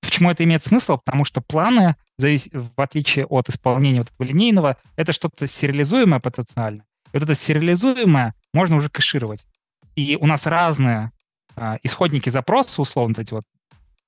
Почему 0.00 0.30
это 0.30 0.42
имеет 0.44 0.64
смысл? 0.64 0.98
Потому 0.98 1.24
что 1.24 1.40
планы, 1.40 1.96
в 2.18 2.72
отличие 2.76 3.26
от 3.26 3.48
исполнения 3.48 4.00
вот 4.00 4.10
этого 4.10 4.26
линейного, 4.26 4.76
это 4.96 5.12
что-то 5.12 5.46
сериализуемое 5.46 6.20
потенциально. 6.20 6.84
И 7.12 7.18
вот 7.18 7.22
это 7.22 7.34
сериализуемое 7.34 8.34
можно 8.52 8.76
уже 8.76 8.88
кэшировать. 8.88 9.46
И 9.94 10.16
у 10.20 10.26
нас 10.26 10.46
разные 10.46 11.12
а, 11.54 11.78
исходники 11.82 12.28
запроса, 12.28 12.80
условно, 12.80 13.14
эти 13.18 13.32
вот 13.32 13.44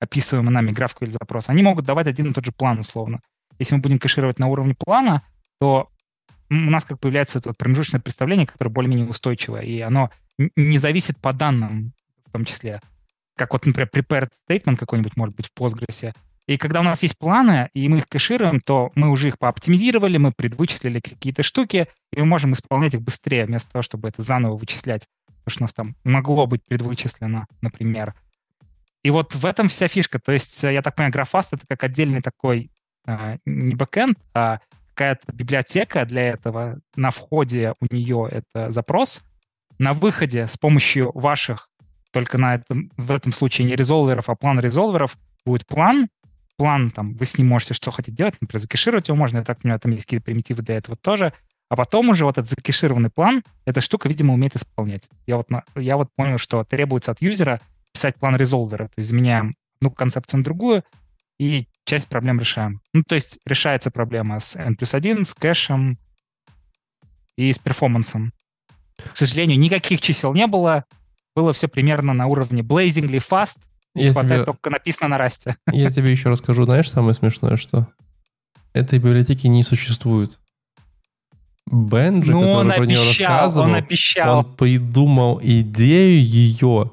описываемые 0.01 0.53
нами 0.53 0.73
GraphQL 0.73 1.11
запросы, 1.11 1.51
они 1.51 1.63
могут 1.63 1.85
давать 1.85 2.07
один 2.07 2.31
и 2.31 2.35
тот 2.35 2.45
же 2.45 2.53
план, 2.53 2.81
условно. 2.81 3.21
Если 3.59 3.75
мы 3.75 3.81
будем 3.81 3.99
кэшировать 3.99 4.39
на 4.39 4.47
уровне 4.47 4.75
плана, 4.75 5.23
то 5.61 5.91
у 6.51 6.55
нас 6.55 6.85
как 6.85 7.01
появляется 7.01 7.39
это 7.39 7.53
промежуточное 7.53 8.01
представление, 8.01 8.47
которое 8.47 8.71
более-менее 8.71 9.09
устойчивое, 9.09 9.63
и 9.63 9.81
оно 9.81 10.11
не 10.57 10.79
зависит 10.79 11.19
по 11.19 11.33
данным 11.33 11.93
в 12.27 12.31
том 12.33 12.45
числе. 12.45 12.81
Как 13.37 13.53
вот, 13.53 13.67
например, 13.67 13.89
prepared 13.93 14.31
statement 14.49 14.77
какой-нибудь 14.77 15.17
может 15.17 15.35
быть 15.35 15.49
в 15.49 15.59
Postgres. 15.59 16.15
И 16.47 16.59
когда 16.59 16.81
у 16.81 16.83
нас 16.83 17.03
есть 17.03 17.17
планы, 17.17 17.71
и 17.73 17.89
мы 17.89 17.99
их 17.99 18.09
кэшируем, 18.09 18.61
то 18.61 18.93
мы 18.95 19.09
уже 19.09 19.29
их 19.29 19.39
пооптимизировали, 19.39 20.19
мы 20.19 20.31
предвычислили 20.31 21.01
какие-то 21.01 21.43
штуки, 21.43 21.89
и 22.13 22.21
мы 22.21 22.27
можем 22.27 22.53
исполнять 22.53 22.95
их 22.95 23.03
быстрее, 23.03 23.47
вместо 23.47 23.73
того, 23.73 23.83
чтобы 23.83 24.09
это 24.09 24.23
заново 24.23 24.57
вычислять. 24.57 25.09
Потому 25.45 25.51
что 25.51 25.61
у 25.61 25.65
нас 25.65 25.75
там 25.75 25.97
могло 26.05 26.47
быть 26.47 26.63
предвычислено, 26.67 27.47
например. 27.63 28.15
И 29.03 29.11
вот 29.11 29.35
в 29.35 29.47
этом 29.47 29.69
вся 29.69 29.89
фишка. 29.89 30.19
То 30.19 30.33
есть, 30.33 30.63
я 30.63 30.83
так 30.83 30.97
понимаю, 30.97 31.15
Graphast— 31.15 31.49
это 31.53 31.67
как 31.69 31.83
отдельный 31.85 32.21
такой 32.21 32.71
не 33.07 33.75
бэкэнд, 33.75 34.19
а 34.35 34.61
какая-то 34.95 35.33
библиотека 35.33 36.05
для 36.05 36.31
этого. 36.31 36.79
На 36.97 37.11
входе 37.11 37.75
у 37.81 37.93
нее 37.95 38.29
это 38.31 38.71
запрос. 38.71 39.25
На 39.79 39.93
выходе 39.93 40.47
с 40.47 40.57
помощью 40.57 41.11
ваших, 41.13 41.69
только 42.13 42.39
на 42.39 42.55
этом, 42.55 42.91
в 42.97 43.11
этом 43.11 43.33
случае 43.33 43.67
не 43.67 43.75
резолверов, 43.75 44.31
а 44.31 44.37
план 44.37 44.61
резолверов, 44.61 45.17
будет 45.45 45.67
план. 45.67 46.09
План, 46.57 46.93
там, 46.93 47.15
вы 47.15 47.25
с 47.25 47.37
ним 47.37 47.49
можете 47.49 47.75
что 47.75 47.91
хотите 47.91 48.17
делать, 48.17 48.37
например, 48.41 48.61
закешировать 48.61 49.09
его 49.09 49.17
можно, 49.19 49.39
я 49.39 49.43
так 49.45 49.61
понимаю, 49.61 49.81
там 49.81 49.91
есть 49.91 50.07
какие-то 50.07 50.25
примитивы 50.25 50.63
для 50.63 50.77
этого 50.77 50.97
тоже. 50.97 51.33
А 51.69 51.77
потом 51.77 52.11
уже 52.11 52.25
вот 52.25 52.39
этот 52.39 52.49
закешированный 52.49 53.11
план, 53.11 53.43
эта 53.65 53.81
штука, 53.81 54.09
видимо, 54.09 54.35
умеет 54.35 54.55
исполнять. 54.55 55.09
Я 55.27 55.37
вот, 55.37 55.49
я 55.75 55.97
вот 55.97 56.11
понял, 56.15 56.39
что 56.39 56.63
требуется 56.63 57.11
от 57.11 57.21
юзера 57.21 57.61
писать 57.93 58.15
план 58.17 58.37
резолвера, 58.37 58.87
то 58.87 58.95
есть 58.99 59.09
заменяем 59.09 59.57
одну 59.81 59.91
концепцию 59.91 60.39
на 60.39 60.45
другую, 60.45 60.85
и 61.39 61.67
часть 61.85 62.09
проблем 62.09 62.41
решаем. 62.41 62.81
Ну, 62.93 63.03
то 63.07 63.15
есть 63.15 63.39
решается 63.47 63.91
проблема 63.91 64.41
с 64.41 64.57
N 64.57 64.77
плюс 64.77 64.95
1, 64.95 65.25
с 65.25 65.35
кэшем 65.35 65.99
и 67.37 67.53
с 67.53 67.59
перформансом. 67.59 68.33
К 68.97 69.17
сожалению, 69.17 69.59
никаких 69.59 70.01
чисел 70.01 70.35
не 70.35 70.47
было. 70.47 70.85
Было 71.35 71.53
все 71.53 71.69
примерно 71.69 72.13
на 72.15 72.27
уровне 72.27 72.63
blazingly 72.63 73.19
fast. 73.19 73.59
Я 73.95 74.13
хватает 74.13 74.43
тебе, 74.43 74.45
только 74.45 74.71
написано 74.71 75.09
на 75.09 75.19
расте. 75.19 75.57
я 75.73 75.91
тебе 75.91 76.11
еще 76.11 76.31
расскажу, 76.31 76.65
знаешь, 76.65 76.91
самое 76.91 77.15
смешное, 77.15 77.57
что 77.57 77.89
этой 78.73 78.99
библиотеки 78.99 79.47
не 79.47 79.63
существует. 79.63 80.39
Бенджи, 81.67 82.31
Ну, 82.31 82.41
который 82.41 82.77
про 82.77 82.85
нее 82.87 83.09
рассказывал, 83.09 83.67
он 83.67 83.75
обещал. 83.75 84.39
он 84.39 84.57
придумал 84.57 85.41
идею 85.43 86.23
ее, 86.23 86.93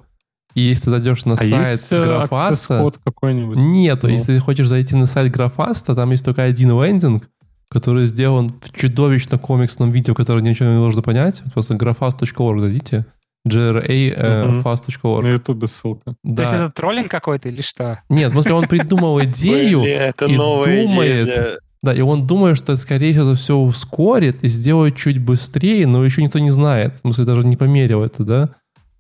и 0.54 0.62
если 0.62 0.86
ты 0.86 0.92
зайдешь 0.92 1.26
на 1.26 1.34
А 1.34 1.38
сайт 1.38 1.68
есть 1.70 1.92
э, 1.92 2.04
Графаста... 2.04 2.92
какой-нибудь? 3.04 3.58
Нету. 3.58 4.08
Ну. 4.08 4.14
Если 4.14 4.34
ты 4.34 4.40
хочешь 4.40 4.68
зайти 4.68 4.96
на 4.96 5.06
сайт 5.06 5.32
Графаста, 5.32 5.96
там 5.96 6.12
есть 6.12 6.26
только 6.26 6.44
один 6.44 6.70
лендинг, 6.82 7.30
который 7.70 8.06
сделан 8.06 8.54
в 8.62 8.72
чудовищно 8.78 9.38
комиксном 9.38 9.92
видео, 9.92 10.14
которое 10.14 10.42
ничего 10.42 10.70
не 10.70 10.76
нужно 10.76 11.02
понять. 11.02 11.42
Просто 11.54 11.76
grafast.org 11.76 12.62
дадите. 12.62 13.06
Grafast.org. 13.48 15.24
На 15.24 15.30
ютубе 15.30 15.68
ссылка. 15.68 16.16
То 16.24 16.42
есть 16.42 16.52
Да. 16.52 16.66
это 16.66 16.70
троллинг 16.72 17.10
какой-то 17.10 17.50
или 17.50 17.62
что? 17.62 18.02
Нет, 18.10 18.30
в 18.30 18.34
смысле, 18.34 18.54
он 18.56 18.68
придумал 18.68 19.20
идею, 19.24 19.82
и 19.84 20.36
думает, 20.36 21.60
да, 21.84 21.96
и 21.96 22.02
он 22.02 22.28
думает, 22.28 22.58
что 22.58 22.74
это, 22.74 22.82
скорее 22.82 23.14
всего, 23.14 23.34
все 23.34 23.58
ускорит 23.58 24.44
и 24.44 24.48
сделает 24.48 24.96
чуть 24.96 25.20
быстрее, 25.20 25.88
но 25.88 26.06
еще 26.06 26.22
никто 26.22 26.38
не 26.38 26.52
знает. 26.52 26.98
В 26.98 27.00
смысле, 27.00 27.26
даже 27.26 27.44
не 27.44 27.58
померил 27.58 28.04
это, 28.04 28.24
да? 28.24 28.50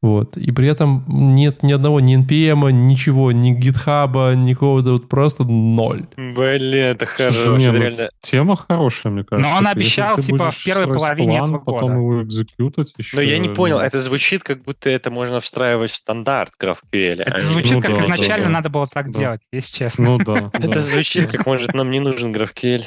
Вот. 0.02 0.36
И 0.36 0.52
при 0.52 0.68
этом 0.68 1.04
нет 1.08 1.62
ни 1.62 1.72
одного 1.72 2.00
ни 2.00 2.18
NPM, 2.18 2.72
ничего, 2.72 3.32
ни 3.32 3.52
гитхаба, 3.52 4.34
никакого, 4.34 4.82
вот 4.82 5.08
просто 5.08 5.44
ноль. 5.44 6.08
Блин, 6.18 6.74
это 6.74 7.06
хорошо. 7.06 7.56
не, 7.58 7.66
это 7.66 7.74
ну, 7.74 7.84
реально... 7.84 8.10
тема 8.20 8.56
хорошая, 8.58 9.12
мне 9.14 9.24
кажется. 9.24 9.56
он 9.56 9.68
Если 9.68 9.70
обещал, 9.70 10.16
ты 10.16 10.22
типа, 10.24 10.50
в 10.50 10.64
первой 10.64 10.92
половине 10.92 11.38
план, 11.38 11.50
этого 11.50 11.64
потом 11.64 11.80
года. 11.82 11.94
его 11.94 12.24
экзекьютать 12.24 12.94
еще. 12.98 13.16
Но 13.16 13.22
я 13.22 13.38
не 13.38 13.50
понял, 13.50 13.78
ну, 13.78 13.84
это 13.84 14.00
звучит, 14.00 14.44
как 14.44 14.64
будто 14.64 14.90
это 14.90 15.12
можно 15.12 15.40
встраивать 15.40 15.92
в 15.92 15.96
стандарт 15.96 16.52
GraphQL. 16.60 17.22
Это 17.22 17.36
а 17.36 17.38
не- 17.38 17.46
звучит, 17.46 17.74
ну 17.74 17.82
как 17.82 17.94
да, 17.94 18.02
изначально 18.02 18.46
да. 18.46 18.52
надо 18.52 18.70
было 18.70 18.88
так 18.88 19.12
Да. 19.12 19.20
делать, 19.20 19.42
если 19.52 19.78
честно. 19.78 20.06
Ну 20.06 20.18
да. 20.18 20.50
да. 20.54 20.68
Это 20.68 20.82
звучит, 20.82 21.30
как 21.32 21.46
может 21.46 21.76
нам 21.76 21.92
не 21.92 22.00
нужен 22.00 22.34
GraphQL. 22.34 22.82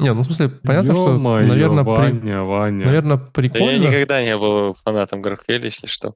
Не, 0.00 0.12
ну 0.14 0.20
в 0.22 0.24
смысле, 0.26 0.48
понятно, 0.48 0.94
что, 0.94 1.18
наверное, 1.18 1.82
при- 1.82 1.90
Ваня, 1.90 2.42
Ваня. 2.42 2.86
наверное, 2.86 3.16
Да 3.16 3.22
я 3.24 3.30
прикольно. 3.32 3.86
никогда 3.88 4.22
не 4.22 4.36
был 4.36 4.74
фанатом 4.74 5.22
GraphQL, 5.22 5.64
если 5.64 5.86
что. 5.88 6.14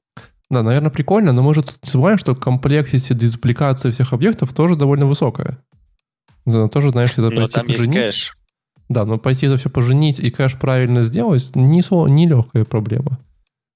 Да, 0.49 0.63
наверное, 0.63 0.91
прикольно, 0.91 1.33
но 1.33 1.41
мы 1.41 1.53
же 1.53 1.63
тут 1.63 1.77
не 1.83 1.89
забываем, 1.91 2.17
что 2.17 2.35
complexity 2.35 3.13
дедупликации 3.13 3.91
всех 3.91 4.13
объектов 4.13 4.53
тоже 4.53 4.75
довольно 4.75 5.05
высокая. 5.05 5.57
Да, 6.45 6.67
тоже, 6.69 6.91
знаешь, 6.91 7.11
это 7.13 7.29
Но 7.29 7.41
пойти 7.41 7.53
там 7.53 7.67
есть 7.67 7.77
поженить. 7.79 8.05
кэш. 8.05 8.37
Да, 8.89 9.05
но 9.05 9.17
пойти 9.17 9.47
это 9.47 9.57
все 9.57 9.69
поженить 9.69 10.19
и 10.19 10.29
кэш 10.29 10.57
правильно 10.59 11.03
сделать 11.03 11.51
не, 11.55 11.81
не 12.11 12.27
легкая 12.27 12.65
проблема. 12.65 13.19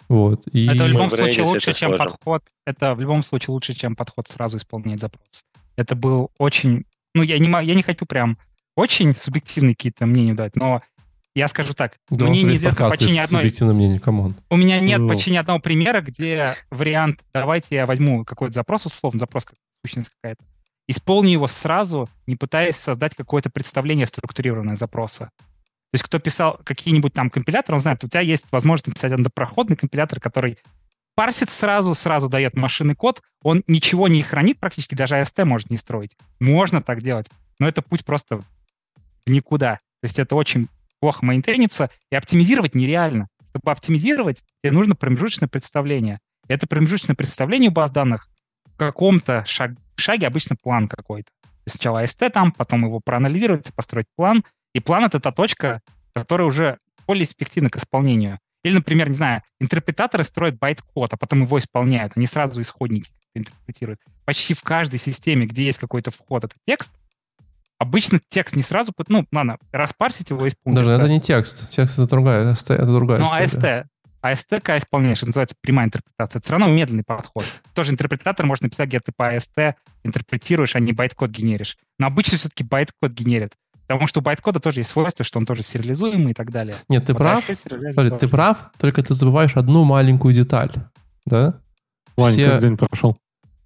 Вот. 0.09 0.47
И... 0.51 0.67
Это 0.67 0.83
в 0.85 0.87
любом 0.87 1.07
Redis 1.09 1.15
случае 1.17 1.45
лучше, 1.45 1.73
чем 1.73 1.89
сложно. 1.89 2.05
подход. 2.05 2.43
Это 2.65 2.93
в 2.95 3.01
любом 3.01 3.23
случае 3.23 3.53
лучше, 3.53 3.73
чем 3.73 3.95
подход 3.95 4.27
сразу 4.27 4.57
исполнять 4.57 5.01
запрос. 5.01 5.43
Это 5.75 5.95
был 5.95 6.31
очень... 6.37 6.85
Ну, 7.13 7.23
я 7.23 7.39
не, 7.39 7.47
я 7.65 7.73
не 7.75 7.81
хочу 7.83 8.05
прям 8.05 8.37
очень 8.77 9.15
субъективные 9.15 9.75
какие-то 9.75 10.05
мнения 10.05 10.35
дать, 10.35 10.55
но 10.55 10.81
я 11.33 11.47
скажу 11.47 11.73
так. 11.73 11.97
Да, 12.09 12.25
мне 12.25 12.43
неизвестно 12.43 12.89
почти 12.89 13.11
ни 13.11 13.17
одной... 13.17 13.41
субъективное 13.41 13.73
мнение, 13.73 13.99
come 13.99 14.20
on. 14.20 14.35
У 14.49 14.55
меня 14.55 14.79
нет 14.79 14.99
Ну. 14.99 15.09
почти 15.09 15.31
ни 15.31 15.35
одного 15.35 15.59
примера, 15.59 16.01
где 16.01 16.53
вариант 16.69 17.21
«давайте 17.33 17.75
я 17.75 17.85
возьму 17.85 18.23
какой-то 18.23 18.53
запрос, 18.53 18.85
условно, 18.85 19.19
запрос 19.19 19.45
как 19.45 19.55
сущность 19.83 20.09
какая-то, 20.09 20.43
исполню 20.87 21.31
его 21.31 21.47
сразу, 21.47 22.07
не 22.27 22.35
пытаясь 22.35 22.75
создать 22.75 23.15
какое-то 23.15 23.49
представление 23.49 24.05
структурированное 24.05 24.75
запроса. 24.75 25.31
То 25.39 25.93
есть 25.93 26.03
кто 26.03 26.19
писал 26.19 26.59
какие-нибудь 26.63 27.13
там 27.13 27.29
компиляторы, 27.29 27.77
он 27.77 27.81
знает, 27.81 28.03
у 28.03 28.07
тебя 28.07 28.21
есть 28.21 28.45
возможность 28.51 28.87
написать 28.87 29.11
однопроходный 29.11 29.75
компилятор, 29.75 30.19
который 30.19 30.59
парсит 31.15 31.49
сразу, 31.49 31.95
сразу 31.95 32.29
дает 32.29 32.55
машинный 32.55 32.93
код, 32.93 33.23
он 33.41 33.63
ничего 33.65 34.07
не 34.07 34.21
хранит 34.21 34.59
практически, 34.59 34.93
даже 34.93 35.15
AST 35.15 35.43
может 35.45 35.71
не 35.71 35.77
строить. 35.77 36.15
Можно 36.39 36.83
так 36.83 37.01
делать, 37.01 37.27
но 37.57 37.67
это 37.67 37.81
путь 37.81 38.05
просто 38.05 38.41
никуда. 39.31 39.75
То 39.75 40.05
есть 40.05 40.19
это 40.19 40.35
очень 40.35 40.67
плохо 40.99 41.25
мейнтейнится, 41.25 41.89
и 42.11 42.15
оптимизировать 42.15 42.75
нереально. 42.75 43.27
Чтобы 43.49 43.71
оптимизировать, 43.71 44.43
тебе 44.61 44.71
нужно 44.71 44.95
промежуточное 44.95 45.47
представление. 45.47 46.19
И 46.47 46.53
это 46.53 46.67
промежуточное 46.67 47.15
представление 47.15 47.69
у 47.69 47.73
баз 47.73 47.91
данных 47.91 48.27
в 48.65 48.77
каком-то 48.77 49.43
шаг- 49.45 49.77
шаге 49.95 50.27
обычно 50.27 50.55
план 50.55 50.87
какой-то. 50.87 51.31
Сначала 51.65 52.03
ST 52.03 52.29
там, 52.29 52.51
потом 52.51 52.85
его 52.85 52.99
проанализировать, 52.99 53.73
построить 53.73 54.05
план. 54.15 54.43
И 54.73 54.79
план— 54.79 55.03
это 55.05 55.19
та 55.19 55.31
точка, 55.31 55.81
которая 56.13 56.47
уже 56.47 56.77
более 57.07 57.25
эффективна 57.25 57.69
к 57.69 57.77
исполнению. 57.77 58.39
Или, 58.63 58.75
например, 58.75 59.07
не 59.09 59.15
знаю, 59.15 59.43
интерпретаторы 59.59 60.23
строят 60.23 60.57
байт-код, 60.59 61.13
а 61.13 61.17
потом 61.17 61.43
его 61.43 61.57
исполняют. 61.57 62.13
Они 62.15 62.25
сразу 62.25 62.61
исходники 62.61 63.09
интерпретируют. 63.33 63.99
Почти 64.25 64.53
в 64.53 64.61
каждой 64.61 64.99
системе, 64.99 65.45
где 65.45 65.65
есть 65.65 65.79
какой-то 65.79 66.11
вход, 66.11 66.43
это 66.43 66.55
текст, 66.65 66.93
обычно 67.79 68.19
текст 68.29 68.55
не 68.55 68.61
сразу... 68.61 68.91
Ну, 69.07 69.25
ладно, 69.31 69.57
распарсить 69.71 70.29
его 70.29 70.45
из 70.45 70.53
пункта. 70.55 70.83
Даже 70.83 70.91
это 70.95 71.07
не 71.09 71.19
текст. 71.19 71.69
Текст 71.69 71.99
это 71.99 72.07
другая, 72.09 72.53
AST 72.53 72.73
это 72.73 72.85
другая 72.85 73.19
Ну, 73.19 73.25
история. 73.25 73.87
AST, 74.23 74.33
AST, 74.33 74.49
когда 74.61 74.77
исполняешь, 74.77 75.21
называется 75.21 75.55
прямая 75.61 75.87
интерпретация. 75.87 76.39
Это 76.39 76.45
все 76.47 76.57
равно 76.57 76.67
медленный 76.67 77.03
подход. 77.05 77.43
Тоже 77.73 77.91
интерпретатор 77.91 78.45
может 78.45 78.63
написать, 78.63 78.89
где 78.89 78.99
ты 78.99 79.11
по 79.15 79.35
AST 79.35 79.73
интерпретируешь, 80.03 80.75
а 80.75 80.79
не 80.79 80.91
байт-код 80.93 81.29
генеришь. 81.29 81.77
Но 81.99 82.07
обычно 82.07 82.37
все-таки 82.37 82.63
байт-код 82.63 83.11
генерит. 83.11 83.53
Потому 83.87 84.07
что 84.07 84.19
у 84.19 84.23
байт-кода 84.23 84.59
тоже 84.59 84.81
есть 84.81 84.89
свойство, 84.89 85.23
что 85.23 85.39
он 85.39 85.45
тоже 85.45 85.63
сериализуемый 85.63 86.31
и 86.31 86.33
так 86.33 86.51
далее. 86.51 86.75
Нет, 86.89 87.05
ты 87.05 87.13
Вот 87.13 87.19
прав. 87.19 87.49
AST 87.49 87.55
сериализация 87.63 87.93
Смотри, 87.93 88.19
ты 88.19 88.27
прав, 88.27 88.69
только 88.77 89.01
ты 89.03 89.13
забываешь 89.13 89.55
одну 89.55 89.83
маленькую 89.85 90.33
деталь. 90.33 90.71
Да? 91.25 91.59
Вань, 92.17 92.33
все- 92.33 92.49
как 92.51 92.61
день 92.61 92.75
прошел? 92.77 93.17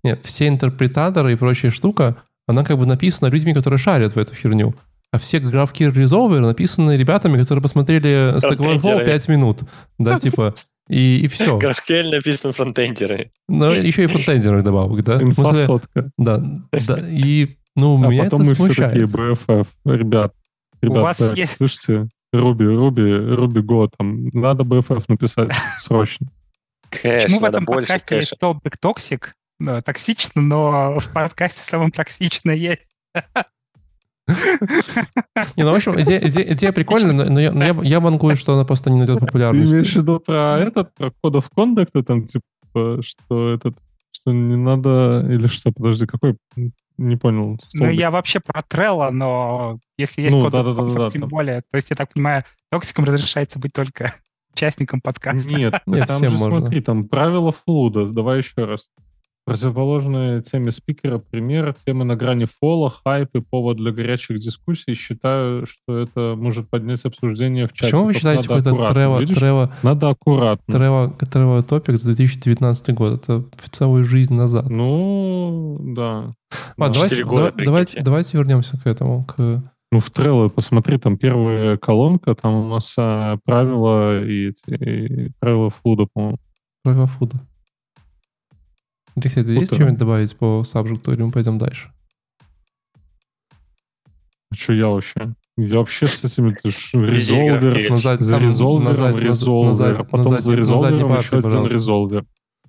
Нет, 0.03 0.20
все 0.24 0.47
интерпретаторы 0.47 1.34
и 1.34 1.36
прочая 1.36 1.72
штука, 1.72 2.18
она 2.51 2.63
как 2.63 2.77
бы 2.77 2.85
написана 2.85 3.29
людьми, 3.29 3.53
которые 3.53 3.79
шарят 3.79 4.15
в 4.15 4.19
эту 4.19 4.35
херню. 4.35 4.75
А 5.11 5.17
все 5.17 5.39
GraphQL 5.39 5.91
resolver'ы 5.93 6.39
написаны 6.39 6.95
ребятами, 6.95 7.37
которые 7.37 7.61
посмотрели 7.61 8.37
Stack 8.37 8.57
Overflow 8.57 8.79
Фронтендеры. 8.79 9.05
5 9.05 9.27
минут. 9.27 9.59
Да, 9.97 10.19
типа, 10.19 10.53
и, 10.87 11.21
и 11.23 11.27
все. 11.27 11.59
GraphQL 11.59 12.11
написан 12.11 12.53
фронтендеры. 12.53 13.31
Но 13.49 13.71
еще 13.73 14.05
и 14.05 14.07
фронтендеры 14.07 14.61
добавок, 14.61 15.03
да? 15.03 15.21
Инфосотка. 15.21 16.11
Да, 16.17 16.37
да, 16.71 16.99
и, 17.09 17.57
ну, 17.75 18.01
А 18.01 18.07
меня 18.07 18.23
потом 18.23 18.41
это 18.41 18.49
мы 18.49 18.55
все 18.55 18.65
смущает. 18.65 18.91
такие 18.93 19.07
BFF. 19.07 19.67
Ребят, 19.85 20.33
ребят, 20.81 20.97
вас 21.03 21.17
так, 21.17 21.37
есть- 21.37 21.57
слышите, 21.57 22.07
Ruby, 22.32 22.65
Ruby, 22.65 23.13
Ruby 23.13 23.59
Go, 23.61 23.89
там, 23.97 24.27
надо 24.29 24.63
BFF 24.63 25.03
написать 25.09 25.51
срочно. 25.81 26.27
Кэш, 26.89 27.23
Почему 27.23 27.39
в 27.41 27.43
этом 27.45 27.65
больше 27.65 27.87
подкасте 27.89 28.15
есть 28.17 28.33
столбик 28.35 28.77
токсик? 28.77 29.35
Ну, 29.62 29.80
токсично, 29.84 30.41
но 30.41 30.99
в 30.99 31.14
подкасте 31.14 31.62
самом 31.62 31.91
токсично 31.91 32.49
есть. 32.49 32.82
Не, 34.28 35.64
ну, 35.64 35.72
в 35.72 35.76
общем, 35.76 35.99
идея, 36.01 36.20
идея, 36.28 36.53
идея 36.53 36.72
прикольная, 36.72 37.14
но, 37.14 37.26
но 37.26 37.39
я, 37.39 37.51
но 37.51 37.64
я, 37.64 37.78
я 37.84 37.99
банкую, 37.99 38.38
что 38.38 38.53
она 38.55 38.66
просто 38.66 38.89
не 38.89 38.97
найдет 38.97 39.20
Ты 39.20 39.26
популярности. 39.28 39.72
имеешь 39.72 39.93
в 39.93 39.97
виду 39.97 40.20
про 40.20 40.57
этот, 40.57 40.91
про 40.95 41.09
Code 41.24 41.43
of 41.43 41.45
Conduct, 41.55 42.01
там, 42.01 42.26
типа, 42.26 43.01
что 43.03 43.53
этот, 43.53 43.78
что 44.12 44.32
не 44.32 44.55
надо, 44.55 45.28
или 45.30 45.45
что, 45.45 45.72
подожди, 45.72 46.07
какой, 46.07 46.38
не 46.97 47.16
понял. 47.18 47.59
Ну, 47.76 47.89
я 47.91 48.09
вообще 48.09 48.39
про 48.39 48.62
Trello, 48.62 49.12
но 49.12 49.78
если 49.95 50.24
есть 50.24 50.36
Ну, 50.36 50.43
код 50.45 50.53
да-да-да-да, 50.53 50.88
Comfort, 50.88 50.97
да, 50.97 51.09
тем 51.09 51.22
там. 51.22 51.30
более. 51.30 51.62
То 51.70 51.76
есть, 51.76 51.91
я 51.91 51.95
так 51.95 52.12
понимаю, 52.12 52.45
токсиком 52.72 53.05
разрешается 53.05 53.59
быть 53.59 53.74
только 53.74 54.12
участником 54.55 55.01
подкаста. 55.01 55.53
Нет, 55.53 55.82
Нет, 55.86 56.07
там 56.07 56.18
же 56.18 56.32
можно. 56.32 56.62
смотри, 56.62 56.82
там 56.82 57.07
правила 57.07 57.51
флуда, 57.51 58.07
давай 58.09 58.39
еще 58.39 58.66
раз. 58.66 58.88
Противоположные 59.51 60.41
теме 60.41 60.71
спикера 60.71 61.17
пример, 61.17 61.75
темы 61.85 62.05
на 62.05 62.15
грани 62.15 62.45
фола, 62.45 62.89
хайп 62.89 63.29
и 63.35 63.41
повод 63.41 63.77
для 63.77 63.91
горячих 63.91 64.39
дискуссий. 64.39 64.93
Считаю, 64.93 65.65
что 65.65 65.97
это 65.97 66.35
может 66.37 66.69
поднять 66.69 67.03
обсуждение 67.05 67.67
в 67.67 67.73
чате. 67.73 67.91
Почему 67.91 68.05
вы 68.05 68.13
считаете 68.13 68.47
какой-то 68.47 68.71
Трево? 68.93 69.25
Трево, 69.25 69.73
Надо 69.83 70.09
аккуратно. 70.09 70.73
Трево, 70.73 71.15
Трево 71.31 71.63
топик 71.63 71.97
за 71.97 72.05
2019 72.05 72.93
год? 72.93 73.13
Это 73.13 73.43
целую 73.71 74.03
жизнь 74.05 74.33
назад. 74.33 74.69
Ну, 74.69 75.77
да. 75.79 76.33
Да. 76.77 76.89
давайте, 76.89 77.23
года, 77.23 77.51
давай- 77.51 77.65
давайте, 77.65 78.01
давайте 78.01 78.37
вернемся 78.37 78.77
к 78.77 78.85
этому. 78.85 79.25
К... 79.25 79.63
Ну, 79.91 79.99
в 79.99 80.09
Trello 80.09 80.49
посмотри, 80.49 80.97
там 80.97 81.17
первая 81.17 81.77
колонка, 81.77 82.33
там 82.33 82.55
у 82.55 82.67
нас 82.67 82.93
а, 82.97 83.37
правила 83.43 84.23
и, 84.23 84.53
и 84.67 85.31
правила 85.39 85.69
флуда, 85.69 86.07
по-моему. 86.13 86.37
Трево 86.83 87.07
фуда. 87.07 87.37
Алексей, 89.16 89.43
ты 89.43 89.51
есть 89.51 89.74
что-нибудь 89.74 89.99
добавить 89.99 90.36
по 90.38 90.64
сабжекту, 90.64 91.12
или 91.14 91.22
мы 91.22 91.32
пойдем 91.32 91.57
дальше? 91.57 91.91
Что 94.53 94.74
я 94.74 94.88
вообще? 94.88 95.34
Я 95.57 95.78
вообще 95.78 96.07
с 96.07 96.24
этими 96.24 96.49
ты 96.49 96.72
ж, 96.72 96.91
Везде 96.93 97.36
резолвер, 97.36 97.74
GraphQL. 97.76 97.89
На 97.89 97.97
зад- 97.97 98.22
за 98.22 98.38
резолвером 98.45 99.18
резолвер, 99.28 100.03
потом 100.05 100.28
за 100.39 100.55
резолвером 100.55 101.09
еще 101.20 101.38
один 101.38 101.49
резолвер, 101.74 102.26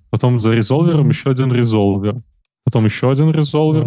потом 0.09 0.39
за 0.39 0.53
резолвером 0.53 1.09
еще 1.09 1.29
один 1.31 1.51
резолвер, 1.53 2.21
потом 2.65 2.85
еще 2.85 3.11
один 3.11 3.31
резолвер, 3.31 3.83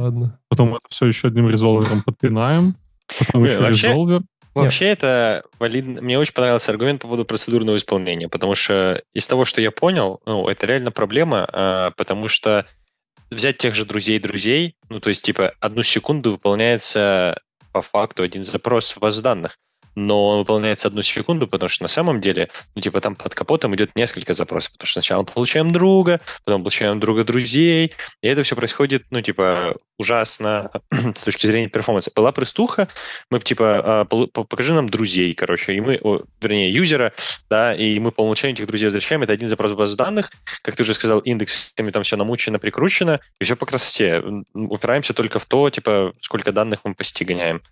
потом 0.49 0.69
это 0.71 0.81
все 0.89 1.07
еще 1.07 1.29
одним 1.29 1.49
резолвером 1.49 2.03
подпинаем, 2.03 2.75
потом 3.19 3.45
еще 3.45 3.61
резолвер. 3.89 4.23
Вообще 4.63 4.87
это 4.87 5.45
валидно. 5.59 6.01
Мне 6.01 6.19
очень 6.19 6.33
понравился 6.33 6.73
аргумент 6.73 7.03
по 7.03 7.09
поводу 7.09 7.25
процедурного 7.25 7.77
исполнения, 7.77 8.29
потому 8.29 8.55
что 8.55 9.03
из 9.13 9.27
того, 9.27 9.45
что 9.45 9.61
я 9.61 9.71
понял, 9.71 10.21
ну, 10.27 10.49
это 10.49 10.67
реально 10.67 10.91
проблема, 10.91 11.49
а, 11.53 11.91
потому 11.97 12.29
что 12.29 12.67
взять 13.31 13.59
тех 13.59 13.75
же 13.75 13.85
друзей-друзей, 13.85 14.77
ну, 14.89 15.01
то 15.01 15.09
есть, 15.09 15.25
типа, 15.25 15.53
одну 15.61 15.83
секунду 15.83 16.33
выполняется 16.33 17.41
по 17.73 17.83
факту 17.83 18.23
один 18.23 18.45
запрос 18.45 18.93
в 18.93 18.99
базу 18.99 19.23
данных, 19.23 19.59
но 19.97 20.29
он 20.29 20.39
выполняется 20.39 20.89
одну 20.89 21.03
секунду, 21.03 21.49
потому 21.49 21.69
что 21.69 21.83
на 21.83 21.89
самом 21.89 22.21
деле, 22.21 22.51
ну, 22.75 22.83
типа, 22.83 23.01
там 23.01 23.17
под 23.17 23.35
капотом 23.35 23.75
идет 23.75 23.97
несколько 23.97 24.35
запросов, 24.35 24.73
потому 24.73 24.87
что 24.87 25.01
сначала 25.01 25.23
мы 25.23 25.27
получаем 25.27 25.73
друга, 25.73 26.21
потом 26.45 26.63
получаем 26.63 27.01
друга 27.01 27.25
друзей, 27.25 27.95
и 28.23 28.29
это 28.29 28.43
все 28.43 28.55
происходит, 28.55 29.07
ну, 29.11 29.23
типа, 29.23 29.77
ужасно 29.99 30.71
с 30.91 31.23
точки 31.23 31.47
зрения 31.47 31.69
перформанса. 31.69 32.11
Была 32.15 32.31
престуха, 32.31 32.89
мы, 33.31 33.41
типа, 33.41 34.05
а, 34.05 34.05
покажи 34.05 34.75
нам 34.75 34.89
друзей, 34.89 35.35
короче, 35.35 35.73
и 35.73 35.81
мы, 35.81 35.99
вернее, 36.43 36.71
юзера, 36.71 37.13
да, 37.49 37.75
и 37.75 37.99
мы 37.99 38.13
по 38.13 38.21
умолчанию 38.21 38.55
этих 38.55 38.67
друзей 38.67 38.87
возвращаем, 38.87 39.23
это 39.23 39.33
один 39.33 39.49
запрос 39.49 39.73
в 39.73 39.77
базу 39.77 39.97
данных, 39.97 40.31
как 40.63 40.77
ты 40.77 40.83
уже 40.83 40.93
сказал, 40.93 41.21
индексами 41.21 41.91
там 41.91 42.03
все 42.03 42.17
намучено, 42.17 42.59
прикручено, 42.59 43.21
и 43.41 43.45
все 43.45 43.57
по 43.57 43.65
красоте. 43.65 44.23
Упираемся 44.53 45.15
только 45.15 45.39
в 45.39 45.47
то, 45.47 45.71
типа, 45.71 46.13
сколько 46.21 46.53
данных 46.53 46.81
мы 46.85 46.95
по 46.95 47.03
сети 47.03 47.25
гоняем. 47.25 47.63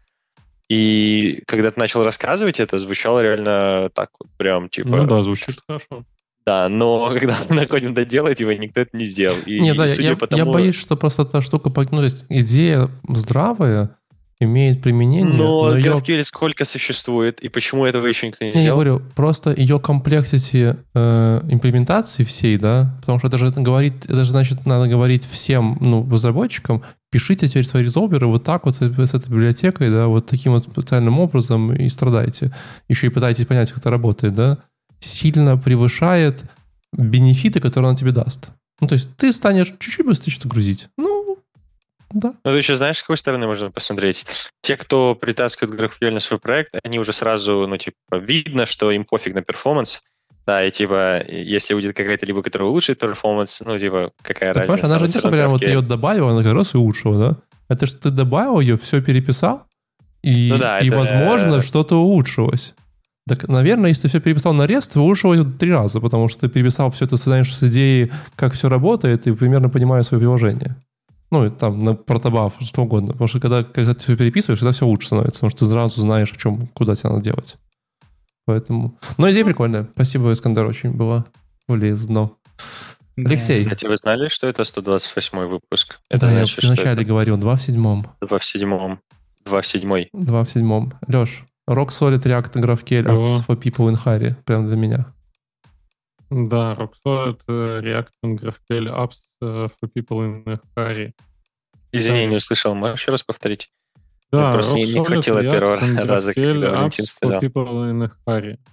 И 0.71 1.43
когда 1.47 1.71
ты 1.71 1.79
начал 1.79 2.03
рассказывать 2.05 2.61
это, 2.61 2.79
звучало 2.79 3.23
реально 3.23 3.91
так 3.95 4.11
вот, 4.19 4.31
прям, 4.37 4.69
типа, 4.69 4.89
Ну 4.97 5.07
да, 5.07 5.23
звучит 5.23 5.57
хорошо. 5.67 6.05
да, 6.47 6.69
но 6.69 7.09
когда 7.19 7.37
мы 7.49 7.57
находим 7.57 7.93
доделать 7.95 8.41
его, 8.41 8.53
никто 8.53 8.81
это 8.81 8.97
не 8.97 9.05
сделал. 9.05 9.37
И, 9.47 9.61
Не, 9.61 9.75
да, 9.75 9.83
я, 9.85 9.89
судя 9.89 10.09
я- 10.11 10.17
тому- 10.17 10.53
боюсь, 10.53 10.77
что 10.77 10.97
просто 10.97 11.23
эта 11.23 11.43
штука, 11.43 11.71
ну, 11.91 11.99
то 11.99 12.05
есть 12.05 12.25
идея 12.31 12.89
здравая, 13.09 13.97
имеет 14.41 14.83
применение, 14.83 15.25
Но, 15.33 15.71
но 15.71 15.77
ее 15.77 15.93
GraphQL 15.93 16.25
сколько 16.25 16.65
существует, 16.65 17.41
и 17.41 17.49
почему 17.49 17.85
этого 17.87 18.07
еще 18.07 18.27
никто 18.27 18.45
не 18.45 18.51
Не, 18.51 18.57
я 18.57 18.61
сделал? 18.63 18.77
говорю, 18.81 19.03
просто 19.15 19.53
ее 19.55 19.79
комплексити 19.79 20.77
э, 20.95 21.41
имплементации 21.49 22.25
всей, 22.25 22.59
да, 22.59 22.97
потому 23.01 23.19
что 23.19 23.29
это 23.29 23.39
же 23.39 23.51
говорит, 23.51 24.05
это 24.05 24.25
же 24.25 24.31
значит, 24.31 24.67
надо 24.67 24.89
говорить 24.89 25.27
всем, 25.27 25.79
ну, 25.81 26.09
разработчикам, 26.11 26.83
пишите 27.15 27.47
теперь 27.47 27.65
свои 27.65 27.85
резолверы 27.85 28.27
вот 28.27 28.43
так 28.43 28.65
вот 28.67 28.75
с 28.75 28.81
этой 28.81 29.29
библиотекой, 29.29 29.89
да, 29.89 30.09
вот 30.09 30.27
таким 30.27 30.51
вот 30.51 30.65
специальным 30.65 31.21
образом 31.21 31.73
и 31.73 31.89
страдайте. 31.89 32.53
Еще 32.89 33.07
и 33.07 33.11
пытайтесь 33.11 33.47
понять, 33.47 33.71
как 33.71 33.79
это 33.79 33.91
работает, 33.91 34.35
да, 34.35 34.59
сильно 34.99 35.57
превышает 35.57 36.43
бенефиты, 36.93 37.61
которые 37.61 37.91
он 37.91 37.97
тебе 37.97 38.11
даст. 38.11 38.49
Ну, 38.81 38.89
то 38.89 38.95
есть 38.95 39.17
ты 39.17 39.31
станешь 39.31 39.73
чуть-чуть 39.79 40.05
быстрее 40.05 40.33
что-то 40.33 40.49
грузить. 40.49 40.89
Ну, 40.99 41.39
да. 42.11 42.35
Ну, 42.45 42.51
ты 42.51 42.57
еще 42.57 42.75
знаешь, 42.75 42.99
с 42.99 43.03
какой 43.03 43.17
стороны 43.17 43.47
можно 43.47 43.71
посмотреть? 43.71 44.27
Те, 44.61 44.77
кто 44.77 45.15
притаскивает 45.15 45.79
GraphQL 45.79 46.11
на 46.11 46.19
свой 46.19 46.41
проект, 46.41 46.75
они 46.83 46.99
уже 46.99 47.13
сразу, 47.13 47.69
ну, 47.69 47.77
типа, 47.77 47.97
видно, 48.11 48.67
что 48.67 48.91
им 48.91 49.05
пофиг 49.05 49.37
на 49.37 49.43
перформанс, 49.43 50.03
да, 50.47 50.65
и 50.65 50.71
типа, 50.71 51.23
если 51.29 51.75
будет 51.75 51.97
какая-то 51.97 52.27
либа, 52.27 52.43
которая 52.43 52.69
улучшит 52.69 52.99
перформанс, 52.99 53.63
ну, 53.65 53.79
типа, 53.79 54.13
какая 54.23 54.53
Ты 54.53 54.61
разница? 54.61 54.67
понимаешь, 54.79 54.85
она 54.85 54.99
же 54.99 55.05
не 55.15 55.19
что 55.19 55.31
прям 55.31 55.51
вот 55.51 55.63
ее 55.63 55.81
добавил, 55.81 56.29
она 56.29 56.43
как 56.43 56.53
раз 56.53 56.75
и 56.75 56.77
улучшила, 56.79 57.19
да? 57.19 57.37
Это 57.69 57.87
что 57.87 57.99
ты 58.03 58.11
добавил 58.11 58.61
ее, 58.61 58.77
все 58.77 59.01
переписал, 59.03 59.65
и, 60.23 60.49
Ну 60.51 60.59
да, 60.59 60.81
и 60.81 60.89
это- 60.89 60.97
возможно, 60.97 61.63
что-то 61.63 61.97
улучшилось. 61.97 62.75
Так, 63.27 63.49
наверное, 63.49 63.89
если 63.89 64.03
ты 64.03 64.09
все 64.09 64.21
переписал 64.21 64.53
на 64.53 64.67
REST, 64.67 64.93
ты 64.93 65.01
улучшилось 65.01 65.41
в 65.41 65.57
три 65.57 65.73
раза, 65.73 65.99
потому 66.01 66.29
что 66.29 66.41
ты 66.41 66.49
переписал 66.51 66.91
все 66.91 67.07
это, 67.07 67.17
знаешь, 67.17 67.57
с 67.57 67.63
идеей, 67.63 68.13
как 68.37 68.53
все 68.53 68.69
работает, 68.69 69.27
и 69.27 69.33
примерно 69.33 69.71
понимаешь 69.71 70.07
свое 70.07 70.21
приложение. 70.21 70.77
Ну, 71.31 71.47
и 71.47 71.51
там, 71.51 71.83
на 71.83 71.95
протобаф, 71.95 72.53
что 72.61 72.83
угодно. 72.83 73.13
Потому 73.13 73.29
что 73.29 73.41
когда, 73.41 73.65
когда 73.65 73.95
ты 73.95 74.01
все 74.01 74.17
переписываешь, 74.17 74.61
тогда 74.61 74.73
все 74.73 74.87
лучше 74.87 75.07
становится, 75.07 75.41
потому 75.41 75.51
что 75.51 75.61
ты 75.65 75.71
сразу 75.71 76.01
знаешь, 76.03 76.33
о 76.33 76.37
чем, 76.37 76.67
куда 76.75 76.95
тебе 76.95 77.11
надо 77.11 77.25
делать. 77.25 77.57
Поэтому... 78.47 78.99
Но 79.17 79.31
идея 79.31 79.45
прикольная. 79.45 79.89
Спасибо, 79.95 80.33
Искандер, 80.33 80.67
очень 80.67 80.91
было 80.91 81.25
полезно. 81.67 82.31
Да. 83.17 83.31
Алексей. 83.31 83.59
Кстати, 83.59 83.87
вы 83.87 83.97
знали, 83.97 84.29
что 84.29 84.49
это 84.49 84.65
128 84.65 85.39
выпуск? 85.47 86.01
Это 86.11 86.27
да, 86.27 86.31
я 86.31 86.37
значит, 86.39 86.59
что 86.59 86.67
вначале 86.67 86.93
это 86.93 87.05
говорил, 87.05 87.37
два 87.37 87.57
в 87.57 87.63
седьмом. 87.63 88.07
2 88.21 88.39
в 88.39 88.45
седьмом. 88.45 89.01
2 89.45 89.61
в 89.61 89.67
седьмой. 89.67 90.09
Два 90.13 90.45
в 90.45 90.51
седьмом. 90.51 90.93
Леш, 91.07 91.45
Rock 91.69 91.89
Solid 91.89 92.23
React 92.23 92.55
GraphQL 92.55 93.07
apps 93.07 93.47
for 93.47 93.57
people 93.57 93.89
in 93.89 93.97
hurry. 93.97 94.35
Прям 94.45 94.67
для 94.67 94.77
меня. 94.77 95.07
Да, 96.31 96.75
Rocksolid, 96.75 97.41
э, 97.47 97.81
React 97.81 98.09
and 98.25 98.39
GraphQL 98.41 98.89
apps 98.89 99.19
э, 99.41 99.69
for 99.69 99.89
people 99.97 100.25
in 100.25 100.43
a 100.49 100.61
hurry. 100.77 101.13
Извини, 101.93 102.25
Да. 102.25 102.31
не 102.31 102.37
услышал. 102.37 102.75
Можешь 102.75 103.01
еще 103.01 103.13
раз 103.13 103.23
повторить? 103.23 103.71
Да, 104.37 104.53
просто 104.53 104.77
не- 104.77 104.85
не 104.85 105.05
хватило 105.05 105.39
React 105.39 105.51
первого 105.51 105.77
and 105.77 106.07
раза, 106.07 106.33
GraphQL 106.33 106.53
когда 106.63 106.71
Валентин 106.71 107.05
сказал. 107.07 107.41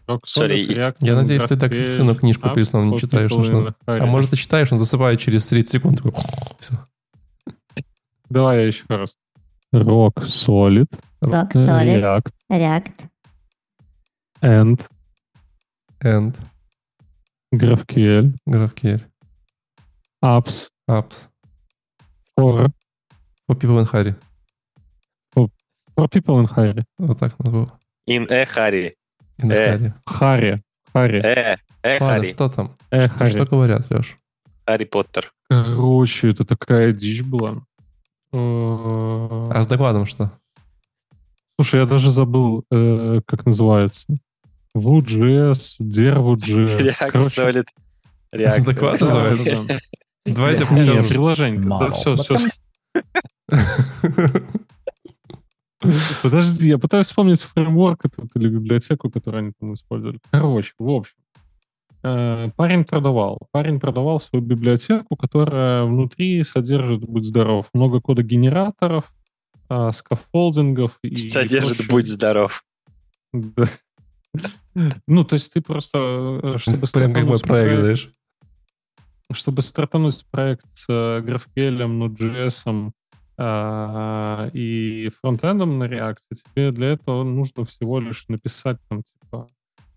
Sorry, 0.07 0.66
React 0.68 0.95
Я 1.01 1.16
надеюсь, 1.16 1.43
ты 1.43 1.57
так 1.57 1.72
GraphQL 1.72 1.95
сыну 1.95 2.16
книжку 2.16 2.49
сном 2.66 2.91
не 2.91 2.99
читаешь. 2.99 3.32
что-. 3.32 3.76
А 3.86 4.05
может, 4.05 4.30
ты 4.32 4.36
читаешь, 4.38 4.72
он 4.72 4.78
засыпает 4.78 5.20
через 5.20 5.45
30 5.47 5.72
секунд. 5.72 5.97
Такой, 5.97 6.14
всё. 6.59 6.76
Давай 8.30 8.62
я 8.62 8.68
еще 8.68 8.84
раз. 8.89 9.16
Rock 9.74 10.16
Solid, 10.24 10.88
Rock 11.24 11.51
Solid, 11.53 12.01
React 12.01 12.32
React, 12.49 12.91
and 14.41 14.82
And 16.03 16.36
GraphQL 17.53 18.34
GraphQL 18.49 19.01
apps 20.24 20.70
apps 20.89 21.28
for, 22.36 22.70
for 23.47 23.55
people 23.55 23.78
in 23.80 23.86
hurry. 23.86 24.16
For 26.01 26.07
people 26.09 26.39
in 26.39 26.47
hurry. 26.47 26.83
Вот 26.97 27.19
так 27.19 27.37
надо 27.39 27.51
было. 27.51 27.67
In 28.09 28.25
a 28.31 28.43
hurry. 28.45 28.93
In 29.41 29.51
Э. 29.51 29.77
hurry. 29.77 29.93
Харри. 30.05 30.61
Харри. 30.93 31.21
Э, 31.23 31.55
э, 31.83 31.99
Харри. 31.99 32.29
что 32.29 32.49
там? 32.49 32.75
Э, 32.89 33.05
Что, 33.07 33.17
Харри. 33.17 33.29
что 33.31 33.45
говорят, 33.45 33.89
Леш? 33.91 34.17
Харри 34.65 34.85
Поттер. 34.85 35.31
Короче, 35.49 36.29
это 36.29 36.45
такая 36.45 36.91
дичь 36.91 37.21
была. 37.23 37.57
Э, 38.33 39.49
А 39.53 39.61
с 39.63 39.67
докладом 39.67 40.05
что? 40.05 40.31
Слушай, 41.59 41.81
я 41.81 41.85
даже 41.85 42.11
забыл, 42.11 42.63
э, 42.71 43.21
как 43.27 43.45
называется. 43.45 44.07
Vue.js, 44.75 45.81
Dervu.js. 45.81 46.79
React 46.79 47.11
Короче, 47.11 47.41
Solid. 47.41 47.65
React. 48.33 48.63
Доклад 48.63 48.99
да, 48.99 49.05
называется? 49.05 49.63
да, 49.67 49.77
Давай 50.33 50.53
я 50.53 50.59
да. 50.59 50.65
покажу. 50.65 50.93
Не, 51.01 51.03
приложение. 51.07 51.67
Да, 51.67 51.91
все, 51.91 52.15
все. 52.15 52.37
Подожди, 56.23 56.69
я 56.69 56.77
пытаюсь 56.77 57.07
вспомнить 57.07 57.41
фреймворк 57.41 58.05
этот 58.05 58.29
или 58.36 58.49
библиотеку, 58.49 59.09
которую 59.09 59.43
они 59.43 59.51
там 59.59 59.73
использовали. 59.73 60.19
Короче, 60.32 60.73
в 60.77 60.89
общем. 60.89 61.15
э, 62.03 62.49
Парень 62.55 62.86
продавал. 62.86 63.39
Парень 63.51 63.79
продавал 63.79 64.19
свою 64.19 64.43
библиотеку, 64.45 65.16
которая 65.16 65.83
внутри 65.86 66.43
содержит, 66.43 67.01
будь 67.01 67.25
здоров, 67.25 67.67
много 67.74 67.99
кода 67.99 68.24
генераторов, 68.24 69.12
а, 69.70 69.91
скаффолдингов 69.91 70.99
и 71.01 71.16
Содержит 71.16 71.78
прочего. 71.78 71.91
«Будь 71.91 72.08
здоров». 72.08 72.63
Да. 73.33 73.66
Ну, 75.08 75.24
то 75.25 75.36
есть 75.36 75.53
ты 75.53 75.62
просто, 75.62 75.97
э, 76.43 76.58
чтобы 76.58 76.87
Прям 76.87 77.13
как 77.13 77.25
мой 77.25 77.37
стартануть 77.37 77.43
проект, 77.47 77.79
знаешь. 77.82 78.12
чтобы 79.33 79.62
стартануть 79.62 80.25
проект 80.32 80.66
с 80.74 80.86
э, 80.89 81.21
GraphQL, 81.21 81.78
Node.js 81.87 82.91
и 84.54 85.12
фронтендом 85.22 85.80
на 85.80 85.86
React, 85.86 86.18
тебе 86.32 86.72
для 86.72 86.89
этого 86.89 87.24
нужно 87.24 87.66
всего 87.66 88.00
лишь 88.00 88.28
написать 88.28 88.78
там 88.89 89.04
типа 89.04 89.47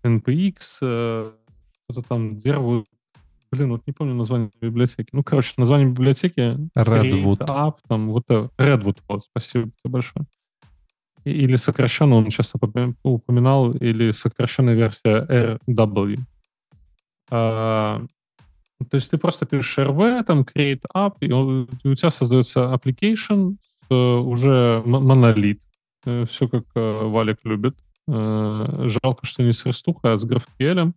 npx, 0.03 0.79
э, 0.81 1.31
что-то 1.83 2.01
там 2.07 2.33
Derwood, 2.33 2.85
блин, 3.51 3.71
вот 3.71 3.85
не 3.87 3.93
помню 3.93 4.13
название 4.13 4.51
библиотеки. 4.61 5.09
Ну, 5.11 5.23
короче, 5.23 5.53
название 5.57 5.89
библиотеки 5.89 6.57
Redwood. 6.75 7.37
Create 7.39 7.47
App, 7.47 7.75
там 7.87 8.09
вот 8.11 8.23
это, 8.27 8.49
Redwood, 8.57 8.99
вот, 9.07 9.23
спасибо 9.23 9.65
тебе 9.65 9.91
большое. 9.91 10.25
Или 11.23 11.55
сокращенно, 11.55 12.15
он 12.15 12.29
часто 12.29 12.59
упоминал, 13.03 13.71
или 13.71 14.11
сокращенная 14.11 14.75
версия 14.75 15.59
RW. 15.67 16.19
А, 18.79 18.85
то 18.85 18.95
есть 18.95 19.09
ты 19.11 19.17
просто 19.17 19.45
пишешь 19.45 19.77
rv, 19.77 20.23
там 20.23 20.41
create 20.41 20.81
app, 20.95 21.13
и, 21.21 21.31
он- 21.31 21.69
и 21.83 21.87
у 21.87 21.95
тебя 21.95 22.09
создается 22.09 22.73
application, 22.73 23.57
э, 23.89 23.95
уже 23.95 24.81
монолит. 24.85 25.61
Все 26.27 26.47
как 26.47 26.65
э, 26.75 27.07
Валик 27.07 27.39
любит. 27.45 27.75
Э, 28.07 28.87
Жалко, 29.03 29.25
что 29.25 29.41
не 29.43 29.51
с 29.53 29.65
REST, 29.65 29.95
а 30.03 30.17
с 30.17 30.25
GraphQL, 30.25 30.93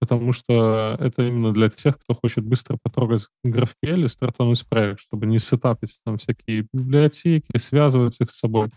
потому 0.00 0.32
что 0.34 0.96
это 1.00 1.22
именно 1.22 1.52
для 1.52 1.68
тех, 1.70 1.98
кто 1.98 2.14
хочет 2.14 2.44
быстро 2.44 2.76
потрогать 2.82 3.26
GraphQL 3.46 4.04
и 4.04 4.08
стартануть 4.08 4.66
проект, 4.68 5.00
чтобы 5.00 5.26
не 5.26 5.38
сетапить 5.38 5.98
там 6.04 6.18
всякие 6.18 6.66
библиотеки, 6.72 7.56
связывать 7.56 8.20
их 8.20 8.30
с 8.30 8.38
собой. 8.38 8.70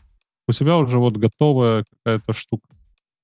У 0.48 0.52
тебя 0.54 0.78
уже 0.78 1.00
вот 1.00 1.18
готовая 1.18 1.84
какая-то 1.90 2.34
штука. 2.34 2.68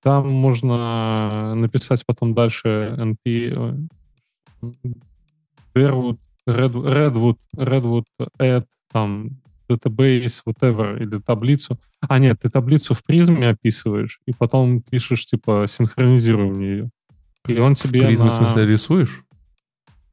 Там 0.02 0.30
можно 0.30 1.56
написать 1.56 2.06
потом 2.06 2.34
дальше 2.34 2.96
NP, 2.98 3.88
э, 5.76 5.80
Derwood, 5.80 6.18
Red- 6.48 6.74
Redwood, 6.74 7.38
Redwood 7.56 8.06
add 8.40 8.66
там 8.92 9.42
database, 9.70 10.42
whatever, 10.46 11.00
или 11.02 11.20
таблицу. 11.20 11.78
А 12.02 12.18
нет, 12.18 12.40
ты 12.42 12.50
таблицу 12.50 12.94
в 12.96 13.04
призме 13.04 13.50
описываешь, 13.50 14.20
и 14.26 14.34
потом 14.34 14.82
пишешь, 14.82 15.26
типа, 15.26 15.66
синхронизируй 15.70 16.50
мне 16.50 16.68
ее. 16.68 16.90
И 17.48 17.60
он 17.60 17.76
тебе 17.76 18.06
Призму, 18.06 18.28
на... 18.28 18.32
в 18.32 18.36
смысле, 18.36 18.66
рисуешь? 18.66 19.24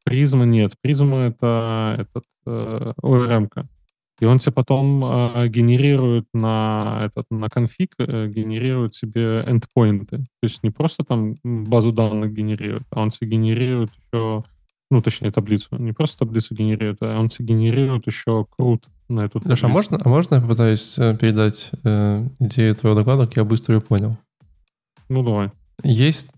Призма 0.05 0.45
нет. 0.45 0.75
Призма— 0.81 1.19
это 1.27 1.97
этот, 1.99 2.25
э, 2.47 2.93
ORM-ка. 3.03 3.69
И 4.21 4.25
он 4.25 4.39
тебе 4.39 4.53
потом 4.53 5.05
э, 5.05 5.49
генерирует 5.49 6.27
на, 6.33 7.03
этот, 7.07 7.27
на 7.31 7.49
конфиг, 7.49 7.93
э, 7.99 8.29
генерирует 8.29 8.95
себе 8.95 9.45
эндпоинты. 9.47 10.19
То 10.19 10.45
есть 10.45 10.63
не 10.63 10.71
просто 10.71 11.05
там 11.05 11.35
базу 11.43 11.93
данных 11.93 12.33
генерирует, 12.33 12.85
а 12.91 13.03
он 13.03 13.11
тебе 13.11 13.31
генерирует 13.33 13.91
еще, 13.95 14.45
ну, 14.91 15.03
точнее, 15.03 15.33
таблицу. 15.33 15.77
Не 15.77 15.93
просто 15.93 16.21
таблицу 16.21 16.55
генерирует, 16.55 16.99
а 17.01 17.19
он 17.19 17.29
генерирует 17.39 18.07
еще 18.07 18.47
крут 18.57 18.85
на 19.09 19.21
эту 19.21 19.41
таблицу. 19.41 19.51
Леша, 19.51 19.67
а 19.67 19.71
можно, 19.71 19.99
а 20.03 20.09
можно 20.09 20.35
я 20.37 20.41
попытаюсь 20.41 20.95
э, 20.99 21.17
передать 21.17 21.71
э, 21.85 22.27
идею 22.41 22.75
твоего 22.77 22.99
доклада, 22.99 23.27
как 23.27 23.37
я 23.37 23.45
быстро 23.45 23.75
ее 23.75 23.81
понял? 23.81 24.17
Ну, 25.09 25.23
давай. 25.23 25.51
Есть 25.83 26.31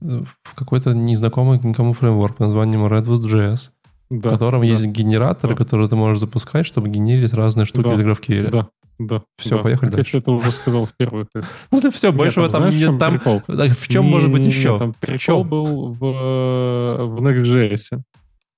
какой-то 0.55 0.95
незнакомый 0.95 1.61
никому 1.63 1.93
фреймворк 1.93 2.37
под 2.37 2.47
названием 2.47 2.87
Redwood.js, 2.87 3.71
Да, 4.11 4.31
в 4.31 4.33
котором 4.33 4.63
да, 4.63 4.67
есть 4.67 4.87
генераторы, 4.87 5.55
да. 5.55 5.65
которые 5.65 5.89
ты 5.89 5.97
можешь 5.97 6.21
запускать, 6.21 6.67
чтобы 6.67 6.89
генерить 6.89 7.33
разные 7.33 7.67
штуки 7.67 7.89
Да, 7.89 7.97
для 7.97 8.05
GraphQL. 8.05 8.51
Да, 8.51 8.69
да. 8.99 9.23
Всё, 9.37 9.59
да. 9.59 9.63
поехали 9.63 9.91
Так 9.91 10.13
Я 10.13 10.19
это 10.19 10.33
уже 10.33 10.51
сказал 10.51 10.87
в 10.87 10.97
первых. 10.97 11.29
Ну 11.71 11.91
все, 11.91 12.13
больше 12.13 12.41
этом 12.41 12.63
знаешь, 12.63 12.75
нет. 12.75 12.99
Там, 12.99 13.21
в 13.21 13.89
чем 13.89 14.05
может 14.05 14.31
быть 14.33 14.45
еще? 14.45 14.79
Там 14.79 14.95
прикол 14.99 15.45
был 15.45 15.93
в, 15.93 16.05
э, 16.05 17.05
в 17.05 17.23
Next.js. 17.23 18.01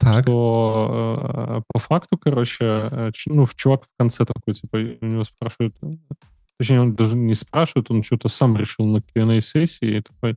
Так, 0.00 0.22
что 0.22 1.18
э, 1.22 1.62
по 1.68 1.78
факту, 1.78 2.16
короче, 2.16 2.64
э, 2.64 3.10
ч- 3.12 3.30
ну, 3.30 3.46
чувак 3.54 3.84
в 3.84 3.88
конце 3.98 4.24
такой, 4.24 4.54
типа, 4.54 4.76
у 4.76 5.06
него 5.06 5.24
спрашивают, 5.24 5.76
точнее, 6.58 6.80
он 6.80 6.94
даже 6.94 7.16
не 7.16 7.34
спрашивает, 7.34 7.90
он 7.90 8.02
что-то 8.02 8.28
сам 8.28 8.56
решил 8.56 8.86
на 8.86 9.02
Q&A-сессии 9.02 9.98
и 9.98 10.00
такой, 10.00 10.36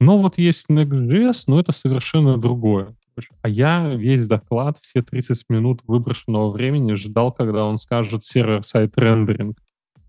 ну, 0.00 0.18
вот 0.18 0.38
есть 0.38 0.68
Next.js, 0.68 1.44
но 1.46 1.60
это 1.60 1.70
совершенно 1.70 2.36
другое. 2.36 2.96
А 3.42 3.48
я 3.48 3.94
весь 3.94 4.26
доклад, 4.26 4.78
все 4.82 5.02
30 5.02 5.44
минут 5.48 5.80
выброшенного 5.86 6.50
времени 6.50 6.94
ждал, 6.94 7.30
когда 7.32 7.64
он 7.64 7.78
скажет 7.78 8.24
сервер-сайт 8.24 8.98
рендеринг, 8.98 9.56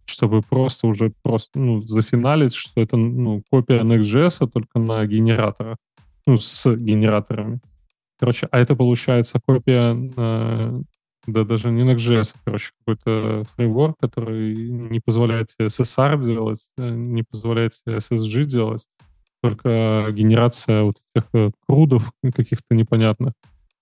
чтобы 0.05 0.41
просто 0.41 0.87
уже 0.87 1.13
просто, 1.21 1.59
ну, 1.59 1.81
зафиналить, 1.83 2.55
что 2.55 2.81
это, 2.81 2.97
ну, 2.97 3.43
копия 3.51 3.81
Next.js, 3.81 4.37
а 4.39 4.47
только 4.47 4.79
на 4.79 5.05
генераторах, 5.05 5.77
ну, 6.25 6.37
с 6.37 6.75
генераторами. 6.75 7.59
Короче, 8.19 8.47
а 8.51 8.59
это 8.59 8.75
получается 8.75 9.39
копия, 9.45 9.95
э, 9.95 10.81
да 11.27 11.43
даже 11.43 11.71
не 11.71 11.83
Next.js, 11.83 12.33
а, 12.35 12.39
короче, 12.45 12.71
какой-то 12.79 13.43
фреймворк, 13.55 13.97
который 13.99 14.69
не 14.69 14.99
позволяет 14.99 15.49
SSR 15.59 16.21
делать, 16.21 16.67
э, 16.77 16.89
не 16.89 17.23
позволяет 17.23 17.73
SSG 17.85 18.45
делать, 18.45 18.87
только 19.43 20.07
генерация 20.11 20.83
вот 20.83 20.97
этих 21.13 21.27
э, 21.33 21.51
крудов 21.67 22.11
каких-то 22.33 22.75
непонятных. 22.75 23.33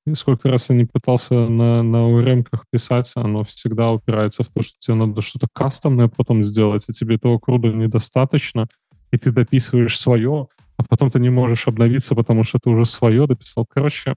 И 0.05 0.13
сколько 0.13 0.49
раз 0.49 0.69
я 0.69 0.75
не 0.75 0.85
пытался 0.85 1.33
на, 1.33 1.81
на 1.81 1.97
ORM-ках 1.97 2.65
писать, 2.69 3.11
оно 3.15 3.43
всегда 3.43 3.91
упирается 3.91 4.43
в 4.43 4.49
то, 4.49 4.61
что 4.61 4.73
тебе 4.77 4.95
надо 4.95 5.21
что-то 5.21 5.47
кастомное 5.51 6.07
потом 6.07 6.43
сделать, 6.43 6.85
и 6.87 6.93
тебе 6.93 7.15
этого 7.15 7.39
круда 7.39 7.69
недостаточно, 7.69 8.67
и 9.11 9.17
ты 9.17 9.31
дописываешь 9.31 9.97
свое, 9.97 10.47
а 10.77 10.83
потом 10.87 11.09
ты 11.09 11.19
не 11.19 11.29
можешь 11.29 11.67
обновиться, 11.67 12.13
потому 12.15 12.43
что 12.43 12.59
ты 12.59 12.69
уже 12.69 12.85
свое 12.85 13.25
дописал. 13.25 13.65
Короче, 13.67 14.15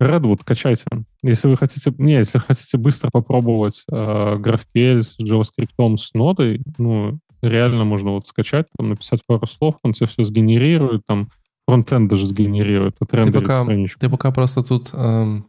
Redwood 0.00 0.40
качайте. 0.44 0.84
Если 1.22 1.46
вы 1.48 1.56
хотите, 1.56 1.92
не, 1.98 2.14
если 2.14 2.38
хотите 2.38 2.78
быстро 2.78 3.10
попробовать 3.10 3.84
э, 3.90 3.94
GraphQL 3.94 5.02
с 5.02 5.16
JavaScript, 5.20 5.96
с 5.98 6.14
Node'ой, 6.14 6.62
ну, 6.78 7.18
реально 7.42 7.84
можно 7.84 8.12
вот 8.12 8.26
скачать, 8.26 8.66
там, 8.78 8.88
написать 8.88 9.20
пару 9.26 9.46
слов, 9.46 9.76
он 9.82 9.92
тебе 9.92 10.06
все 10.06 10.24
сгенерирует, 10.24 11.02
там, 11.06 11.30
фронтенд 11.66 12.08
даже 12.10 12.26
сгенерирует, 12.26 12.96
отрендерит 13.00 13.46
пока- 13.46 13.62
страничку. 13.62 14.00
ты 14.00 14.08
пока 14.08 14.30
просто 14.30 14.62
тут, 14.62 14.90
эм, 14.94 15.46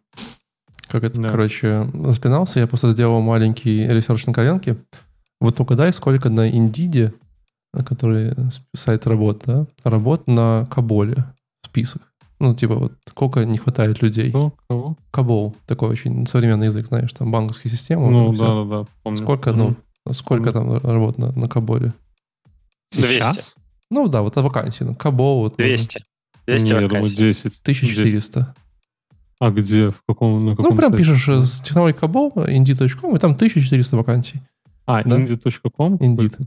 как 0.87 1.03
это, 1.05 1.21
Да. 1.21 1.29
короче, 1.29 1.89
распинался, 1.93 2.59
я 2.59 2.67
просто 2.67 2.91
сделал 2.91 3.21
маленький 3.21 3.87
research 3.87 4.25
на 4.25 4.33
коленке. 4.33 4.77
Вот 5.39 5.59
угадай, 5.59 5.91
сколько 5.93 6.29
на 6.29 6.49
Индиде, 6.49 7.13
который 7.85 8.35
сайт 8.75 9.07
работ, 9.07 9.43
да, 9.45 9.65
работ 9.85 10.27
на 10.27 10.67
Каболе 10.69 11.23
список. 11.65 12.01
Ну, 12.41 12.55
типа, 12.55 12.73
вот 12.73 12.93
сколько 13.07 13.45
не 13.45 13.59
хватает 13.59 14.01
людей. 14.01 14.29
Кто? 14.29 14.51
Кого? 14.67 14.97
Кабол, 15.11 15.55
такой 15.67 15.89
очень 15.89 16.25
современный 16.25 16.65
язык, 16.65 16.87
знаешь, 16.87 17.13
там 17.13 17.31
банковские 17.31 17.69
системы. 17.69 18.09
Ну, 18.09 18.33
да, 18.33 18.47
да, 18.47 18.63
да, 18.65 18.87
помню. 19.03 19.17
Сколько, 19.21 19.51
ну, 19.51 19.75
сколько 20.11 20.51
там 20.51 20.77
работ 20.77 21.19
на, 21.19 21.31
на 21.33 21.47
Каболе? 21.47 21.93
200. 22.93 23.59
Ну, 23.91 24.07
да, 24.07 24.23
вот 24.23 24.35
вакансии. 24.37 24.83
Ну, 24.83 24.95
Кабол, 24.95 25.41
вот. 25.41 25.57
200. 25.57 26.03
200 26.47 26.65
Не, 26.65 26.69
я 26.69 26.75
думаю, 26.87 26.89
вакансий. 26.89 27.15
10. 27.15 27.59
1400. 27.61 28.55
А 29.39 29.51
где? 29.51 29.91
В 29.91 30.01
каком? 30.07 30.43
На 30.43 30.55
каком 30.55 30.71
Ну, 30.71 30.75
прям 30.75 30.91
сайте? 30.91 31.03
пишешь 31.03 31.29
э, 31.29 31.45
с 31.45 31.61
технологией 31.61 31.99
Кабол, 31.99 32.31
indeed.com, 32.35 33.15
и 33.15 33.19
там 33.19 33.33
1400 33.33 33.97
вакансий. 33.97 34.41
А, 34.87 35.03
да? 35.03 35.15
indie.com? 35.19 35.97
Indeed. 35.97 36.39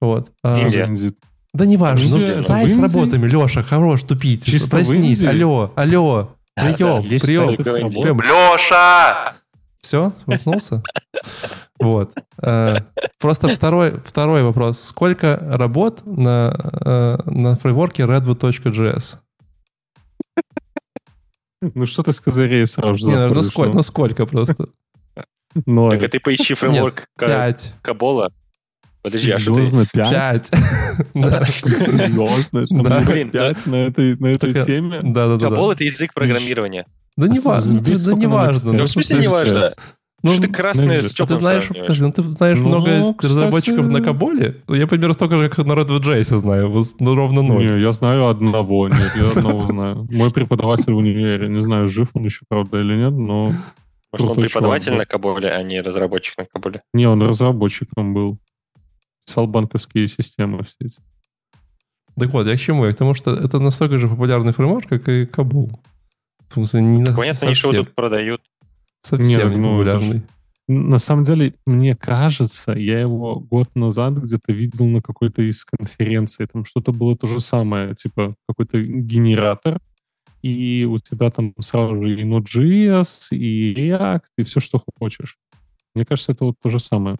Вот. 0.00 0.32
А, 0.42 0.56
Что 0.56 0.70
за 0.70 0.78
India. 0.78 0.88
Indeed? 0.92 1.16
Да 1.58 1.66
не 1.66 1.76
важно, 1.76 2.18
ну, 2.18 2.30
сайт 2.30 2.70
с 2.70 2.78
работами, 2.78 3.26
Леша, 3.26 3.64
хорош 3.64 4.04
тупить. 4.04 4.44
Чисто 4.46 4.76
Проснись, 4.76 5.22
алло, 5.22 5.72
алло. 5.74 6.36
Прием, 6.54 7.02
прием. 7.02 7.56
Прием. 7.56 8.20
Леша! 8.20 9.34
Все, 9.80 10.12
проснулся? 10.24 10.82
Вот. 11.80 12.12
Э, 12.42 12.78
Просто 13.20 13.48
второй, 13.54 14.00
второй 14.04 14.42
вопрос. 14.42 14.80
Сколько 14.80 15.38
работ 15.40 16.02
на, 16.04 16.52
э, 16.84 17.18
на 17.30 17.56
фреймворке 17.56 18.02
redwood.js? 18.02 19.18
Ну 21.60 21.86
что 21.86 22.02
ты 22.02 22.12
с 22.12 22.20
козырей 22.20 22.66
сразу 22.66 22.96
же 22.98 23.06
Не, 23.06 23.28
ну 23.28 23.42
сколько, 23.44 23.72
ну 23.72 23.82
сколько 23.82 24.26
просто? 24.26 24.68
Ноль. 25.66 25.92
Так 25.92 26.02
а 26.02 26.08
ты 26.08 26.18
поищи 26.18 26.54
фреймворк. 26.54 27.06
Кабола. 27.80 28.32
Подожди, 29.02 29.30
а 29.30 29.38
что 29.38 29.50
ты... 29.54 29.56
Серьезно, 29.58 29.86
пять? 29.92 30.50
Да. 31.14 31.44
Серьезно? 31.44 32.82
Да. 32.82 33.00
Блин, 33.00 33.30
пять 33.30 33.66
на 33.66 33.76
этой, 33.76 34.16
на 34.16 34.26
этой 34.28 34.52
Только- 34.52 34.66
теме? 34.66 35.00
Да, 35.02 35.28
да, 35.28 35.36
да. 35.36 35.50
Кабол— 35.50 35.70
это 35.72 35.84
язык 35.84 36.12
программирования. 36.14 36.86
Да 37.16 37.26
не 37.28 37.38
А 37.38 37.42
важно, 37.42 37.80
да 37.80 38.12
не 38.14 38.26
важно. 38.26 38.72
Ну, 38.72 38.84
в 38.84 38.88
смысле 38.88 39.18
не 39.18 39.28
важно? 39.28 39.70
Ну, 40.24 40.32
Что 40.32 40.42
ты 40.42 40.48
красное 40.48 41.00
с 41.00 41.20
А 41.20 41.26
ты 41.26 41.36
знаешь, 41.36 41.68
подожди, 41.68 42.02
ну 42.02 42.12
ты 42.12 42.22
знаешь 42.22 42.58
Ну, 42.58 42.66
много 42.68 43.14
кстати- 43.14 43.26
разработчиков 43.26 43.88
на 43.88 44.02
Каболе? 44.02 44.56
Я 44.68 44.88
примерно 44.88 45.14
столько 45.14 45.36
же, 45.36 45.48
как 45.48 45.64
на 45.64 45.72
Redwood.js 45.74 46.36
знаю, 46.38 46.70
вот, 46.70 46.86
ну 46.98 47.14
ровно 47.14 47.42
ноль. 47.42 47.64
Не, 47.64 47.80
я 47.80 47.92
знаю 47.92 48.26
одного, 48.26 48.88
нет, 48.88 49.12
я 49.16 49.28
одного 49.30 49.68
знаю. 49.68 50.08
Мой 50.10 50.32
преподаватель 50.32 50.92
в 50.92 50.96
универе, 50.96 51.48
не 51.48 51.62
знаю, 51.62 51.88
жив 51.88 52.08
он 52.14 52.24
еще, 52.24 52.40
правда, 52.48 52.80
или 52.80 52.96
нет, 52.96 53.12
но... 53.12 53.52
Может, 54.12 54.28
он 54.28 54.36
преподаватель 54.40 54.86
чувак 54.86 54.98
на 54.98 55.04
Каболе, 55.06 55.50
а 55.50 55.62
не 55.62 55.80
разработчик 55.82 56.36
на 56.38 56.46
Каболе? 56.46 56.82
Не, 56.94 57.06
он 57.06 57.22
разработчиком 57.22 58.12
был. 58.12 58.38
Писал 59.28 59.46
банковские 59.46 60.08
системы 60.08 60.64
все 60.64 60.74
эти. 60.80 61.00
Так 62.18 62.32
вот, 62.32 62.46
я 62.46 62.56
к 62.56 62.58
чему? 62.58 62.86
Я 62.86 62.94
к 62.94 62.96
тому, 62.96 63.12
что 63.12 63.34
это 63.34 63.58
настолько 63.58 63.98
же 63.98 64.08
популярный 64.08 64.54
фреймворк, 64.54 64.88
как 64.88 65.06
и 65.10 65.26
Кабол. 65.26 65.70
В 66.48 66.54
смысле, 66.54 66.80
не 66.80 67.02
на- 67.02 67.14
Понятно, 67.14 67.48
они 67.48 67.54
что 67.54 67.74
тут 67.74 67.94
продают. 67.94 68.40
совсем 69.02 69.50
Не, 69.50 69.56
не 69.56 69.60
ну, 69.60 69.72
популярный. 69.72 70.22
На 70.66 70.96
самом 70.96 71.24
деле, 71.24 71.54
мне 71.66 71.94
кажется, 71.94 72.72
я 72.72 73.00
его 73.00 73.38
год 73.38 73.68
назад 73.74 74.14
где-то 74.14 74.50
видел 74.50 74.86
на 74.86 75.02
какой-то 75.02 75.42
из 75.42 75.62
конференций. 75.66 76.46
Там 76.50 76.64
что-то 76.64 76.92
было 76.92 77.14
то 77.14 77.26
же 77.26 77.40
самое, 77.40 77.94
типа 77.94 78.34
какой-то 78.48 78.82
генератор, 78.82 79.78
и 80.40 80.88
у 80.90 80.98
тебя 81.00 81.30
там 81.30 81.52
сразу 81.60 82.02
же 82.02 82.18
и 82.18 82.24
Node.js, 82.24 83.36
и 83.36 83.74
React, 83.74 84.22
и 84.38 84.44
все, 84.44 84.60
что 84.60 84.82
хочешь. 84.98 85.36
Мне 85.94 86.06
кажется, 86.06 86.32
это 86.32 86.46
вот 86.46 86.56
то 86.62 86.70
же 86.70 86.80
самое. 86.80 87.18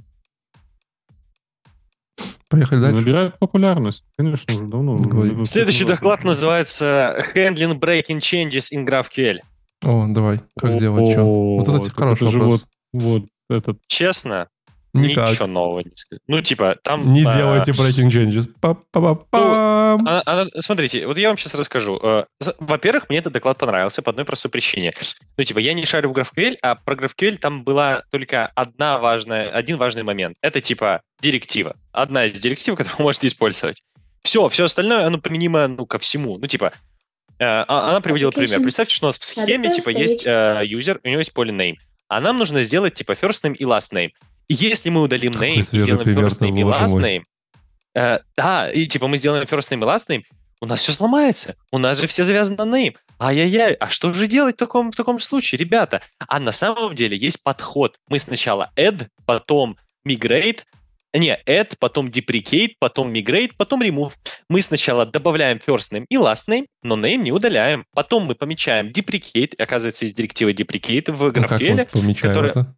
Поехали 2.48 2.80
дальше. 2.80 3.00
Набирает 3.00 3.38
популярность, 3.38 4.04
конечно, 4.16 4.54
уже 4.54 4.64
давно. 4.66 4.96
Говори. 4.96 5.44
Следующий 5.44 5.84
доклад 5.84 6.24
называется 6.24 7.22
Handling 7.34 7.78
Breaking 7.78 8.20
Changes 8.20 8.72
in 8.72 8.86
GraphQL. 8.86 9.40
О, 9.82 10.06
давай, 10.08 10.40
как 10.58 10.78
делать, 10.78 11.12
что? 11.12 11.22
О, 11.22 11.58
Вот 11.58 11.68
это 11.68 11.90
хороший 11.90 12.22
это 12.24 12.32
же 12.32 12.38
вопрос. 12.38 12.66
Вот, 12.92 13.02
вот 13.02 13.28
этот 13.50 13.78
Честно, 13.86 14.48
Никак. 15.00 15.30
ничего 15.30 15.46
нового 15.46 15.80
не 15.80 15.92
скажу. 15.94 16.20
Ну, 16.26 16.40
типа, 16.42 16.76
там... 16.82 17.12
Не 17.12 17.24
а, 17.24 17.36
делайте 17.36 17.72
breaking 17.72 18.10
changes. 18.10 18.48
Па-па-па-пам. 18.60 20.06
Она- 20.06 20.22
она- 20.26 20.46
смотрите, 20.58 21.06
вот 21.06 21.18
я 21.18 21.28
вам 21.28 21.38
сейчас 21.38 21.54
расскажу. 21.54 21.98
Э, 22.02 22.24
Во-первых, 22.58 23.08
мне 23.08 23.18
этот 23.18 23.32
доклад 23.32 23.58
понравился 23.58 24.02
по 24.02 24.10
одной 24.10 24.24
простой 24.24 24.50
причине. 24.50 24.92
Ну, 25.36 25.44
типа, 25.44 25.58
я 25.58 25.72
не 25.74 25.84
шарю 25.84 26.12
в 26.12 26.16
GraphQL, 26.16 26.56
а 26.62 26.74
про 26.76 26.94
GraphQL 26.94 27.38
там 27.38 27.64
была 27.64 28.02
только 28.10 28.46
одна 28.54 28.98
важная, 28.98 29.50
один 29.50 29.76
важный 29.76 30.02
момент. 30.02 30.36
Это, 30.42 30.60
типа, 30.60 31.00
директива. 31.20 31.76
Одна 31.92 32.26
из 32.26 32.32
директив, 32.38 32.74
которую 32.76 32.96
вы 32.98 33.04
можете 33.04 33.26
использовать. 33.26 33.82
Все, 34.22 34.48
все 34.48 34.64
остальное, 34.64 35.06
оно 35.06 35.18
применимо, 35.18 35.66
ну, 35.68 35.86
ко 35.86 35.98
всему. 35.98 36.38
Ну, 36.38 36.46
типа, 36.46 36.72
э, 37.38 37.44
а- 37.44 37.90
она 37.90 38.00
приводила 38.00 38.30
пример. 38.30 38.60
Представьте, 38.62 38.94
что 38.94 39.06
у 39.06 39.08
нас 39.08 39.18
в 39.18 39.24
схеме, 39.24 39.68
типа, 39.74 39.90
есть 39.90 40.26
э, 40.26 40.60
юзер, 40.64 41.00
у 41.02 41.08
него 41.08 41.18
есть 41.20 41.32
поле 41.32 41.52
name. 41.52 41.76
а 42.10 42.20
нам 42.20 42.38
нужно 42.38 42.62
сделать 42.62 42.94
типа 42.94 43.12
first 43.12 43.44
name 43.44 43.54
и 43.54 43.64
last 43.64 43.92
name. 43.92 44.10
Если 44.48 44.88
мы 44.90 45.02
удалим 45.02 45.32
Какой 45.32 45.56
name 45.56 45.60
и 45.60 45.62
сделаем 45.62 46.04
пример, 46.04 46.24
first 46.26 46.40
name 46.40 46.58
и 46.58 46.62
last 46.62 46.96
name, 47.00 47.22
э, 47.94 48.18
да, 48.36 48.70
и 48.70 48.86
типа 48.86 49.06
мы 49.08 49.16
сделаем 49.16 49.44
first 49.44 49.70
name 49.70 49.80
и 49.82 49.86
last 49.86 50.08
name, 50.08 50.22
у 50.60 50.66
нас 50.66 50.80
все 50.80 50.92
сломается. 50.92 51.54
У 51.70 51.78
нас 51.78 52.00
же 52.00 52.06
все 52.06 52.24
завязано 52.24 52.64
на 52.64 52.76
name. 52.76 52.96
Ай-яй-яй, 53.20 53.74
а 53.74 53.88
что 53.88 54.12
же 54.12 54.26
делать 54.26 54.56
в 54.56 54.58
таком, 54.58 54.90
в 54.90 54.96
таком 54.96 55.20
случае, 55.20 55.58
ребята? 55.58 56.02
А 56.26 56.40
на 56.40 56.52
самом 56.52 56.94
деле 56.94 57.16
есть 57.16 57.42
подход. 57.42 57.96
Мы 58.08 58.18
сначала 58.18 58.70
add, 58.76 59.06
потом 59.26 59.76
migrate, 60.06 60.60
не, 61.14 61.38
add, 61.46 61.74
потом 61.78 62.08
deprecate, 62.08 62.72
потом 62.78 63.12
migrate, 63.12 63.52
потом 63.56 63.82
remove. 63.82 64.12
Мы 64.48 64.62
сначала 64.62 65.06
добавляем 65.06 65.58
first 65.58 65.92
name 65.92 66.06
и 66.08 66.16
last 66.16 66.48
name, 66.48 66.66
но 66.82 66.96
name 66.96 67.16
не 67.18 67.32
удаляем. 67.32 67.84
Потом 67.94 68.24
мы 68.24 68.34
помечаем 68.34 68.88
deprecate, 68.88 69.54
оказывается, 69.58 70.04
есть 70.06 70.16
директива 70.16 70.50
deprecate 70.50 71.10
в 71.12 71.22
Ну, 71.22 71.30
GraphQL, 71.30 71.88
помечаем 71.92 72.34
которая- 72.34 72.50
это? 72.50 72.74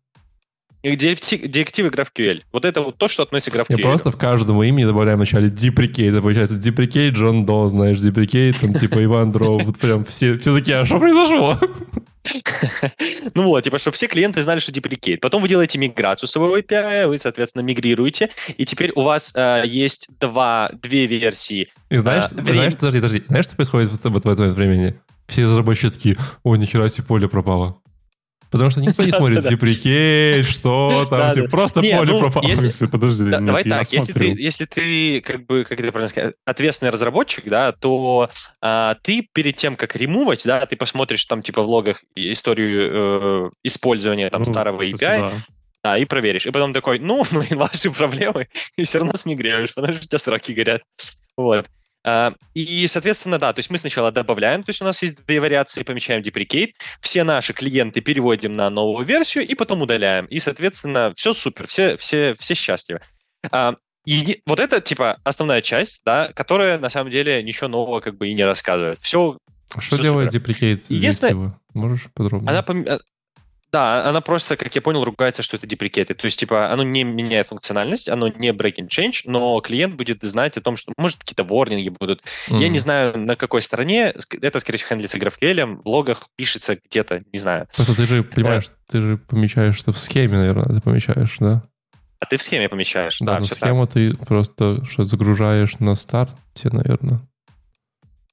Директивы 0.82 1.88
GraphQL. 1.90 2.42
Вот 2.52 2.64
это 2.64 2.80
вот 2.82 2.96
то, 2.96 3.08
что 3.08 3.22
относится 3.22 3.50
к 3.50 3.54
Я 3.54 3.62
GraphQL. 3.76 3.82
просто 3.82 4.10
в 4.10 4.16
каждому 4.16 4.62
имени 4.62 4.84
добавляем 4.86 5.18
вначале 5.18 5.50
деприкейт. 5.50 6.12
Это 6.12 6.22
получается 6.22 6.56
деприкейт 6.56 7.14
Джон 7.14 7.44
До, 7.44 7.68
знаешь, 7.68 7.98
деприкейт, 7.98 8.58
там 8.60 8.74
типа 8.74 9.02
Иван 9.04 9.32
Дров. 9.32 9.62
Вот 9.64 9.78
прям 9.78 10.04
все, 10.04 10.38
все 10.38 10.54
такие, 10.56 10.78
а 10.78 10.84
что 10.84 10.98
произошло? 10.98 11.58
Ну 13.34 13.44
вот, 13.44 13.62
типа, 13.64 13.78
чтобы 13.78 13.94
все 13.94 14.06
клиенты 14.06 14.42
знали, 14.42 14.60
что 14.60 14.72
деприкейт. 14.72 15.20
Потом 15.20 15.40
вы 15.40 15.48
делаете 15.48 15.78
миграцию 15.78 16.28
своего 16.28 16.58
API, 16.58 17.06
вы, 17.06 17.18
соответственно, 17.18 17.62
мигрируете, 17.62 18.28
и 18.56 18.64
теперь 18.66 18.92
у 18.94 19.02
вас 19.02 19.32
э, 19.34 19.62
есть 19.66 20.08
два, 20.20 20.70
две 20.82 21.06
версии. 21.06 21.68
И 21.88 21.96
знаешь, 21.96 22.24
А, 22.26 22.28
знаешь, 22.28 22.48
время- 22.50 22.72
подожди, 22.72 22.98
подожди, 22.98 23.22
знаешь, 23.26 23.44
что 23.46 23.56
происходит 23.56 23.90
вот, 23.90 24.04
вот 24.04 24.24
в 24.24 24.28
это 24.28 24.42
времени? 24.50 25.00
Все 25.28 25.44
разработчики 25.44 25.90
такие, 25.90 26.16
ой, 26.42 26.58
нихера 26.58 26.88
себе 26.90 27.04
поле 27.04 27.26
пропало. 27.28 27.78
Потому 28.50 28.70
что 28.70 28.80
никто 28.80 29.04
не 29.04 29.12
смотрит 29.12 29.48
деприкейт, 29.48 30.44
что 30.44 31.06
там, 31.08 31.34
типа, 31.34 31.48
просто 31.48 31.80
поле 31.80 32.04
ну, 32.04 32.30
смысле, 32.30 32.88
подожди, 32.88 33.24
давай 33.30 33.64
так, 33.64 33.92
если 33.92 34.12
ты, 34.12 34.18
смотрел. 34.18 34.36
если 34.36 34.64
ты, 34.64 35.20
как 35.20 35.46
бы, 35.46 35.64
как 35.64 35.78
это 35.78 35.92
правильно 35.92 36.10
сказать, 36.10 36.34
ответственный 36.44 36.90
разработчик, 36.90 37.44
да, 37.46 37.72
то 37.72 38.28
а, 38.60 38.96
ты 39.02 39.28
перед 39.32 39.56
тем, 39.56 39.76
как 39.76 39.94
ремувать, 39.94 40.42
да, 40.44 40.66
ты 40.66 40.76
посмотришь 40.76 41.24
там, 41.26 41.42
типа, 41.42 41.62
в 41.62 41.68
логах 41.68 42.02
историю 42.16 42.90
э, 42.92 43.50
использования 43.62 44.30
там 44.30 44.42
Ну, 44.42 44.46
старого 44.46 44.82
API, 44.82 44.98
да. 44.98 45.32
да, 45.84 45.98
и 45.98 46.04
проверишь. 46.04 46.46
И 46.46 46.50
потом 46.50 46.74
такой, 46.74 46.98
ну, 46.98 47.24
блин, 47.30 47.56
ваши 47.56 47.90
проблемы, 47.90 48.48
и 48.76 48.82
все 48.84 48.98
равно 48.98 49.14
смигрируешь, 49.14 49.74
потому 49.74 49.94
что 49.94 50.02
у 50.02 50.08
тебя 50.08 50.18
сроки 50.18 50.52
горят. 50.52 50.82
Вот. 51.36 51.66
А, 52.02 52.32
И, 52.54 52.86
соответственно, 52.86 53.38
да, 53.38 53.52
то 53.52 53.58
есть 53.58 53.70
мы 53.70 53.76
сначала 53.78 54.10
добавляем, 54.10 54.62
то 54.62 54.70
есть 54.70 54.80
у 54.80 54.84
нас 54.84 55.02
есть 55.02 55.24
две 55.26 55.40
вариации, 55.40 55.82
помечаем 55.82 56.22
деприкейт, 56.22 56.74
все 57.00 57.24
наши 57.24 57.52
клиенты 57.52 58.00
переводим 58.00 58.56
на 58.56 58.70
новую 58.70 59.04
версию 59.04 59.46
и 59.46 59.54
потом 59.54 59.82
удаляем. 59.82 60.24
И, 60.26 60.38
соответственно, 60.38 61.12
все 61.16 61.34
супер, 61.34 61.66
все, 61.66 61.96
все, 61.96 62.34
все 62.38 62.54
счастливы. 62.54 63.00
А, 63.50 63.74
еди- 64.06 64.40
Вот 64.46 64.60
это, 64.60 64.80
типа, 64.80 65.18
основная 65.24 65.60
часть, 65.62 66.00
да, 66.04 66.30
которая, 66.34 66.78
на 66.78 66.88
самом 66.90 67.10
деле, 67.10 67.42
ничего 67.42 67.68
нового 67.68 68.00
как 68.00 68.16
бы 68.16 68.28
и 68.28 68.34
не 68.34 68.44
рассказывает. 68.44 68.98
Все 69.00 69.36
Что 69.78 69.96
всё 69.96 70.02
делает 70.02 70.30
деприкейт 70.30 70.90
Единственное-? 70.90 71.58
Можешь 71.74 72.08
подробнее? 72.14 72.50
она 72.50 72.60
пом- 72.62 72.88
э, 72.88 72.98
Да, 73.72 74.08
она 74.08 74.20
просто, 74.20 74.56
как 74.56 74.74
я 74.74 74.82
понял, 74.82 75.04
ругается, 75.04 75.42
что 75.42 75.56
это 75.56 75.66
деприкеты. 75.66 76.14
То 76.14 76.24
есть, 76.24 76.40
типа, 76.40 76.72
оно 76.72 76.82
не 76.82 77.04
меняет 77.04 77.48
функциональность, 77.48 78.08
оно 78.08 78.28
не 78.28 78.50
break 78.50 78.76
and 78.76 78.88
change, 78.88 79.22
но 79.24 79.60
клиент 79.60 79.94
будет 79.94 80.22
знать 80.22 80.56
о 80.56 80.60
том, 80.60 80.76
что, 80.76 80.92
может, 80.96 81.18
какие-то 81.18 81.44
ворнинги 81.44 81.88
будут. 81.88 82.22
Я 82.48 82.56
Мгм. 82.66 82.72
не 82.72 82.78
знаю, 82.78 83.18
на 83.18 83.36
какой 83.36 83.62
стороне. 83.62 84.12
Это, 84.40 84.60
скорее 84.60 84.78
всего, 84.78 84.88
хендлится 84.88 85.18
GraphQL, 85.18 85.82
в 85.82 85.88
логах 85.88 86.26
пишется 86.36 86.78
где-то, 86.84 87.22
не 87.32 87.38
знаю. 87.38 87.68
Просто 87.74 87.94
ты 87.94 88.06
же 88.06 88.24
понимаешь, 88.24 88.70
ты 88.88 89.00
же 89.00 89.18
помечаешь, 89.18 89.76
что 89.76 89.92
в 89.92 89.98
схеме, 89.98 90.36
наверное, 90.38 90.64
ты 90.76 90.80
помечаешь, 90.80 91.36
да? 91.38 91.62
А 92.18 92.26
ты 92.26 92.36
в 92.36 92.42
схеме 92.42 92.68
помещаешь. 92.68 93.18
Да, 93.20 93.34
Да, 93.34 93.38
но 93.40 93.46
схему 93.46 93.86
ты 93.86 94.14
просто 94.14 94.84
что 94.84 95.04
загружаешь 95.06 95.78
на 95.78 95.94
старте, 95.94 96.68
наверное. 96.70 97.26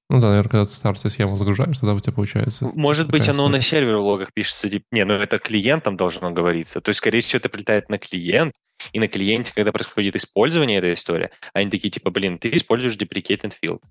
Ну 0.10 0.22
да, 0.22 0.28
наверное, 0.30 0.50
когда 0.50 0.66
ты 0.66 0.72
в 0.72 0.76
старте 0.76 1.10
схему 1.10 1.36
загружаешь, 1.36 1.78
тогда 1.80 1.94
у 1.94 2.00
тебя 2.00 2.14
получается... 2.14 2.70
Может 2.74 3.10
быть, 3.10 3.28
оно 3.28 3.50
на 3.50 3.58
история. 3.60 3.82
сервере 3.82 3.98
в 3.98 4.06
логах 4.06 4.32
пишется. 4.34 4.70
тип- 4.70 4.86
Не, 4.92 5.04
ну 5.04 5.14
это 5.14 5.38
клиентам 5.38 5.98
должно 5.98 6.32
говориться. 6.32 6.80
То 6.80 6.90
есть, 6.90 7.00
скорее 7.00 7.20
всего, 7.20 7.40
это 7.40 7.50
прилетает 7.50 7.90
на 7.90 7.98
клиент, 7.98 8.54
и 8.94 9.00
на 9.00 9.08
клиенте, 9.10 9.54
когда 9.54 9.72
происходит 9.74 10.16
использование 10.16 10.78
этой 10.78 10.94
истории, 10.94 11.30
они 11.54 11.70
такие, 11.70 11.90
типа, 11.90 12.10
блин, 12.10 12.38
ты 12.38 12.56
используешь 12.56 12.96
deprecated 12.96 13.54
field. 13.62 13.82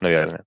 Наверное. 0.00 0.42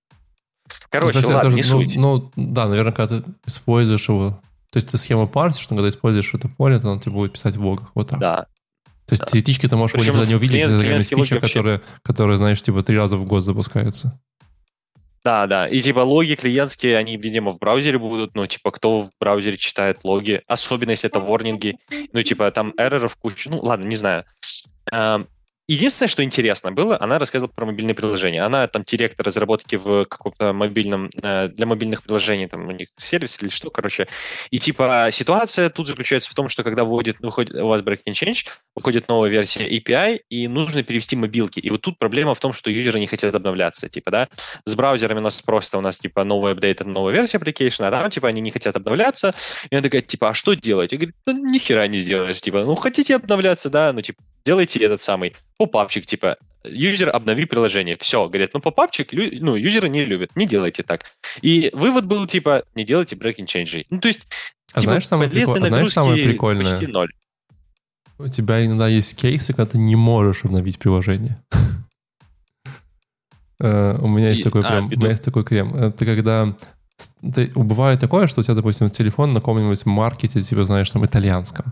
Короче, 0.90 1.18
Ну, 1.18 1.20
есть 1.20 1.32
ладно, 1.34 1.48
это 1.48 1.56
не 1.56 1.62
ну, 1.62 1.68
суть. 1.68 1.96
Ну, 1.96 2.32
да, 2.36 2.68
наверное, 2.68 2.92
когда 2.92 3.20
ты 3.20 3.24
используешь 3.46 4.08
его... 4.08 4.38
То 4.70 4.76
есть 4.76 4.90
ты 4.90 4.98
схему 4.98 5.26
парсишь, 5.26 5.70
но 5.70 5.76
когда 5.76 5.88
используешь 5.88 6.34
это 6.34 6.48
поле, 6.48 6.78
то 6.78 6.90
он 6.90 7.00
тебе 7.00 7.12
будет 7.12 7.32
писать 7.32 7.56
в 7.56 7.64
логах. 7.64 7.90
Вот 7.94 8.10
так. 8.10 8.18
Да. 8.18 8.46
То 9.06 9.14
есть 9.14 9.24
теоретически 9.24 9.66
ты 9.66 9.76
можешь 9.76 9.94
его 9.94 10.02
Причем 10.02 10.14
никогда 10.16 10.28
не 10.28 10.36
увидеть, 10.36 10.62
это 10.62 11.00
фича, 11.00 11.16
вообще- 11.16 11.40
которая, 11.40 11.80
которая, 12.02 12.36
знаешь, 12.36 12.60
типа 12.62 12.82
три 12.82 12.98
раза 12.98 13.16
в 13.16 13.24
год 13.24 13.42
запускается. 13.42 14.20
Да, 15.24 15.46
да. 15.46 15.68
И 15.68 15.80
типа 15.80 16.00
логи 16.00 16.34
клиентские, 16.34 16.96
они, 16.96 17.16
видимо, 17.16 17.52
в 17.52 17.58
браузере 17.58 17.98
будут. 17.98 18.34
Ну, 18.34 18.46
типа, 18.46 18.70
кто 18.70 19.02
в 19.02 19.10
браузере 19.18 19.56
читает 19.56 20.04
логи, 20.04 20.40
особенно 20.46 20.90
если 20.90 21.10
это 21.10 21.20
ворнинги. 21.20 21.76
Ну, 22.12 22.22
типа, 22.22 22.50
там 22.50 22.72
эрроров 22.78 23.16
куча. 23.16 23.50
Ну, 23.50 23.60
ладно, 23.60 23.84
не 23.84 23.96
знаю. 23.96 24.24
Единственное, 25.70 26.08
что 26.08 26.24
интересно 26.24 26.72
было, 26.72 26.96
она 26.98 27.18
рассказывала 27.18 27.52
про 27.54 27.66
мобильные 27.66 27.94
приложения. 27.94 28.42
Она 28.42 28.66
там 28.68 28.84
директор 28.84 29.26
разработки 29.26 29.76
в 29.76 30.06
каком-то 30.06 30.54
мобильном, 30.54 31.10
э, 31.22 31.48
для 31.48 31.66
мобильных 31.66 32.02
приложений, 32.02 32.46
там 32.46 32.66
у 32.68 32.70
них 32.70 32.88
сервис 32.96 33.38
или 33.42 33.50
что, 33.50 33.68
короче. 33.70 34.08
И 34.50 34.58
типа 34.58 35.08
ситуация 35.10 35.68
тут 35.68 35.86
заключается 35.86 36.30
в 36.30 36.34
том, 36.34 36.48
что 36.48 36.62
когда 36.62 36.84
вводит, 36.84 37.20
выходит 37.20 37.54
у 37.54 37.66
вас 37.68 37.82
break 37.82 38.00
and 38.08 38.14
change, 38.14 38.46
выходит 38.74 39.08
новая 39.08 39.28
версия 39.28 39.68
API, 39.68 40.20
и 40.30 40.48
нужно 40.48 40.82
перевести 40.82 41.16
мобилки. 41.16 41.60
И 41.60 41.68
вот 41.68 41.82
тут 41.82 41.98
проблема 41.98 42.34
в 42.34 42.40
том, 42.40 42.54
что 42.54 42.70
юзеры 42.70 42.98
не 42.98 43.06
хотят 43.06 43.34
обновляться, 43.34 43.90
типа, 43.90 44.10
да. 44.10 44.28
С 44.64 44.74
браузерами 44.74 45.18
у 45.18 45.22
нас 45.22 45.42
просто 45.42 45.76
у 45.76 45.82
нас 45.82 45.98
типа 45.98 46.24
новый 46.24 46.52
апдейт, 46.52 46.82
новая 46.86 47.12
версия 47.12 47.36
application, 47.36 47.86
а 47.86 47.90
там 47.90 48.08
типа 48.08 48.28
они 48.28 48.40
не 48.40 48.52
хотят 48.52 48.74
обновляться. 48.74 49.34
И 49.68 49.74
она 49.74 49.82
такая, 49.82 50.00
типа, 50.00 50.30
а 50.30 50.34
что 50.34 50.54
делать? 50.54 50.92
Я 50.92 50.98
говорю, 50.98 51.12
да 51.26 51.34
ни 51.34 51.58
хера 51.58 51.86
не 51.88 51.98
сделаешь. 51.98 52.40
Типа, 52.40 52.64
ну 52.64 52.74
хотите 52.74 53.16
обновляться, 53.16 53.68
да, 53.68 53.92
ну 53.92 54.00
типа 54.00 54.22
делайте 54.44 54.78
этот 54.80 55.00
самый 55.02 55.34
попапчик, 55.58 56.06
типа, 56.06 56.36
юзер, 56.64 57.14
обнови 57.14 57.44
приложение. 57.44 57.96
Все, 57.98 58.26
говорят, 58.28 58.50
ну 58.54 58.60
попапчик, 58.60 59.12
лю- 59.12 59.30
ну, 59.40 59.56
юзеры 59.56 59.88
не 59.88 60.04
любят, 60.04 60.30
не 60.36 60.46
делайте 60.46 60.82
так. 60.82 61.04
И 61.42 61.70
вывод 61.72 62.06
был, 62.06 62.26
типа, 62.26 62.62
не 62.74 62.84
делайте 62.84 63.16
breaking 63.16 63.46
change. 63.46 63.86
Ну, 63.90 64.00
то 64.00 64.08
есть, 64.08 64.26
А 64.72 64.80
типа, 64.80 64.90
знаешь, 64.92 65.06
самое, 65.06 65.30
прикол- 65.30 65.56
а 65.64 65.68
знаешь, 65.68 65.92
самое 65.92 66.22
прикольное? 66.24 66.70
почти 66.70 66.86
ноль. 66.86 67.12
У 68.18 68.26
тебя 68.28 68.64
иногда 68.66 68.88
есть 68.88 69.16
кейсы, 69.16 69.52
когда 69.52 69.70
ты 69.72 69.78
не 69.78 69.94
можешь 69.96 70.44
обновить 70.44 70.78
приложение. 70.78 71.40
Э, 73.60 73.96
У 74.00 74.06
меня 74.08 74.28
есть 74.30 74.40
И- 74.40 74.44
такой 74.44 74.62
а, 74.62 74.68
прям, 74.68 74.86
у 74.86 74.90
меня 74.90 75.10
есть 75.10 75.24
такой 75.24 75.44
крем. 75.44 75.74
Это 75.74 76.04
когда 76.06 76.54
ты- 77.34 77.50
бывает 77.54 77.98
такое, 78.00 78.26
что 78.28 78.40
у 78.40 78.44
тебя, 78.44 78.54
допустим, 78.54 78.88
телефон 78.90 79.32
на 79.32 79.40
каком-нибудь 79.40 79.84
маркете, 79.86 80.42
типа, 80.42 80.64
знаешь, 80.64 80.88
там, 80.90 81.04
итальянском. 81.04 81.66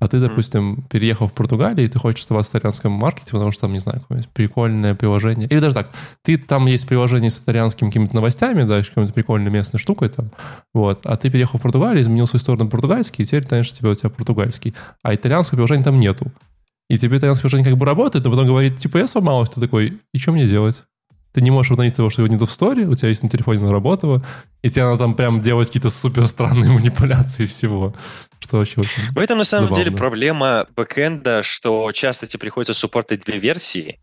А 0.00 0.06
ты, 0.06 0.20
допустим, 0.20 0.84
переехал 0.88 1.26
в 1.26 1.32
Португалию, 1.32 1.86
и 1.86 1.88
ты 1.88 1.98
хочешь 1.98 2.22
оставаться 2.22 2.52
в 2.52 2.54
итальянском 2.54 2.92
маркете, 2.92 3.32
потому 3.32 3.50
что 3.50 3.62
там, 3.62 3.72
не 3.72 3.80
знаю, 3.80 4.00
какое-нибудь 4.00 4.30
прикольное 4.30 4.94
приложение. 4.94 5.48
Или 5.48 5.58
даже 5.58 5.74
так, 5.74 5.90
ты 6.22 6.38
там 6.38 6.66
есть 6.66 6.86
приложение 6.86 7.30
с 7.30 7.40
итальянскими 7.40 7.88
какими-то 7.88 8.14
новостями, 8.14 8.62
да, 8.62 8.82
с 8.82 8.88
какой-то 8.88 9.12
прикольной 9.12 9.50
местной 9.50 9.80
штукой 9.80 10.08
там, 10.08 10.30
вот, 10.72 11.04
а 11.04 11.16
ты 11.16 11.30
переехал 11.30 11.58
в 11.58 11.62
Португалию, 11.62 12.02
изменил 12.02 12.26
свою 12.26 12.40
сторону 12.40 12.70
португальский, 12.70 13.24
и 13.24 13.26
теперь, 13.26 13.44
конечно, 13.44 13.76
тебе, 13.76 13.90
у 13.90 13.94
тебя 13.94 14.10
португальский. 14.10 14.74
А 15.02 15.14
итальянского 15.14 15.56
приложения 15.56 15.84
там 15.84 15.98
нету. 15.98 16.30
И 16.88 16.96
тебе 16.96 17.18
итальянское 17.18 17.48
приложение 17.48 17.70
как 17.72 17.78
бы 17.78 17.84
работает, 17.84 18.24
но 18.24 18.30
потом 18.30 18.46
говорит, 18.46 18.78
типа, 18.78 18.98
я 18.98 19.06
сломалась, 19.06 19.50
ты 19.50 19.60
такой, 19.60 20.00
и 20.12 20.18
что 20.18 20.32
мне 20.32 20.46
делать? 20.46 20.84
Ты 21.38 21.44
не 21.44 21.52
можешь 21.52 21.70
обновить 21.70 21.94
того, 21.94 22.10
что 22.10 22.22
его 22.22 22.34
нету 22.34 22.46
в 22.46 22.50
сторе, 22.50 22.84
у 22.86 22.96
тебя 22.96 23.10
есть 23.10 23.22
на 23.22 23.28
телефоне, 23.28 23.60
оно 23.60 23.70
работало, 23.70 24.26
и 24.62 24.70
тебе 24.70 24.82
надо 24.86 24.98
там 24.98 25.14
прям 25.14 25.40
делать 25.40 25.68
какие-то 25.68 25.88
супер 25.88 26.26
странные 26.26 26.68
манипуляции 26.72 27.46
всего, 27.46 27.94
что 28.40 28.56
вообще 28.56 28.80
очень... 28.80 29.12
В 29.12 29.18
этом 29.20 29.38
на 29.38 29.44
самом 29.44 29.68
деле 29.68 29.84
Забавно. 29.84 29.98
проблема 29.98 30.66
бэкэнда, 30.74 31.44
что 31.44 31.92
часто 31.92 32.26
тебе 32.26 32.40
приходится 32.40 32.74
суппортить 32.74 33.24
две 33.24 33.38
версии, 33.38 34.00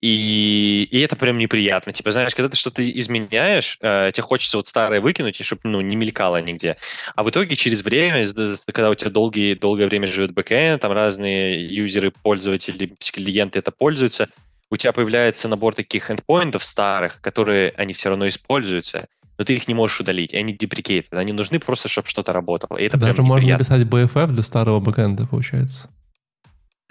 и, 0.00 0.88
и 0.90 1.00
это 1.00 1.16
прям 1.16 1.36
неприятно. 1.36 1.92
Типа, 1.92 2.12
знаешь, 2.12 2.34
когда 2.34 2.48
ты 2.48 2.56
что-то 2.56 2.82
изменяешь, 2.98 3.76
э, 3.82 4.10
тебе 4.14 4.22
хочется 4.22 4.56
вот 4.56 4.66
старое 4.66 5.02
выкинуть, 5.02 5.38
и 5.38 5.44
чтобы 5.44 5.60
ну, 5.64 5.82
не 5.82 5.96
мелькало 5.96 6.40
нигде. 6.40 6.78
А 7.14 7.24
в 7.24 7.28
итоге 7.28 7.56
через 7.56 7.84
время, 7.84 8.24
когда 8.68 8.88
у 8.88 8.94
тебя 8.94 9.10
долгие, 9.10 9.52
долгое 9.52 9.86
время 9.86 10.06
живет 10.06 10.32
бэкэнд, 10.32 10.80
там 10.80 10.92
разные 10.92 11.62
юзеры, 11.66 12.10
пользователи, 12.10 12.96
клиенты 13.12 13.58
это 13.58 13.70
пользуются, 13.70 14.30
у 14.74 14.76
тебя 14.76 14.92
появляется 14.92 15.46
набор 15.46 15.74
таких 15.74 16.10
эндпоинтов 16.10 16.64
старых, 16.64 17.20
которые 17.20 17.72
они 17.76 17.92
все 17.92 18.08
равно 18.08 18.28
используются, 18.28 19.06
но 19.38 19.44
ты 19.44 19.54
их 19.54 19.68
не 19.68 19.74
можешь 19.74 20.00
удалить, 20.00 20.34
и 20.34 20.36
они 20.36 20.52
деприкейт. 20.52 21.06
Они 21.12 21.32
нужны 21.32 21.60
просто, 21.60 21.88
чтобы 21.88 22.08
что-то 22.08 22.32
работало. 22.32 22.78
И 22.78 22.84
это 22.84 22.98
Даже 22.98 23.22
можно 23.22 23.52
написать 23.52 23.82
BFF 23.82 24.32
для 24.32 24.42
старого 24.42 24.80
бэкэнда, 24.80 25.28
получается. 25.28 25.88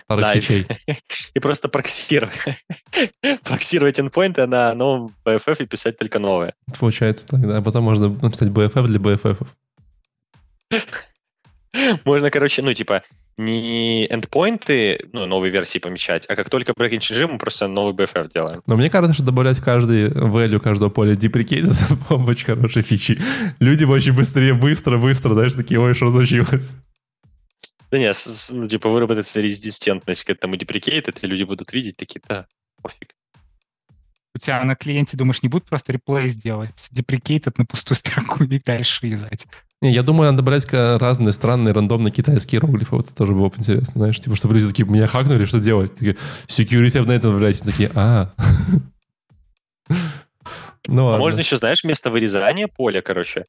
Да, 0.08 0.34
и- 1.34 1.40
просто 1.42 1.68
проксировать. 1.68 2.38
проксировать 3.44 4.00
endpoinты 4.00 4.46
на 4.46 4.74
новом 4.74 5.14
BFF 5.26 5.64
и 5.64 5.66
писать 5.66 5.98
только 5.98 6.20
новое. 6.20 6.54
Получается 6.80 7.28
так, 7.28 7.42
да. 7.46 7.58
А 7.58 7.62
потом 7.62 7.84
можно 7.84 8.10
написать 8.10 8.48
BFF 8.50 8.88
для 8.88 9.00
BFF. 9.00 9.46
Можно, 12.06 12.30
короче, 12.30 12.62
ну, 12.62 12.72
типа, 12.74 13.02
не 13.38 14.06
эндпоинты, 14.12 15.10
ну, 15.12 15.26
новые 15.26 15.52
версии 15.52 15.80
помечать, 15.80 16.26
а 16.30 16.36
как 16.36 16.50
только 16.50 16.74
breaking 16.74 17.00
change, 17.00 17.32
мы 17.32 17.38
просто 17.38 17.68
новый 17.68 17.94
BFF 17.94 18.32
делаем. 18.34 18.62
Но 18.68 18.76
мне 18.76 18.90
кажется, 18.90 19.16
что 19.16 19.24
добавлять 19.24 19.58
в 19.58 19.64
каждый 19.64 20.10
value 20.10 20.60
каждого 20.60 20.90
поля 20.90 21.14
deprecate 21.14 21.72
это 21.72 22.14
очень 22.30 22.46
хорошая 22.46 22.84
фичи. 22.84 23.20
Люди 23.60 23.86
очень 23.86 24.14
быстрее, 24.14 24.54
быстро, 24.54 24.98
быстро, 24.98 25.34
знаешь, 25.34 25.54
такие, 25.54 25.80
ой, 25.80 25.94
что 25.94 26.12
случилось? 26.12 26.74
Да 27.92 28.00
нет, 28.00 28.16
ну, 28.52 28.68
типа, 28.68 28.90
выработается 28.90 29.40
резистентность 29.40 30.24
к 30.24 30.30
этому 30.30 30.56
deprecate, 30.56 31.16
и 31.22 31.28
люди 31.28 31.44
будут 31.44 31.74
видеть 31.74 31.98
такие, 31.98 32.22
да, 32.28 32.48
пофиг. 32.82 33.14
У 34.36 34.40
тебя 34.40 34.64
на 34.64 34.76
клиенте, 34.76 35.16
думаешь, 35.16 35.44
не 35.44 35.50
будут 35.50 35.70
просто 35.70 35.92
реплей 35.92 36.28
сделать, 36.28 36.90
deprecated 36.92 37.54
на 37.58 37.66
пустую 37.66 37.96
строку 37.98 38.44
и 38.44 38.60
дальше 38.60 39.06
юзать? 39.08 39.46
Не, 39.84 39.92
я 39.92 40.02
думаю, 40.02 40.32
надо 40.32 40.44
брать 40.44 40.66
разные 40.72 41.34
странные 41.34 41.74
рандомные 41.74 42.10
китайские 42.10 42.62
иероглифы. 42.62 42.96
Вот 42.96 43.08
это 43.08 43.16
тоже 43.16 43.34
было 43.34 43.50
бы 43.50 43.58
интересно, 43.58 43.92
знаешь. 43.96 44.18
Типа, 44.18 44.38
чтобы 44.38 44.54
люди 44.54 44.70
такие, 44.70 44.88
меня 44.88 45.08
хакнули, 45.08 45.44
что 45.44 45.60
делать? 45.60 45.94
Такие, 45.94 46.16
security 46.48 47.04
на 47.04 47.12
этом 47.12 47.36
влияет. 47.36 47.60
Такие, 47.60 47.92
а. 47.94 48.32
Ну, 50.88 51.10
а 51.10 51.18
можно 51.18 51.40
еще, 51.40 51.56
знаешь, 51.56 51.84
вместо 51.84 52.10
вырезания 52.10 52.68
поля, 52.68 53.02
короче, 53.02 53.46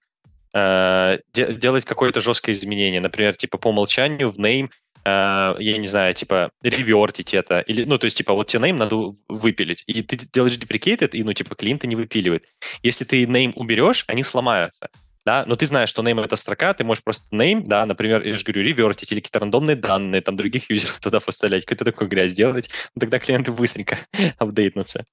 э, 0.54 1.18
делать 1.32 1.84
какое-то 1.84 2.20
жесткое 2.20 2.52
изменение. 2.52 3.00
Например, 3.00 3.34
типа 3.34 3.58
по 3.58 3.68
умолчанию 3.68 4.30
в 4.30 4.38
name 4.38 4.70
Uh, 5.06 5.54
я 5.60 5.76
не 5.76 5.86
знаю, 5.86 6.14
типа, 6.14 6.50
ревертить 6.62 7.34
это, 7.34 7.60
или, 7.60 7.84
ну, 7.84 7.98
то 7.98 8.06
есть, 8.06 8.16
типа, 8.16 8.32
вот 8.32 8.46
тебе 8.46 8.70
name 8.70 8.78
надо 8.78 9.12
выпилить, 9.28 9.84
и 9.86 10.00
ты 10.00 10.16
делаешь 10.16 10.56
deprecated, 10.56 11.10
и, 11.10 11.22
ну, 11.22 11.34
типа, 11.34 11.54
клиенты 11.54 11.86
не 11.86 11.94
выпиливает. 11.94 12.46
Если 12.82 13.04
ты 13.04 13.22
name 13.24 13.52
уберешь, 13.54 14.06
они 14.08 14.22
сломаются 14.22 14.88
да, 15.24 15.44
но 15.46 15.56
ты 15.56 15.66
знаешь, 15.66 15.88
что 15.88 16.02
name— 16.02 16.24
это 16.24 16.36
строка, 16.36 16.74
ты 16.74 16.84
можешь 16.84 17.02
просто 17.02 17.34
name, 17.34 17.62
да, 17.66 17.86
например, 17.86 18.22
я 18.22 18.34
же 18.34 18.44
говорю, 18.44 18.62
ревертить 18.62 19.10
или 19.12 19.20
какие-то 19.20 19.40
рандомные 19.40 19.76
данные, 19.76 20.20
там, 20.20 20.36
других 20.36 20.70
юзеров 20.70 21.00
туда 21.00 21.20
поставлять, 21.20 21.64
какую-то 21.64 21.84
такую 21.84 22.08
грязь 22.08 22.34
делать, 22.34 22.70
ну, 22.94 23.00
тогда 23.00 23.18
клиенты 23.18 23.52
быстренько 23.52 23.98
апдейтнутся. 24.38 25.04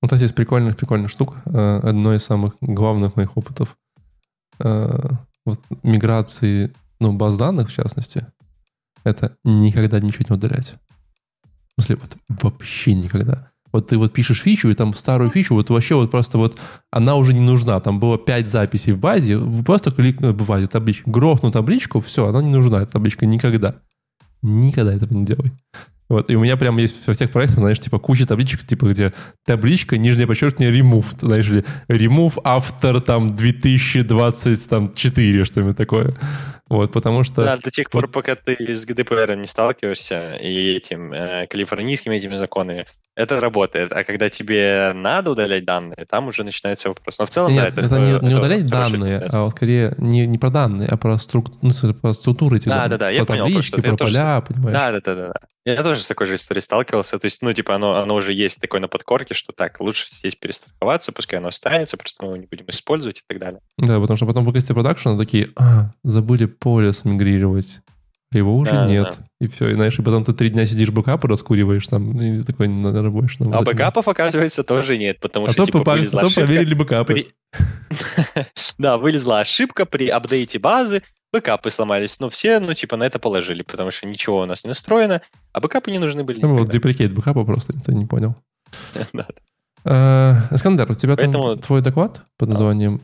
Вот, 0.00 0.10
кстати, 0.10 0.24
из 0.24 0.32
прикольных, 0.32 0.76
прикольных 0.76 1.10
штук, 1.10 1.36
э, 1.46 1.80
одно 1.82 2.14
из 2.14 2.24
самых 2.24 2.54
главных 2.60 3.16
моих 3.16 3.36
опытов 3.36 3.76
э, 4.58 5.08
вот, 5.44 5.60
миграции, 5.82 6.72
ну, 7.00 7.12
баз 7.12 7.36
данных, 7.36 7.68
в 7.68 7.72
частности, 7.72 8.26
это 9.04 9.36
никогда 9.44 10.00
ничего 10.00 10.24
не 10.28 10.36
удалять. 10.36 10.74
В 11.76 11.82
смысле, 11.82 11.96
вот 11.96 12.16
вообще 12.42 12.94
никогда. 12.94 13.51
Вот 13.72 13.88
ты 13.88 13.98
вот 13.98 14.12
пишешь 14.12 14.42
фичу, 14.42 14.70
и 14.70 14.74
там 14.74 14.94
старую 14.94 15.30
фичу, 15.30 15.54
вот 15.54 15.70
вообще 15.70 15.94
вот 15.94 16.10
просто 16.10 16.38
вот 16.38 16.58
она 16.90 17.16
уже 17.16 17.32
не 17.32 17.40
нужна. 17.40 17.80
Там 17.80 17.98
было 17.98 18.18
5 18.18 18.46
записей 18.46 18.92
в 18.92 19.00
базе, 19.00 19.40
просто 19.64 19.90
кликнуть 19.90 20.36
в 20.36 20.46
базе 20.46 20.66
табличку, 20.66 21.10
грохну 21.10 21.50
табличку, 21.50 22.00
все, 22.00 22.26
она 22.26 22.42
не 22.42 22.50
нужна, 22.50 22.82
эта 22.82 22.92
табличка 22.92 23.26
никогда. 23.26 23.76
Никогда 24.42 24.94
этого 24.94 25.14
не 25.14 25.24
делай. 25.24 25.52
Вот, 26.12 26.30
и 26.30 26.36
у 26.36 26.40
меня 26.40 26.58
прям 26.58 26.76
есть 26.76 27.06
во 27.06 27.14
всех 27.14 27.30
проектах, 27.30 27.60
знаешь, 27.60 27.80
типа 27.80 27.98
куча 27.98 28.26
табличек, 28.26 28.64
типа 28.64 28.84
где 28.84 29.14
табличка, 29.46 29.96
нижнее 29.96 30.26
подчеркивание, 30.26 30.78
remove, 30.78 31.06
знаешь, 31.18 31.48
или 31.48 31.64
remove 31.88 32.38
автор 32.44 33.00
там 33.00 33.34
2024, 33.34 35.44
что-нибудь 35.46 35.78
такое. 35.78 36.12
Вот, 36.68 36.92
потому 36.92 37.24
что... 37.24 37.44
Да, 37.44 37.56
до 37.56 37.70
тех 37.70 37.88
пор, 37.88 38.08
пока 38.08 38.34
ты 38.34 38.58
с 38.58 38.86
GDPR 38.86 39.34
не 39.36 39.46
сталкиваешься 39.46 40.34
и 40.34 40.74
этим 40.74 41.14
э, 41.14 41.46
калифорнийскими 41.46 42.16
этими 42.16 42.36
законами, 42.36 42.84
это 43.14 43.40
работает. 43.40 43.92
А 43.92 44.04
когда 44.04 44.30
тебе 44.30 44.92
надо 44.94 45.30
удалять 45.30 45.64
данные, 45.64 46.06
там 46.08 46.28
уже 46.28 46.44
начинается 46.44 46.88
вопрос. 46.88 47.18
Но 47.18 47.26
в 47.26 47.30
целом, 47.30 47.52
Нет, 47.52 47.74
да, 47.74 47.82
это, 47.82 47.94
это 47.94 47.98
не, 47.98 48.28
не 48.28 48.34
удалять 48.34 48.66
данные, 48.66 49.18
а 49.18 49.42
вот 49.42 49.50
скорее 49.50 49.94
не, 49.98 50.26
не 50.26 50.38
про 50.38 50.50
данные, 50.50 50.88
а 50.88 50.96
про, 50.96 51.18
струк... 51.18 51.50
ну, 51.62 51.72
про 51.94 52.14
структуру 52.14 52.56
этих 52.56 52.68
да, 52.68 52.82
данных. 52.82 52.90
Да, 52.90 52.98
да, 52.98 53.10
я 53.10 53.20
про 53.20 53.26
понял. 53.26 53.44
таблички, 53.46 53.80
про 53.80 53.96
поля, 53.96 53.96
тоже... 53.96 54.44
понимаешь? 54.48 54.76
Да, 54.76 54.92
да, 54.92 55.00
да, 55.00 55.14
да. 55.14 55.32
Я 55.64 55.82
тоже 55.84 56.02
с 56.02 56.08
такой 56.08 56.26
же 56.26 56.34
историей 56.34 56.62
сталкивался. 56.62 57.18
То 57.18 57.26
есть, 57.26 57.40
ну, 57.40 57.52
типа, 57.52 57.76
оно, 57.76 57.96
оно 57.96 58.16
уже 58.16 58.32
есть 58.32 58.60
такое 58.60 58.80
на 58.80 58.88
подкорке, 58.88 59.34
что 59.34 59.52
так, 59.52 59.80
лучше 59.80 60.06
здесь 60.10 60.34
перестраховаться, 60.34 61.12
пускай 61.12 61.38
оно 61.38 61.48
останется, 61.48 61.96
просто 61.96 62.24
мы 62.24 62.30
его 62.30 62.36
не 62.36 62.46
будем 62.46 62.64
использовать 62.68 63.20
и 63.20 63.22
так 63.28 63.38
далее. 63.38 63.60
Да, 63.78 64.00
потому 64.00 64.16
что 64.16 64.26
потом 64.26 64.42
в 64.42 64.46
выгости 64.46 64.72
продакшена 64.72 65.16
такие, 65.16 65.50
а, 65.56 65.92
забыли 66.02 66.46
поле 66.46 66.92
смигрировать. 66.92 67.80
Его 68.32 68.56
уже 68.56 68.72
да, 68.72 68.86
нет. 68.86 69.16
Да. 69.18 69.26
И 69.40 69.48
все. 69.48 69.68
И 69.68 69.74
знаешь, 69.74 69.98
и 69.98 70.02
потом 70.02 70.24
ты 70.24 70.32
три 70.32 70.48
дня 70.48 70.66
сидишь 70.66 70.90
бэкапы 70.90 71.28
раскуриваешь 71.28 71.86
там, 71.86 72.20
и 72.20 72.42
такой 72.42 72.68
надо 72.68 73.02
работаешь. 73.02 73.36
А 73.40 73.62
бэкапов, 73.62 74.08
оказывается, 74.08 74.64
тоже 74.64 74.96
нет, 74.96 75.20
потому 75.20 75.46
а 75.46 75.52
что, 75.52 75.64
типа, 75.64 75.78
попали, 75.78 76.00
вылезла 76.00 76.22
ошибка. 76.22 76.40
проверили 76.40 76.74
бэкапы. 76.74 77.26
Да, 78.78 78.96
вылезла 78.96 79.40
ошибка 79.40 79.84
при 79.84 80.08
апдейте 80.08 80.58
базы, 80.58 81.02
бэкапы 81.32 81.70
сломались. 81.70 82.18
Но 82.20 82.28
все, 82.28 82.58
ну, 82.60 82.72
типа, 82.72 82.96
на 82.96 83.04
это 83.04 83.18
положили, 83.18 83.62
потому 83.62 83.90
что 83.90 84.06
ничего 84.06 84.40
у 84.40 84.46
нас 84.46 84.64
не 84.64 84.68
настроено, 84.68 85.20
а 85.52 85.60
бэкапы 85.60 85.90
не 85.90 85.98
нужны 85.98 86.24
были. 86.24 86.40
Ну, 86.40 86.56
вот 86.56 86.70
deprecate 86.70 87.12
бэкапа 87.12 87.44
просто, 87.44 87.74
ты 87.84 87.92
не 87.94 88.06
понял. 88.06 88.36
Э, 89.84 90.34
Эскандер, 90.52 90.88
у 90.92 90.94
тебя 90.94 91.16
там 91.16 91.58
твой 91.58 91.80
доклад 91.80 92.24
под 92.38 92.50
названием... 92.50 93.00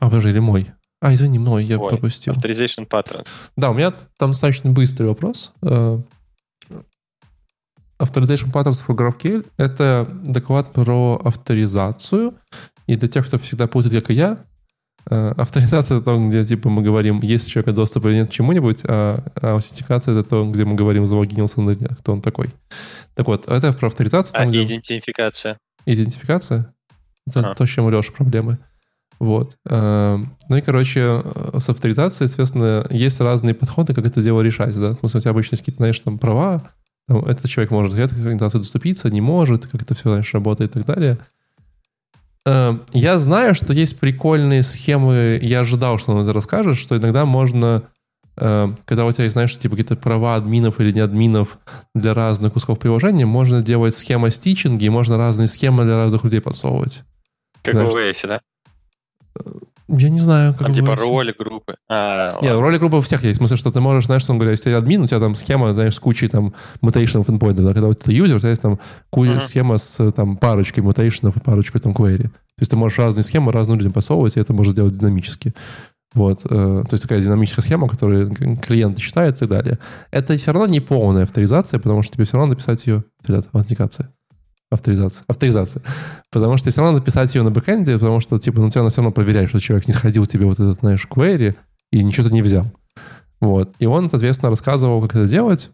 А, 0.00 0.08
подожди, 0.08 0.30
или 0.30 0.38
мой? 0.38 0.70
А, 1.00 1.14
извини, 1.14 1.38
мной, 1.38 1.64
я 1.64 1.78
Ой, 1.78 1.88
пропустил. 1.88 2.34
Authorization 2.34 2.86
pattern. 2.86 3.26
Да, 3.56 3.70
у 3.70 3.74
меня 3.74 3.92
там 4.18 4.32
достаточно 4.32 4.70
быстрый 4.70 5.06
вопрос. 5.06 5.52
Э, 5.62 5.98
Authorization 7.98 8.52
Patterns 8.52 8.84
for 8.86 8.94
GraphQL— 8.94 9.46
это 9.56 10.06
доклад 10.22 10.72
про 10.72 11.20
авторизацию. 11.24 12.34
И 12.86 12.96
для 12.96 13.08
тех, 13.08 13.26
кто 13.26 13.38
всегда 13.38 13.66
путает, 13.66 13.94
как 13.94 14.10
и 14.10 14.14
я, 14.14 14.44
э, 15.08 15.32
авторизация— 15.36 15.96
это 15.98 16.04
то, 16.04 16.18
где 16.18 16.44
типа 16.44 16.68
мы 16.68 16.82
говорим, 16.82 17.20
есть 17.20 17.46
у 17.46 17.50
человека 17.50 17.72
доступ 17.72 18.06
или 18.06 18.14
нет 18.14 18.28
к 18.28 18.32
чему-нибудь, 18.32 18.82
а 18.84 19.22
аутентификация— 19.40 20.14
это 20.18 20.28
то, 20.28 20.50
где 20.50 20.66
мы 20.66 20.74
говорим, 20.74 21.06
залогинился 21.06 21.60
он 21.60 21.70
или 21.70 21.80
нет, 21.80 21.96
кто 21.98 22.12
он 22.12 22.20
такой. 22.20 22.50
Так 23.14 23.26
вот, 23.26 23.48
это 23.48 23.72
про 23.72 23.86
авторизацию. 23.88 24.34
Там, 24.34 24.48
а 24.48 24.50
где... 24.50 24.64
идентификация? 24.64 25.58
Идентификация? 25.86 26.74
Это 27.26 27.50
а. 27.50 27.54
то, 27.54 27.64
с 27.64 27.70
чем 27.70 27.86
у 27.86 27.90
Леши 27.90 28.12
проблемы. 28.12 28.58
Вот. 29.20 29.58
Эм, 29.68 30.34
ну 30.48 30.56
и, 30.56 30.62
короче, 30.62 31.22
с 31.58 31.68
авторизацией, 31.68 32.26
соответственно, 32.26 32.86
есть 32.90 33.20
разные 33.20 33.54
подходы, 33.54 33.94
как 33.94 34.06
это 34.06 34.22
дело 34.22 34.40
решать. 34.40 34.74
Да? 34.74 34.94
В 34.94 34.98
смысле, 34.98 35.18
у 35.18 35.20
тебя 35.20 35.30
обычно 35.30 35.58
какие-то, 35.58 35.76
знаешь, 35.76 35.98
там 36.00 36.18
права, 36.18 36.62
там, 37.06 37.24
этот 37.26 37.48
человек 37.50 37.70
может 37.70 37.94
к 37.94 37.98
этой 37.98 38.18
организации 38.18 38.58
доступиться, 38.58 39.10
не 39.10 39.20
может, 39.20 39.66
как 39.66 39.82
это 39.82 39.94
все, 39.94 40.04
знаешь, 40.10 40.32
работает 40.32 40.74
и 40.74 40.80
так 40.80 40.86
далее. 40.86 41.18
Эм, 42.46 42.82
я 42.94 43.18
знаю, 43.18 43.54
что 43.54 43.74
есть 43.74 43.98
прикольные 44.00 44.62
схемы, 44.62 45.38
я 45.42 45.60
ожидал, 45.60 45.98
что 45.98 46.12
он 46.12 46.22
это 46.22 46.32
расскажет, 46.32 46.78
что 46.78 46.96
иногда 46.96 47.26
можно, 47.26 47.82
эм, 48.38 48.78
когда 48.86 49.04
у 49.04 49.12
тебя 49.12 49.24
есть, 49.24 49.34
знаешь, 49.34 49.54
типа 49.58 49.76
какие-то 49.76 49.96
права 49.96 50.36
админов 50.36 50.80
или 50.80 50.92
не 50.92 51.00
админов 51.00 51.58
для 51.94 52.14
разных 52.14 52.54
кусков 52.54 52.78
приложения, 52.78 53.26
можно 53.26 53.60
делать 53.60 53.94
схема 53.94 54.30
стичинги, 54.30 54.88
можно 54.88 55.18
разные 55.18 55.48
схемы 55.48 55.84
для 55.84 55.96
разных 55.96 56.24
людей 56.24 56.40
подсовывать. 56.40 57.02
Как 57.62 57.74
знаешь, 57.74 57.92
в 57.92 57.96
OS, 57.96 58.26
да? 58.26 58.40
Я 59.92 60.08
не 60.08 60.20
знаю, 60.20 60.54
как 60.54 60.68
Там 60.68 60.74
типа 60.74 60.94
роли 60.94 61.34
группы. 61.36 61.74
А, 61.88 62.38
Нет, 62.42 62.56
роли 62.56 62.78
группы 62.78 62.96
у 62.96 63.00
всех 63.00 63.24
есть. 63.24 63.36
В 63.36 63.38
смысле, 63.38 63.56
что 63.56 63.72
ты 63.72 63.80
можешь, 63.80 64.06
знаешь, 64.06 64.22
что 64.22 64.32
он 64.32 64.38
говорит, 64.38 64.58
если 64.58 64.70
ты 64.70 64.76
админ, 64.76 65.02
у 65.02 65.06
тебя 65.06 65.18
там 65.18 65.34
схема, 65.34 65.72
знаешь, 65.72 65.96
с 65.96 65.98
кучей 65.98 66.28
там 66.28 66.54
мутейшенов 66.80 67.28
endpoint, 67.28 67.54
да, 67.54 67.72
когда 67.72 67.88
у 67.88 67.94
тебя 67.94 68.14
юзер, 68.14 68.36
у 68.36 68.38
тебя 68.38 68.50
есть 68.50 68.62
там 68.62 68.78
куча 69.10 69.32
uh-huh. 69.32 69.40
схема 69.40 69.78
с 69.78 70.12
там 70.12 70.36
парочкой 70.36 70.84
мутейшенов 70.84 71.36
и 71.36 71.40
парочкой 71.40 71.80
там 71.80 71.92
query. 71.92 72.22
То 72.22 72.62
есть 72.62 72.70
ты 72.70 72.76
можешь 72.76 72.98
разные 72.98 73.24
схемы 73.24 73.50
разным 73.50 73.78
людям 73.78 73.92
посовывать, 73.92 74.36
и 74.36 74.40
это 74.40 74.52
можно 74.52 74.72
сделать 74.72 74.96
динамически. 74.96 75.54
Вот, 76.12 76.40
э, 76.44 76.48
то 76.48 76.88
есть 76.90 77.02
такая 77.02 77.20
динамическая 77.20 77.62
схема, 77.62 77.88
которую 77.88 78.34
клиент 78.56 78.98
читает 78.98 79.36
и 79.36 79.38
так 79.40 79.48
далее. 79.48 79.78
Это 80.10 80.36
все 80.36 80.52
равно 80.52 80.68
не 80.68 80.80
полная 80.80 81.22
авторизация, 81.22 81.78
потому 81.78 82.02
что 82.02 82.14
тебе 82.14 82.24
все 82.24 82.36
равно 82.36 82.50
написать 82.50 82.86
ее 82.86 83.04
аутентикация. 83.52 84.12
Авторизация. 84.70 85.24
Авторизация. 85.26 85.82
Потому 86.30 86.56
что 86.56 86.70
все 86.70 86.80
равно 86.80 86.92
надо 86.92 87.04
писать 87.04 87.34
ее 87.34 87.42
на 87.42 87.50
бэкэнде, 87.50 87.98
потому 87.98 88.20
что, 88.20 88.38
типа, 88.38 88.60
ну, 88.60 88.70
тебя 88.70 88.88
все 88.88 89.02
равно 89.02 89.12
проверяет, 89.12 89.48
что 89.48 89.58
человек 89.58 89.88
не 89.88 89.94
сходил 89.94 90.26
тебе 90.26 90.46
вот 90.46 90.60
этот, 90.60 90.78
знаешь, 90.80 91.06
query 91.10 91.56
и 91.90 92.04
ничего 92.04 92.28
ты 92.28 92.32
не 92.32 92.42
взял. 92.42 92.66
Вот. 93.40 93.72
И 93.80 93.86
он, 93.86 94.08
соответственно, 94.08 94.50
рассказывал, 94.50 95.02
как 95.02 95.16
это 95.16 95.26
делать. 95.26 95.70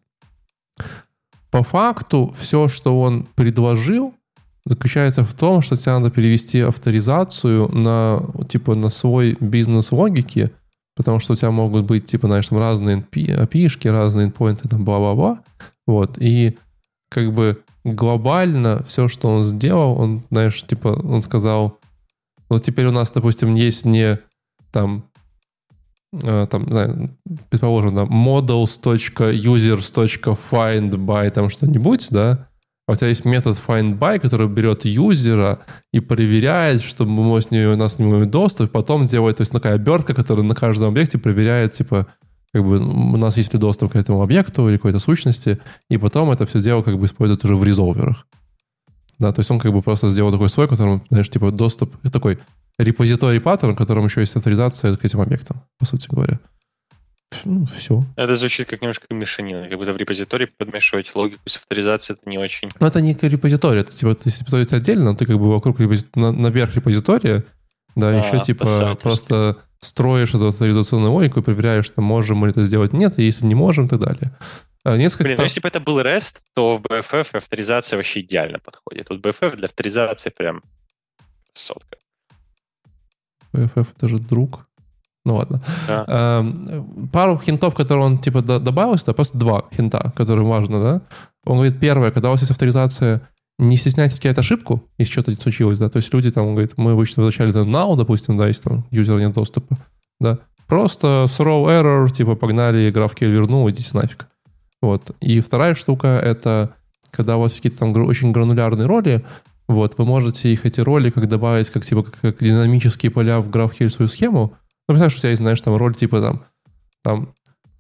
По 1.51 1.63
факту, 1.63 2.33
все, 2.39 2.69
что 2.69 2.99
он 2.99 3.27
предложил, 3.35 4.15
заключается 4.65 5.25
в 5.25 5.35
том, 5.35 5.61
что 5.61 5.77
тебе 5.77 5.93
надо 5.93 6.11
перевести 6.11 6.61
авторизацию 6.61 7.69
на, 7.69 8.23
типа, 8.49 8.75
на 8.75 8.89
свой 8.89 9.37
бизнес-логики, 9.41 10.53
потому 10.97 11.21
что 11.21 11.35
у 11.35 11.37
тебя 11.37 11.51
могут 11.51 11.85
быть, 11.85 12.07
типа, 12.07 12.29
знаешь, 12.29 12.49
там 12.49 12.59
разные 12.59 12.99
API, 12.99 13.91
разные 13.91 14.29
endpoints, 14.29 14.67
там, 14.69 14.85
бла-бла-бла. 14.85 15.41
Вот. 15.87 16.17
И 16.19 16.57
как 17.11 17.33
бы 17.33 17.63
глобально 17.95 18.83
все, 18.87 19.09
что 19.09 19.29
он 19.29 19.43
сделал, 19.43 19.99
он, 19.99 20.23
знаешь, 20.31 20.63
типа, 20.63 20.89
он 20.89 21.23
сказал, 21.23 21.79
вот 22.49 22.65
теперь 22.65 22.87
у 22.87 22.93
нас, 22.93 23.11
допустим, 23.11 23.55
есть 23.55 23.85
не 23.85 24.21
там, 24.73 25.05
э, 26.23 26.47
там, 26.51 26.69
знаю, 26.69 27.11
предположим, 27.49 27.95
да, 27.95 28.03
models.users.find 28.03 30.91
by 30.91 31.31
там 31.31 31.49
что-нибудь, 31.49 32.09
да, 32.11 32.49
а 32.89 32.93
у 32.93 32.97
тебя 32.97 33.09
есть 33.09 33.25
метод 33.25 33.59
find 33.65 33.99
by, 33.99 34.21
который 34.21 34.49
берет 34.49 34.85
юзера 34.85 35.61
и 35.93 36.01
проверяет, 36.01 36.83
чтобы 36.83 37.11
мы 37.11 37.41
с 37.41 37.51
нее, 37.51 37.73
у 37.73 37.77
нас 37.77 37.99
не 37.99 38.05
имеем 38.05 38.31
доступ, 38.31 38.69
и 38.69 38.73
потом 38.73 39.07
делает, 39.07 39.39
то 39.39 39.43
есть 39.43 39.53
такая 39.53 39.75
обертка, 39.75 40.15
которая 40.15 40.45
на 40.45 40.55
каждом 40.55 40.91
объекте 40.91 41.19
проверяет, 41.19 41.73
типа, 41.73 42.07
как 42.57 42.65
бы 42.65 42.79
у 42.79 43.17
нас 43.19 43.37
есть 43.37 43.53
ли 43.53 43.59
доступ 43.59 43.93
к 43.93 43.97
этому 43.97 44.23
объекту 44.23 44.69
или 44.69 44.77
какой-то 44.77 44.99
сущности, 44.99 45.59
и 45.91 45.99
потом 45.99 46.31
это 46.31 46.47
все 46.47 46.61
дело 46.61 46.83
как 46.83 46.99
бы 46.99 47.05
используют 47.05 47.45
уже 47.45 47.55
в 47.55 47.63
резолверах. 47.65 48.27
Да, 49.19 49.33
то 49.33 49.41
есть 49.41 49.51
он 49.51 49.59
как 49.59 49.73
бы 49.73 49.83
просто 49.83 50.09
сделал 50.09 50.33
такой 50.33 50.49
свой, 50.49 50.69
которым, 50.69 51.03
знаешь, 51.11 51.29
типа 51.29 51.51
доступ, 51.51 51.95
такой 52.11 52.39
репозиторий 52.79 53.41
паттерн, 53.41 53.75
в 53.75 53.79
котором 53.79 54.07
еще 54.07 54.21
есть 54.21 54.37
авторизация 54.37 54.97
к 54.97 55.05
этим 55.05 55.21
объектам, 55.21 55.63
по 55.79 55.85
сути 55.85 56.09
говоря. 56.11 56.39
Ну, 57.45 57.67
все. 57.67 58.05
Это 58.17 58.37
звучит 58.37 58.69
как 58.69 58.81
немножко 58.81 59.07
мешанина, 59.11 59.69
как 59.69 59.79
будто 59.79 59.93
в 59.93 59.97
репозитории 59.99 60.47
подмешивать 60.47 61.15
логику 61.15 61.43
с 61.45 61.57
авторизацией, 61.57 62.19
это 62.19 62.31
не 62.31 62.39
очень. 62.39 62.71
Но 62.81 62.87
это 62.87 63.03
не 63.03 63.13
репозиторий, 63.21 63.81
это 63.81 63.93
типа, 63.93 64.17
если 64.25 64.45
репозиторий 64.45 64.81
отдельно, 64.81 65.15
ты 65.15 65.27
как 65.27 65.39
бы 65.39 65.51
вокруг 65.51 65.79
репози... 65.81 66.07
на, 66.15 66.33
наверх 66.33 66.75
репозитория, 66.75 67.45
да, 67.97 68.09
а, 68.09 68.13
еще 68.15 68.43
типа 68.43 68.97
просто 69.03 69.59
строишь 69.87 70.35
эту 70.35 70.49
авторизационную 70.49 71.13
логику 71.13 71.41
и 71.41 71.43
проверяешь, 71.43 71.87
что 71.87 72.01
можем 72.01 72.39
мы 72.39 72.49
это 72.49 72.63
сделать, 72.63 72.93
нет, 72.93 73.19
и 73.19 73.25
если 73.25 73.47
не 73.47 73.55
можем, 73.55 73.87
и 73.87 73.89
так 73.89 74.01
далее. 74.01 74.37
А 74.85 74.97
несколько 74.97 75.25
Блин, 75.25 75.39
ну, 75.39 75.45
если 75.45 75.61
бы 75.61 75.69
это 75.69 75.81
был 75.81 76.01
REST, 76.01 76.39
то 76.55 76.79
в 76.79 76.83
BFF 76.83 77.37
авторизация 77.37 77.97
вообще 77.97 78.21
идеально 78.21 78.59
подходит. 78.59 79.11
Вот 79.11 79.21
BFF 79.21 79.57
для 79.57 79.67
авторизации 79.67 80.31
прям 80.31 80.63
сотка. 81.55 81.97
BFF 83.53 83.87
это 83.97 84.09
же 84.09 84.19
друг. 84.19 84.67
Ну 85.25 85.35
ладно. 85.35 85.61
Да. 85.89 86.05
Эм, 86.07 87.09
пару 87.13 87.37
хинтов, 87.37 87.75
которые 87.75 88.07
он 88.07 88.19
типа 88.19 88.43
добавил 88.43 88.97
сюда, 88.97 89.13
просто 89.13 89.37
два 89.37 89.65
хинта, 89.75 90.13
которые 90.15 90.47
важно, 90.47 90.81
да. 90.81 91.01
Он 91.45 91.57
говорит, 91.57 91.81
первое, 91.81 92.13
когда 92.13 92.29
у 92.29 92.31
вас 92.33 92.41
есть 92.41 92.53
авторизация, 92.53 93.29
не 93.59 93.77
стесняйтесь 93.77 94.17
сказать 94.17 94.39
ошибку, 94.39 94.85
если 94.99 95.13
что-то 95.13 95.41
случилось, 95.41 95.79
да. 95.79 95.89
То 95.89 95.99
есть 95.99 96.13
люди 96.13 96.31
там, 96.31 96.47
он 96.47 96.55
говорит, 96.55 96.75
мы 96.77 96.93
обычно 96.93 97.23
возвращали 97.23 97.53
на 97.53 97.65
now, 97.65 97.97
допустим, 97.97 98.37
да, 98.37 98.49
если 98.49 98.65
там 98.65 98.87
юзера 98.91 99.19
нет 99.19 99.33
доступа, 99.33 99.79
да. 100.21 100.39
Просто 100.67 101.27
throw 101.29 101.67
error, 101.67 102.11
типа 102.11 102.35
погнали, 102.35 102.91
GraphQL 102.91 103.31
вернул, 103.31 103.71
идите 103.71 103.97
нафиг. 103.97 104.27
Вот. 104.83 105.13
И 105.21 105.41
вторая 105.41 105.75
штука— 105.75 106.09
это 106.23 106.75
когда 107.11 107.37
у 107.37 107.41
вас 107.41 107.53
есть 107.53 107.63
какие-то 107.63 107.79
там 107.79 107.97
очень 108.07 108.33
гранулярные 108.33 108.87
роли, 108.87 109.25
вот, 109.69 109.99
вы 109.99 110.05
можете 110.05 110.53
их, 110.53 110.65
эти 110.65 110.81
роли, 110.81 111.11
как 111.11 111.29
добавить, 111.29 111.71
как, 111.71 111.85
типа, 111.85 112.05
как, 112.05 112.21
как 112.21 112.39
динамические 112.39 113.11
поля 113.11 113.41
в 113.41 113.49
GraphQL 113.49 113.91
свою 113.91 114.09
схему. 114.09 114.53
Ну, 114.89 114.95
представляешь, 114.95 115.13
что 115.13 115.21
у 115.21 115.23
тебя 115.23 115.31
есть, 115.31 115.43
знаешь, 115.43 115.61
там 115.61 115.77
роль 115.77 115.95
типа 115.95 116.21
там, 116.21 116.45
там 117.03 117.35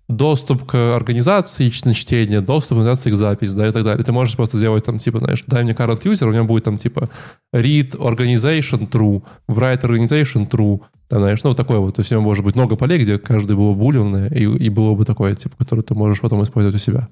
доступ 0.08 0.64
к 0.64 0.96
организации 0.96 1.72
на 1.84 1.94
чтение, 1.94 2.40
доступ 2.40 2.78
к 2.78 2.80
организации 2.80 3.10
к 3.10 3.14
записи, 3.14 3.54
да, 3.54 3.68
и 3.68 3.72
так 3.72 3.84
далее. 3.84 4.04
Ты 4.04 4.12
можешь 4.12 4.36
просто 4.36 4.56
сделать 4.56 4.84
там, 4.84 4.98
типа, 4.98 5.18
знаешь, 5.18 5.42
дай 5.46 5.64
мне 5.64 5.72
current 5.72 6.02
user, 6.02 6.28
у 6.28 6.32
него 6.32 6.44
будет 6.44 6.64
там, 6.64 6.76
типа, 6.76 7.10
read 7.52 7.96
organization 7.96 8.88
true, 8.88 9.22
write 9.48 9.82
organization 9.82 10.48
true, 10.48 10.80
там, 11.08 11.20
знаешь, 11.20 11.42
ну, 11.42 11.54
такое 11.54 11.78
вот. 11.78 11.96
То 11.96 12.00
есть 12.00 12.12
у 12.12 12.14
него 12.14 12.24
может 12.24 12.44
быть 12.44 12.54
много 12.54 12.76
полей, 12.76 12.98
где 12.98 13.18
каждый 13.18 13.56
было 13.56 13.74
булевное, 13.74 14.28
и, 14.28 14.44
и 14.44 14.68
было 14.68 14.94
бы 14.94 15.04
такое, 15.04 15.34
типа, 15.34 15.56
которое 15.58 15.82
ты 15.82 15.94
можешь 15.94 16.20
потом 16.20 16.42
использовать 16.42 16.76
у 16.76 16.78
себя. 16.78 17.08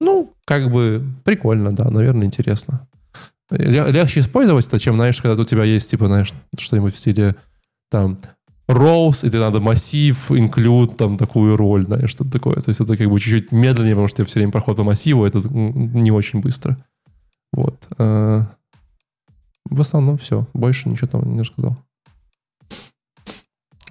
Ну, 0.00 0.32
как 0.44 0.70
бы 0.70 1.02
прикольно, 1.24 1.72
да, 1.72 1.88
наверное, 1.88 2.26
интересно. 2.26 2.86
Легче 3.50 4.20
использовать 4.20 4.66
это, 4.66 4.78
чем, 4.78 4.96
знаешь, 4.96 5.22
когда 5.22 5.40
у 5.40 5.44
тебя 5.44 5.64
есть, 5.64 5.90
типа, 5.90 6.06
знаешь, 6.06 6.32
что-нибудь 6.58 6.94
в 6.94 6.98
стиле 6.98 7.36
там 7.90 8.18
rows, 8.68 9.26
и 9.26 9.30
тебе 9.30 9.40
надо 9.40 9.60
массив, 9.60 10.30
include, 10.30 10.96
там, 10.96 11.18
такую 11.18 11.56
роль, 11.56 11.84
знаешь, 11.86 12.10
что-то 12.10 12.32
такое. 12.32 12.56
То 12.56 12.70
есть 12.70 12.80
это 12.80 12.96
как 12.96 13.08
бы 13.08 13.18
чуть-чуть 13.20 13.52
медленнее, 13.52 13.94
потому 13.94 14.08
что 14.08 14.24
все 14.24 14.40
время 14.40 14.52
проход 14.52 14.76
по 14.76 14.84
массиву, 14.84 15.24
это 15.24 15.40
не 15.48 16.10
очень 16.10 16.40
быстро. 16.40 16.76
Вот. 17.52 17.88
А, 17.98 18.42
в 19.64 19.80
основном 19.80 20.18
все. 20.18 20.46
Больше 20.52 20.88
ничего 20.88 21.08
там 21.08 21.34
не 21.34 21.40
рассказал. 21.40 21.76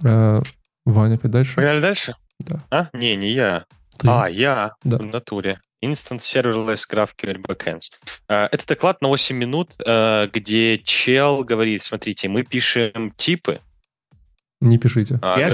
А, 0.04 0.42
Ваня, 0.84 1.14
опять 1.14 1.30
дальше? 1.30 1.56
Погнали 1.56 1.80
дальше? 1.80 2.14
Да. 2.40 2.62
А? 2.70 2.88
Не, 2.92 3.16
не 3.16 3.32
я. 3.32 3.64
Ты? 3.98 4.08
А, 4.08 4.26
я 4.28 4.72
да. 4.84 4.98
в 4.98 5.04
натуре. 5.04 5.58
Instant 5.82 6.20
Serverless 6.20 6.84
GraphQL 6.90 7.40
Backends. 7.42 7.90
А, 8.28 8.48
это 8.50 8.66
доклад 8.66 9.00
на 9.00 9.08
8 9.08 9.36
минут, 9.36 9.70
а, 9.84 10.26
где 10.28 10.78
чел 10.78 11.44
говорит, 11.44 11.82
смотрите, 11.82 12.28
мы 12.28 12.42
пишем 12.42 13.12
типы. 13.16 13.60
Не 14.60 14.78
пишите. 14.78 15.18
А, 15.22 15.38
я 15.38 15.50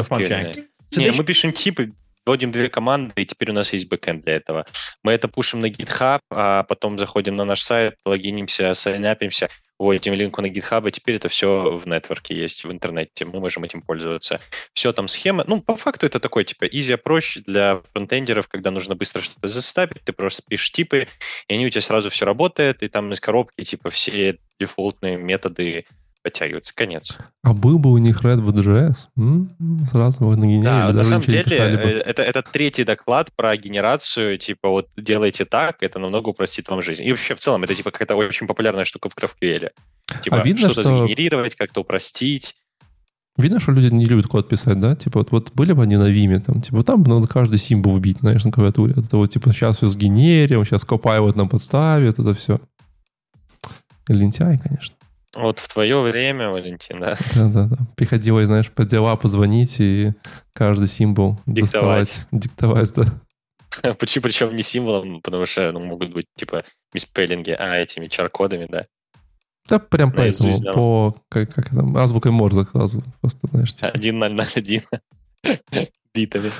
Не, 0.96 1.10
мы 1.12 1.24
пишем 1.24 1.52
типы, 1.52 1.92
вводим 2.24 2.52
две 2.52 2.68
команды, 2.68 3.12
и 3.16 3.26
теперь 3.26 3.50
у 3.50 3.54
нас 3.54 3.72
есть 3.72 3.88
бэкэнд 3.88 4.24
для 4.24 4.36
этого. 4.36 4.66
Мы 5.02 5.12
это 5.12 5.28
пушим 5.28 5.60
на 5.60 5.66
GitHub, 5.66 6.20
а 6.30 6.62
потом 6.64 6.98
заходим 6.98 7.36
на 7.36 7.44
наш 7.44 7.62
сайт, 7.62 7.96
логинимся, 8.04 8.74
сайнапимся, 8.74 9.48
вводим 9.78 10.14
линку 10.14 10.40
на 10.42 10.46
GitHub, 10.46 10.88
и 10.88 10.92
теперь 10.92 11.16
это 11.16 11.28
все 11.28 11.76
в 11.76 11.88
нетворке 11.88 12.36
есть, 12.36 12.64
в 12.64 12.70
интернете, 12.70 13.24
мы 13.24 13.40
можем 13.40 13.64
этим 13.64 13.82
пользоваться. 13.82 14.40
Все 14.72 14.92
там 14.92 15.08
схема, 15.08 15.44
ну, 15.46 15.60
по 15.60 15.74
факту 15.74 16.06
это 16.06 16.20
такой, 16.20 16.44
типа, 16.44 16.64
easy 16.64 16.96
approach 16.96 17.42
для 17.46 17.82
фронтендеров, 17.92 18.46
когда 18.46 18.70
нужно 18.70 18.94
быстро 18.94 19.20
что-то 19.20 19.48
заставить, 19.48 20.02
ты 20.04 20.12
просто 20.12 20.42
пишешь 20.48 20.70
типы, 20.70 21.08
и 21.48 21.54
они 21.54 21.66
у 21.66 21.70
тебя 21.70 21.80
сразу 21.80 22.10
все 22.10 22.24
работает, 22.24 22.82
и 22.82 22.88
там 22.88 23.12
из 23.12 23.20
коробки, 23.20 23.64
типа, 23.64 23.90
все 23.90 24.38
дефолтные 24.60 25.16
методы 25.16 25.86
подтягиваются. 26.22 26.74
Конец. 26.74 27.16
А 27.42 27.52
был 27.52 27.78
бы 27.78 27.90
у 27.92 27.98
них 27.98 28.22
Redwood.js, 28.22 29.08
м-м, 29.16 29.86
сразу 29.90 30.24
бы 30.24 30.36
нагенерили. 30.36 30.64
Да, 30.64 30.92
на 30.92 31.04
самом 31.04 31.22
деле, 31.26 31.44
э, 31.48 32.00
это, 32.00 32.22
это 32.22 32.42
третий 32.42 32.84
доклад 32.84 33.30
про 33.34 33.56
генерацию, 33.56 34.38
типа 34.38 34.68
вот 34.68 34.88
делайте 34.96 35.44
так, 35.44 35.82
это 35.82 35.98
намного 35.98 36.30
упростит 36.30 36.68
вам 36.68 36.82
жизнь. 36.82 37.04
И 37.04 37.10
вообще 37.10 37.34
в 37.34 37.40
целом 37.40 37.64
это 37.64 37.74
типа 37.74 37.90
какая-то 37.90 38.16
очень 38.16 38.46
популярная 38.46 38.84
штука 38.84 39.08
в 39.08 39.16
GraphQL. 39.16 39.70
Типа 40.22 40.40
а 40.40 40.44
видно, 40.44 40.70
что-то 40.70 40.88
что... 40.88 41.06
сгенерировать, 41.06 41.54
как-то 41.54 41.80
упростить. 41.80 42.54
Видно, 43.38 43.60
что 43.60 43.72
люди 43.72 43.92
не 43.92 44.04
любят 44.04 44.26
код 44.26 44.48
писать, 44.48 44.78
да? 44.78 44.94
Типа, 44.94 45.20
вот, 45.20 45.30
вот 45.30 45.52
были 45.54 45.72
бы 45.72 45.82
они 45.82 45.96
на 45.96 46.10
Виме, 46.10 46.38
там, 46.38 46.60
типа, 46.60 46.82
там 46.82 47.02
надо 47.02 47.26
каждый 47.26 47.56
символ 47.56 47.96
вбить, 47.96 48.18
знаешь, 48.18 48.44
на 48.44 48.52
клавиатуре. 48.52 48.92
Это 48.94 49.16
вот, 49.16 49.30
типа, 49.30 49.52
сейчас 49.52 49.78
все 49.78 49.86
сгенерим, 49.88 50.66
сейчас 50.66 50.86
Copilot 50.86 51.34
нам 51.34 51.48
подставит, 51.48 52.18
это 52.18 52.34
все. 52.34 52.60
Лентяй, 54.06 54.58
конечно. 54.58 54.94
Вот 55.34 55.58
в 55.58 55.68
твое 55.68 56.00
время, 56.00 56.50
Валентин, 56.50 57.00
да. 57.00 57.16
Да-да-да. 57.34 57.76
Приходилось, 57.96 58.46
знаешь, 58.46 58.70
по 58.70 58.84
дела 58.84 59.16
позвонить 59.16 59.76
и 59.80 60.12
каждый 60.52 60.88
символ 60.88 61.38
диктовать. 61.46 62.08
доставать, 62.08 62.26
диктовать, 62.32 62.94
да. 62.94 63.94
Почему, 63.98 64.22
причем 64.24 64.54
не 64.54 64.62
символом, 64.62 65.22
потому 65.22 65.46
что 65.46 65.72
ну, 65.72 65.80
могут 65.80 66.12
быть 66.12 66.26
типа 66.36 66.64
миспеллинги, 66.92 67.50
а 67.50 67.76
этими 67.76 68.08
чар-кодами, 68.08 68.66
да. 68.70 68.86
Да, 69.68 69.78
прям 69.78 70.12
поэтому, 70.12 70.52
по, 70.74 71.16
как, 71.28 71.54
как 71.54 71.70
там, 71.70 71.96
азбукой 71.96 72.32
Морзе 72.32 72.64
сразу, 72.64 73.02
просто, 73.20 73.46
знаешь, 73.50 73.74
типа. 73.74 73.88
1001 73.88 74.82
битами. 76.14 76.50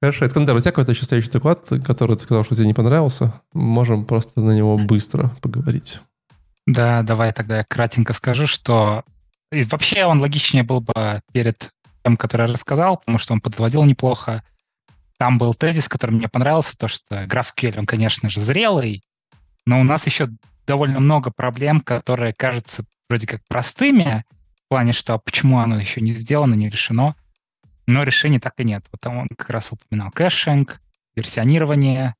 Хорошо, 0.00 0.26
Эскандер, 0.26 0.56
у 0.56 0.60
тебя 0.60 0.70
какой-то 0.70 0.92
еще 0.92 1.04
следующий 1.04 1.30
доклад, 1.30 1.68
который 1.84 2.16
ты 2.16 2.22
сказал, 2.22 2.44
что 2.44 2.54
тебе 2.54 2.66
не 2.66 2.74
понравился. 2.74 3.40
Можем 3.52 4.06
просто 4.06 4.40
на 4.40 4.52
него 4.52 4.78
быстро 4.78 5.32
поговорить. 5.40 6.00
Да, 6.68 7.02
давай 7.02 7.32
тогда 7.32 7.58
я 7.58 7.64
кратенько 7.64 8.12
скажу, 8.12 8.46
что 8.46 9.02
и 9.50 9.64
вообще 9.64 10.04
он 10.04 10.20
логичнее 10.20 10.64
был 10.64 10.82
бы 10.82 11.22
перед 11.32 11.70
тем, 12.04 12.18
который 12.18 12.46
я 12.46 12.52
рассказал, 12.52 12.98
потому 12.98 13.16
что 13.16 13.32
он 13.32 13.40
подводил 13.40 13.84
неплохо. 13.84 14.44
Там 15.16 15.38
был 15.38 15.54
тезис, 15.54 15.88
который 15.88 16.10
мне 16.10 16.28
понравился, 16.28 16.76
то, 16.76 16.86
что 16.86 17.24
GraphQL, 17.24 17.78
он, 17.78 17.86
конечно 17.86 18.28
же, 18.28 18.42
зрелый, 18.42 19.02
но 19.64 19.80
у 19.80 19.82
нас 19.82 20.04
еще 20.04 20.28
довольно 20.66 21.00
много 21.00 21.30
проблем, 21.30 21.80
которые 21.80 22.34
кажутся 22.34 22.84
вроде 23.08 23.26
как 23.26 23.40
простыми, 23.48 24.26
в 24.66 24.68
плане, 24.68 24.92
что 24.92 25.14
а 25.14 25.18
почему 25.18 25.60
оно 25.60 25.80
еще 25.80 26.02
не 26.02 26.12
сделано, 26.12 26.52
не 26.52 26.68
решено, 26.68 27.16
но 27.86 28.02
решений 28.02 28.40
так 28.40 28.52
и 28.58 28.64
нет. 28.64 28.84
Вот 28.92 29.00
там 29.00 29.16
он 29.16 29.28
как 29.28 29.48
раз 29.48 29.72
упоминал 29.72 30.10
caching, 30.10 30.82
версионирование, 31.16 32.14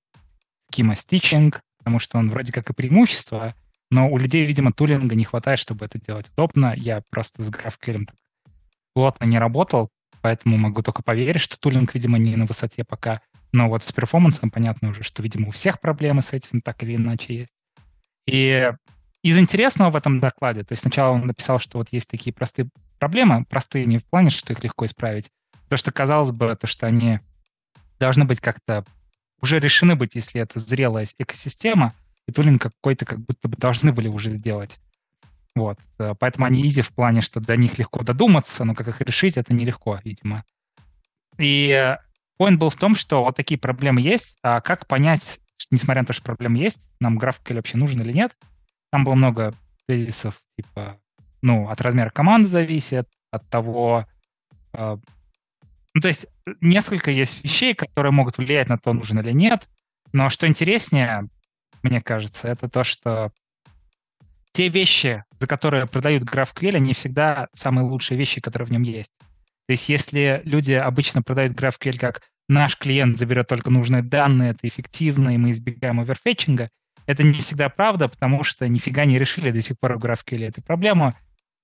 schema 0.73 0.95
stitching, 0.95 1.55
потому 1.77 1.99
что 1.99 2.17
он 2.17 2.31
вроде 2.31 2.51
как 2.51 2.71
и 2.71 2.73
преимущество— 2.73 3.55
но 3.91 4.09
у 4.09 4.19
людей, 4.19 4.45
видимо, 4.47 4.73
тулинга 4.73 5.15
не 5.15 5.25
хватает, 5.25 5.59
чтобы 5.59 5.87
это 5.87 5.99
делать 5.99 6.31
удобно. 6.31 6.75
Я 6.77 7.03
просто 7.11 7.43
с 7.43 7.51
GraphQL 7.51 8.09
плотно 8.95 9.25
не 9.25 9.39
работал, 9.39 9.91
поэтому 10.21 10.57
могу 10.57 10.83
только 10.83 11.03
поверить, 11.03 11.41
что 11.41 11.59
тулинг, 11.59 11.95
видимо, 11.95 12.19
не 12.19 12.37
на 12.37 12.45
высоте 12.45 12.85
пока. 12.85 13.21
Но 13.53 13.69
вот 13.69 13.83
с 13.83 13.93
перформансом 13.93 14.51
понятно 14.51 14.91
уже, 14.91 15.03
что, 15.03 15.23
видимо, 15.23 15.49
у 15.49 15.51
всех 15.53 15.81
проблемы 15.81 16.21
с 16.21 16.33
этим 16.33 16.61
так 16.61 16.83
или 16.83 16.97
иначе 16.97 17.35
есть. 17.35 17.53
И 18.27 18.71
из 19.23 19.39
интересного 19.39 19.91
в 19.91 19.97
этом 19.97 20.21
докладе, 20.21 20.65
то 20.65 20.73
есть 20.73 20.83
сначала 20.83 21.15
он 21.15 21.27
написал, 21.27 21.59
что 21.59 21.79
вот 21.79 21.89
есть 21.91 22.11
такие 22.11 22.33
простые 22.33 22.69
проблемы, 22.99 23.45
простые 23.47 23.87
не 23.87 23.99
в 23.99 24.05
плане, 24.05 24.31
что 24.31 24.53
их 24.53 24.63
легко 24.63 24.85
исправить, 24.85 25.31
то, 25.69 25.77
что 25.77 25.93
казалось 25.93 26.33
бы, 26.33 26.57
то, 26.61 26.67
что 26.67 26.87
они 26.87 27.21
должны 27.99 28.25
быть 28.25 28.41
как-то 28.41 28.85
уже 29.41 29.61
решены 29.61 29.97
быть, 29.97 30.15
если 30.15 30.41
это 30.41 30.59
зрелая 30.59 31.07
экосистема, 31.19 31.95
и 32.29 32.33
тулинг 32.33 32.63
какой-то 32.63 33.07
как 33.07 33.21
будто 33.21 33.49
бы 33.49 33.57
должны 33.57 33.93
были 33.93 34.07
уже 34.07 34.31
сделать. 34.31 34.79
Вот. 35.55 35.79
Э, 35.99 36.15
поэтому 36.17 36.47
они 36.47 36.65
изи 36.67 36.83
в 36.83 36.93
плане, 36.95 37.23
что 37.23 37.41
до 37.41 37.57
них 37.57 37.79
легко 37.79 38.05
додуматься, 38.05 38.65
но 38.65 38.75
как 38.75 38.87
их 38.87 39.01
решить, 39.01 39.39
это 39.39 39.55
нелегко, 39.55 39.99
видимо. 40.05 40.45
И 41.39 41.97
point 42.39 42.59
был 42.59 42.69
в 42.69 42.77
том, 42.77 42.95
что 42.95 43.25
вот 43.25 43.35
такие 43.35 43.59
проблемы 43.59 44.03
есть, 44.03 44.39
а 44.43 44.61
как 44.61 44.87
понять, 44.87 45.41
несмотря 45.71 46.03
на 46.03 46.07
то, 46.07 46.13
что 46.13 46.23
проблемы 46.23 46.59
есть, 46.59 46.93
нам 47.01 47.19
GraphQL 47.19 47.57
вообще 47.57 47.79
нужен 47.79 48.03
или 48.03 48.13
нет. 48.13 48.37
Там 48.93 49.05
было 49.05 49.15
много 49.15 49.55
тезисов, 49.87 50.41
типа, 50.57 51.01
ну, 51.41 51.71
от 51.71 51.81
размера 51.81 52.11
команды 52.11 52.49
зависит, 52.49 53.09
от 53.31 53.49
того, 53.49 54.07
э, 54.75 54.97
Ну, 55.95 56.01
то 56.03 56.09
есть 56.09 56.27
несколько 56.61 57.11
есть 57.11 57.43
вещей, 57.43 57.75
которые 57.75 58.13
могут 58.13 58.37
влиять 58.37 58.69
на 58.69 58.77
то, 58.77 58.93
нужен 58.93 59.19
или 59.19 59.33
нет. 59.33 59.67
Но 60.13 60.29
что 60.29 60.47
интереснее, 60.47 61.29
мне 61.83 62.01
кажется, 62.01 62.49
это 62.49 62.69
то, 62.69 62.85
что 62.85 63.33
те 64.53 64.69
вещи, 64.69 65.25
за 65.39 65.47
которые 65.47 65.87
продают 65.87 66.25
GraphQL, 66.25 66.77
они 66.77 66.93
всегда 66.93 67.49
самые 67.53 67.85
лучшие 67.85 68.19
вещи, 68.19 68.41
которые 68.41 68.67
в 68.67 68.73
нем 68.73 68.83
есть. 68.83 69.13
То 69.67 69.73
есть 69.73 69.89
если 69.89 70.41
люди 70.45 70.73
обычно 70.73 71.23
продают 71.23 71.59
GraphQL 71.59 71.99
как 71.99 72.23
наш 72.49 72.77
клиент 72.77 73.19
заберет 73.19 73.47
только 73.49 73.71
нужные 73.71 74.03
данные, 74.03 74.51
это 74.51 74.67
эффективно, 74.67 75.35
и 75.35 75.39
мы 75.39 75.51
избегаем 75.51 76.01
оверфетчинга, 76.01 76.71
это 77.07 77.23
не 77.23 77.35
всегда 77.35 77.69
правда, 77.69 78.09
потому 78.09 78.43
что 78.45 78.69
нифига 78.69 79.05
не 79.05 79.19
решили 79.19 79.51
до 79.51 79.63
сих 79.63 79.79
пор 79.79 79.99
в 79.99 80.05
GraphQL 80.05 80.49
эту 80.49 80.63
проблему, 80.63 81.15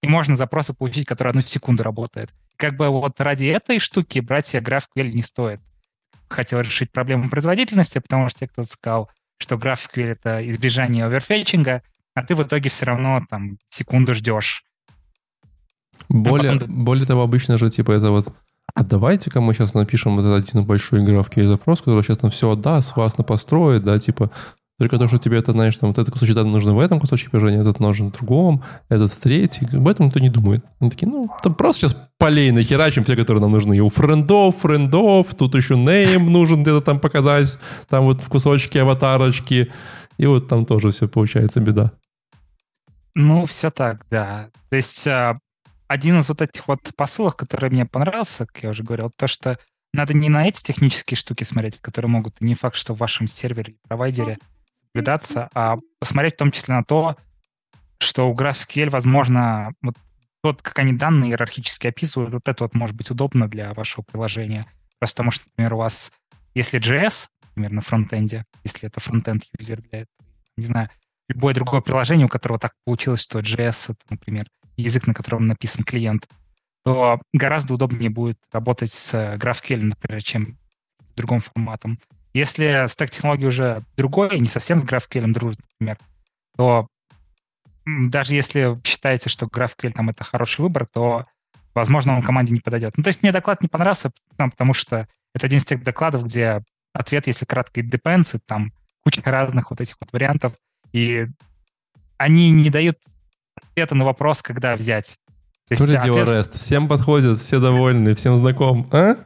и 0.03 0.07
можно 0.07 0.37
запросы 0.37 0.75
получить, 0.75 1.07
которые 1.07 1.31
одну 1.31 1.41
секунду 1.41 1.83
работают. 1.83 2.35
Как 2.57 2.77
бы 2.77 2.89
вот 2.89 3.21
ради 3.21 3.47
этой 3.47 3.79
штуки 3.79 4.21
брать 4.21 4.47
себе 4.47 4.63
GraphQL 4.63 5.09
не 5.09 5.23
стоит. 5.23 5.61
Хотел 6.29 6.61
решить 6.61 6.93
проблему 6.93 7.31
производительности, 7.31 7.99
потому 7.99 8.29
что 8.29 8.41
те, 8.41 8.49
кто 8.49 8.63
сказал, 8.65 9.11
что 9.45 9.57
GraphQL— 9.57 10.05
это 10.05 10.49
избежание 10.49 11.05
оверфетчинга, 11.05 11.83
а 12.15 12.25
ты 12.25 12.35
в 12.35 12.43
итоге 12.43 12.71
все 12.71 12.87
равно 12.87 13.25
там 13.29 13.59
секунду 13.69 14.15
ждешь. 14.15 14.65
Более, 16.09 16.51
а 16.51 16.55
потом... 16.55 16.85
более 16.85 17.07
того, 17.07 17.23
обычно 17.23 17.59
же 17.59 17.71
типа 17.71 17.93
это 17.93 18.11
вот 18.11 18.35
а 18.75 18.83
давайте-ка 18.83 19.41
мы 19.41 19.55
сейчас 19.55 19.75
напишем 19.75 20.17
вот 20.17 20.25
этот 20.25 20.49
один 20.49 20.65
большой 20.65 21.05
GraphQL 21.05 21.47
запрос, 21.47 21.81
который 21.81 22.03
сейчас 22.03 22.23
нам 22.23 22.31
все 22.31 22.51
отдаст, 22.51 22.93
классно 22.93 23.23
построит, 23.23 23.85
да, 23.85 23.99
типа 23.99 24.31
только 24.79 24.99
то, 24.99 25.07
что 25.07 25.19
тебе 25.19 25.39
это, 25.39 25.53
знаешь, 25.53 25.77
там, 25.77 25.91
вот 25.91 25.99
этот 25.99 26.13
кусочек 26.13 26.35
данных 26.35 26.55
нужен 26.55 26.75
в 26.75 26.81
этом 26.81 26.99
кусочке 26.99 27.31
приложения, 27.31 27.61
этот 27.61 27.79
нужен 27.79 28.09
в 28.11 28.13
другом, 28.13 28.65
этот 28.89 29.13
в 29.13 29.19
третьем. 29.19 29.69
Об 29.73 29.87
этом 29.87 30.07
никто 30.07 30.19
не 30.19 30.31
думает. 30.31 30.65
Они 30.81 30.91
такие, 30.91 31.09
ну, 31.09 31.31
там 31.43 31.55
просто 31.55 31.83
сейчас 31.83 31.97
полей 32.19 32.51
нахерачим 32.51 33.05
те, 33.05 33.15
которые 33.15 33.41
нам 33.41 33.53
нужны. 33.53 33.77
И 33.77 33.81
у 33.81 33.89
френдов, 33.89 34.57
френдов, 34.57 35.35
тут 35.37 35.55
еще 35.55 35.75
name 35.75 36.29
нужен 36.29 36.63
где-то 36.63 36.81
там 36.81 36.99
показать, 36.99 37.57
там 37.89 38.05
вот 38.05 38.21
в 38.21 38.29
кусочке 38.29 38.83
аватарочки. 38.83 39.71
И 40.19 40.27
вот 40.27 40.49
там 40.49 40.67
тоже 40.67 40.91
все 40.91 41.07
получается 41.07 41.61
беда. 41.61 41.93
Ну, 43.15 43.47
все 43.47 43.71
так, 43.71 44.05
да. 44.11 44.51
То 44.71 44.77
есть 44.77 45.07
а, 45.07 45.39
один 45.87 46.19
из 46.19 46.29
вот 46.29 46.43
этих 46.43 46.67
вот 46.67 46.81
посылов, 46.97 47.37
который 47.37 47.71
мне 47.71 47.87
понравился, 47.87 48.47
как 48.47 48.61
я 48.65 48.71
уже 48.71 48.83
говорил, 48.83 49.13
то, 49.17 49.29
что 49.29 49.57
надо 49.93 50.15
не 50.15 50.29
на 50.29 50.49
эти 50.49 50.61
технические 50.65 51.17
штуки 51.17 51.45
смотреть, 51.45 51.79
которые 51.81 52.11
могут, 52.11 52.41
не 52.41 52.57
факт, 52.57 52.75
что 52.75 52.93
в 52.93 52.99
вашем 52.99 53.29
сервере 53.29 53.77
провайдере 53.87 54.39
соблюдаться, 54.95 55.49
а 55.55 55.77
посмотреть 55.99 56.35
в 56.35 56.39
том 56.39 56.53
числе 56.53 56.75
на 56.75 56.85
то, 56.85 57.17
что 57.99 58.29
у 58.29 58.35
GraphQL, 58.35 58.91
возможно, 58.91 59.73
вот 59.83 59.97
тот, 60.43 60.63
как 60.63 60.79
они 60.79 60.93
данные 60.93 61.33
иерархически 61.33 61.89
описывают, 61.89 62.33
вот 62.33 62.49
это 62.49 62.65
вот 62.65 62.75
может 62.75 62.95
быть 62.95 63.11
удобно 63.11 63.49
для 63.49 63.73
вашего 63.73 64.05
приложения. 64.05 64.67
Просто 64.99 65.17
потому 65.17 65.31
что, 65.33 65.47
например, 65.49 65.75
у 65.75 65.79
вас, 65.79 66.13
если 66.55 66.81
JS, 66.81 67.29
например, 67.49 67.73
на 67.73 67.81
фронтенде, 67.81 68.45
если 68.63 68.89
это 68.89 69.01
фронтенд 69.01 69.43
юзер 69.59 69.83
для 69.83 70.01
этого, 70.03 70.29
не 70.57 70.65
знаю, 70.65 70.91
любое 71.29 71.55
другое 71.55 71.81
приложение, 71.81 72.27
у 72.27 72.29
которого 72.29 72.61
так 72.61 72.73
получилось, 72.85 73.23
что 73.23 73.41
JS, 73.41 73.93
это, 73.93 74.05
например, 74.11 74.47
язык, 74.77 75.07
на 75.07 75.15
котором 75.15 75.47
написан 75.49 75.83
клиент, 75.83 76.29
то 76.85 77.21
гораздо 77.33 77.75
удобнее 77.75 78.11
будет 78.11 78.39
работать 78.53 78.93
с 78.93 79.15
GraphQL, 79.15 79.81
например, 79.81 80.23
чем 80.23 80.59
другим 81.17 81.41
форматом. 81.41 81.99
Если 82.35 82.87
стек 82.89 83.11
технологии 83.11 83.47
уже 83.47 83.83
другой, 83.97 84.39
не 84.41 84.47
совсем 84.47 84.81
с 84.81 84.85
GraphQL 84.85 85.33
дружит, 85.33 85.61
например, 85.79 85.99
то 86.57 86.89
даже 87.87 88.35
если 88.35 88.79
считаете, 88.85 89.31
что 89.31 89.47
GraphQL 89.47 89.93
там 89.93 90.11
это 90.11 90.25
хороший 90.25 90.63
выбор, 90.63 90.87
то, 90.93 91.27
возможно, 91.75 92.17
он 92.17 92.23
команде 92.23 92.53
не 92.53 92.61
подойдет. 92.61 92.97
Ну, 92.97 93.05
то 93.05 93.09
есть 93.09 93.23
мне 93.23 93.31
доклад 93.31 93.63
не 93.63 93.69
понравился, 93.69 94.11
потому 94.37 94.75
что 94.75 95.07
это 95.33 95.47
один 95.47 95.59
из 95.59 95.65
тех 95.65 95.83
докладов, 95.83 96.25
где 96.25 96.63
ответ, 96.93 97.27
если 97.27 97.45
кратко, 97.45 97.81
it 97.81 97.89
depends, 97.91 98.37
и 98.37 98.41
там 98.45 98.73
куча 99.03 99.23
разных 99.25 99.71
вот 99.71 99.81
этих 99.81 99.97
вот 100.01 100.13
вариантов, 100.13 100.55
и 100.93 101.27
они 102.17 102.51
не 102.51 102.71
дают 102.71 102.99
ответа 103.55 103.95
на 103.95 104.05
вопрос, 104.05 104.43
когда 104.43 104.75
взять. 104.75 105.19
То 105.69 105.75
есть, 105.75 105.95
ответ... 105.95 106.29
REST. 106.29 106.59
Всем 106.59 106.89
подходит, 106.89 107.39
все 107.39 107.61
довольны, 107.61 108.15
всем 108.15 108.37
знаком, 108.37 108.89
а? 108.93 109.17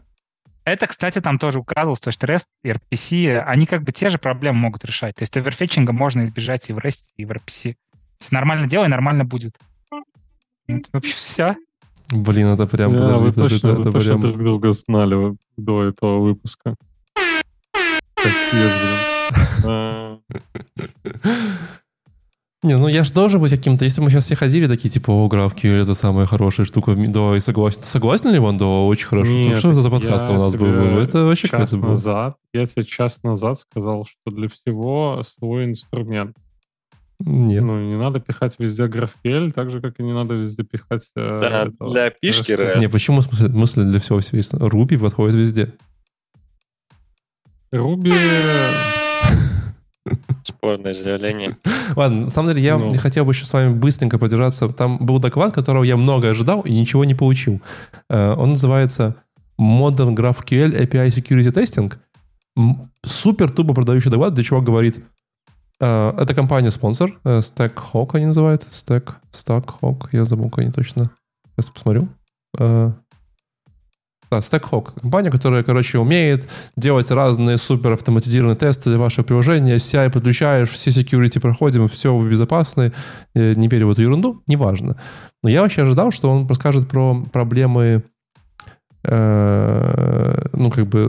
Это, 0.68 0.86
кстати, 0.86 1.20
там 1.20 1.38
тоже 1.38 1.58
указывалось, 1.60 2.00
то, 2.00 2.10
что 2.10 2.26
REST 2.26 2.46
и 2.62 2.70
RPC, 2.70 3.38
они 3.38 3.66
как 3.66 3.82
бы 3.82 3.92
те 3.92 4.10
же 4.10 4.18
проблемы 4.18 4.58
могут 4.58 4.84
решать. 4.84 5.14
То 5.16 5.22
есть 5.22 5.36
оверфетчинга 5.36 5.92
можно 5.92 6.24
избежать 6.24 6.68
и 6.68 6.72
в 6.72 6.78
REST, 6.78 7.04
и 7.16 7.24
в 7.24 7.30
RPC. 7.30 7.76
Если 8.20 8.34
нормально 8.34 8.68
делай, 8.68 8.88
нормально 8.88 9.24
будет. 9.24 9.56
Вот, 9.90 10.84
в 10.92 10.96
общем, 10.96 11.14
все. 11.16 11.56
Блин, 12.10 12.48
это 12.48 12.66
прям... 12.66 12.96
Да, 12.96 13.14
подожди, 13.14 13.24
вы 13.24 13.32
подожди, 13.32 13.54
точно, 13.60 13.68
это, 13.68 13.76
вы 13.76 13.80
это 13.82 13.90
точно 13.90 14.18
прям... 14.18 14.20
друг 14.20 14.38
друга 14.42 14.72
знали 14.72 15.36
до 15.56 15.84
этого 15.84 16.20
выпуска. 16.20 16.74
Капец, 18.14 18.72
блин. 19.62 20.22
Не, 22.64 22.76
ну 22.76 22.88
я 22.88 23.04
же 23.04 23.12
должен 23.12 23.40
быть 23.40 23.52
каким-то... 23.52 23.84
Если 23.84 24.00
мы 24.00 24.10
сейчас 24.10 24.24
все 24.24 24.34
ходили 24.34 24.66
такие, 24.66 24.90
типа, 24.90 25.12
о, 25.12 25.28
GraphQL 25.28 25.82
это 25.82 25.94
самая 25.94 26.26
хорошая 26.26 26.66
штука, 26.66 26.96
да, 26.96 27.36
и 27.36 27.40
согласен. 27.40 27.82
Согласен 27.84 28.32
ли 28.32 28.40
он? 28.40 28.58
Да, 28.58 28.66
очень 28.66 29.06
хорошо. 29.06 29.30
Нет, 29.30 29.58
что 29.58 29.74
за 29.74 29.88
подкаст 29.88 30.28
у 30.28 30.32
нас 30.32 30.54
был? 30.56 30.98
Это 30.98 31.24
вообще 31.24 31.46
час 31.46 31.72
был. 31.72 31.90
назад, 31.90 32.36
Я 32.52 32.66
тебе 32.66 32.84
час 32.84 33.22
назад 33.22 33.58
сказал, 33.58 34.06
что 34.06 34.34
для 34.34 34.48
всего 34.48 35.22
свой 35.22 35.66
инструмент. 35.66 36.36
Нет. 37.20 37.62
Ну, 37.62 37.80
не 37.80 37.96
надо 37.96 38.20
пихать 38.20 38.56
везде 38.58 38.86
GraphQL, 38.86 39.52
так 39.52 39.70
же, 39.70 39.80
как 39.80 39.98
и 40.00 40.02
не 40.02 40.12
надо 40.12 40.34
везде 40.34 40.64
пихать... 40.64 41.10
Э, 41.16 41.40
да, 41.40 41.62
этого, 41.66 41.92
для 41.92 42.10
пишки 42.10 42.52
REST. 42.52 42.78
Не, 42.80 42.88
почему 42.88 43.20
в 43.20 43.24
смысле 43.24 43.84
для 43.84 44.00
всего 44.00 44.20
все 44.20 44.36
есть? 44.36 44.54
Ruby 44.54 44.98
подходит 44.98 45.36
везде. 45.36 45.74
Ruby 47.72 48.14
Спорное 50.48 50.94
заявление. 50.94 51.56
Ладно, 51.96 52.22
на 52.22 52.30
самом 52.30 52.48
деле 52.48 52.62
я 52.62 52.78
ну. 52.78 52.94
хотел 52.94 53.26
бы 53.26 53.32
еще 53.32 53.44
с 53.44 53.52
вами 53.52 53.74
быстренько 53.74 54.18
подержаться. 54.18 54.68
Там 54.70 54.96
был 54.98 55.18
доклад, 55.18 55.52
которого 55.52 55.84
я 55.84 55.96
много 55.98 56.30
ожидал 56.30 56.62
и 56.62 56.72
ничего 56.72 57.04
не 57.04 57.14
получил. 57.14 57.60
Э, 58.08 58.34
он 58.34 58.50
называется 58.50 59.16
Modern 59.60 60.14
GraphQL 60.16 60.72
API 60.72 61.08
Security 61.08 61.52
Testing. 61.52 61.92
Супер 63.04 63.50
тупо 63.50 63.74
продающий 63.74 64.10
доклад, 64.10 64.32
для 64.32 64.42
чего 64.42 64.62
говорит 64.62 65.04
э, 65.80 66.14
это 66.18 66.34
компания-спонсор, 66.34 67.18
э, 67.24 67.40
Stackhawk 67.40 68.10
они 68.14 68.26
называют. 68.26 68.62
Stack, 68.62 69.16
Stackhawk, 69.32 70.08
я 70.12 70.24
забыл, 70.24 70.48
как 70.48 70.60
они 70.60 70.72
точно. 70.72 71.10
Сейчас 71.56 71.68
посмотрю. 71.68 72.08
Да, 74.30 74.38
StackHawk. 74.38 75.00
Компания, 75.00 75.30
которая, 75.30 75.62
короче, 75.62 75.98
умеет 75.98 76.48
делать 76.76 77.10
разные 77.10 77.56
супер 77.56 77.92
автоматизированные 77.92 78.56
тесты 78.56 78.90
для 78.90 78.98
вашего 78.98 79.24
приложения. 79.24 79.76
CI 79.76 80.10
подключаешь, 80.10 80.68
все 80.68 80.90
security 80.90 81.40
проходим, 81.40 81.88
все 81.88 82.14
вы 82.14 82.28
безопасны. 82.28 82.92
Э, 83.34 83.54
не 83.54 83.68
верю 83.68 83.88
в 83.88 83.92
эту 83.92 84.02
ерунду, 84.02 84.42
неважно. 84.46 84.96
Но 85.42 85.48
я 85.48 85.62
вообще 85.62 85.82
ожидал, 85.82 86.10
что 86.10 86.30
он 86.30 86.46
расскажет 86.46 86.88
про 86.88 87.24
проблемы 87.32 88.02
э, 89.04 90.46
ну, 90.52 90.70
как 90.70 90.86
бы 90.86 91.08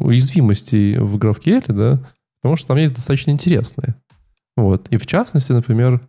уязвимостей 0.00 0.96
в 0.98 1.16
GraphQL, 1.16 1.64
да, 1.72 2.00
потому 2.42 2.56
что 2.56 2.68
там 2.68 2.78
есть 2.78 2.94
достаточно 2.94 3.30
интересные. 3.30 3.94
Вот. 4.56 4.88
И 4.88 4.96
в 4.96 5.06
частности, 5.06 5.52
например, 5.52 6.00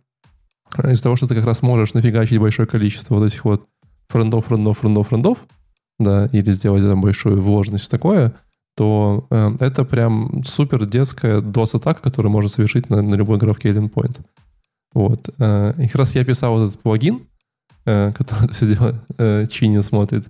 из-за 0.82 1.02
того, 1.02 1.16
что 1.16 1.28
ты 1.28 1.34
как 1.34 1.44
раз 1.44 1.62
можешь 1.62 1.94
нафигачить 1.94 2.38
большое 2.38 2.66
количество 2.66 3.14
вот 3.14 3.24
этих 3.24 3.44
вот 3.44 3.66
френдов, 4.08 4.46
френдов, 4.46 4.78
френдов, 4.78 5.08
френдов, 5.08 5.38
да, 5.98 6.26
или 6.32 6.52
сделать 6.52 6.82
там 6.82 7.00
большую 7.00 7.40
вложенность 7.40 7.90
такое, 7.90 8.34
то 8.76 9.26
э, 9.30 9.56
это 9.58 9.84
прям 9.84 10.42
супер 10.44 10.86
детская 10.86 11.40
DOS-атака, 11.40 12.00
которую 12.00 12.30
можно 12.30 12.48
совершить 12.48 12.88
на, 12.90 13.02
на 13.02 13.16
любой 13.16 13.38
GraphQL 13.38 13.90
endpoint. 13.90 14.20
Вот. 14.94 15.28
Э, 15.38 15.74
и 15.78 15.86
как 15.86 15.96
раз 15.96 16.14
я 16.14 16.24
писал 16.24 16.56
вот 16.56 16.68
этот 16.68 16.80
плагин, 16.80 17.26
э, 17.86 18.12
который 18.16 18.44
это 18.44 18.54
все 18.54 18.66
дело 18.66 19.04
э, 19.18 19.48
чинит, 19.50 19.84
смотрит, 19.84 20.26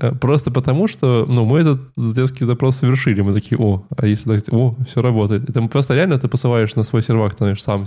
э, 0.00 0.12
просто 0.12 0.52
потому, 0.52 0.86
что 0.86 1.26
ну, 1.28 1.44
мы 1.44 1.58
этот 1.60 1.80
детский 1.96 2.44
запрос 2.44 2.76
совершили. 2.76 3.22
Мы 3.22 3.34
такие, 3.34 3.58
о, 3.58 3.84
а 3.96 4.06
если 4.06 4.38
так, 4.38 4.54
о, 4.54 4.76
все 4.86 5.02
работает. 5.02 5.50
Это 5.50 5.60
просто 5.62 5.94
реально 5.94 6.20
ты 6.20 6.28
посылаешь 6.28 6.76
на 6.76 6.84
свой 6.84 7.02
сервак, 7.02 7.32
ты 7.32 7.38
знаешь, 7.38 7.62
сам 7.62 7.86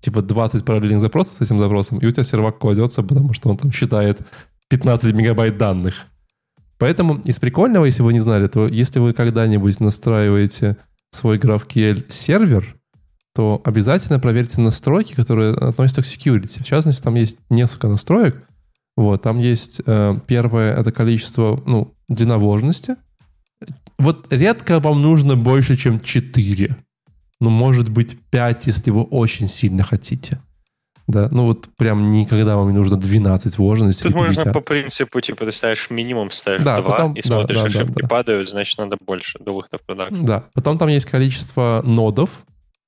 типа 0.00 0.20
20 0.20 0.62
параллельных 0.62 1.00
запросов 1.00 1.32
с 1.32 1.40
этим 1.40 1.58
запросом, 1.58 2.00
и 2.00 2.06
у 2.06 2.10
тебя 2.10 2.22
сервак 2.22 2.58
кладется, 2.58 3.02
потому 3.02 3.32
что 3.32 3.48
он 3.48 3.56
там 3.56 3.72
считает 3.72 4.20
15 4.68 5.14
мегабайт 5.14 5.56
данных. 5.56 6.06
Поэтому 6.78 7.16
из 7.24 7.38
прикольного, 7.40 7.84
если 7.84 8.02
вы 8.02 8.12
не 8.12 8.20
знали, 8.20 8.46
то 8.46 8.66
если 8.66 9.00
вы 9.00 9.12
когда-нибудь 9.12 9.80
настраиваете 9.80 10.76
свой 11.10 11.38
GraphQL 11.38 12.10
сервер, 12.10 12.76
то 13.34 13.60
обязательно 13.64 14.18
проверьте 14.18 14.60
настройки, 14.60 15.14
которые 15.14 15.54
относятся 15.54 16.02
к 16.02 16.06
security. 16.06 16.62
В 16.62 16.66
частности, 16.66 17.02
там 17.02 17.14
есть 17.14 17.36
несколько 17.50 17.88
настроек. 17.88 18.44
Вот, 18.96 19.22
там 19.22 19.38
есть 19.38 19.80
э, 19.86 20.18
первое, 20.26 20.76
это 20.76 20.90
количество, 20.90 21.60
ну, 21.66 21.94
длина 22.08 22.36
вложенности. 22.36 22.96
Вот 23.96 24.32
редко 24.32 24.80
вам 24.80 25.02
нужно 25.02 25.36
больше, 25.36 25.76
чем 25.76 26.00
4. 26.00 26.76
Ну, 27.40 27.50
может 27.50 27.90
быть, 27.90 28.18
5, 28.30 28.66
если 28.66 28.90
вы 28.90 29.02
очень 29.02 29.46
сильно 29.46 29.84
хотите. 29.84 30.40
Да, 31.08 31.28
ну 31.30 31.46
вот 31.46 31.68
прям 31.78 32.10
никогда 32.10 32.56
вам 32.56 32.68
не 32.70 32.76
нужно 32.76 32.96
12 32.96 33.56
вложенностей 33.56 34.04
Тут 34.06 34.14
можно 34.14 34.34
50. 34.34 34.52
по 34.52 34.60
принципу, 34.60 35.20
типа, 35.22 35.46
ты 35.46 35.52
ставишь 35.52 35.88
минимум, 35.88 36.30
ставишь 36.30 36.62
Да, 36.62 36.82
2, 36.82 36.90
потом- 36.90 37.12
и 37.14 37.22
да, 37.22 37.26
смотришь, 37.26 37.56
да, 37.56 37.64
ошибки 37.64 38.02
да. 38.02 38.08
падают, 38.08 38.50
значит, 38.50 38.78
надо 38.78 38.98
больше 39.04 39.38
до 39.38 39.52
выхода 39.54 39.78
в 39.78 39.86
продакшн. 39.86 40.24
Да, 40.24 40.44
потом 40.52 40.76
там 40.78 40.88
есть 40.88 41.06
количество 41.06 41.80
нодов, 41.82 42.44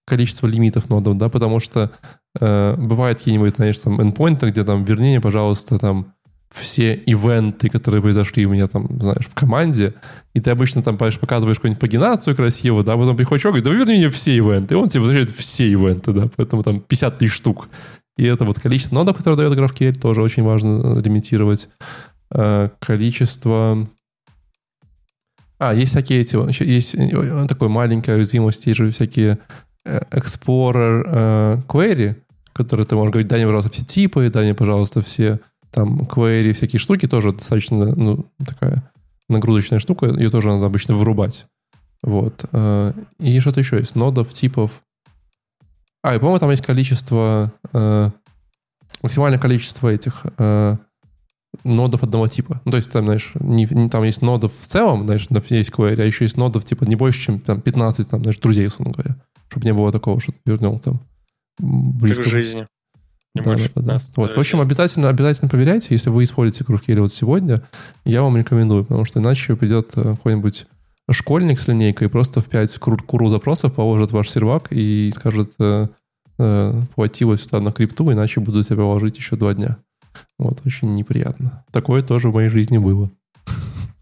количество 0.07 0.47
лимитов 0.47 0.91
нодов, 0.91 1.17
да, 1.17 1.31
потому 1.31 1.61
что 1.61 1.93
э, 2.39 2.77
бывают 2.77 3.19
какие-нибудь, 3.19 3.57
знаешь, 3.57 3.79
там 3.79 3.99
endpoinты, 4.01 4.51
где 4.51 4.65
там, 4.65 4.85
верни 4.85 5.09
мне, 5.09 5.21
пожалуйста, 5.23 5.79
там 5.79 6.13
все 6.53 6.95
ивенты, 6.95 7.69
которые 7.69 8.03
произошли 8.03 8.45
у 8.45 8.51
меня 8.51 8.67
там, 8.67 8.89
знаешь, 9.01 9.27
в 9.27 9.35
команде, 9.35 9.95
и 10.35 10.41
ты 10.41 10.51
обычно 10.51 10.83
там, 10.83 10.99
понимаешь, 10.99 11.19
показываешь 11.21 11.59
какую-нибудь 11.59 11.81
пагинацию 11.81 12.35
красивую, 12.37 12.85
да, 12.85 12.97
потом 12.97 13.17
приходит 13.17 13.43
человек 13.43 13.61
и 13.61 13.65
говорит, 13.65 13.79
да 13.87 13.93
верни 13.93 14.01
мне 14.05 14.11
все 14.11 14.37
ивенты, 14.37 14.75
и 14.75 14.77
он 14.77 14.89
тебе 14.89 15.01
возвращает 15.01 15.31
все 15.31 15.71
ивенты, 15.71 16.13
да, 16.13 16.29
поэтому 16.37 16.63
там 16.63 16.81
50 16.81 17.19
тысяч 17.19 17.35
штук. 17.35 17.69
И 18.21 18.25
это 18.27 18.45
вот 18.45 18.61
количество 18.61 18.95
нодов, 18.95 19.17
которые 19.17 19.39
дает 19.39 19.59
GraphQL, 19.59 19.99
тоже 19.99 20.21
очень 20.21 20.43
важно 20.43 20.99
э, 20.99 21.01
лимитировать. 21.01 21.71
Э, 22.31 22.69
количество... 22.79 23.89
А, 25.59 25.73
есть 25.73 25.93
всякие 25.93 26.21
эти... 26.21 26.37
Есть 26.63 26.95
э, 26.95 27.47
такой 27.49 27.71
маленькая 27.71 28.17
уязвимость, 28.17 28.67
есть 28.67 28.77
же 28.77 28.91
всякие 28.91 29.39
Explorer 29.87 31.65
query, 31.67 32.17
которые 32.53 32.87
ты 32.87 32.95
можешь 32.95 33.13
говорить, 33.13 33.29
дай 33.29 33.39
мне, 33.39 33.47
пожалуйста, 33.47 33.73
все 33.73 33.85
типы, 33.87 34.29
дай 34.29 34.45
мне, 34.45 34.55
пожалуйста, 34.55 35.01
все 35.01 35.41
там 35.71 36.03
query, 36.03 36.53
всякие 36.53 36.79
штуки, 36.79 37.09
тоже 37.09 37.33
достаточно, 37.33 37.97
ну, 37.97 38.27
такая 38.47 38.83
нагрузочная 39.31 39.79
штука, 39.79 40.09
ее 40.09 40.29
тоже 40.29 40.49
надо 40.49 40.67
обычно 40.67 40.95
вырубать. 40.95 41.47
Вот. 42.03 42.45
И 43.19 43.41
что-то 43.41 43.61
еще 43.61 43.79
есть. 43.79 43.95
Нодов, 43.95 44.31
типов. 44.35 44.83
А, 46.03 46.15
и, 46.15 46.19
по-моему, 46.19 46.39
там 46.39 46.51
есть 46.51 46.65
количество, 46.65 47.53
э, 47.73 48.11
максимальное 49.03 49.39
количество 49.39 49.89
этих 49.89 50.25
э, 50.39 50.77
нодов 51.65 52.03
одного 52.03 52.27
типа. 52.27 52.61
Ну, 52.65 52.71
то 52.71 52.77
есть 52.77 52.91
там, 52.91 53.05
знаешь, 53.05 53.33
не, 53.35 53.67
не- 53.71 53.91
там 53.91 54.05
есть 54.05 54.23
нодов 54.23 54.53
в 54.59 54.67
целом, 54.67 55.05
знаешь, 55.05 55.29
на 55.31 55.39
есть 55.39 55.71
query, 55.71 56.01
а 56.01 56.05
еще 56.05 56.25
есть 56.25 56.37
нодов, 56.37 56.65
типа, 56.65 56.85
не 56.85 56.97
больше, 56.97 57.21
чем 57.21 57.41
там, 57.41 57.61
15, 57.61 58.09
там, 58.09 58.21
знаешь, 58.23 58.39
друзей, 58.39 58.67
условно 58.67 58.95
говоря. 58.95 59.17
Чтобы 59.49 59.67
не 59.67 59.73
было 59.75 59.93
такого, 59.93 60.21
что 60.21 60.33
ты 60.33 60.39
вернул 60.47 60.79
там 60.79 61.01
Как 61.59 61.67
близко. 61.67 62.23
в 62.23 62.27
жизни. 62.27 62.67
Не 63.35 63.43
Да, 63.43 63.51
больше 63.51 63.69
да, 63.75 63.75
да. 63.75 63.81
15 63.83 64.17
Вот, 64.17 64.37
в 64.37 64.41
общем, 64.41 64.61
обязательно, 64.61 65.09
обязательно 65.09 65.49
проверяйте, 65.49 65.89
если 65.91 66.11
вы 66.11 66.25
используете 66.25 66.65
GraphQL 66.65 67.01
вот 67.03 67.13
сегодня, 67.13 67.63
я 68.05 68.23
вам 68.23 68.37
рекомендую, 68.37 68.85
потому 68.85 69.05
что 69.05 69.21
иначе 69.21 69.55
придет 69.55 69.93
э, 69.97 70.03
какой-нибудь 70.03 70.67
школьник 71.11 71.61
с 71.61 71.69
линейкой 71.69 72.09
просто 72.09 72.41
в 72.41 72.49
5 72.49 72.79
куру, 72.79 72.99
куру 72.99 73.29
запросов 73.29 73.75
положит 73.75 74.13
ваш 74.13 74.31
сервак 74.31 74.69
и 74.71 75.11
скажет, 75.15 75.55
э, 75.59 75.89
э, 76.39 76.83
плати 76.95 77.25
вот 77.25 77.41
сюда 77.41 77.61
на 77.61 77.73
крипту, 77.73 78.13
иначе 78.13 78.41
буду 78.41 78.63
тебя 78.65 78.85
ложить 78.85 79.19
еще 79.19 79.37
два 79.37 79.55
дня. 79.55 79.79
Вот, 80.39 80.61
очень 80.65 80.95
неприятно. 80.95 81.65
Такое 81.71 82.03
тоже 82.03 82.29
в 82.31 82.35
моей 82.35 82.49
жизни 82.49 82.79
было. 82.79 83.11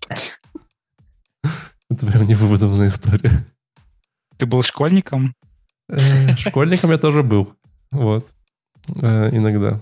Это 1.91 2.07
прям 2.07 2.27
невыдуманная 2.27 2.89
история. 2.89 3.45
Ты 4.37 4.47
был 4.47 4.63
школьником? 4.63 5.35
Э, 5.89 6.37
Школьником 6.37 6.91
я 6.91 6.99
тоже 6.99 7.23
был. 7.23 7.55
Вот. 7.91 8.29
Э, 9.01 9.31
Иногда. 9.33 9.81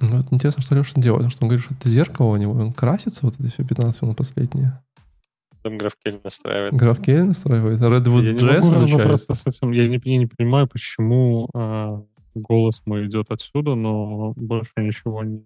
Вот 0.00 0.26
интересно, 0.30 0.62
что 0.62 0.74
Леша 0.74 0.92
делает. 0.96 1.32
Что 1.32 1.44
он 1.44 1.48
говорит, 1.48 1.64
что 1.64 1.74
это 1.74 1.88
зеркало 1.88 2.28
у 2.28 2.36
него. 2.36 2.52
Он 2.52 2.72
красится, 2.72 3.24
вот 3.24 3.34
это 3.34 3.48
все 3.48 3.64
15 3.64 4.02
минут 4.02 4.16
последние. 4.16 4.80
Там 5.66 5.78
GraphQL 5.78 6.20
настраивает. 6.22 6.74
GraphQL 6.74 7.24
настраивает. 7.24 7.80
Redwood 7.80 8.22
я 8.22 8.32
не 8.34 8.38
JS 8.38 8.70
могу 8.70 9.16
с 9.16 9.46
этим. 9.46 9.72
Я 9.72 9.88
не, 9.88 10.00
я 10.04 10.18
не 10.18 10.26
понимаю, 10.26 10.68
почему 10.68 11.48
а, 11.54 12.04
голос 12.36 12.82
мой 12.84 13.08
идет 13.08 13.32
отсюда, 13.32 13.74
но 13.74 14.32
больше 14.36 14.70
ничего 14.76 15.24
не, 15.24 15.42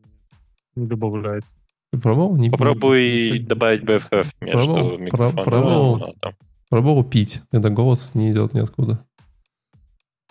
не 0.77 0.87
добавляется. 0.87 1.51
Ты 1.91 1.99
пробовал? 2.01 2.37
Не, 2.37 2.51
Попробуй 2.51 3.39
добавить 3.39 3.81
BFF 3.81 4.27
между 4.43 4.75
Пробовал? 4.75 4.99
микрофоном. 4.99 5.37
Про- 5.37 5.43
пробовал? 5.45 5.97
ноутом. 5.97 6.35
Пробовал 6.69 7.05
пить, 7.05 7.41
когда 7.51 7.71
голос 7.71 8.11
не 8.13 8.31
идет 8.31 8.53
ниоткуда. 8.53 9.03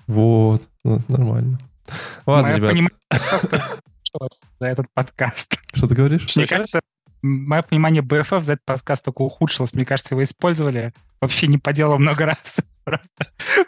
Вот. 0.06 0.70
Ну, 0.84 1.00
нормально. 1.08 1.58
Ладно, 2.28 2.50
Мое 2.50 2.58
ребят, 2.58 2.70
понимание 2.70 3.00
просто 4.12 4.38
за 4.60 4.68
этот 4.68 4.86
подкаст. 4.94 5.58
что 5.74 5.88
ты 5.88 5.96
говоришь? 5.96 6.36
Мне 6.36 6.46
кажется, 6.46 6.80
мое 7.22 7.62
понимание 7.62 8.02
BFF 8.04 8.44
за 8.44 8.54
этот 8.54 8.66
подкаст 8.66 9.06
только 9.06 9.22
ухудшилось. 9.22 9.74
Мне 9.74 9.86
кажется, 9.86 10.16
его 10.16 10.24
использовали 10.24 10.94
вообще 11.22 11.48
не 11.48 11.58
по 11.58 11.74
делу 11.74 11.98
много 11.98 12.26
раз. 12.26 12.58
Просто 12.86 13.10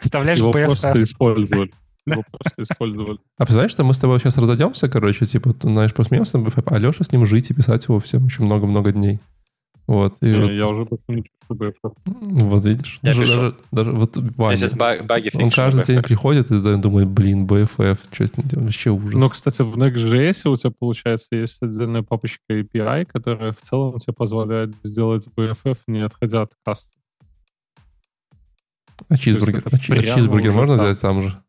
вставляешь 0.00 0.38
Его 0.38 0.50
BFF. 0.50 0.66
просто 0.66 1.02
использовали. 1.02 1.72
Его 2.06 2.24
просто 2.32 2.62
использовали. 2.62 3.18
А 3.38 3.44
представляешь, 3.44 3.70
что 3.70 3.84
мы 3.84 3.94
с 3.94 4.00
тобой 4.00 4.18
сейчас 4.18 4.36
разойдемся, 4.36 4.88
короче, 4.88 5.24
типа, 5.24 5.52
ты, 5.52 5.68
знаешь, 5.68 5.94
посмеемся, 5.94 6.44
а 6.66 6.78
Леша 6.78 7.04
с 7.04 7.12
ним 7.12 7.24
жить 7.24 7.50
и 7.50 7.54
писать 7.54 7.84
его 7.86 8.00
всем 8.00 8.26
еще 8.26 8.42
много-много 8.42 8.90
дней. 8.90 9.20
Вот, 9.88 10.16
и 10.22 10.32
вот, 10.32 10.48
Не, 10.50 10.56
Я 10.56 10.68
уже 10.68 10.84
больше 10.84 11.04
не 11.08 11.22
пишу 11.22 11.54
BFF. 11.54 11.92
вот 12.04 12.64
видишь. 12.64 12.98
Я 13.02 13.08
даже, 13.10 13.22
пишу. 13.22 13.34
даже, 13.34 13.56
даже 13.72 13.92
вот 13.92 14.16
Я 14.16 14.22
Ваня, 14.36 14.56
сейчас 14.56 14.74
баг- 14.74 15.04
баги 15.06 15.30
он 15.34 15.50
каждый 15.50 15.82
BFF. 15.82 15.86
день 15.86 16.02
приходит 16.02 16.50
и 16.52 16.76
думает, 16.76 17.08
блин, 17.08 17.46
BFF, 17.46 17.98
что 18.12 18.24
делать? 18.24 18.62
вообще 18.64 18.90
ужас. 18.90 19.14
Но, 19.20 19.28
кстати, 19.28 19.62
в 19.62 19.76
Next.js 19.76 20.48
у 20.48 20.56
тебя, 20.56 20.70
получается, 20.78 21.26
есть 21.32 21.60
отдельная 21.62 22.02
папочка 22.02 22.40
API, 22.50 23.04
которая 23.06 23.52
в 23.52 23.60
целом 23.60 23.98
тебе 23.98 24.12
позволяет 24.14 24.74
сделать 24.84 25.26
BFF, 25.36 25.78
не 25.88 26.00
отходя 26.02 26.42
от 26.42 26.52
касты. 26.64 26.90
а 29.08 29.16
чизбургер, 29.16 29.58
это 29.66 29.70
а 29.72 29.76
а 29.76 29.78
чизбургер 30.16 30.52
можно 30.52 30.76
там. 30.76 30.86
взять 30.86 31.00
там 31.00 31.22
же? 31.22 31.42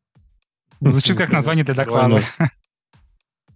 Звучит 0.82 1.18
как 1.18 1.32
название 1.32 1.64
для 1.64 1.76
доклада. 1.76 2.20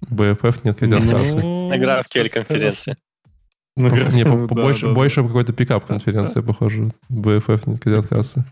BFF 0.05 0.59
нет 0.63 0.79
хотят 0.79 1.03
Ну, 1.03 1.11
кассы. 1.11 1.37
На 1.37 1.77
GraphQL 1.77 2.29
конференции. 2.29 2.95
На 3.77 3.87
Пох- 3.89 4.11
Не, 4.13 4.23
по- 4.25 4.47
по- 4.47 4.55
да, 4.55 4.61
больше, 4.63 4.87
да, 4.87 4.93
больше 4.93 5.23
какой-то 5.23 5.53
пикап 5.53 5.85
конференция, 5.85 6.41
похоже. 6.41 6.89
BFF 7.09 7.69
нет 7.69 7.83
хотят 7.83 8.07
кассы. 8.07 8.43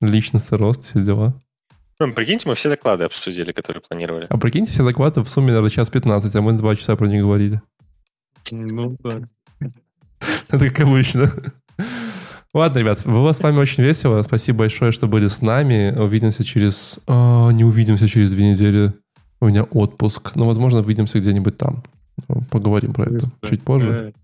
Личностный 0.00 0.58
рост, 0.58 0.82
все 0.82 1.00
дела. 1.00 1.40
Ну, 2.00 2.12
прикиньте, 2.12 2.48
мы 2.48 2.56
все 2.56 2.68
доклады 2.68 3.04
обсудили, 3.04 3.52
которые 3.52 3.80
планировали. 3.88 4.26
А 4.28 4.36
прикиньте, 4.38 4.72
все 4.72 4.84
доклады 4.84 5.22
в 5.22 5.28
сумме, 5.28 5.48
наверное, 5.48 5.70
час 5.70 5.88
15, 5.88 6.34
а 6.34 6.40
мы 6.42 6.52
два 6.54 6.74
часа 6.74 6.96
про 6.96 7.06
них 7.06 7.22
говорили. 7.22 7.62
да. 8.50 8.56
Ну, 8.72 8.96
да. 9.04 9.20
Это 10.48 10.68
как 10.70 10.80
обычно. 10.80 11.32
Ладно, 12.54 12.78
ребят, 12.80 13.02
было 13.06 13.30
с 13.32 13.40
вами 13.40 13.58
очень 13.58 13.84
весело. 13.84 14.20
Спасибо 14.22 14.58
большое, 14.60 14.90
что 14.92 15.06
были 15.06 15.28
с 15.28 15.40
нами. 15.42 15.94
Увидимся 15.96 16.42
через... 16.44 17.00
а, 17.06 17.50
не 17.50 17.64
увидимся 17.64 18.08
через 18.08 18.32
две 18.32 18.50
недели. 18.50 18.92
У 19.40 19.46
меня 19.46 19.62
отпуск. 19.62 20.34
Но, 20.34 20.46
возможно, 20.46 20.80
увидимся 20.80 21.18
где-нибудь 21.20 21.56
там. 21.56 21.82
Ну, 22.28 22.42
Поговорим 22.50 22.92
про 22.92 23.04
это 23.04 23.30
чуть 23.42 23.62
позже. 23.62 24.14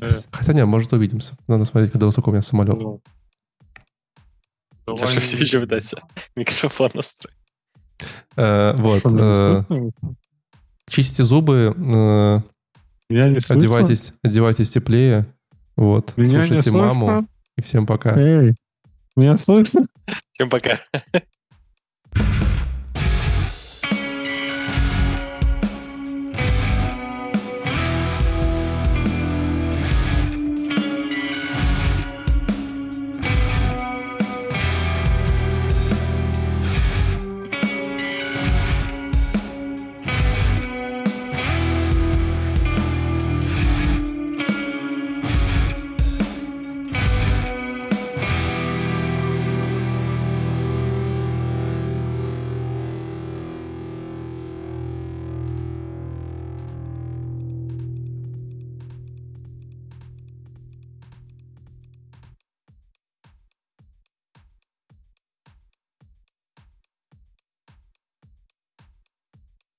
Э, 0.00 0.06
э. 0.06 0.12
Хотя 0.32 0.52
нет, 0.52 0.66
может, 0.66 0.92
увидимся. 0.92 1.36
Надо 1.46 1.64
смотреть, 1.64 1.92
когда 1.92 2.06
высоко 2.06 2.30
у 2.30 2.32
меня 2.32 2.42
самолет. 2.42 2.80
Ну. 2.80 3.00
Леша 4.86 5.20
все 5.20 5.38
еще 5.38 5.60
пытается 5.60 5.98
микрофон 6.36 6.90
настроить. 6.94 7.36
Э, 8.36 8.74
вот. 8.76 9.02
Э? 9.04 9.64
Чистите 10.88 11.22
зубы, 11.22 11.74
э, 11.74 12.40
Меня 13.08 13.28
не 13.28 13.40
слышно? 13.40 13.56
одевайтесь, 13.56 14.12
одевайтесь 14.22 14.70
теплее. 14.70 15.26
Вот. 15.76 16.16
Меня 16.16 16.38
не 16.38 16.44
Слушайте 16.44 16.70
маму. 16.70 17.26
И 17.56 17.62
всем 17.62 17.86
пока. 17.86 18.18
Эй, 18.18 18.54
меня 19.16 19.36
слышно? 19.36 19.86
Всем 20.32 20.50
пока. 20.50 20.78